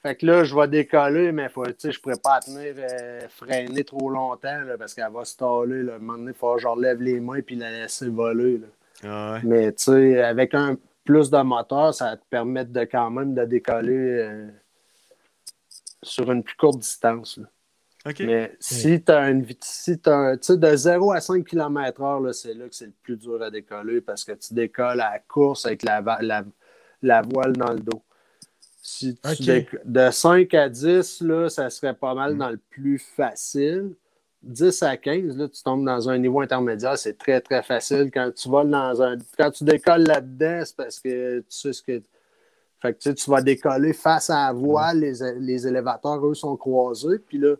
Fait 0.02 0.16
que 0.16 0.26
là, 0.26 0.43
je 0.45 0.56
vais 0.56 0.68
décoller, 0.68 1.32
mais 1.34 1.50
faut, 1.50 1.66
tu 1.66 1.74
sais, 1.78 1.91
je 1.91 1.97
ne 2.00 2.02
pourrais 2.02 2.16
pas 2.24 2.36
la 2.36 2.39
tenir 2.39 2.74
euh, 2.78 3.20
freiner 3.30 3.84
trop 3.84 4.10
longtemps 4.10 4.62
là, 4.62 4.78
parce 4.78 4.93
qu'elle 4.93 5.12
va 5.12 5.26
se 5.26 5.36
taler. 5.36 5.84
Là. 5.84 5.93
À 5.93 5.95
un 5.97 6.00
moment 6.00 6.18
donné, 6.18 6.32
il 6.32 6.38
faut 6.38 6.56
que 6.56 6.62
je 6.62 6.68
relève 6.68 7.02
les 7.02 7.20
mains 7.20 7.41
puis 7.41 7.56
la 7.58 7.70
laisser 7.72 8.08
voler. 8.08 8.60
là. 8.60 8.68
Ah 9.04 9.34
ouais. 9.34 9.39
Mais 9.43 9.72
tu 9.74 9.84
sais, 9.84 10.22
avec 10.24 10.54
un 10.54 10.78
plus 11.04 11.30
de 11.30 11.41
moteur, 11.41 11.93
ça 11.93 12.12
va 12.12 12.18
te 12.18 12.24
permettre 12.30 12.72
de 12.72 12.82
quand 12.82 13.10
même 13.12 13.34
de 13.34 13.43
décoller 13.43 13.93
euh, 13.97 14.47
sur 16.04 16.32
une 16.32 16.43
plus 16.43 16.56
courte 16.56 16.80
distance. 16.80 17.38
là. 17.38 17.47
Mais 18.26 18.56
si 18.62 19.04
tu 19.04 19.12
as 19.12 19.30
une 19.30 19.45
si 19.62 20.00
t'as 20.00 20.16
un- 20.16 20.38
tu 20.38 20.54
sais, 20.54 20.58
de 20.58 20.76
0 20.78 21.12
à 21.12 21.20
5 21.20 21.43
km/h, 21.45 22.32
c'est 22.32 22.54
là 22.54 22.70
que 22.70 22.76
c'est 22.76 22.86
le 22.86 22.93
plus 23.04 23.18
dur 23.18 23.41
à 23.41 23.52
décoller 23.52 24.00
parce 24.00 24.24
que 24.24 24.32
tu 24.32 24.54
décolles 24.54 25.02
à 25.02 25.12
la 25.12 25.20
course 25.20 25.66
avec 25.66 25.84
la, 25.84 26.00
la, 26.22 26.43
la 27.02 27.22
voile 27.22 27.54
dans 27.54 27.74
le 27.74 27.80
dos. 27.80 28.02
Si 28.82 29.16
tu 29.16 29.68
de 29.86 30.10
5 30.10 30.54
à 30.54 30.70
10, 30.70 31.22
là, 31.22 31.50
ça 31.50 31.70
serait 31.70 31.94
pas 31.94 32.14
mal 32.14 32.36
Mm. 32.36 32.38
dans 32.38 32.50
le 32.50 32.60
plus 32.70 32.98
facile. 32.98 33.94
10 34.42 34.84
à 34.84 34.96
15, 34.96 35.38
là, 35.38 35.50
tu 35.50 35.62
tombes 35.64 35.86
dans 35.86 36.10
un 36.10 36.18
niveau 36.18 36.40
intermédiaire, 36.40 36.98
c'est 36.98 37.18
très, 37.18 37.42
très 37.42 37.62
facile. 37.62 38.10
Quand 38.14 38.32
tu 38.34 38.48
voles 38.48 38.70
dans 38.70 39.02
un. 39.02 39.18
Quand 39.38 39.52
tu 39.52 39.66
décolles 39.66 40.04
là-dedans, 40.04 40.62
c'est 40.66 40.76
parce 40.76 41.00
que 41.00 41.40
tu 41.40 41.46
sais 41.50 41.74
ce 41.74 41.82
que. 41.84 42.02
Fait 42.82 42.94
que 42.94 43.00
tu, 43.00 43.10
sais, 43.10 43.16
tu 43.16 43.30
vas 43.30 43.42
décoller 43.42 43.92
face 43.92 44.30
à 44.30 44.48
la 44.48 44.54
voile, 44.54 45.00
les, 45.00 45.14
les 45.40 45.68
élévateurs, 45.68 46.26
eux, 46.26 46.34
sont 46.34 46.56
croisés. 46.56 47.20
Puis 47.20 47.38
là, 47.38 47.56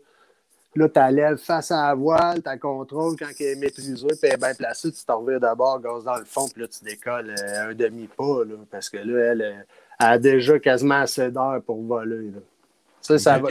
là 0.74 0.88
tu 0.88 1.14
lèves 1.14 1.36
face 1.36 1.70
à 1.70 1.88
la 1.88 1.94
voile, 1.94 2.42
tu 2.42 2.58
contrôle 2.58 3.16
quand 3.18 3.28
elle 3.38 3.46
est 3.46 3.56
maîtrisée, 3.56 4.06
puis 4.06 4.18
elle 4.22 4.32
est 4.32 4.36
bien 4.38 4.54
placée, 4.54 4.90
tu 4.90 5.04
t'en 5.04 5.22
d'abord, 5.22 5.78
gaz 5.80 6.04
dans 6.04 6.16
le 6.16 6.24
fond, 6.24 6.48
puis 6.48 6.62
là, 6.62 6.68
tu 6.68 6.82
décolles 6.84 7.34
euh, 7.38 7.70
un 7.70 7.74
demi-pas, 7.74 8.44
là, 8.46 8.54
parce 8.70 8.88
que 8.88 8.96
là, 8.96 9.32
elle, 9.32 9.42
euh, 9.42 9.52
elle 9.52 9.66
a 10.08 10.18
déjà 10.18 10.58
quasiment 10.58 11.00
assez 11.02 11.30
d'heures 11.30 11.62
pour 11.64 11.82
voler. 11.84 12.30
Là. 12.30 12.40
Ça, 13.00 13.18
ça, 13.18 13.38
va, 13.38 13.48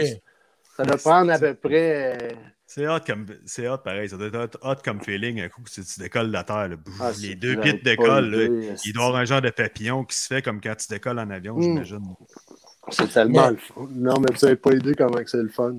ça 0.78 0.84
doit 0.84 0.98
prendre 0.98 1.32
à 1.32 1.40
peu 1.40 1.54
près. 1.54 2.18
euh, 2.22 2.30
C'est 2.66 2.88
hot 2.88 3.00
comme 3.06 3.26
c'est 3.46 3.68
hot 3.68 3.78
pareil, 3.80 4.10
ça 4.10 4.18
doit 4.18 4.28
être 4.28 4.58
hot, 4.62 4.68
hot 4.72 4.76
comme 4.84 5.02
feeling 5.02 5.42
un 5.42 5.50
coup 5.50 5.62
que 5.64 5.70
tu 5.70 5.84
tu 5.84 6.00
décolles 6.00 6.28
de 6.28 6.34
la 6.34 6.44
terre. 6.44 6.68
là. 6.70 6.76
Bouf, 6.76 6.96
Ah, 7.02 7.12
les 7.22 7.36
deux 7.36 7.56
pieds 7.60 7.74
de 7.74 7.78
pas 7.80 7.84
décolle, 7.92 8.30
là, 8.30 8.76
il 8.86 8.94
doit 8.94 9.04
y 9.04 9.06
avoir 9.08 9.22
un 9.22 9.26
genre 9.26 9.42
de 9.42 9.50
papillon 9.50 10.04
qui 10.04 10.16
se 10.18 10.28
fait 10.28 10.42
comme 10.42 10.60
quand 10.62 10.76
tu 10.76 10.88
décolles 10.88 11.20
en 11.20 11.30
avion, 11.30 11.56
Mm. 11.56 11.62
j'imagine. 11.62 12.16
C'est 12.90 13.08
tellement 13.12 13.46
Mais- 13.48 13.52
le 13.52 13.58
fun. 13.58 13.88
Non, 13.92 14.20
mais 14.20 14.28
vous 14.34 14.46
n'avez 14.46 14.56
pas 14.56 14.74
idée 14.74 14.96
comment 14.96 15.18
c'est 15.26 15.38
le 15.38 15.50
fun. 15.50 15.76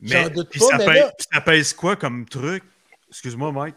Mais, 0.00 0.28
doute 0.30 0.48
puis 0.50 0.60
pas, 0.60 0.66
ça, 0.66 0.78
mais 0.78 0.84
pèse, 0.86 0.96
là- 0.96 1.12
puis 1.16 1.26
ça 1.32 1.40
pèse 1.40 1.72
quoi 1.74 1.96
comme 1.96 2.24
truc? 2.26 2.62
Excuse-moi, 3.10 3.52
Mike. 3.52 3.74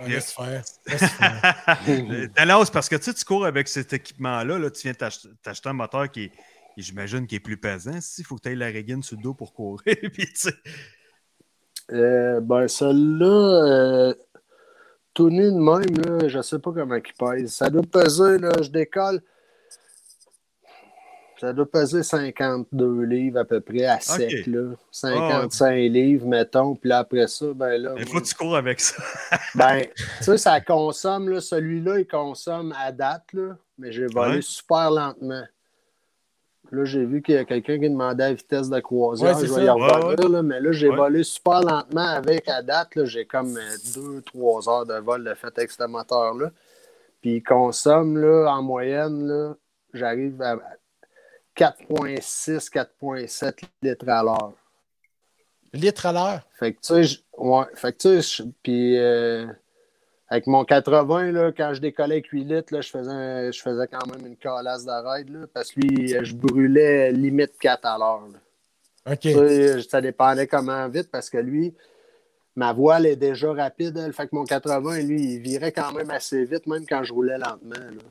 Ouais, 0.00 0.08
laisse 0.08 0.32
faire. 0.32 0.62
Laisse 0.86 1.04
faire. 1.12 2.28
Dallas, 2.36 2.70
parce 2.72 2.88
que 2.88 2.96
tu 2.96 3.04
sais, 3.04 3.14
tu 3.14 3.24
cours 3.24 3.46
avec 3.46 3.68
cet 3.68 3.92
équipement-là, 3.92 4.58
là, 4.58 4.70
tu 4.70 4.82
viens 4.82 4.92
t'ach- 4.94 5.26
t'acheter 5.42 5.68
un 5.68 5.72
moteur 5.74 6.10
qui 6.10 6.24
est, 6.24 6.32
j'imagine, 6.76 7.26
qui 7.26 7.36
est 7.36 7.40
plus 7.40 7.56
pesant. 7.56 7.98
Il 8.18 8.24
faut 8.24 8.36
que 8.36 8.42
tu 8.42 8.48
aies 8.50 8.54
la 8.56 8.66
régine 8.66 9.02
sur 9.02 9.16
le 9.16 9.22
dos 9.22 9.34
pour 9.34 9.52
courir. 9.52 9.80
Puis, 10.12 10.26
tu 10.26 10.32
sais, 10.34 10.54
Euh, 11.90 12.40
ben, 12.40 12.68
celle-là, 12.68 14.06
euh, 14.08 14.14
tout 15.14 15.28
nu 15.30 15.44
de 15.52 15.58
même, 15.58 16.20
là, 16.20 16.28
je 16.28 16.40
sais 16.40 16.58
pas 16.58 16.72
comment 16.72 16.94
il 16.96 17.02
pèse. 17.18 17.52
Ça 17.54 17.68
doit 17.70 17.82
peser, 17.82 18.38
là, 18.38 18.50
je 18.62 18.70
décolle. 18.70 19.20
Ça 21.42 21.52
doit 21.52 21.66
peser 21.66 22.04
52 22.04 23.02
livres 23.02 23.40
à 23.40 23.44
peu 23.44 23.60
près 23.60 23.84
à 23.84 23.98
sec, 23.98 24.46
là. 24.46 24.76
55 24.92 25.74
livres, 25.90 26.24
mettons. 26.24 26.76
Puis 26.76 26.88
là, 26.88 26.98
après 26.98 27.26
ça, 27.26 27.46
ben 27.52 27.82
là. 27.82 27.94
il 27.98 28.06
faut 28.06 28.20
que 28.20 28.26
tu 28.26 28.34
cours 28.36 28.54
avec 28.54 28.78
ça. 28.78 29.02
Ben, 29.56 29.86
tu 30.18 30.22
sais, 30.22 30.38
ça 30.38 30.60
consomme, 30.60 31.28
là, 31.28 31.40
celui-là, 31.40 31.98
il 31.98 32.06
consomme 32.06 32.72
à 32.78 32.92
date, 32.92 33.32
là, 33.32 33.56
mais 33.76 33.90
j'ai 33.90 34.06
volé 34.06 34.36
Ouais. 34.36 34.42
super 34.42 34.92
lentement. 34.92 35.42
Là, 36.70 36.84
j'ai 36.84 37.04
vu 37.04 37.20
qu'il 37.22 37.34
y 37.34 37.38
a 37.38 37.44
quelqu'un 37.44 37.80
qui 37.80 37.90
demandait 37.90 38.28
la 38.28 38.34
vitesse 38.34 38.70
de 38.70 38.78
croisière. 38.78 39.36
Ouais, 39.36 39.44
je 39.44 39.52
vais 39.52 39.64
y 39.64 39.68
revenir, 39.68 40.28
là, 40.28 40.42
mais 40.42 40.60
là, 40.60 40.70
j'ai 40.70 40.90
volé 40.90 41.24
super 41.24 41.60
lentement 41.60 42.06
avec 42.06 42.48
à 42.48 42.62
date. 42.62 42.94
là, 42.94 43.04
J'ai 43.04 43.26
comme 43.26 43.58
2-3 43.96 44.70
heures 44.70 44.86
de 44.86 44.94
vol 44.94 45.24
de 45.24 45.34
fait 45.34 45.58
avec 45.58 45.72
ce 45.72 45.82
moteur-là. 45.88 46.52
Puis 47.20 47.38
il 47.38 47.42
consomme, 47.42 48.16
là, 48.16 48.46
en 48.48 48.62
moyenne, 48.62 49.26
là, 49.26 49.56
j'arrive 49.92 50.40
à 50.40 50.56
4,6, 51.56 52.70
4,7 52.70 53.62
litres 53.82 54.08
à 54.08 54.22
l'heure. 54.22 54.52
Litre 55.72 56.06
à 56.06 56.12
l'heure? 56.12 56.40
Fait 56.58 56.72
que 56.72 56.80
tu 56.80 56.94
sais, 56.94 57.04
je- 57.04 57.18
ouais, 57.38 57.64
fait 57.74 57.92
que 57.92 57.98
tu 57.98 58.22
sais, 58.22 58.44
puis 58.62 58.98
euh, 58.98 59.46
avec 60.28 60.46
mon 60.46 60.64
80, 60.64 61.32
là, 61.32 61.52
quand 61.52 61.72
je 61.74 61.80
décollais 61.80 62.16
avec 62.16 62.26
8 62.28 62.44
litres, 62.44 62.74
là, 62.74 62.80
je, 62.80 62.90
faisais 62.90 63.52
je 63.52 63.60
faisais 63.62 63.86
quand 63.86 64.06
même 64.06 64.26
une 64.26 64.36
calasse 64.36 64.84
là, 64.86 65.02
parce 65.52 65.72
que 65.72 65.80
lui, 65.80 66.14
euh, 66.14 66.24
je 66.24 66.34
brûlais 66.34 67.12
limite 67.12 67.58
4 67.58 67.84
à 67.86 67.98
l'heure. 67.98 68.28
OK. 69.06 69.18
Tu 69.20 69.32
sais, 69.32 69.82
Ça 69.82 70.00
dépendait 70.00 70.46
comment 70.46 70.88
vite, 70.88 71.10
parce 71.10 71.28
que 71.30 71.38
lui, 71.38 71.74
ma 72.54 72.72
voile 72.72 73.06
est 73.06 73.16
déjà 73.16 73.52
rapide, 73.52 73.96
elle, 73.96 74.12
fait 74.12 74.28
que 74.28 74.34
mon 74.34 74.44
80, 74.44 75.00
lui, 75.00 75.34
il 75.34 75.38
virait 75.40 75.72
quand 75.72 75.92
même 75.92 76.10
assez 76.10 76.44
vite, 76.44 76.66
même 76.66 76.84
quand 76.86 77.02
je 77.02 77.12
roulais 77.12 77.38
lentement. 77.38 77.74
là. 77.76 78.02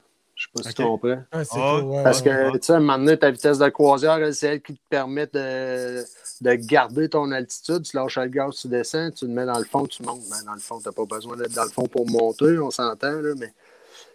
Je 0.41 0.47
sais 0.47 0.51
pas 0.53 0.63
si 0.69 0.73
tu 0.75 0.81
Ok. 0.81 0.87
comprends. 0.87 1.23
Ah, 1.31 1.43
c'est 1.43 1.59
Ah, 1.59 1.75
cool, 1.75 1.83
ouais, 1.83 2.03
Parce 2.03 2.21
ouais, 2.21 2.23
que, 2.25 2.57
tu 2.57 2.65
sais, 2.65 2.73
à 2.73 2.77
un 2.77 2.79
moment 2.79 2.97
donné, 2.97 3.17
ta 3.17 3.29
vitesse 3.29 3.59
de 3.59 3.69
croisière, 3.69 4.33
c'est 4.33 4.47
elle 4.47 4.61
qui 4.61 4.73
te 4.73 4.79
permet 4.89 5.27
de, 5.27 6.03
de 6.41 6.53
garder 6.55 7.09
ton 7.09 7.31
altitude. 7.31 7.83
Tu 7.83 7.95
lâches 7.95 8.17
le 8.17 8.27
gaz, 8.27 8.55
tu 8.55 8.67
descends, 8.67 9.11
tu 9.11 9.27
le 9.27 9.33
mets 9.33 9.45
dans 9.45 9.59
le 9.59 9.65
fond, 9.65 9.85
tu 9.85 10.01
montes. 10.01 10.23
Ben, 10.31 10.43
dans 10.43 10.53
le 10.53 10.59
fond, 10.59 10.79
tu 10.79 10.87
n'as 10.87 10.93
pas 10.93 11.05
besoin 11.05 11.37
d'être 11.37 11.53
dans 11.53 11.63
le 11.63 11.69
fond 11.69 11.85
pour 11.85 12.09
monter, 12.09 12.57
on 12.57 12.71
s'entend, 12.71 13.21
là, 13.21 13.33
mais. 13.37 13.53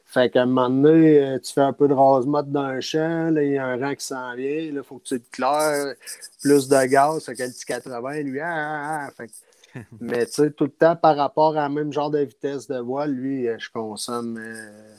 Fait 0.05 0.31
qu'à 0.31 0.43
un 0.43 0.47
moment 0.47 0.69
donné, 0.71 1.21
euh, 1.21 1.39
tu 1.39 1.53
fais 1.53 1.61
un 1.61 1.73
peu 1.73 1.87
de 1.89 1.93
rase-motte 1.95 2.51
dans 2.51 2.61
un 2.63 2.81
champ, 2.81 3.31
là, 3.31 3.43
il 3.43 3.53
y 3.53 3.59
a 3.59 3.67
un 3.67 3.77
rang 3.79 3.95
qui 3.95 4.05
s'en 4.05 4.35
vient, 4.35 4.51
il 4.51 4.83
faut 4.83 4.99
que 4.99 5.05
tu 5.05 5.21
te 5.21 5.31
claires, 5.31 5.95
plus 6.43 6.69
de 6.69 6.85
gaz, 6.87 7.25
fait 7.25 7.35
que 7.35 7.43
le 7.45 7.51
petit 7.51 7.65
80, 7.67 8.21
lui, 8.23 8.41
ah, 8.41 8.47
ah, 8.49 9.07
ah. 9.07 9.11
Fait 9.17 9.27
que- 9.29 9.33
mais 10.01 10.27
tu 10.27 10.33
sais, 10.33 10.51
tout 10.51 10.65
le 10.65 10.71
temps, 10.71 10.97
par 10.97 11.17
rapport 11.17 11.57
à 11.57 11.63
la 11.63 11.69
même 11.69 11.93
genre 11.93 12.11
de 12.11 12.19
vitesse 12.21 12.67
de 12.67 12.79
voile, 12.79 13.13
lui, 13.13 13.47
euh, 13.49 13.57
je 13.59 13.69
consomme 13.71 14.39
euh, 14.39 14.97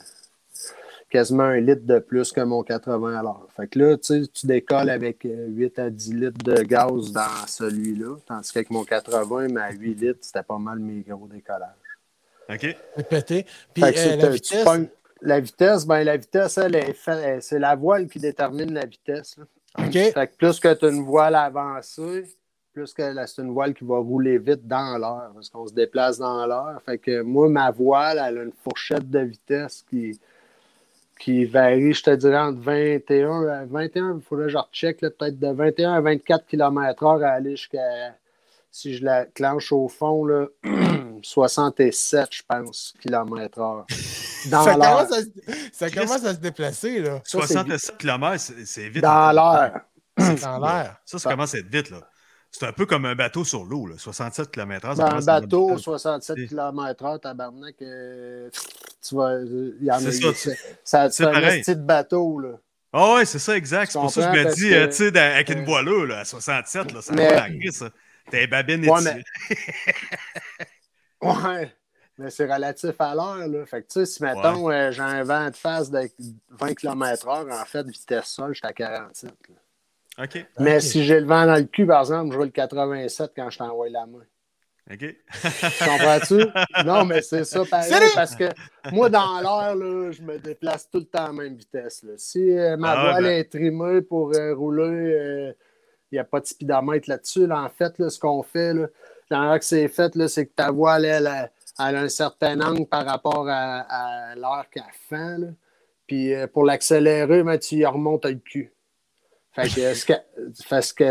quasiment 1.10 1.44
un 1.44 1.60
litre 1.60 1.86
de 1.86 1.98
plus 1.98 2.32
que 2.32 2.40
mon 2.40 2.62
80 2.62 3.18
à 3.18 3.22
l'heure. 3.22 3.46
Fait 3.56 3.66
que 3.66 3.78
là, 3.78 3.96
tu 3.96 4.22
sais, 4.24 4.28
tu 4.32 4.46
décolles 4.46 4.90
avec 4.90 5.24
euh, 5.24 5.46
8 5.48 5.78
à 5.78 5.90
10 5.90 6.14
litres 6.14 6.44
de 6.44 6.62
gaz 6.62 7.12
dans 7.12 7.46
celui-là, 7.46 8.16
tandis 8.26 8.52
qu'avec 8.52 8.70
mon 8.70 8.84
80, 8.84 9.48
mais 9.48 9.60
à 9.60 9.70
8 9.72 9.94
litres, 9.94 10.18
c'était 10.22 10.42
pas 10.42 10.58
mal 10.58 10.78
mes 10.78 11.00
gros 11.00 11.26
décollages. 11.26 11.70
OK? 12.50 12.76
C'est 12.96 13.08
pété. 13.08 13.46
Puis 13.74 13.82
Fait 13.82 13.92
que 13.92 13.98
euh, 13.98 14.02
c'est, 14.02 14.16
la 14.16 14.24
euh, 14.26 14.30
vitesse? 14.30 14.64
pognes- 14.64 14.88
la 15.20 15.40
vitesse, 15.40 15.86
ben 15.86 16.04
la 16.04 16.16
vitesse, 16.16 16.58
c'est 17.40 17.58
la 17.58 17.74
voile 17.74 18.06
qui 18.06 18.18
détermine 18.20 18.72
la 18.72 18.86
vitesse. 18.86 19.36
là. 19.36 19.44
OK. 19.84 19.92
Fait 19.92 20.26
que 20.28 20.36
plus 20.36 20.60
que 20.60 20.72
tu 20.74 20.84
as 20.86 20.88
une 20.90 21.02
voile 21.04 21.34
avancée, 21.34 22.24
plus 22.72 22.92
que 22.94 23.02
c'est 23.26 23.42
une 23.42 23.50
voile 23.52 23.74
qui 23.74 23.84
va 23.84 23.98
rouler 23.98 24.38
vite 24.38 24.66
dans 24.66 24.96
l'air, 24.96 25.30
parce 25.34 25.50
qu'on 25.50 25.66
se 25.66 25.72
déplace 25.74 26.18
dans 26.18 26.46
l'air. 26.46 26.78
Fait 26.86 26.98
que 26.98 27.22
moi, 27.22 27.48
ma 27.48 27.70
voile, 27.72 28.22
elle 28.24 28.38
a 28.38 28.42
une 28.44 28.52
fourchette 28.62 29.10
de 29.10 29.18
vitesse 29.20 29.84
qui, 29.90 30.18
qui 31.18 31.44
varie, 31.44 31.92
je 31.94 32.02
te 32.02 32.10
dirais, 32.14 32.38
entre 32.38 32.60
21 32.60 33.46
à 33.48 33.64
21, 33.66 34.16
il 34.16 34.22
faudrait 34.22 34.46
que 34.46 34.52
je 34.52 34.58
recheck, 34.58 35.00
là, 35.02 35.10
peut-être 35.10 35.38
de 35.38 35.48
21 35.52 35.92
à 35.94 36.00
24 36.00 36.46
km/h 36.46 37.24
à 37.24 37.30
aller 37.32 37.56
jusqu'à, 37.56 38.14
si 38.70 38.94
je 38.96 39.04
la 39.04 39.24
clenche 39.26 39.72
au 39.72 39.88
fond, 39.88 40.24
là, 40.24 40.46
67, 41.22 42.28
je 42.30 42.42
pense, 42.48 42.94
km/h. 43.00 43.84
Dans 44.50 44.62
ça, 44.62 44.76
l'air. 44.76 44.90
commence 44.96 45.12
à, 45.12 45.20
se- 45.22 45.68
ça 45.72 45.90
commence 45.90 46.24
à 46.24 46.34
se 46.34 46.38
déplacer, 46.40 47.00
là. 47.00 47.20
Ça, 47.24 47.40
c'est 47.42 47.54
67 47.54 47.98
km, 47.98 48.38
c'est 48.38 48.64
c'est 48.66 48.88
vite. 48.88 49.02
Dans 49.02 49.32
l'air. 49.32 49.80
C'est 50.16 50.40
dans 50.42 50.58
l'air. 50.60 50.96
Ça, 51.04 51.18
ça 51.18 51.30
commence 51.30 51.54
à 51.54 51.58
être 51.58 51.66
vite. 51.68 51.90
là. 51.90 52.08
C'est 52.50 52.66
un 52.66 52.72
peu 52.72 52.86
comme 52.86 53.04
un 53.04 53.14
bateau 53.14 53.44
sur 53.44 53.64
l'eau. 53.64 53.86
là. 53.86 53.94
67 53.98 54.50
km/h. 54.50 54.96
Ben, 54.96 55.04
un 55.04 55.20
bateau, 55.20 55.76
67 55.78 56.48
km/h, 56.48 57.20
tabarnak, 57.20 57.76
euh, 57.82 58.48
tu 59.06 59.14
vas. 59.14 59.38
Il 59.40 59.84
y 59.84 59.90
en 59.90 59.96
a 59.96 60.00
C'est 60.00 60.12
ça, 60.12 60.34
ça, 60.34 60.50
ça, 60.84 61.10
c'est 61.10 61.16
c'est 61.16 61.24
un 61.28 61.40
petit 61.40 61.74
bateau, 61.74 62.40
là. 62.40 62.50
Ah 62.92 63.14
ouais, 63.14 63.26
c'est 63.26 63.38
ça, 63.38 63.54
exact. 63.56 63.92
C'est 63.92 63.98
pour 63.98 64.10
ça 64.10 64.32
que 64.32 64.38
je 64.38 64.44
me 64.44 64.54
dis, 64.54 64.70
que- 64.70 64.74
euh, 64.74 64.86
tu 64.86 64.92
sais, 64.94 65.18
avec 65.18 65.50
une 65.50 65.64
voilure 65.64 66.06
là, 66.06 66.20
à 66.20 66.24
67, 66.24 66.92
là, 66.92 67.02
ça 67.02 67.12
mais- 67.12 67.28
va 67.34 67.48
la 67.48 67.70
ça. 67.70 67.90
T'es 68.30 68.46
babine 68.46 68.88
Ouais, 68.88 69.00
mais- 69.02 69.22
Ouais. 71.22 71.72
Mais 72.18 72.30
c'est 72.30 72.52
relatif 72.52 72.94
à 72.98 73.14
l'heure, 73.14 73.46
là. 73.46 73.64
Fait 73.66 73.82
que, 73.82 73.86
tu 73.88 74.00
sais, 74.00 74.06
si, 74.06 74.22
mettons, 74.22 74.70
euh, 74.70 74.90
j'ai 74.90 75.02
un 75.02 75.22
vent 75.22 75.50
de 75.50 75.54
face 75.56 75.88
de 75.90 76.08
20 76.50 76.74
km/h, 76.74 77.52
en 77.52 77.64
fait, 77.64 77.86
vitesse 77.86 78.26
sol, 78.26 78.54
j'étais 78.54 78.66
à 78.66 78.72
47. 78.72 79.30
là. 79.48 79.54
OK. 80.20 80.46
Mais 80.58 80.80
si 80.80 81.04
j'ai 81.04 81.20
le 81.20 81.26
vent 81.26 81.46
dans 81.46 81.54
le 81.56 81.64
cul, 81.64 81.86
par 81.86 82.00
exemple, 82.00 82.32
je 82.32 82.36
roule 82.38 82.46
le 82.46 82.52
87 82.52 83.32
quand 83.36 83.50
je 83.50 83.58
t'envoie 83.58 83.88
la 83.88 84.06
main. 84.06 84.24
OK. 84.90 85.16
Comprends-tu? 85.78 86.46
non, 86.86 87.04
mais 87.04 87.20
c'est 87.22 87.44
ça 87.44 87.62
pareil, 87.64 87.90
Salut! 87.90 88.06
parce 88.14 88.34
que 88.34 88.44
moi, 88.90 89.10
dans 89.10 89.38
l'air, 89.40 89.74
là, 89.74 90.10
je 90.10 90.22
me 90.22 90.38
déplace 90.38 90.88
tout 90.90 90.98
le 90.98 91.04
temps 91.04 91.24
à 91.24 91.26
la 91.28 91.32
même 91.34 91.54
vitesse. 91.56 92.02
là. 92.04 92.12
Si 92.16 92.50
euh, 92.58 92.76
ma 92.78 92.92
Ah, 92.92 93.10
voile 93.10 93.24
ben. 93.24 93.38
est 93.40 93.44
trimée 93.50 94.00
pour 94.02 94.34
euh, 94.34 94.54
rouler, 94.54 95.52
il 96.10 96.14
n'y 96.14 96.18
a 96.18 96.24
pas 96.24 96.40
de 96.40 96.46
speedomètre 96.46 97.08
là-dessus. 97.08 97.46
là. 97.46 97.62
En 97.62 97.68
fait, 97.68 97.98
là, 97.98 98.08
ce 98.08 98.18
qu'on 98.18 98.42
fait, 98.42 98.72
là, 98.72 98.86
dans 99.30 99.58
que 99.58 99.64
c'est 99.64 99.88
fait, 99.88 100.14
là, 100.16 100.26
c'est 100.26 100.46
que 100.46 100.54
ta 100.54 100.70
voile, 100.70 101.04
elle, 101.04 101.26
elle, 101.26 101.50
elle 101.86 101.96
a 101.96 102.00
un 102.00 102.08
certain 102.08 102.58
angle 102.62 102.86
par 102.86 103.04
rapport 103.04 103.46
à, 103.46 103.80
à 104.30 104.34
l'heure 104.36 104.64
qu'elle 104.72 104.82
fait. 105.08 105.38
là. 105.38 105.48
Puis 106.06 106.32
euh, 106.32 106.46
pour 106.46 106.64
l'accélérer, 106.64 107.42
ben, 107.42 107.58
tu 107.58 107.74
y 107.76 107.84
remontes 107.84 108.24
le 108.24 108.36
cul. 108.36 108.72
Fait 109.62 109.68
que 109.68 109.94
ce 109.94 110.06
qu'elle 110.06 110.24
fait, 110.54 110.94
que- 110.94 111.04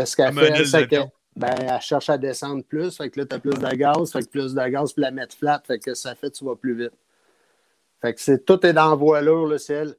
qu'elle 0.54 0.66
c'est 0.66 0.86
que 0.86 0.90
d'avion. 0.90 1.10
ben, 1.36 1.54
elle 1.60 1.80
cherche 1.80 2.10
à 2.10 2.18
descendre 2.18 2.64
plus. 2.64 2.96
Fait 2.96 3.10
que 3.10 3.20
là, 3.20 3.26
tu 3.26 3.34
as 3.36 3.38
plus 3.38 3.50
de 3.50 3.76
gaz. 3.76 4.12
Fait 4.12 4.20
que 4.22 4.28
plus 4.28 4.54
de 4.54 4.68
gaz, 4.68 4.92
puis 4.92 5.02
la 5.02 5.10
mettre 5.10 5.36
flat. 5.36 5.62
Fait 5.66 5.78
que 5.78 5.94
ça 5.94 6.14
fait, 6.14 6.30
tu 6.30 6.44
vas 6.44 6.56
plus 6.56 6.74
vite. 6.76 6.92
Fait 8.00 8.14
que 8.14 8.20
c'est, 8.20 8.44
tout 8.44 8.64
est 8.64 8.72
dans 8.72 8.90
la 8.90 8.94
voilure, 8.94 9.46
là, 9.46 9.58
c'est 9.58 9.74
elle. 9.74 9.94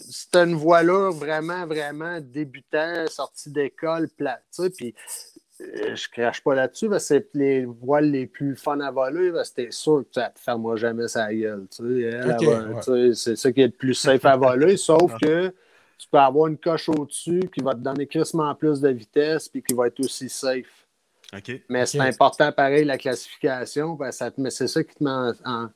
Si 0.00 0.30
tu 0.30 0.38
une 0.38 0.54
voilure 0.54 1.12
vraiment, 1.12 1.66
vraiment 1.66 2.18
débutant, 2.20 3.06
sortie 3.08 3.50
d'école, 3.50 4.08
plate, 4.08 4.42
tu 4.54 4.62
sais, 4.62 4.70
puis 4.70 4.94
euh, 5.60 5.94
je 5.94 6.08
crache 6.08 6.42
pas 6.42 6.54
là-dessus, 6.54 6.88
parce 6.88 7.04
que 7.04 7.08
c'est 7.08 7.28
les 7.34 7.64
voiles 7.64 8.10
les 8.10 8.26
plus 8.26 8.56
fun 8.56 8.80
à 8.80 8.90
voler, 8.90 9.30
parce 9.30 9.50
que 9.50 9.56
t'es 9.62 9.70
sûr 9.70 10.00
que 10.02 10.14
ça 10.14 10.30
te 10.30 10.40
fermera 10.40 10.76
jamais 10.76 11.06
sa 11.06 11.32
gueule. 11.32 11.66
tu 11.70 11.76
sais. 11.84 12.00
Elle, 12.02 12.30
Ok, 12.32 12.42
elle 12.42 12.48
va- 12.48 12.68
ouais. 12.74 12.80
tu 12.82 13.14
sais, 13.14 13.14
C'est 13.14 13.36
ça 13.36 13.52
qui 13.52 13.60
est 13.60 13.66
le 13.66 13.72
plus 13.72 13.94
safe 13.94 14.24
à 14.24 14.36
voler, 14.36 14.76
sauf 14.76 15.12
que 15.22 15.54
tu 15.98 16.08
peux 16.10 16.18
avoir 16.18 16.48
une 16.48 16.58
coche 16.58 16.88
au-dessus 16.88 17.48
qui 17.54 17.62
va 17.62 17.72
te 17.72 17.78
donner 17.80 18.06
crissement 18.06 18.54
plus 18.54 18.80
de 18.80 18.88
vitesse 18.90 19.48
puis 19.48 19.62
qui 19.62 19.74
va 19.74 19.86
être 19.86 20.00
aussi 20.00 20.28
safe. 20.28 20.86
OK. 21.36 21.62
Mais 21.68 21.86
c'est 21.86 22.00
important, 22.00 22.52
pareil, 22.52 22.84
la 22.84 22.98
classification, 22.98 23.96
que 23.96 24.10
ça 24.12 24.30
te 24.30 24.48
c'est 24.50 24.68
ça 24.68 24.84
qui 24.84 24.94
te 24.94 25.02
met 25.02 25.10
en, 25.10 25.32
en- 25.44 25.66
tu 25.68 25.72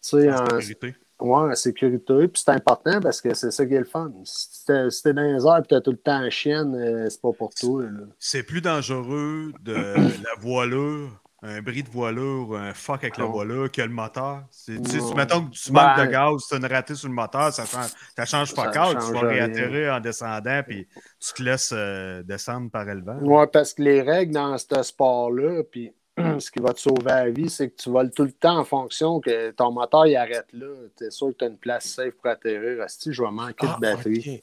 sais, 0.00 0.30
En 0.32 0.42
en- 0.44 0.60
sécurité. 0.60 0.94
Ouais, 1.18 1.50
en 1.50 1.54
sécurité. 1.54 2.28
Puis 2.28 2.42
c'est 2.44 2.52
important 2.52 3.00
parce 3.00 3.22
que 3.22 3.32
c'est 3.34 3.50
ça 3.50 3.64
qui 3.64 3.72
est 3.72 3.78
le 3.78 3.84
fun. 3.86 4.12
Si 4.24 4.66
t'es 4.66 4.90
si 4.90 5.02
t'es 5.02 5.14
dans 5.14 5.22
les 5.22 5.46
airs 5.46 5.58
et 5.64 5.66
t'as 5.66 5.80
tout 5.80 5.92
le 5.92 5.96
temps 5.96 6.22
en 6.24 6.28
chienne, 6.28 6.74
euh, 6.76 7.08
c'est 7.08 7.22
pas 7.22 7.32
pour 7.32 7.54
toi. 7.54 7.84
là. 7.84 8.04
C'est 8.18 8.42
plus 8.42 8.60
dangereux 8.60 9.52
de 9.62 9.72
la 10.24 10.34
voilure, 10.38 11.08
un 11.46 11.62
bris 11.62 11.82
de 11.82 11.88
voilure, 11.90 12.56
un 12.56 12.74
fuck 12.74 13.02
avec 13.04 13.16
la 13.18 13.24
Non. 13.24 13.30
voilure 13.30 13.70
que 13.70 13.80
le 13.82 13.88
moteur. 13.88 14.42
C'est- 14.50 14.82
tu 14.82 14.90
sais, 14.90 15.00
si 15.00 15.14
mettons 15.14 15.46
que 15.46 15.50
tu 15.54 15.72
manques 15.72 15.98
de 15.98 16.04
gaz, 16.06 16.46
tu 16.48 16.54
as 16.54 16.58
une 16.58 16.66
ratée 16.66 16.94
sur 16.94 17.08
le 17.08 17.14
moteur, 17.14 17.52
ça 17.52 17.64
change, 17.64 17.90
ça 18.16 18.24
change 18.26 18.54
pas 18.54 18.64
Ça 18.64 18.70
grave. 18.70 19.06
Tu 19.06 19.12
vas 19.12 19.20
réatterrir 19.20 19.94
en 19.94 20.00
descendant, 20.00 20.62
puis 20.66 20.86
tu 21.20 21.32
te 21.34 21.42
laisses 21.42 21.72
euh, 21.74 22.22
descendre 22.22 22.70
par 22.70 22.84
le 22.84 23.02
vent. 23.02 23.18
Ouais, 23.20 23.46
parce 23.46 23.74
que 23.74 23.82
les 23.82 24.02
règles 24.02 24.32
dans 24.34 24.56
ce 24.58 24.82
sport-là, 24.82 25.62
puis 25.70 25.92
ce 26.38 26.50
qui 26.50 26.60
va 26.60 26.72
te 26.72 26.80
sauver 26.80 27.04
la 27.04 27.28
vie, 27.30 27.50
c'est 27.50 27.68
que 27.70 27.76
tu 27.76 27.90
voles 27.90 28.10
tout 28.10 28.24
le 28.24 28.32
temps 28.32 28.58
en 28.58 28.64
fonction 28.64 29.20
que 29.20 29.50
ton 29.50 29.70
moteur 29.70 30.06
il 30.06 30.16
arrête 30.16 30.46
là. 30.52 30.66
T'es 30.96 31.10
sûr 31.10 31.28
que 31.28 31.34
tu 31.38 31.44
as 31.44 31.48
une 31.48 31.58
place 31.58 31.84
safe 31.84 32.14
pour 32.14 32.30
atterrir. 32.30 32.82
Asti, 32.82 33.12
je 33.12 33.22
vais 33.22 33.30
manquer 33.30 33.66
Ah, 33.68 33.76
de 33.76 33.80
batterie. 33.80 34.42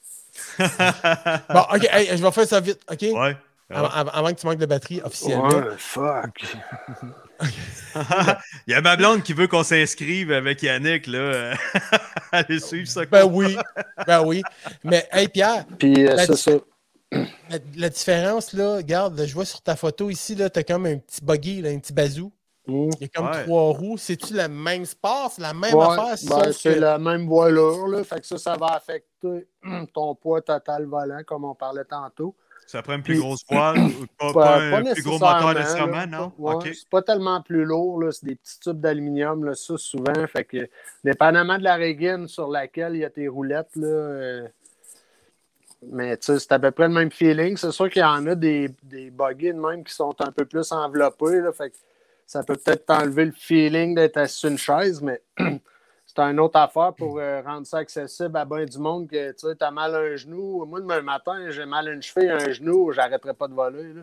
Bon, 1.52 1.60
OK, 1.74 1.88
hey, 1.92 2.16
je 2.16 2.22
vais 2.22 2.30
faire 2.32 2.46
ça 2.46 2.60
vite, 2.60 2.80
OK? 2.90 3.02
ouais. 3.02 3.36
Avant, 3.70 3.88
avant- 3.88 4.10
avant 4.10 4.28
que 4.32 4.40
tu 4.40 4.46
manques 4.46 4.58
de 4.58 4.66
batterie 4.66 5.00
officiellement. 5.02 5.48
Ouais, 5.48 5.62
fuck. 5.78 6.44
Il 8.66 8.72
y 8.72 8.74
a 8.74 8.80
ma 8.80 8.96
blonde 8.96 9.22
qui 9.22 9.32
veut 9.32 9.46
qu'on 9.46 9.62
s'inscrive 9.62 10.32
avec 10.32 10.62
Yannick, 10.62 11.06
là. 11.06 11.54
Allez 12.32 12.58
suivre 12.60 12.88
ça. 12.88 13.04
Ben 13.06 13.24
oui, 13.24 13.56
ben 14.06 14.22
oui. 14.24 14.42
Mais, 14.82 15.08
hey, 15.12 15.28
Pierre, 15.28 15.64
Puis 15.78 16.06
euh, 16.08 16.16
ça. 16.34 16.52
la, 17.12 17.58
la 17.76 17.88
différence, 17.88 18.52
là, 18.52 18.76
regarde, 18.76 19.24
je 19.24 19.34
vois 19.34 19.44
sur 19.44 19.62
ta 19.62 19.76
photo 19.76 20.10
ici, 20.10 20.34
là, 20.34 20.50
t'as 20.50 20.62
comme 20.62 20.86
un 20.86 20.98
petit 20.98 21.20
buggy, 21.24 21.62
là, 21.62 21.70
un 21.70 21.78
petit 21.78 21.92
bazou. 21.92 22.32
Mm. 22.66 22.90
Il 23.00 23.02
y 23.02 23.04
a 23.04 23.08
comme 23.08 23.26
Ouais. 23.30 23.44
trois 23.44 23.72
roues. 23.72 23.98
C'est-tu 23.98 24.34
le 24.34 24.48
même 24.48 24.84
sport? 24.86 25.30
C'est 25.34 25.42
la 25.42 25.52
même 25.54 25.74
Ouais, 25.74 25.84
affaire? 25.84 26.16
ben, 26.28 26.52
c'est 26.52 26.74
que- 26.74 26.80
la 26.80 26.98
même 26.98 27.26
voilure, 27.26 27.88
là. 27.88 28.02
Fait 28.04 28.20
que 28.20 28.26
ça, 28.26 28.38
ça 28.38 28.56
va 28.56 28.68
affecter 28.68 29.48
ton 29.94 30.14
poids 30.14 30.40
total 30.42 30.86
volant, 30.86 31.20
comme 31.26 31.44
on 31.44 31.54
parlait 31.54 31.84
tantôt. 31.84 32.34
Ça 32.66 32.82
prend 32.82 32.94
une 32.94 33.02
plus 33.02 33.14
Puis- 33.14 33.22
grosse 33.22 33.44
voile, 33.50 33.76
pas, 34.18 34.32
Pas- 34.32 34.56
un 34.60 34.82
pas 34.82 34.92
plus 34.94 35.02
gros 35.02 35.18
moteur 35.18 35.54
nécessairement, 35.54 36.06
non? 36.06 36.32
Ouais. 36.38 36.72
C'est 36.72 36.88
pas 36.88 37.02
tellement 37.02 37.40
plus 37.42 37.64
lourd, 37.64 38.02
là. 38.02 38.10
C'est 38.10 38.26
des 38.26 38.34
petits 38.36 38.58
tubes 38.60 38.80
d'aluminium, 38.80 39.44
là, 39.44 39.54
ça, 39.54 39.76
souvent. 39.76 40.26
Fait 40.26 40.44
que, 40.44 40.68
dépendamment 41.04 41.58
de 41.58 41.64
la 41.64 41.74
régine 41.76 42.26
sur 42.26 42.48
laquelle 42.48 42.94
il 42.94 43.00
y 43.00 43.04
a 43.04 43.10
tes 43.10 43.28
roulettes, 43.28 43.76
là. 43.76 43.86
euh, 43.86 44.48
Mais 45.92 46.16
tu 46.16 46.26
sais, 46.26 46.38
c'est 46.38 46.52
à 46.52 46.58
peu 46.58 46.70
près 46.70 46.88
le 46.88 46.94
même 46.94 47.10
feeling. 47.12 47.56
C'est 47.58 47.70
sûr 47.70 47.90
qu'il 47.90 48.00
y 48.00 48.04
en 48.04 48.26
a 48.26 48.34
des, 48.34 48.70
des 48.82 49.10
même 49.10 49.84
qui 49.84 49.92
sont 49.92 50.14
un 50.20 50.32
peu 50.32 50.46
plus 50.46 50.72
enveloppés, 50.72 51.40
là. 51.40 51.52
Fait 51.52 51.70
que 51.70 51.76
ça 52.26 52.42
peut 52.42 52.56
peut-être 52.56 52.86
t'enlever 52.86 53.26
le 53.26 53.32
feeling 53.32 53.94
d'être 53.94 54.16
assis 54.16 54.38
sur 54.38 54.48
une 54.48 54.58
chaise, 54.58 55.02
mais 55.02 55.20
c'est 56.16 56.22
une 56.22 56.40
autre 56.40 56.58
affaire 56.58 56.92
pour 56.96 57.18
euh, 57.18 57.40
rendre 57.42 57.66
ça 57.66 57.78
accessible 57.78 58.36
à 58.36 58.44
bien 58.44 58.64
du 58.64 58.78
monde 58.78 59.08
que 59.08 59.30
tu 59.32 59.48
sais, 59.48 59.54
t'as 59.56 59.70
mal 59.70 59.94
à 59.94 59.98
un 59.98 60.16
genou. 60.16 60.64
Moi, 60.64 60.80
demain 60.80 61.00
matin, 61.02 61.50
j'ai 61.50 61.66
mal 61.66 61.88
à 61.88 61.92
une 61.92 62.02
cheville, 62.02 62.30
un 62.30 62.50
genou, 62.52 62.92
j'arrêterai 62.92 63.34
pas 63.34 63.48
de 63.48 63.54
voler, 63.54 63.92
là. 63.92 64.02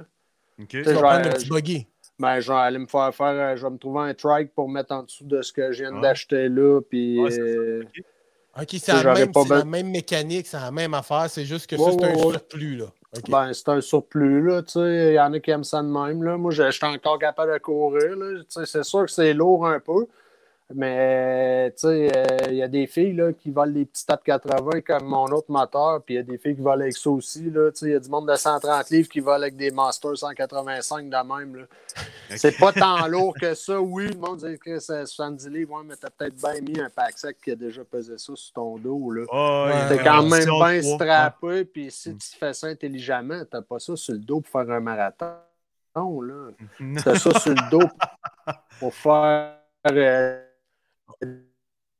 OK. 0.59 0.67
Tu 0.67 0.81
vas 0.83 0.93
je 0.93 0.99
prendre 0.99 1.23
vais- 1.23 1.29
le 1.29 1.35
petit 1.35 1.49
buggy. 1.49 1.87
Ben, 2.19 2.39
je 2.39 2.51
vais 2.51 2.57
aller 2.59 2.77
me 2.77 2.85
faire 2.85 3.15
faire, 3.15 3.27
euh, 3.27 3.55
je 3.55 3.63
vais 3.63 3.71
me 3.71 3.77
trouver 3.77 4.01
un 4.09 4.13
trike 4.13 4.53
pour 4.53 4.69
mettre 4.69 4.93
en 4.93 5.03
dessous 5.03 5.23
de 5.23 5.41
ce 5.41 5.51
que 5.51 5.71
je 5.71 5.83
viens 5.83 5.95
Ah. 5.97 6.01
d'acheter 6.01 6.49
là. 6.49 6.79
Puis, 6.81 7.19
Ouais, 7.19 7.39
euh, 7.39 7.83
OK. 8.61 8.67
C'est 8.79 8.91
la, 9.03 9.13
même, 9.13 9.31
la 9.49 9.83
mécanique, 9.83 10.45
c'est 10.45 10.57
la 10.59 10.69
même 10.71 10.93
affaire. 10.93 11.27
C'est 11.29 11.45
juste 11.45 11.67
que 11.67 11.77
ça, 11.77 11.91
c'est 11.91 12.03
un 12.03 12.13
ouais, 12.13 12.19
surplus, 12.33 12.75
là. 12.75 12.85
Ben, 13.27 13.51
c'est 13.53 13.69
un 13.69 13.81
surplus, 13.81 14.41
là, 14.45 14.61
tu 14.61 14.73
sais. 14.73 15.07
Il 15.11 15.15
y 15.15 15.19
en 15.19 15.33
a 15.33 15.39
qui 15.39 15.49
aiment 15.51 15.63
ça 15.63 15.81
de 15.81 15.87
même, 15.87 16.21
là. 16.23 16.37
Moi, 16.37 16.51
je 16.51 16.63
je 16.63 16.71
suis 16.71 16.85
encore 16.85 17.17
capable 17.17 17.53
de 17.53 17.57
courir, 17.57 18.15
là. 18.17 18.39
Tu 18.41 18.45
sais, 18.49 18.65
c'est 18.65 18.83
sûr 18.83 19.05
que 19.05 19.11
c'est 19.11 19.33
lourd 19.33 19.65
un 19.65 19.79
peu. 19.79 20.05
Mais, 20.75 21.71
tu 21.71 21.87
sais, 21.87 22.11
euh, 22.15 22.37
il 22.49 22.55
y 22.55 22.63
a 22.63 22.67
des 22.67 22.87
filles, 22.87 23.13
là, 23.13 23.33
qui 23.33 23.51
volent 23.51 23.71
des 23.71 23.85
petits 23.85 24.05
TAP 24.05 24.23
80 24.23 24.81
comme 24.81 25.05
mon 25.05 25.25
autre 25.25 25.49
moteur. 25.49 26.01
Puis, 26.03 26.15
il 26.15 26.17
y 26.17 26.19
a 26.19 26.23
des 26.23 26.37
filles 26.37 26.55
qui 26.55 26.61
volent 26.61 26.81
avec 26.81 26.95
ça 26.97 27.09
aussi, 27.09 27.45
il 27.45 27.89
y 27.89 27.93
a 27.95 27.99
du 27.99 28.09
monde 28.09 28.29
de 28.29 28.35
130 28.35 28.89
livres 28.89 29.09
qui 29.09 29.19
volent 29.19 29.41
avec 29.41 29.55
des 29.55 29.71
Masters 29.71 30.17
185 30.17 31.09
de 31.09 31.35
même, 31.35 31.55
là. 31.55 31.63
C'est 32.37 32.57
pas 32.57 32.71
tant 32.71 33.07
lourd 33.07 33.33
que 33.39 33.53
ça, 33.53 33.79
oui. 33.81 34.07
Le 34.09 34.17
monde 34.17 34.37
dit 34.37 34.57
que 34.57 34.79
c'est 34.79 35.05
70 35.05 35.49
livres, 35.49 35.73
ouais, 35.77 35.83
mais 35.85 35.95
t'as 35.95 36.09
peut-être 36.09 36.35
bien 36.35 36.61
mis 36.61 36.79
un 36.79 36.89
pack 36.89 37.17
sac 37.17 37.35
qui 37.43 37.51
a 37.51 37.55
déjà 37.55 37.83
pesé 37.83 38.17
ça 38.17 38.33
sur 38.35 38.53
ton 38.53 38.77
dos. 38.77 39.11
Là. 39.11 39.25
Ah, 39.31 39.85
T'es 39.89 39.97
quand 40.03 40.23
même 40.23 40.45
bien 40.45 40.81
strappé, 40.81 41.65
puis 41.65 41.91
si 41.91 42.15
tu 42.15 42.37
fais 42.37 42.53
ça 42.53 42.67
intelligemment, 42.67 43.43
t'as 43.49 43.61
pas 43.61 43.79
ça 43.79 43.95
sur 43.95 44.13
le 44.13 44.19
dos 44.19 44.41
pour 44.41 44.49
faire 44.61 44.73
un 44.73 44.79
marathon. 44.79 45.35
Là. 45.95 46.51
T'as 47.03 47.15
ça 47.15 47.37
sur 47.39 47.51
le 47.51 47.69
dos 47.69 47.87
pour 48.79 48.93
faire. 48.93 49.57
euh, 49.87 50.45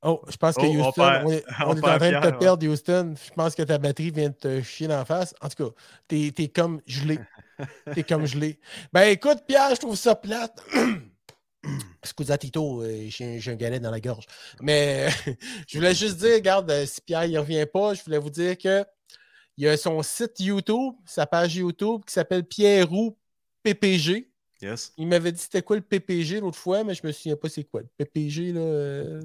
Oh, 0.03 0.22
je 0.30 0.36
pense 0.38 0.55
que 0.55 0.62
Oh, 0.62 0.66
on 0.66 0.80
Houston, 0.88 0.91
perd- 1.03 1.26
on 1.26 1.32
est, 1.32 1.43
on 1.59 1.70
on 1.70 1.76
est 1.76 1.78
en 1.78 1.97
train 1.97 2.12
de 2.12 2.20
te 2.20 2.26
ouais. 2.28 2.38
perdre, 2.39 2.68
Houston. 2.68 3.14
Je 3.24 3.32
pense 3.34 3.53
que 3.53 3.62
ta 3.62 3.78
batterie 3.78 4.09
vient 4.09 4.30
de 4.30 4.34
te 4.36 4.62
chier 4.62 4.88
la 4.88 5.05
face. 5.05 5.36
En 5.41 5.49
tout 5.49 5.66
cas, 5.66 5.76
t'es 6.07 6.34
es 6.38 6.47
comme 6.47 6.82
gelé. 6.88 7.20
T'es 7.93 8.01
comme 8.03 8.26
gelé. 8.26 8.59
Ben 8.91 9.03
écoute, 9.09 9.43
Pierre, 9.47 9.70
je 9.76 9.82
trouve 9.82 9.95
ça 9.95 10.16
plate. 10.16 10.59
Excusez 12.03 12.36
Tito, 12.39 12.82
euh, 12.82 13.05
j'ai 13.09 13.39
un 13.45 13.55
galet 13.55 13.80
dans 13.80 13.91
la 13.91 13.99
gorge. 13.99 14.26
Mais 14.62 15.09
je 15.68 15.78
voulais 15.78 15.93
juste 15.93 16.18
dire, 16.18 16.34
regarde, 16.34 16.72
euh, 16.72 16.88
si 16.88 17.01
Pierre 17.01 17.28
ne 17.30 17.38
revient 17.38 17.68
pas, 17.72 17.93
je 17.93 18.03
voulais 18.03 18.18
vous 18.18 18.32
dire 18.32 18.57
que 18.57 18.84
il 19.57 19.66
y 19.66 19.68
a 19.68 19.78
son 19.78 20.01
site 20.01 20.39
YouTube, 20.39 20.93
sa 21.05 21.28
page 21.28 21.55
YouTube 21.57 22.01
qui 22.07 22.14
s'appelle 22.14 22.43
Pierre 22.45 22.89
Roux 22.89 23.16
PPG. 23.62 24.31
Yes. 24.62 24.93
Il 24.97 25.07
m'avait 25.07 25.32
dit 25.32 25.41
c'était 25.41 25.62
quoi 25.62 25.76
le 25.76 25.82
PPG 25.82 26.39
l'autre 26.39 26.57
fois, 26.57 26.84
mais 26.84 26.93
je 26.93 27.05
me 27.05 27.12
souviens 27.12 27.36
pas 27.36 27.49
c'est 27.49 27.64
quoi. 27.64 27.82
Le 27.82 27.88
PPG, 27.97 28.53
là. 28.53 28.62
euh, 28.62 29.22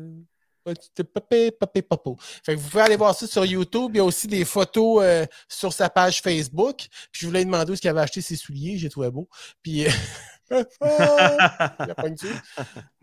papé, 1.14 1.50
papé, 1.50 1.82
papo. 1.82 2.16
Fait 2.18 2.54
que 2.54 2.60
vous 2.60 2.68
pouvez 2.68 2.82
aller 2.82 2.96
voir 2.96 3.14
ça 3.14 3.26
sur 3.26 3.44
YouTube. 3.44 3.92
Il 3.94 3.98
y 3.98 4.00
a 4.00 4.04
aussi 4.04 4.26
des 4.26 4.44
photos 4.44 5.02
euh, 5.02 5.26
sur 5.48 5.72
sa 5.72 5.88
page 5.90 6.20
Facebook. 6.22 6.86
Puis 7.12 7.20
je 7.22 7.26
voulais 7.26 7.44
demander 7.44 7.70
où 7.70 7.74
est-ce 7.74 7.80
qu'il 7.82 7.90
avait 7.90 8.00
acheté 8.00 8.20
ses 8.20 8.36
souliers. 8.36 8.78
J'ai 8.78 8.88
trouvé 8.88 9.10
beau. 9.10 9.28
Puis. 9.62 9.86
euh. 10.52 10.62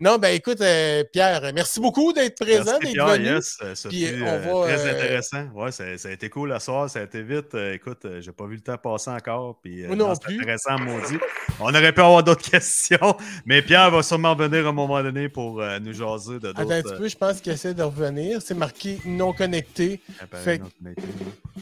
Non, 0.00 0.18
ben 0.18 0.34
écoute, 0.34 0.60
euh, 0.60 1.04
Pierre, 1.12 1.40
merci 1.54 1.80
beaucoup 1.80 2.12
d'être 2.12 2.38
présent, 2.38 2.78
Merci, 2.80 2.80
d'être 2.80 2.92
Pierre, 2.92 3.06
venu. 3.08 3.24
yes, 3.26 3.58
euh, 3.62 3.74
ça 3.74 3.88
Puis, 3.88 4.06
fut, 4.06 4.22
on 4.22 4.26
euh, 4.26 4.38
va, 4.38 4.74
très 4.76 4.86
euh, 4.86 4.92
intéressant. 4.92 5.44
Ouais, 5.54 5.72
ça, 5.72 5.84
ça 5.98 6.08
a 6.08 6.12
été 6.12 6.28
cool 6.28 6.48
la 6.50 6.60
soirée, 6.60 6.88
ça 6.88 7.00
a 7.00 7.02
été 7.02 7.22
vite. 7.22 7.54
Euh, 7.54 7.72
écoute, 7.74 8.04
euh, 8.04 8.20
j'ai 8.20 8.32
pas 8.32 8.46
vu 8.46 8.56
le 8.56 8.60
temps 8.62 8.76
passer 8.78 9.10
encore. 9.10 9.58
Puis, 9.62 9.84
euh, 9.84 9.88
Moi 9.88 9.96
non 9.96 10.14
c'est 10.14 10.22
plus. 10.22 10.40
intéressant, 10.40 10.78
maudit. 10.78 11.18
On 11.60 11.68
aurait 11.68 11.92
pu 11.92 12.00
avoir 12.00 12.22
d'autres 12.22 12.50
questions, 12.50 13.16
mais 13.46 13.62
Pierre 13.62 13.90
va 13.90 14.02
sûrement 14.02 14.34
venir 14.34 14.66
à 14.66 14.70
un 14.70 14.72
moment 14.72 15.02
donné 15.02 15.28
pour 15.28 15.60
euh, 15.60 15.78
nous 15.78 15.92
jaser 15.92 16.38
de 16.40 16.48
Attends 16.48 16.60
un 16.62 16.64
d'autres. 16.80 16.90
petit 16.92 16.98
peu, 17.02 17.08
je 17.08 17.16
pense 17.16 17.40
qu'il 17.40 17.52
essaie 17.52 17.74
de 17.74 17.82
revenir. 17.82 18.40
C'est 18.42 18.54
marqué 18.54 18.98
non 19.04 19.32
connecté. 19.32 20.00
euh, 20.22 20.36
fait- 20.36 20.58
non 20.58 20.68
connectés. 20.82 21.02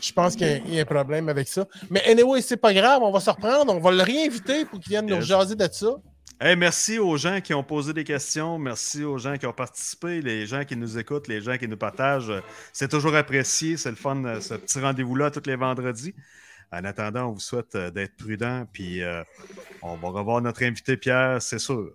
Je 0.01 0.12
pense 0.12 0.35
qu'il 0.37 0.47
y 0.47 0.51
a- 0.51 0.57
il 0.57 0.74
y, 0.74 0.78
a 0.78 0.83
un 0.83 0.87
problème 0.87 1.28
avec 1.28 1.49
ça. 1.49 1.66
Mais 1.91 2.03
anyway, 2.09 2.41
c'est 2.41 2.57
pas 2.57 2.72
grave, 2.72 3.03
on 3.03 3.12
va 3.12 3.20
se 3.20 3.30
reprendre. 3.30 3.72
On 3.74 3.78
va 3.80 3.91
le 3.91 4.03
réinviter 4.03 4.64
pour 4.64 4.80
qu'il 4.80 4.91
vienne 4.91 5.07
nous 5.07 5.20
jaser 5.20 5.55
de 5.55 5.66
ça. 5.74 5.94
Hey, 6.40 6.56
merci 6.56 6.98
aux 6.98 7.16
gens 7.16 7.40
qui 7.40 7.54
ont 7.54 7.62
posé 7.62 7.92
des 7.92 8.02
questions. 8.04 8.58
Merci 8.58 9.04
aux 9.04 9.16
gens 9.18 9.36
qui 9.36 9.46
ont 9.46 9.52
participé, 9.52 10.20
les 10.20 10.44
gens 10.46 10.64
qui 10.64 10.74
nous 10.76 10.98
écoutent, 10.98 11.28
les 11.28 11.40
gens 11.40 11.56
qui 11.56 11.68
nous 11.68 11.76
partagent. 11.76 12.32
C'est 12.72 12.88
toujours 12.88 13.14
apprécié. 13.14 13.76
C'est 13.76 13.90
le 13.90 13.96
fun, 13.96 14.24
euh, 14.24 14.40
ce 14.40 14.54
petit 14.54 14.80
rendez-vous-là 14.80 15.30
tous 15.30 15.46
les 15.46 15.54
vendredis. 15.56 16.14
En 16.72 16.84
attendant, 16.84 17.26
on 17.28 17.32
vous 17.32 17.40
souhaite 17.40 17.74
euh, 17.76 17.90
d'être 17.90 18.16
prudent. 18.16 18.64
Puis 18.72 19.02
euh, 19.02 19.22
on 19.82 19.94
va 19.96 20.08
revoir 20.08 20.40
notre 20.40 20.64
invité 20.64 20.96
Pierre, 20.96 21.40
c'est 21.40 21.60
sûr. 21.60 21.92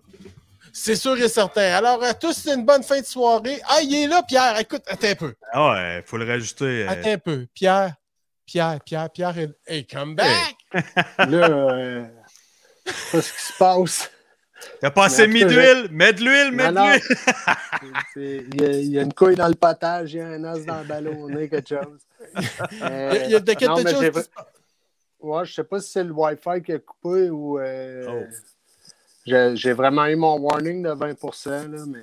C'est 0.72 0.96
sûr 0.96 1.16
et 1.20 1.28
certain. 1.28 1.74
Alors, 1.74 2.02
à 2.02 2.14
tous, 2.14 2.32
c'est 2.34 2.54
une 2.54 2.64
bonne 2.64 2.82
fin 2.82 3.00
de 3.00 3.06
soirée. 3.06 3.60
Ah, 3.68 3.80
il 3.82 3.94
est 3.94 4.06
là, 4.06 4.22
Pierre. 4.26 4.58
Écoute, 4.60 4.82
attends 4.86 5.08
un 5.08 5.14
peu. 5.14 5.34
Ah 5.52 5.70
ouais, 5.72 6.02
faut 6.06 6.16
le 6.16 6.24
rajouter. 6.26 6.84
euh, 6.84 6.88
Attends 6.90 7.10
un 7.12 7.18
peu. 7.18 7.46
Pierre, 7.52 7.94
Pierre, 8.46 8.78
Pierre, 8.84 9.10
Pierre. 9.10 9.34
Hey, 9.66 9.86
come 9.86 10.14
back! 10.14 10.54
là, 11.18 11.48
euh, 11.50 12.04
je 12.88 12.92
sais 12.92 13.10
pas 13.12 13.22
ce 13.22 13.32
qui 13.32 13.42
se 13.42 13.52
passe? 13.58 14.10
T'as 14.80 14.90
pas 14.90 15.04
assez 15.04 15.26
mis 15.28 15.44
d'huile? 15.44 15.88
Mets 15.90 16.12
de 16.12 16.20
l'huile, 16.24 16.50
mets 16.52 16.68
de 16.72 16.74
l'huile. 16.76 17.02
C'est- 18.14 18.44
Il 18.52 18.60
y, 18.60 18.64
a, 18.64 18.68
il 18.70 18.90
y 18.90 18.98
a 18.98 19.02
une 19.02 19.12
couille 19.14 19.36
dans 19.36 19.46
le 19.48 19.54
potage, 19.54 20.14
il 20.14 20.18
y 20.18 20.20
a 20.20 20.26
un 20.28 20.44
os 20.44 20.64
dans 20.66 20.80
le 20.80 20.84
ballonnet, 20.84 21.48
quelque 21.48 21.68
chose. 21.68 21.98
Il 22.36 22.78
y 22.80 22.82
a- 22.82 23.24
il 23.26 23.30
y 23.30 23.34
a 23.36 23.40
de 23.40 23.44
quelque 23.52 23.64
non, 23.66 23.82
mais 23.82 23.90
chose 23.92 24.00
j'ai- 24.00 24.10
qui. 24.10 24.18
Ouais, 25.20 25.44
je 25.44 25.54
sais 25.54 25.64
pas 25.64 25.80
si 25.80 25.90
c'est 25.90 26.04
le 26.04 26.12
Wi-Fi 26.12 26.62
qui 26.64 26.72
a 26.72 26.78
coupé 26.78 27.30
ou. 27.30 27.58
euh, 27.58 28.06
Oh. 28.08 28.24
j'ai- 29.54 29.72
vraiment 29.72 30.06
eu 30.06 30.16
mon 30.16 30.38
warning 30.38 30.82
de 30.82 30.90
20 30.90 31.66
là, 31.68 31.84
mais. 31.86 32.00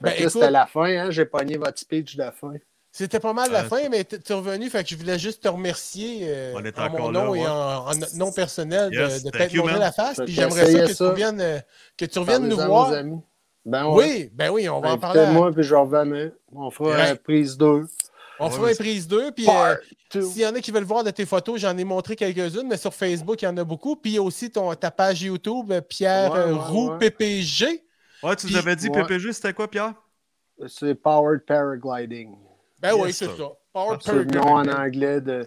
Ben, 0.00 0.10
écoute- 0.18 0.30
c'était 0.32 0.50
la 0.50 0.66
fin, 0.66 0.84
hein? 0.84 1.10
J'ai 1.12 1.24
pogné 1.24 1.56
votre 1.56 1.78
speech 1.78 2.16
de 2.16 2.24
fin. 2.32 2.54
C'était 2.98 3.20
pas 3.20 3.34
mal 3.34 3.52
la 3.52 3.60
Euh, 3.64 3.68
fin, 3.68 3.88
mais 3.90 4.04
tu 4.04 4.16
es 4.16 4.34
revenu, 4.34 4.70
fait 4.70 4.82
que 4.82 4.88
je 4.88 4.96
voulais 4.96 5.18
juste 5.18 5.42
te 5.42 5.48
remercier 5.48 6.20
euh, 6.22 6.54
On 6.56 6.64
est 6.64 6.78
en 6.78 6.88
mon 6.90 7.10
là, 7.10 7.24
nom 7.24 7.34
et 7.34 7.40
ouais. 7.40 7.46
en, 7.46 7.86
en 7.88 7.94
notre 7.94 8.16
nom 8.16 8.32
personnel 8.32 8.90
de- 8.90 8.96
Yes, 8.96 9.22
de, 9.22 9.28
thank 9.30 9.38
t'être 9.42 9.52
you, 9.52 9.60
montré 9.60 9.74
man. 9.74 9.82
la 9.82 9.92
face. 9.92 10.16
Puis 10.24 10.32
j'aimerais 10.32 10.62
ça 10.62 10.68
essayez 10.70 10.80
que 10.86 10.94
ça. 10.94 11.04
tu 11.04 11.10
reviennes, 11.10 11.40
euh, 11.42 11.58
que 11.98 12.04
tu 12.06 12.18
reviennes 12.18 12.48
nous 12.48 12.58
à 12.58 12.66
voir. 12.66 12.92
amis. 12.92 13.20
Ben 13.66 13.86
ouais. 13.88 14.04
Oui, 14.04 14.30
ben 14.32 14.50
oui, 14.50 14.68
on 14.70 14.80
va 14.80 14.92
en 14.92 14.98
parler. 14.98 15.20
à- 15.20 15.22
Invitez-moi, 15.24 15.52
puis 15.52 15.62
je 15.62 15.74
revenais. 15.74 16.32
On 16.54 16.70
fera 16.70 16.88
Ouais. 16.90 16.96
la 16.96 17.16
prise 17.16 17.58
2. 17.58 17.84
On 18.40 18.48
fera 18.48 18.70
une 18.70 18.76
prise 18.78 19.06
2. 19.08 19.30
Puis 19.32 19.46
euh, 19.46 19.76
s'il 20.22 20.40
y 20.42 20.46
en 20.46 20.54
a 20.54 20.60
qui 20.60 20.70
veulent 20.70 20.84
voir 20.84 21.04
de 21.04 21.10
tes 21.10 21.26
photos, 21.26 21.60
j'en 21.60 21.76
ai 21.76 21.84
montré 21.84 22.16
quelques-unes, 22.16 22.66
mais 22.66 22.78
sur 22.78 22.94
Facebook, 22.94 23.42
il 23.42 23.44
y 23.44 23.48
en 23.48 23.56
a 23.58 23.64
beaucoup. 23.64 23.96
Puis 23.96 24.18
aussi 24.18 24.50
ton, 24.50 24.74
ta 24.74 24.90
page 24.90 25.20
YouTube, 25.22 25.70
euh, 25.70 25.80
Pierre 25.82 26.32
Ouais, 26.32 26.38
euh, 26.38 26.52
ouais, 26.54 26.58
Roux 26.60 26.90
ouais. 26.92 26.98
PPG. 26.98 27.82
Ouais, 28.22 28.36
tu 28.36 28.46
nous 28.46 28.56
avais 28.56 28.74
dit 28.76 28.88
ouais. 28.88 29.02
PPG, 29.02 29.32
c'était 29.34 29.52
quoi, 29.52 29.68
Pierre? 29.68 29.92
C'est 30.68 30.94
Powered 30.94 31.44
Paragliding. 31.46 32.34
Ben 32.90 32.96
Yes, 32.96 33.04
oui, 33.06 33.12
c'est 33.12 33.36
ça. 33.36 33.48
Power 33.72 33.96
C'est 34.00 34.12
le 34.14 34.26
Perk. 34.26 34.44
nom 34.44 34.52
en 34.52 34.66
anglais 34.68 35.20
de. 35.20 35.46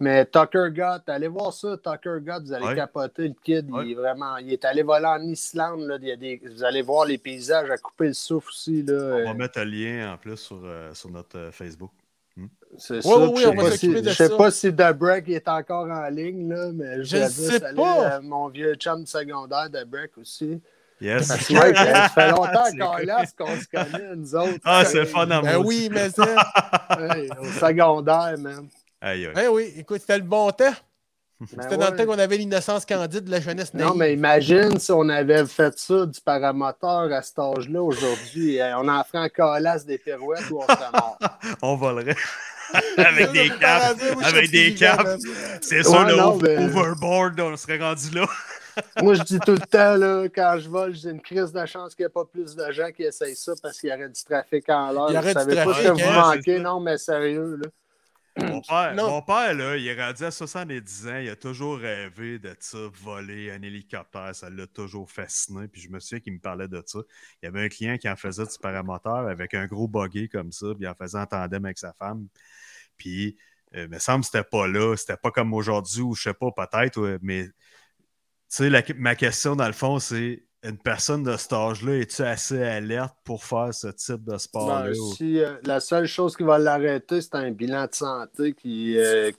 Mais 0.00 0.24
Tucker 0.26 0.66
Gott, 0.74 1.02
allez 1.08 1.28
voir 1.28 1.52
ça, 1.52 1.76
Tucker 1.76 2.16
Gott, 2.20 2.42
vous 2.44 2.52
allez 2.52 2.66
Ouais. 2.66 2.74
capoter. 2.74 3.28
Le 3.28 3.34
kid, 3.42 3.70
Ouais. 3.70 3.84
il 3.86 3.92
est 3.92 3.94
vraiment. 3.94 4.36
Il 4.38 4.52
est 4.52 4.64
allé 4.64 4.82
voler 4.82 5.06
en 5.06 5.22
Islande. 5.22 5.82
Là. 5.82 5.96
Il 6.00 6.08
y 6.08 6.12
a 6.12 6.16
des... 6.16 6.40
Vous 6.44 6.64
allez 6.64 6.82
voir 6.82 7.06
les 7.06 7.18
paysages 7.18 7.70
à 7.70 7.76
couper 7.78 8.08
le 8.08 8.12
souffle 8.14 8.48
aussi. 8.48 8.82
Là. 8.82 8.94
On 8.94 9.24
va 9.24 9.30
Euh, 9.30 9.34
mettre 9.34 9.58
un 9.60 9.64
lien 9.64 10.12
en 10.12 10.18
plus 10.18 10.36
sur, 10.36 10.60
euh, 10.64 10.92
sur 10.92 11.10
notre 11.10 11.38
euh, 11.38 11.50
Facebook. 11.52 11.90
C'est 12.78 12.96
Ouais, 12.96 13.02
ça. 13.02 13.18
ouais, 13.18 13.32
je 13.36 13.40
sais 13.42 13.46
on 13.46 13.50
va 13.54 13.56
pas 13.62 13.70
s'occuper 13.70 13.96
si- 13.98 14.02
de 14.02 14.08
Je 14.08 14.14
sais 14.14 14.36
pas 14.36 14.50
si 14.50 14.72
The 14.74 14.92
Break 14.92 15.28
est 15.28 15.46
encore 15.48 15.86
en 15.90 16.08
ligne, 16.08 16.48
là, 16.48 16.72
mais 16.72 17.04
Je 17.04 17.16
voudrais 17.16 17.28
sais 17.28 17.74
pas. 17.74 18.08
à 18.08 18.20
mon 18.20 18.48
vieux 18.48 18.74
chum 18.76 19.02
de 19.02 19.08
secondaire, 19.08 19.68
The 19.70 19.84
Break 19.86 20.16
aussi. 20.18 20.60
Yes. 21.02 21.26
Parce 21.28 21.46
que 21.46 21.52
Mike, 21.54 21.76
ça 21.76 22.08
fait 22.10 22.30
longtemps 22.30 22.64
C'est 22.70 22.78
qu'on 23.36 23.44
qu'on 23.44 23.60
se 23.60 23.66
connaît, 23.66 24.16
nous 24.16 24.34
autres. 24.36 24.58
Ah, 24.64 24.84
c'est 24.84 25.04
fun 25.04 25.28
à 25.30 25.42
Ben 25.42 25.56
moi. 25.56 25.66
oui, 25.66 25.88
mais 25.90 26.10
ça. 26.10 26.24
Hey, 26.98 27.28
au 27.40 27.44
secondaire, 27.46 28.36
man. 28.38 28.68
Aïe, 29.00 29.26
aïe. 29.26 29.32
Ben 29.34 29.48
oui, 29.50 29.72
écoute, 29.76 30.00
c'était 30.00 30.18
le 30.18 30.24
bon 30.24 30.50
temps. 30.52 30.72
Ben 31.40 31.62
C'était 31.64 31.76
dans 31.76 31.90
le 31.90 31.96
temps 31.96 32.06
qu'on 32.06 32.18
avait 32.20 32.36
l'innocence 32.36 32.84
candide 32.86 33.24
de 33.24 33.30
la 33.32 33.40
jeunesse 33.40 33.74
Non, 33.74 33.94
mais 33.96 34.12
imagine 34.12 34.78
si 34.78 34.92
on 34.92 35.08
avait 35.08 35.44
fait 35.46 35.76
ça 35.76 36.06
du 36.06 36.20
paramoteur 36.20 37.12
à 37.12 37.20
cet 37.20 37.36
âge-là 37.40 37.82
aujourd'hui. 37.82 38.58
Eh, 38.58 38.72
On 38.76 38.86
en 38.88 39.02
ferait 39.02 39.24
en 39.24 39.28
colasse 39.28 39.84
des 39.84 39.98
pirouettes 39.98 40.48
ou 40.52 40.60
on 40.60 40.62
serait 40.62 40.90
mort. 40.92 41.18
On 41.62 41.74
volerait. 41.74 42.14
avec 42.96 43.32
des 43.32 43.50
capes. 43.50 43.96
Avec 44.22 44.50
des 44.52 44.74
capes. 44.74 45.18
C'est 45.60 45.82
sûr, 45.82 45.92
Ouais, 45.94 46.06
le 46.12 46.20
overboard, 46.20 47.40
on 47.40 47.56
serait 47.56 47.78
rendu 47.78 48.10
là. 48.14 48.24
Moi, 49.02 49.14
je 49.14 49.22
dis 49.22 49.38
tout 49.40 49.52
le 49.52 49.58
temps, 49.58 49.96
là, 49.96 50.24
quand 50.28 50.56
je 50.58 50.68
vole, 50.68 50.94
j'ai 50.94 51.10
une 51.10 51.20
crise 51.20 51.52
de 51.52 51.66
chance 51.66 51.94
qu'il 51.94 52.04
n'y 52.04 52.06
ait 52.06 52.12
pas 52.12 52.24
plus 52.24 52.54
de 52.54 52.72
gens 52.72 52.90
qui 52.90 53.02
essayent 53.02 53.36
ça 53.36 53.52
parce 53.62 53.78
qu'il 53.80 53.90
y 53.90 53.92
aurait 53.92 54.08
du 54.08 54.22
trafic 54.24 54.68
en 54.68 54.92
l'air. 54.92 55.06
Il 55.10 55.14
y 55.14 55.18
aurait 55.18 55.32
Vous 55.32 55.50
du 55.50 55.54
savez 55.54 55.64
pas 55.64 55.74
ce 55.74 55.82
que 55.82 55.92
vous 55.92 56.08
hein, 56.08 56.34
manquez, 56.34 56.58
non, 56.58 56.80
mais 56.80 56.98
sérieux. 56.98 57.56
Là. 57.56 57.68
Mon 58.38 58.62
père, 58.62 58.94
Non. 58.94 59.10
mon 59.10 59.22
père, 59.22 59.52
là, 59.54 59.76
il 59.76 59.86
est 59.86 60.02
rendu 60.02 60.24
à 60.24 60.30
70 60.30 61.06
ans. 61.08 61.18
Il 61.18 61.28
a 61.28 61.36
toujours 61.36 61.76
rêvé 61.78 62.38
de 62.38 62.56
ça, 62.60 62.78
voler 63.02 63.50
un 63.50 63.60
hélicoptère. 63.60 64.34
Ça 64.34 64.48
l'a 64.48 64.66
toujours 64.66 65.10
fasciné. 65.10 65.68
Puis 65.68 65.82
je 65.82 65.90
me 65.90 66.00
souviens 66.00 66.20
qu'il 66.20 66.32
me 66.32 66.38
parlait 66.38 66.68
de 66.68 66.82
ça. 66.86 67.00
Il 67.42 67.46
y 67.46 67.48
avait 67.48 67.64
un 67.64 67.68
client 67.68 67.98
qui 67.98 68.08
en 68.08 68.16
faisait 68.16 68.44
du 68.46 68.58
paramoteur 68.60 69.28
avec 69.28 69.52
un 69.52 69.66
gros 69.66 69.86
buggy 69.86 70.30
comme 70.30 70.50
ça. 70.50 70.66
Puis 70.68 70.84
il 70.84 70.88
en 70.88 70.94
faisait 70.94 71.18
en 71.18 71.26
tandem 71.26 71.64
avec 71.66 71.76
sa 71.78 71.92
femme. 71.92 72.26
Puis, 72.96 73.36
euh, 73.74 73.84
il 73.84 73.90
me 73.90 73.98
semble 73.98 74.20
que 74.20 74.30
c'était 74.32 74.48
pas 74.48 74.66
là. 74.66 74.96
C'était 74.96 75.18
pas 75.18 75.30
comme 75.30 75.52
aujourd'hui 75.52 76.00
ou 76.00 76.14
je 76.14 76.22
sais 76.22 76.34
pas, 76.34 76.50
peut-être. 76.52 77.00
ouais, 77.02 77.18
mais, 77.20 77.48
sais, 78.56 78.70
la- 78.70 78.82
ma 78.96 79.14
question 79.14 79.56
dans 79.56 79.66
le 79.66 79.72
fond, 79.72 79.98
c'est 79.98 80.44
une 80.64 80.78
personne 80.78 81.24
de 81.24 81.36
cet 81.36 81.52
âge-là, 81.52 81.96
es-tu 81.98 82.22
assez 82.22 82.62
alerte 82.62 83.16
pour 83.24 83.42
faire 83.44 83.74
ce 83.74 83.88
type 83.88 84.22
de 84.24 84.36
sport-là? 84.38 84.90
Ben, 84.90 84.96
ou- 84.98 85.12
si, 85.14 85.40
euh, 85.40 85.54
la 85.64 85.80
seule 85.80 86.06
chose 86.06 86.36
qui 86.36 86.44
va 86.44 86.58
l'arrêter, 86.58 87.20
c'est 87.20 87.34
un 87.34 87.50
bilan 87.50 87.86
de 87.86 87.94
santé 87.94 88.52
qui, 88.52 88.96
euh, 88.98 89.32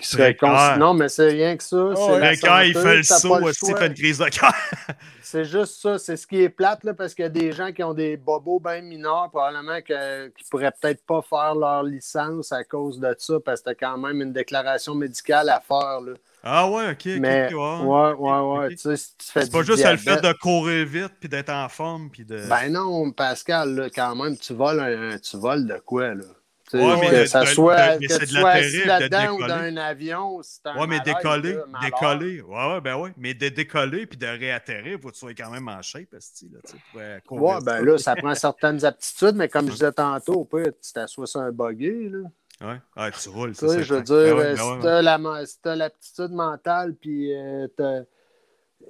qui 0.00 0.08
serait 0.08 0.34
considéré. 0.34 0.78
Non, 0.78 0.94
mais 0.94 1.08
c'est 1.08 1.28
rien 1.28 1.56
que 1.56 1.62
ça. 1.62 1.76
la 1.76 2.18
Mais 2.18 2.36
quand 2.36 2.60
il 2.60 2.74
fait 2.76 2.96
le 2.96 3.02
saut, 3.02 3.38
le 3.38 3.44
aussi, 3.44 3.66
il 3.70 3.76
fait 3.76 3.86
une 3.86 3.94
crise 3.94 4.18
de 4.18 4.28
cœur. 4.28 4.52
C'est 5.22 5.44
juste 5.44 5.80
ça. 5.80 5.96
C'est 5.96 6.16
ce 6.16 6.26
qui 6.26 6.42
est 6.42 6.48
plate, 6.48 6.82
là, 6.82 6.92
parce 6.92 7.14
qu'il 7.14 7.22
y 7.22 7.26
a 7.26 7.28
des 7.28 7.52
gens 7.52 7.70
qui 7.70 7.84
ont 7.84 7.94
des 7.94 8.16
bobos 8.16 8.58
bien 8.58 8.80
mineurs, 8.80 9.28
probablement 9.30 9.80
que, 9.80 10.26
qui 10.30 10.42
pourraient 10.50 10.72
peut-être 10.80 11.06
pas 11.06 11.22
faire 11.22 11.54
leur 11.54 11.84
licence 11.84 12.50
à 12.50 12.64
cause 12.64 12.98
de 12.98 13.14
ça, 13.16 13.34
parce 13.44 13.60
que 13.60 13.66
t'as 13.66 13.74
quand 13.74 13.96
même 13.96 14.20
une 14.22 14.32
déclaration 14.32 14.96
médicale 14.96 15.48
à 15.50 15.60
faire. 15.60 16.00
Là. 16.00 16.14
Ah 16.42 16.68
ouais, 16.68 16.90
ok, 16.90 17.06
Mais, 17.20 17.52
ok, 17.54 17.84
ouais, 17.84 18.12
ouais. 18.18 18.58
ouais. 18.58 18.68
Tu 18.70 18.78
sais, 18.78 18.96
si 18.96 19.10
C'est 19.20 19.52
pas 19.52 19.62
juste 19.62 19.84
le 19.84 19.96
fait 19.98 20.20
de 20.20 20.32
courir 20.32 20.84
vite 20.86 21.12
puis 21.20 21.28
d'être 21.28 21.50
en 21.50 21.68
forme 21.68 22.10
puis 22.10 22.24
de. 22.24 22.48
Ben 22.48 22.72
non, 22.72 23.12
Pascal, 23.12 23.74
là, 23.76 23.88
quand 23.94 24.16
même, 24.16 24.36
tu 24.36 24.54
voles, 24.54 24.80
un- 24.80 25.18
tu 25.18 25.36
voles 25.36 25.66
de 25.66 25.78
quoi, 25.84 26.14
là? 26.14 26.24
Ouais, 26.72 27.00
mais 27.00 27.10
que 27.10 27.26
ça 27.26 27.46
soit, 27.46 27.98
que 27.98 28.18
tu 28.18 28.26
sois 28.26 28.50
assis 28.50 28.82
de 28.82 28.86
là-dedans 28.86 29.34
ou 29.34 29.42
décoller. 29.42 29.72
d'un 29.72 29.76
avion, 29.76 30.40
un 30.64 30.80
ouais, 30.80 30.86
mais 30.86 31.00
décoller, 31.00 31.58
décoller. 31.82 32.40
Ouais, 32.42 32.72
ouais, 32.74 32.80
ben 32.80 32.96
ouais. 32.96 33.12
Mais 33.16 33.34
de 33.34 33.48
décoller 33.48 34.06
puis 34.06 34.18
de 34.18 34.26
réatterrir, 34.26 34.98
faut 35.00 35.08
que 35.08 35.14
tu 35.14 35.20
sois 35.20 35.34
quand 35.34 35.50
même 35.50 35.68
en 35.68 35.82
shape, 35.82 36.14
esti, 36.14 36.50
là, 36.52 36.60
tu 36.64 36.72
sais, 36.72 37.22
pour 37.26 37.38
euh, 37.38 37.54
Ouais, 37.54 37.60
ben 37.64 37.84
là, 37.84 37.98
ça 37.98 38.14
prend 38.16 38.34
certaines 38.34 38.84
aptitudes, 38.84 39.34
mais 39.34 39.48
comme 39.48 39.66
je 39.66 39.72
disais 39.72 39.92
tantôt, 39.92 40.48
tu 40.52 40.92
t'assois 40.92 41.26
sur 41.26 41.40
un 41.40 41.52
buggy, 41.52 42.08
là. 42.08 42.18
Ouais, 42.62 42.78
ouais, 42.98 43.10
tu 43.12 43.28
roules, 43.30 43.56
Tu 43.56 43.66
ça. 43.66 43.80
je 43.80 43.94
veux 43.94 44.02
dire, 44.02 44.36
euh, 44.36 45.44
si 45.46 45.60
t'as 45.62 45.72
si 45.72 45.78
l'aptitude 45.78 46.30
mentale, 46.30 46.94
puis 46.94 47.32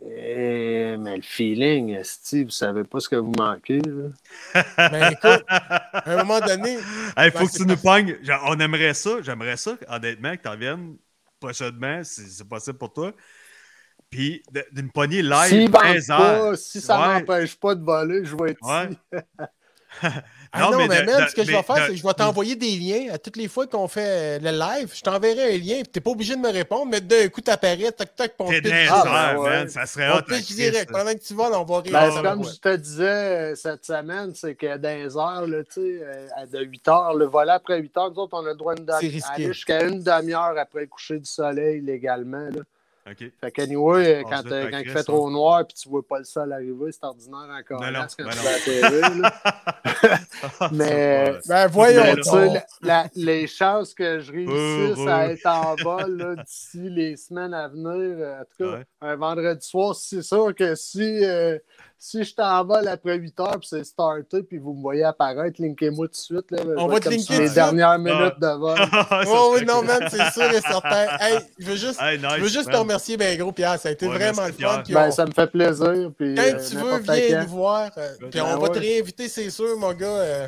euh, 0.02 0.96
mais 0.98 1.16
le 1.16 1.22
feeling, 1.22 1.90
esti, 1.90 2.44
vous 2.44 2.50
savez 2.50 2.84
pas 2.84 3.00
ce 3.00 3.08
que 3.08 3.16
vous 3.16 3.32
manquez, 3.38 3.80
là. 3.80 4.08
Ben 4.90 5.12
écoute, 5.12 5.44
à 5.48 6.02
un 6.06 6.24
moment 6.24 6.40
donné, 6.40 6.78
Hey, 7.16 7.30
faut 7.30 7.38
Ben, 7.40 7.46
que 7.46 7.52
c'est 7.52 7.58
tu 7.58 7.66
nous 7.66 7.76
pognes. 7.76 8.18
On 8.44 8.58
aimerait 8.60 8.94
ça, 8.94 9.20
j'aimerais 9.22 9.56
ça, 9.56 9.76
honnêtement, 9.88 10.36
que 10.36 10.48
tu 10.48 10.56
viennes 10.58 10.96
prochainement, 11.38 12.02
si 12.04 12.28
c'est 12.30 12.48
possible 12.48 12.78
pour 12.78 12.92
toi. 12.92 13.12
Puis 14.10 14.42
d'une 14.72 14.90
poignée 14.90 15.22
live, 15.22 15.48
S'ils 15.48 15.70
13 15.70 16.08
vendent 16.08 16.20
heures. 16.20 16.40
pas, 16.50 16.56
si 16.56 16.80
ça 16.80 17.00
Ouais. 17.00 17.20
m'empêche 17.20 17.56
pas 17.56 17.74
de 17.74 17.84
voler, 17.84 18.24
je 18.24 18.36
vais 18.36 18.50
être 18.52 18.62
Ouais. 18.62 18.88
ici. 18.90 18.98
Ah 20.52 20.68
non, 20.72 20.78
mais, 20.78 20.88
de- 20.88 21.06
de- 21.06 21.28
ce 21.28 21.34
que 21.36 21.44
je 21.44 21.52
mais 21.52 21.58
vais 21.58 21.62
faire, 21.62 21.76
c'est 21.76 21.92
que 21.92 21.94
je 21.96 22.02
vais 22.02 22.12
t'envoyer 22.12 22.56
des 22.56 22.76
liens 22.76 23.14
à 23.14 23.18
toutes 23.18 23.36
les 23.36 23.46
fois 23.46 23.68
qu'on 23.68 23.86
fait 23.86 24.04
euh, 24.04 24.38
le 24.40 24.50
live. 24.50 24.92
Je 24.92 25.00
t'enverrai 25.00 25.54
un 25.54 25.58
lien, 25.58 25.74
puis 25.82 25.92
t'es 25.92 26.00
pas 26.00 26.10
obligé 26.10 26.34
de 26.34 26.40
me 26.40 26.50
répondre, 26.50 26.86
mais 26.90 27.00
d'un 27.00 27.28
coup, 27.28 27.40
t'apparais, 27.40 27.92
tac, 27.92 28.16
tac, 28.16 28.32
T'es 28.36 28.60
pitch. 28.60 28.72
Ah, 28.90 29.34
ben 29.34 29.40
ouais. 29.40 29.48
man. 29.48 29.68
Ça 29.68 29.86
serait 29.86 30.10
On 30.10 30.16
hot. 30.16 30.22
pitch 30.22 30.50
la 30.50 30.56
direct. 30.56 30.90
Pendant 30.90 31.12
que 31.14 31.20
tu 31.20 31.34
voles, 31.34 31.52
on 31.54 31.62
va 31.62 31.80
rire. 31.82 31.92
Ben, 31.92 32.00
c'est 32.00 32.08
ensemble, 32.18 32.28
comme 32.30 32.40
ouais. 32.40 32.48
je 32.52 32.58
te 32.60 32.76
disais 32.76 33.04
euh, 33.04 33.54
cette 33.54 33.84
semaine, 33.84 34.32
c'est 34.34 34.56
que 34.56 34.76
dans 34.76 34.98
les 34.98 35.16
heures, 35.16 35.46
là, 35.46 35.62
tu 35.62 35.72
sais, 35.74 36.00
euh, 36.02 36.26
à 36.34 36.46
de 36.46 36.58
8 36.64 36.88
heures, 36.88 37.14
le 37.14 37.26
volet 37.26 37.52
après 37.52 37.78
8 37.78 37.96
heures, 37.96 38.10
nous 38.10 38.18
autres, 38.18 38.36
on 38.36 38.44
a 38.44 38.50
le 38.50 38.56
droit 38.56 38.74
de 38.74 38.90
aller 38.90 39.46
jusqu'à 39.46 39.84
une 39.84 40.02
demi-heure 40.02 40.54
après 40.58 40.80
le 40.80 40.86
coucher 40.88 41.20
du 41.20 41.30
soleil 41.30 41.80
légalement. 41.80 42.48
Là. 42.52 42.62
OK. 43.08 43.30
Fait 43.40 43.50
qu'anyway, 43.50 44.16
euh, 44.16 44.22
Ah, 44.30 44.42
quand, 44.42 44.52
euh, 44.52 44.70
quand 44.70 44.78
il 44.78 44.90
fait 44.90 45.02
trop 45.04 45.30
noir 45.30 45.60
et 45.62 45.66
tu 45.72 45.88
vois 45.88 46.06
pas 46.06 46.18
le 46.18 46.24
sol 46.24 46.52
arriver, 46.52 46.92
c'est 46.92 47.02
ordinaire 47.04 47.48
encore 47.58 47.80
non, 47.80 47.90
là, 47.90 48.06
quand 48.18 48.24
ben 48.24 48.30
tu 48.30 48.36
non. 48.36 48.42
vas 48.42 48.50
atterrir. 48.50 49.16
là. 49.20 50.68
Mais- 50.72 51.32
Ben 51.48 51.66
voyons 51.68 52.14
tu 52.16 52.22
sais, 52.22 52.46
la- 52.48 52.64
la- 52.82 53.08
les 53.14 53.46
chances 53.46 53.94
que 53.94 54.20
je 54.20 54.32
réussisse 54.32 55.06
à 55.06 55.28
être 55.28 55.46
en 55.46 56.06
là, 56.06 56.36
d'ici 56.36 56.88
les 56.90 57.16
semaines 57.16 57.54
à 57.54 57.68
venir, 57.68 57.90
euh, 58.18 58.40
en 58.40 58.44
tout 58.44 58.64
cas, 58.64 58.78
Ouais. 58.78 58.84
un 59.00 59.16
vendredi 59.16 59.66
soir, 59.66 59.94
c'est 59.94 60.22
sûr 60.22 60.54
que 60.54 60.74
si, 60.74 61.24
euh, 61.24 61.58
si 62.02 62.24
je 62.24 62.34
t'en 62.34 62.64
vol 62.64 62.88
après 62.88 63.16
8 63.16 63.38
heures 63.40 63.58
puis 63.60 63.68
c'est 63.68 63.84
starté 63.84 64.42
puis 64.42 64.56
vous 64.56 64.72
me 64.72 64.80
voyez 64.80 65.04
apparaître, 65.04 65.60
linkez-moi 65.60 66.06
tout 66.06 66.12
de 66.12 66.16
suite. 66.16 66.50
Là, 66.50 66.62
On 66.78 66.86
va 66.86 66.98
te 66.98 67.10
linker 67.10 67.38
les 67.38 67.48
de 67.50 67.54
dernières 67.54 67.98
minutes 67.98 68.40
de 68.40 68.58
vol. 68.58 68.78
Oh 69.28 69.52
oui, 69.54 69.66
non, 69.66 69.82
man, 69.82 70.08
c'est 70.10 70.30
sûr 70.32 70.50
et 70.50 70.62
certain. 70.62 71.06
Hey, 71.20 71.38
je 71.58 71.66
veux 71.66 71.76
juste, 71.76 72.00
Hey, 72.00 72.16
nice, 72.18 72.30
je 72.38 72.42
veux 72.42 72.48
juste 72.48 72.70
te 72.72 72.76
remercier, 72.76 73.18
ben 73.18 73.38
gros, 73.38 73.52
Pierre. 73.52 73.78
Ça 73.78 73.90
a 73.90 73.92
été 73.92 74.08
Ouais, 74.08 74.14
vraiment 74.16 74.46
le 74.46 74.52
fun. 74.54 74.82
Puis 74.82 74.94
Ben, 74.94 75.08
on- 75.08 75.10
ça 75.10 75.26
me 75.26 75.32
fait 75.32 75.46
plaisir. 75.46 76.10
Puis, 76.16 76.34
Quand 76.34 76.42
euh, 76.42 76.68
tu 76.68 76.76
veux, 76.76 76.98
viens 77.00 77.28
quand. 77.36 77.42
nous 77.42 77.48
voir. 77.50 77.90
euh, 77.98 78.14
puis 78.18 78.40
Ben 78.40 78.44
on 78.56 78.58
va 78.58 78.68
te 78.70 78.78
réinviter, 78.78 79.28
c'est 79.28 79.50
sûr, 79.50 79.76
mon 79.78 79.92
gars. 79.92 80.06
euh, 80.06 80.46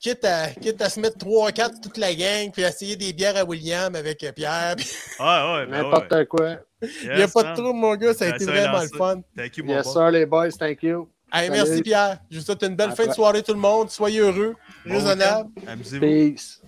quitte, 0.00 0.24
à, 0.26 0.48
quitte 0.50 0.80
à 0.82 0.90
se 0.90 1.00
mettre 1.00 1.16
3-4 1.18 1.80
toute 1.80 1.96
la 1.96 2.14
gang, 2.14 2.50
puis 2.52 2.62
essayer 2.62 2.94
des 2.94 3.12
bières 3.14 3.36
à 3.36 3.44
William 3.44 3.94
avec 3.96 4.18
Pierre. 4.36 4.74
puis 4.76 4.86
Ah, 5.18 5.54
ouais, 5.54 5.66
ben 5.66 5.82
N'importe 5.82 6.12
ouais. 6.12 6.58
Il 6.82 7.16
n'y 7.16 7.22
a 7.22 7.28
pas 7.28 7.42
de 7.42 7.54
trouble, 7.54 7.78
mon 7.78 7.94
gars. 7.96 8.14
Ça 8.14 8.26
a 8.26 8.28
Ben, 8.30 8.34
été 8.36 8.44
vraiment 8.44 8.80
le 8.82 8.88
fun. 8.88 9.20
Thank 9.36 9.56
you, 9.56 9.64
mon 9.64 9.74
Yes, 9.74 9.92
sir, 9.92 10.10
les 10.10 10.26
boys. 10.26 10.50
Thank 10.58 10.82
you. 10.82 11.08
Hey, 11.32 11.50
merci, 11.50 11.82
Pierre. 11.82 12.18
Je 12.30 12.38
vous 12.38 12.44
souhaite 12.44 12.62
une 12.62 12.74
belle 12.76 12.92
fin 12.92 13.06
de 13.06 13.12
soirée, 13.12 13.42
tout 13.42 13.52
le 13.52 13.58
monde. 13.58 13.90
Soyez 13.90 14.20
heureux, 14.20 14.54
Bon 14.86 14.94
raisonnable. 14.94 15.48
week-end. 15.56 15.72
Amusez-vous. 15.72 16.00
Peace. 16.06 16.60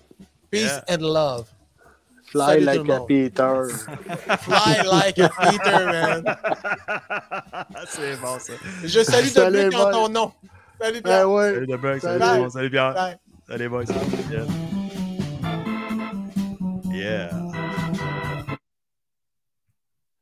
Peace 0.51 0.61
Yeah. 0.87 0.95
and 0.95 1.01
love. 1.01 1.47
Fly 2.25 2.63
Salut 2.63 2.65
like 2.65 2.89
a. 2.89 2.99
Peter. 3.05 3.63
Fly 4.39 4.81
like 4.89 5.19
a 5.19 5.29
Peter, 5.29 5.85
man. 5.85 6.23
C'est 7.89 8.15
bon, 8.21 8.37
ça. 8.39 8.53
Je 8.83 9.03
salue 9.03 9.25
de 9.25 9.29
Salut, 9.31 9.69
plus 9.69 9.77
en 9.77 9.91
ton 9.91 10.09
nom. 10.09 10.31
Salut, 10.79 10.99
Ah 11.03 11.07
Pierre. 11.07 11.29
ouais. 11.31 11.53
Salut, 11.55 11.77
Break. 11.77 12.01
Salut, 12.01 12.19
Salut. 12.23 12.49
Salut, 12.51 12.69
Pierre. 12.69 12.93
Bye. 12.93 13.17
Salut, 13.47 13.69
boys. 13.69 13.85
Yeah. 14.31 14.45
Yeah. 16.93 17.50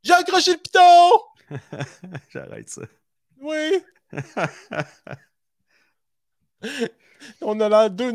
J'ai 0.03 0.13
accroché 0.13 0.53
le 0.53 0.57
piton! 0.57 1.19
J'arrête 2.29 2.69
ça. 2.69 2.83
Oui! 3.41 3.83
On 7.41 7.59
a 7.59 7.69
l'air 7.69 7.89
deux 7.89 8.11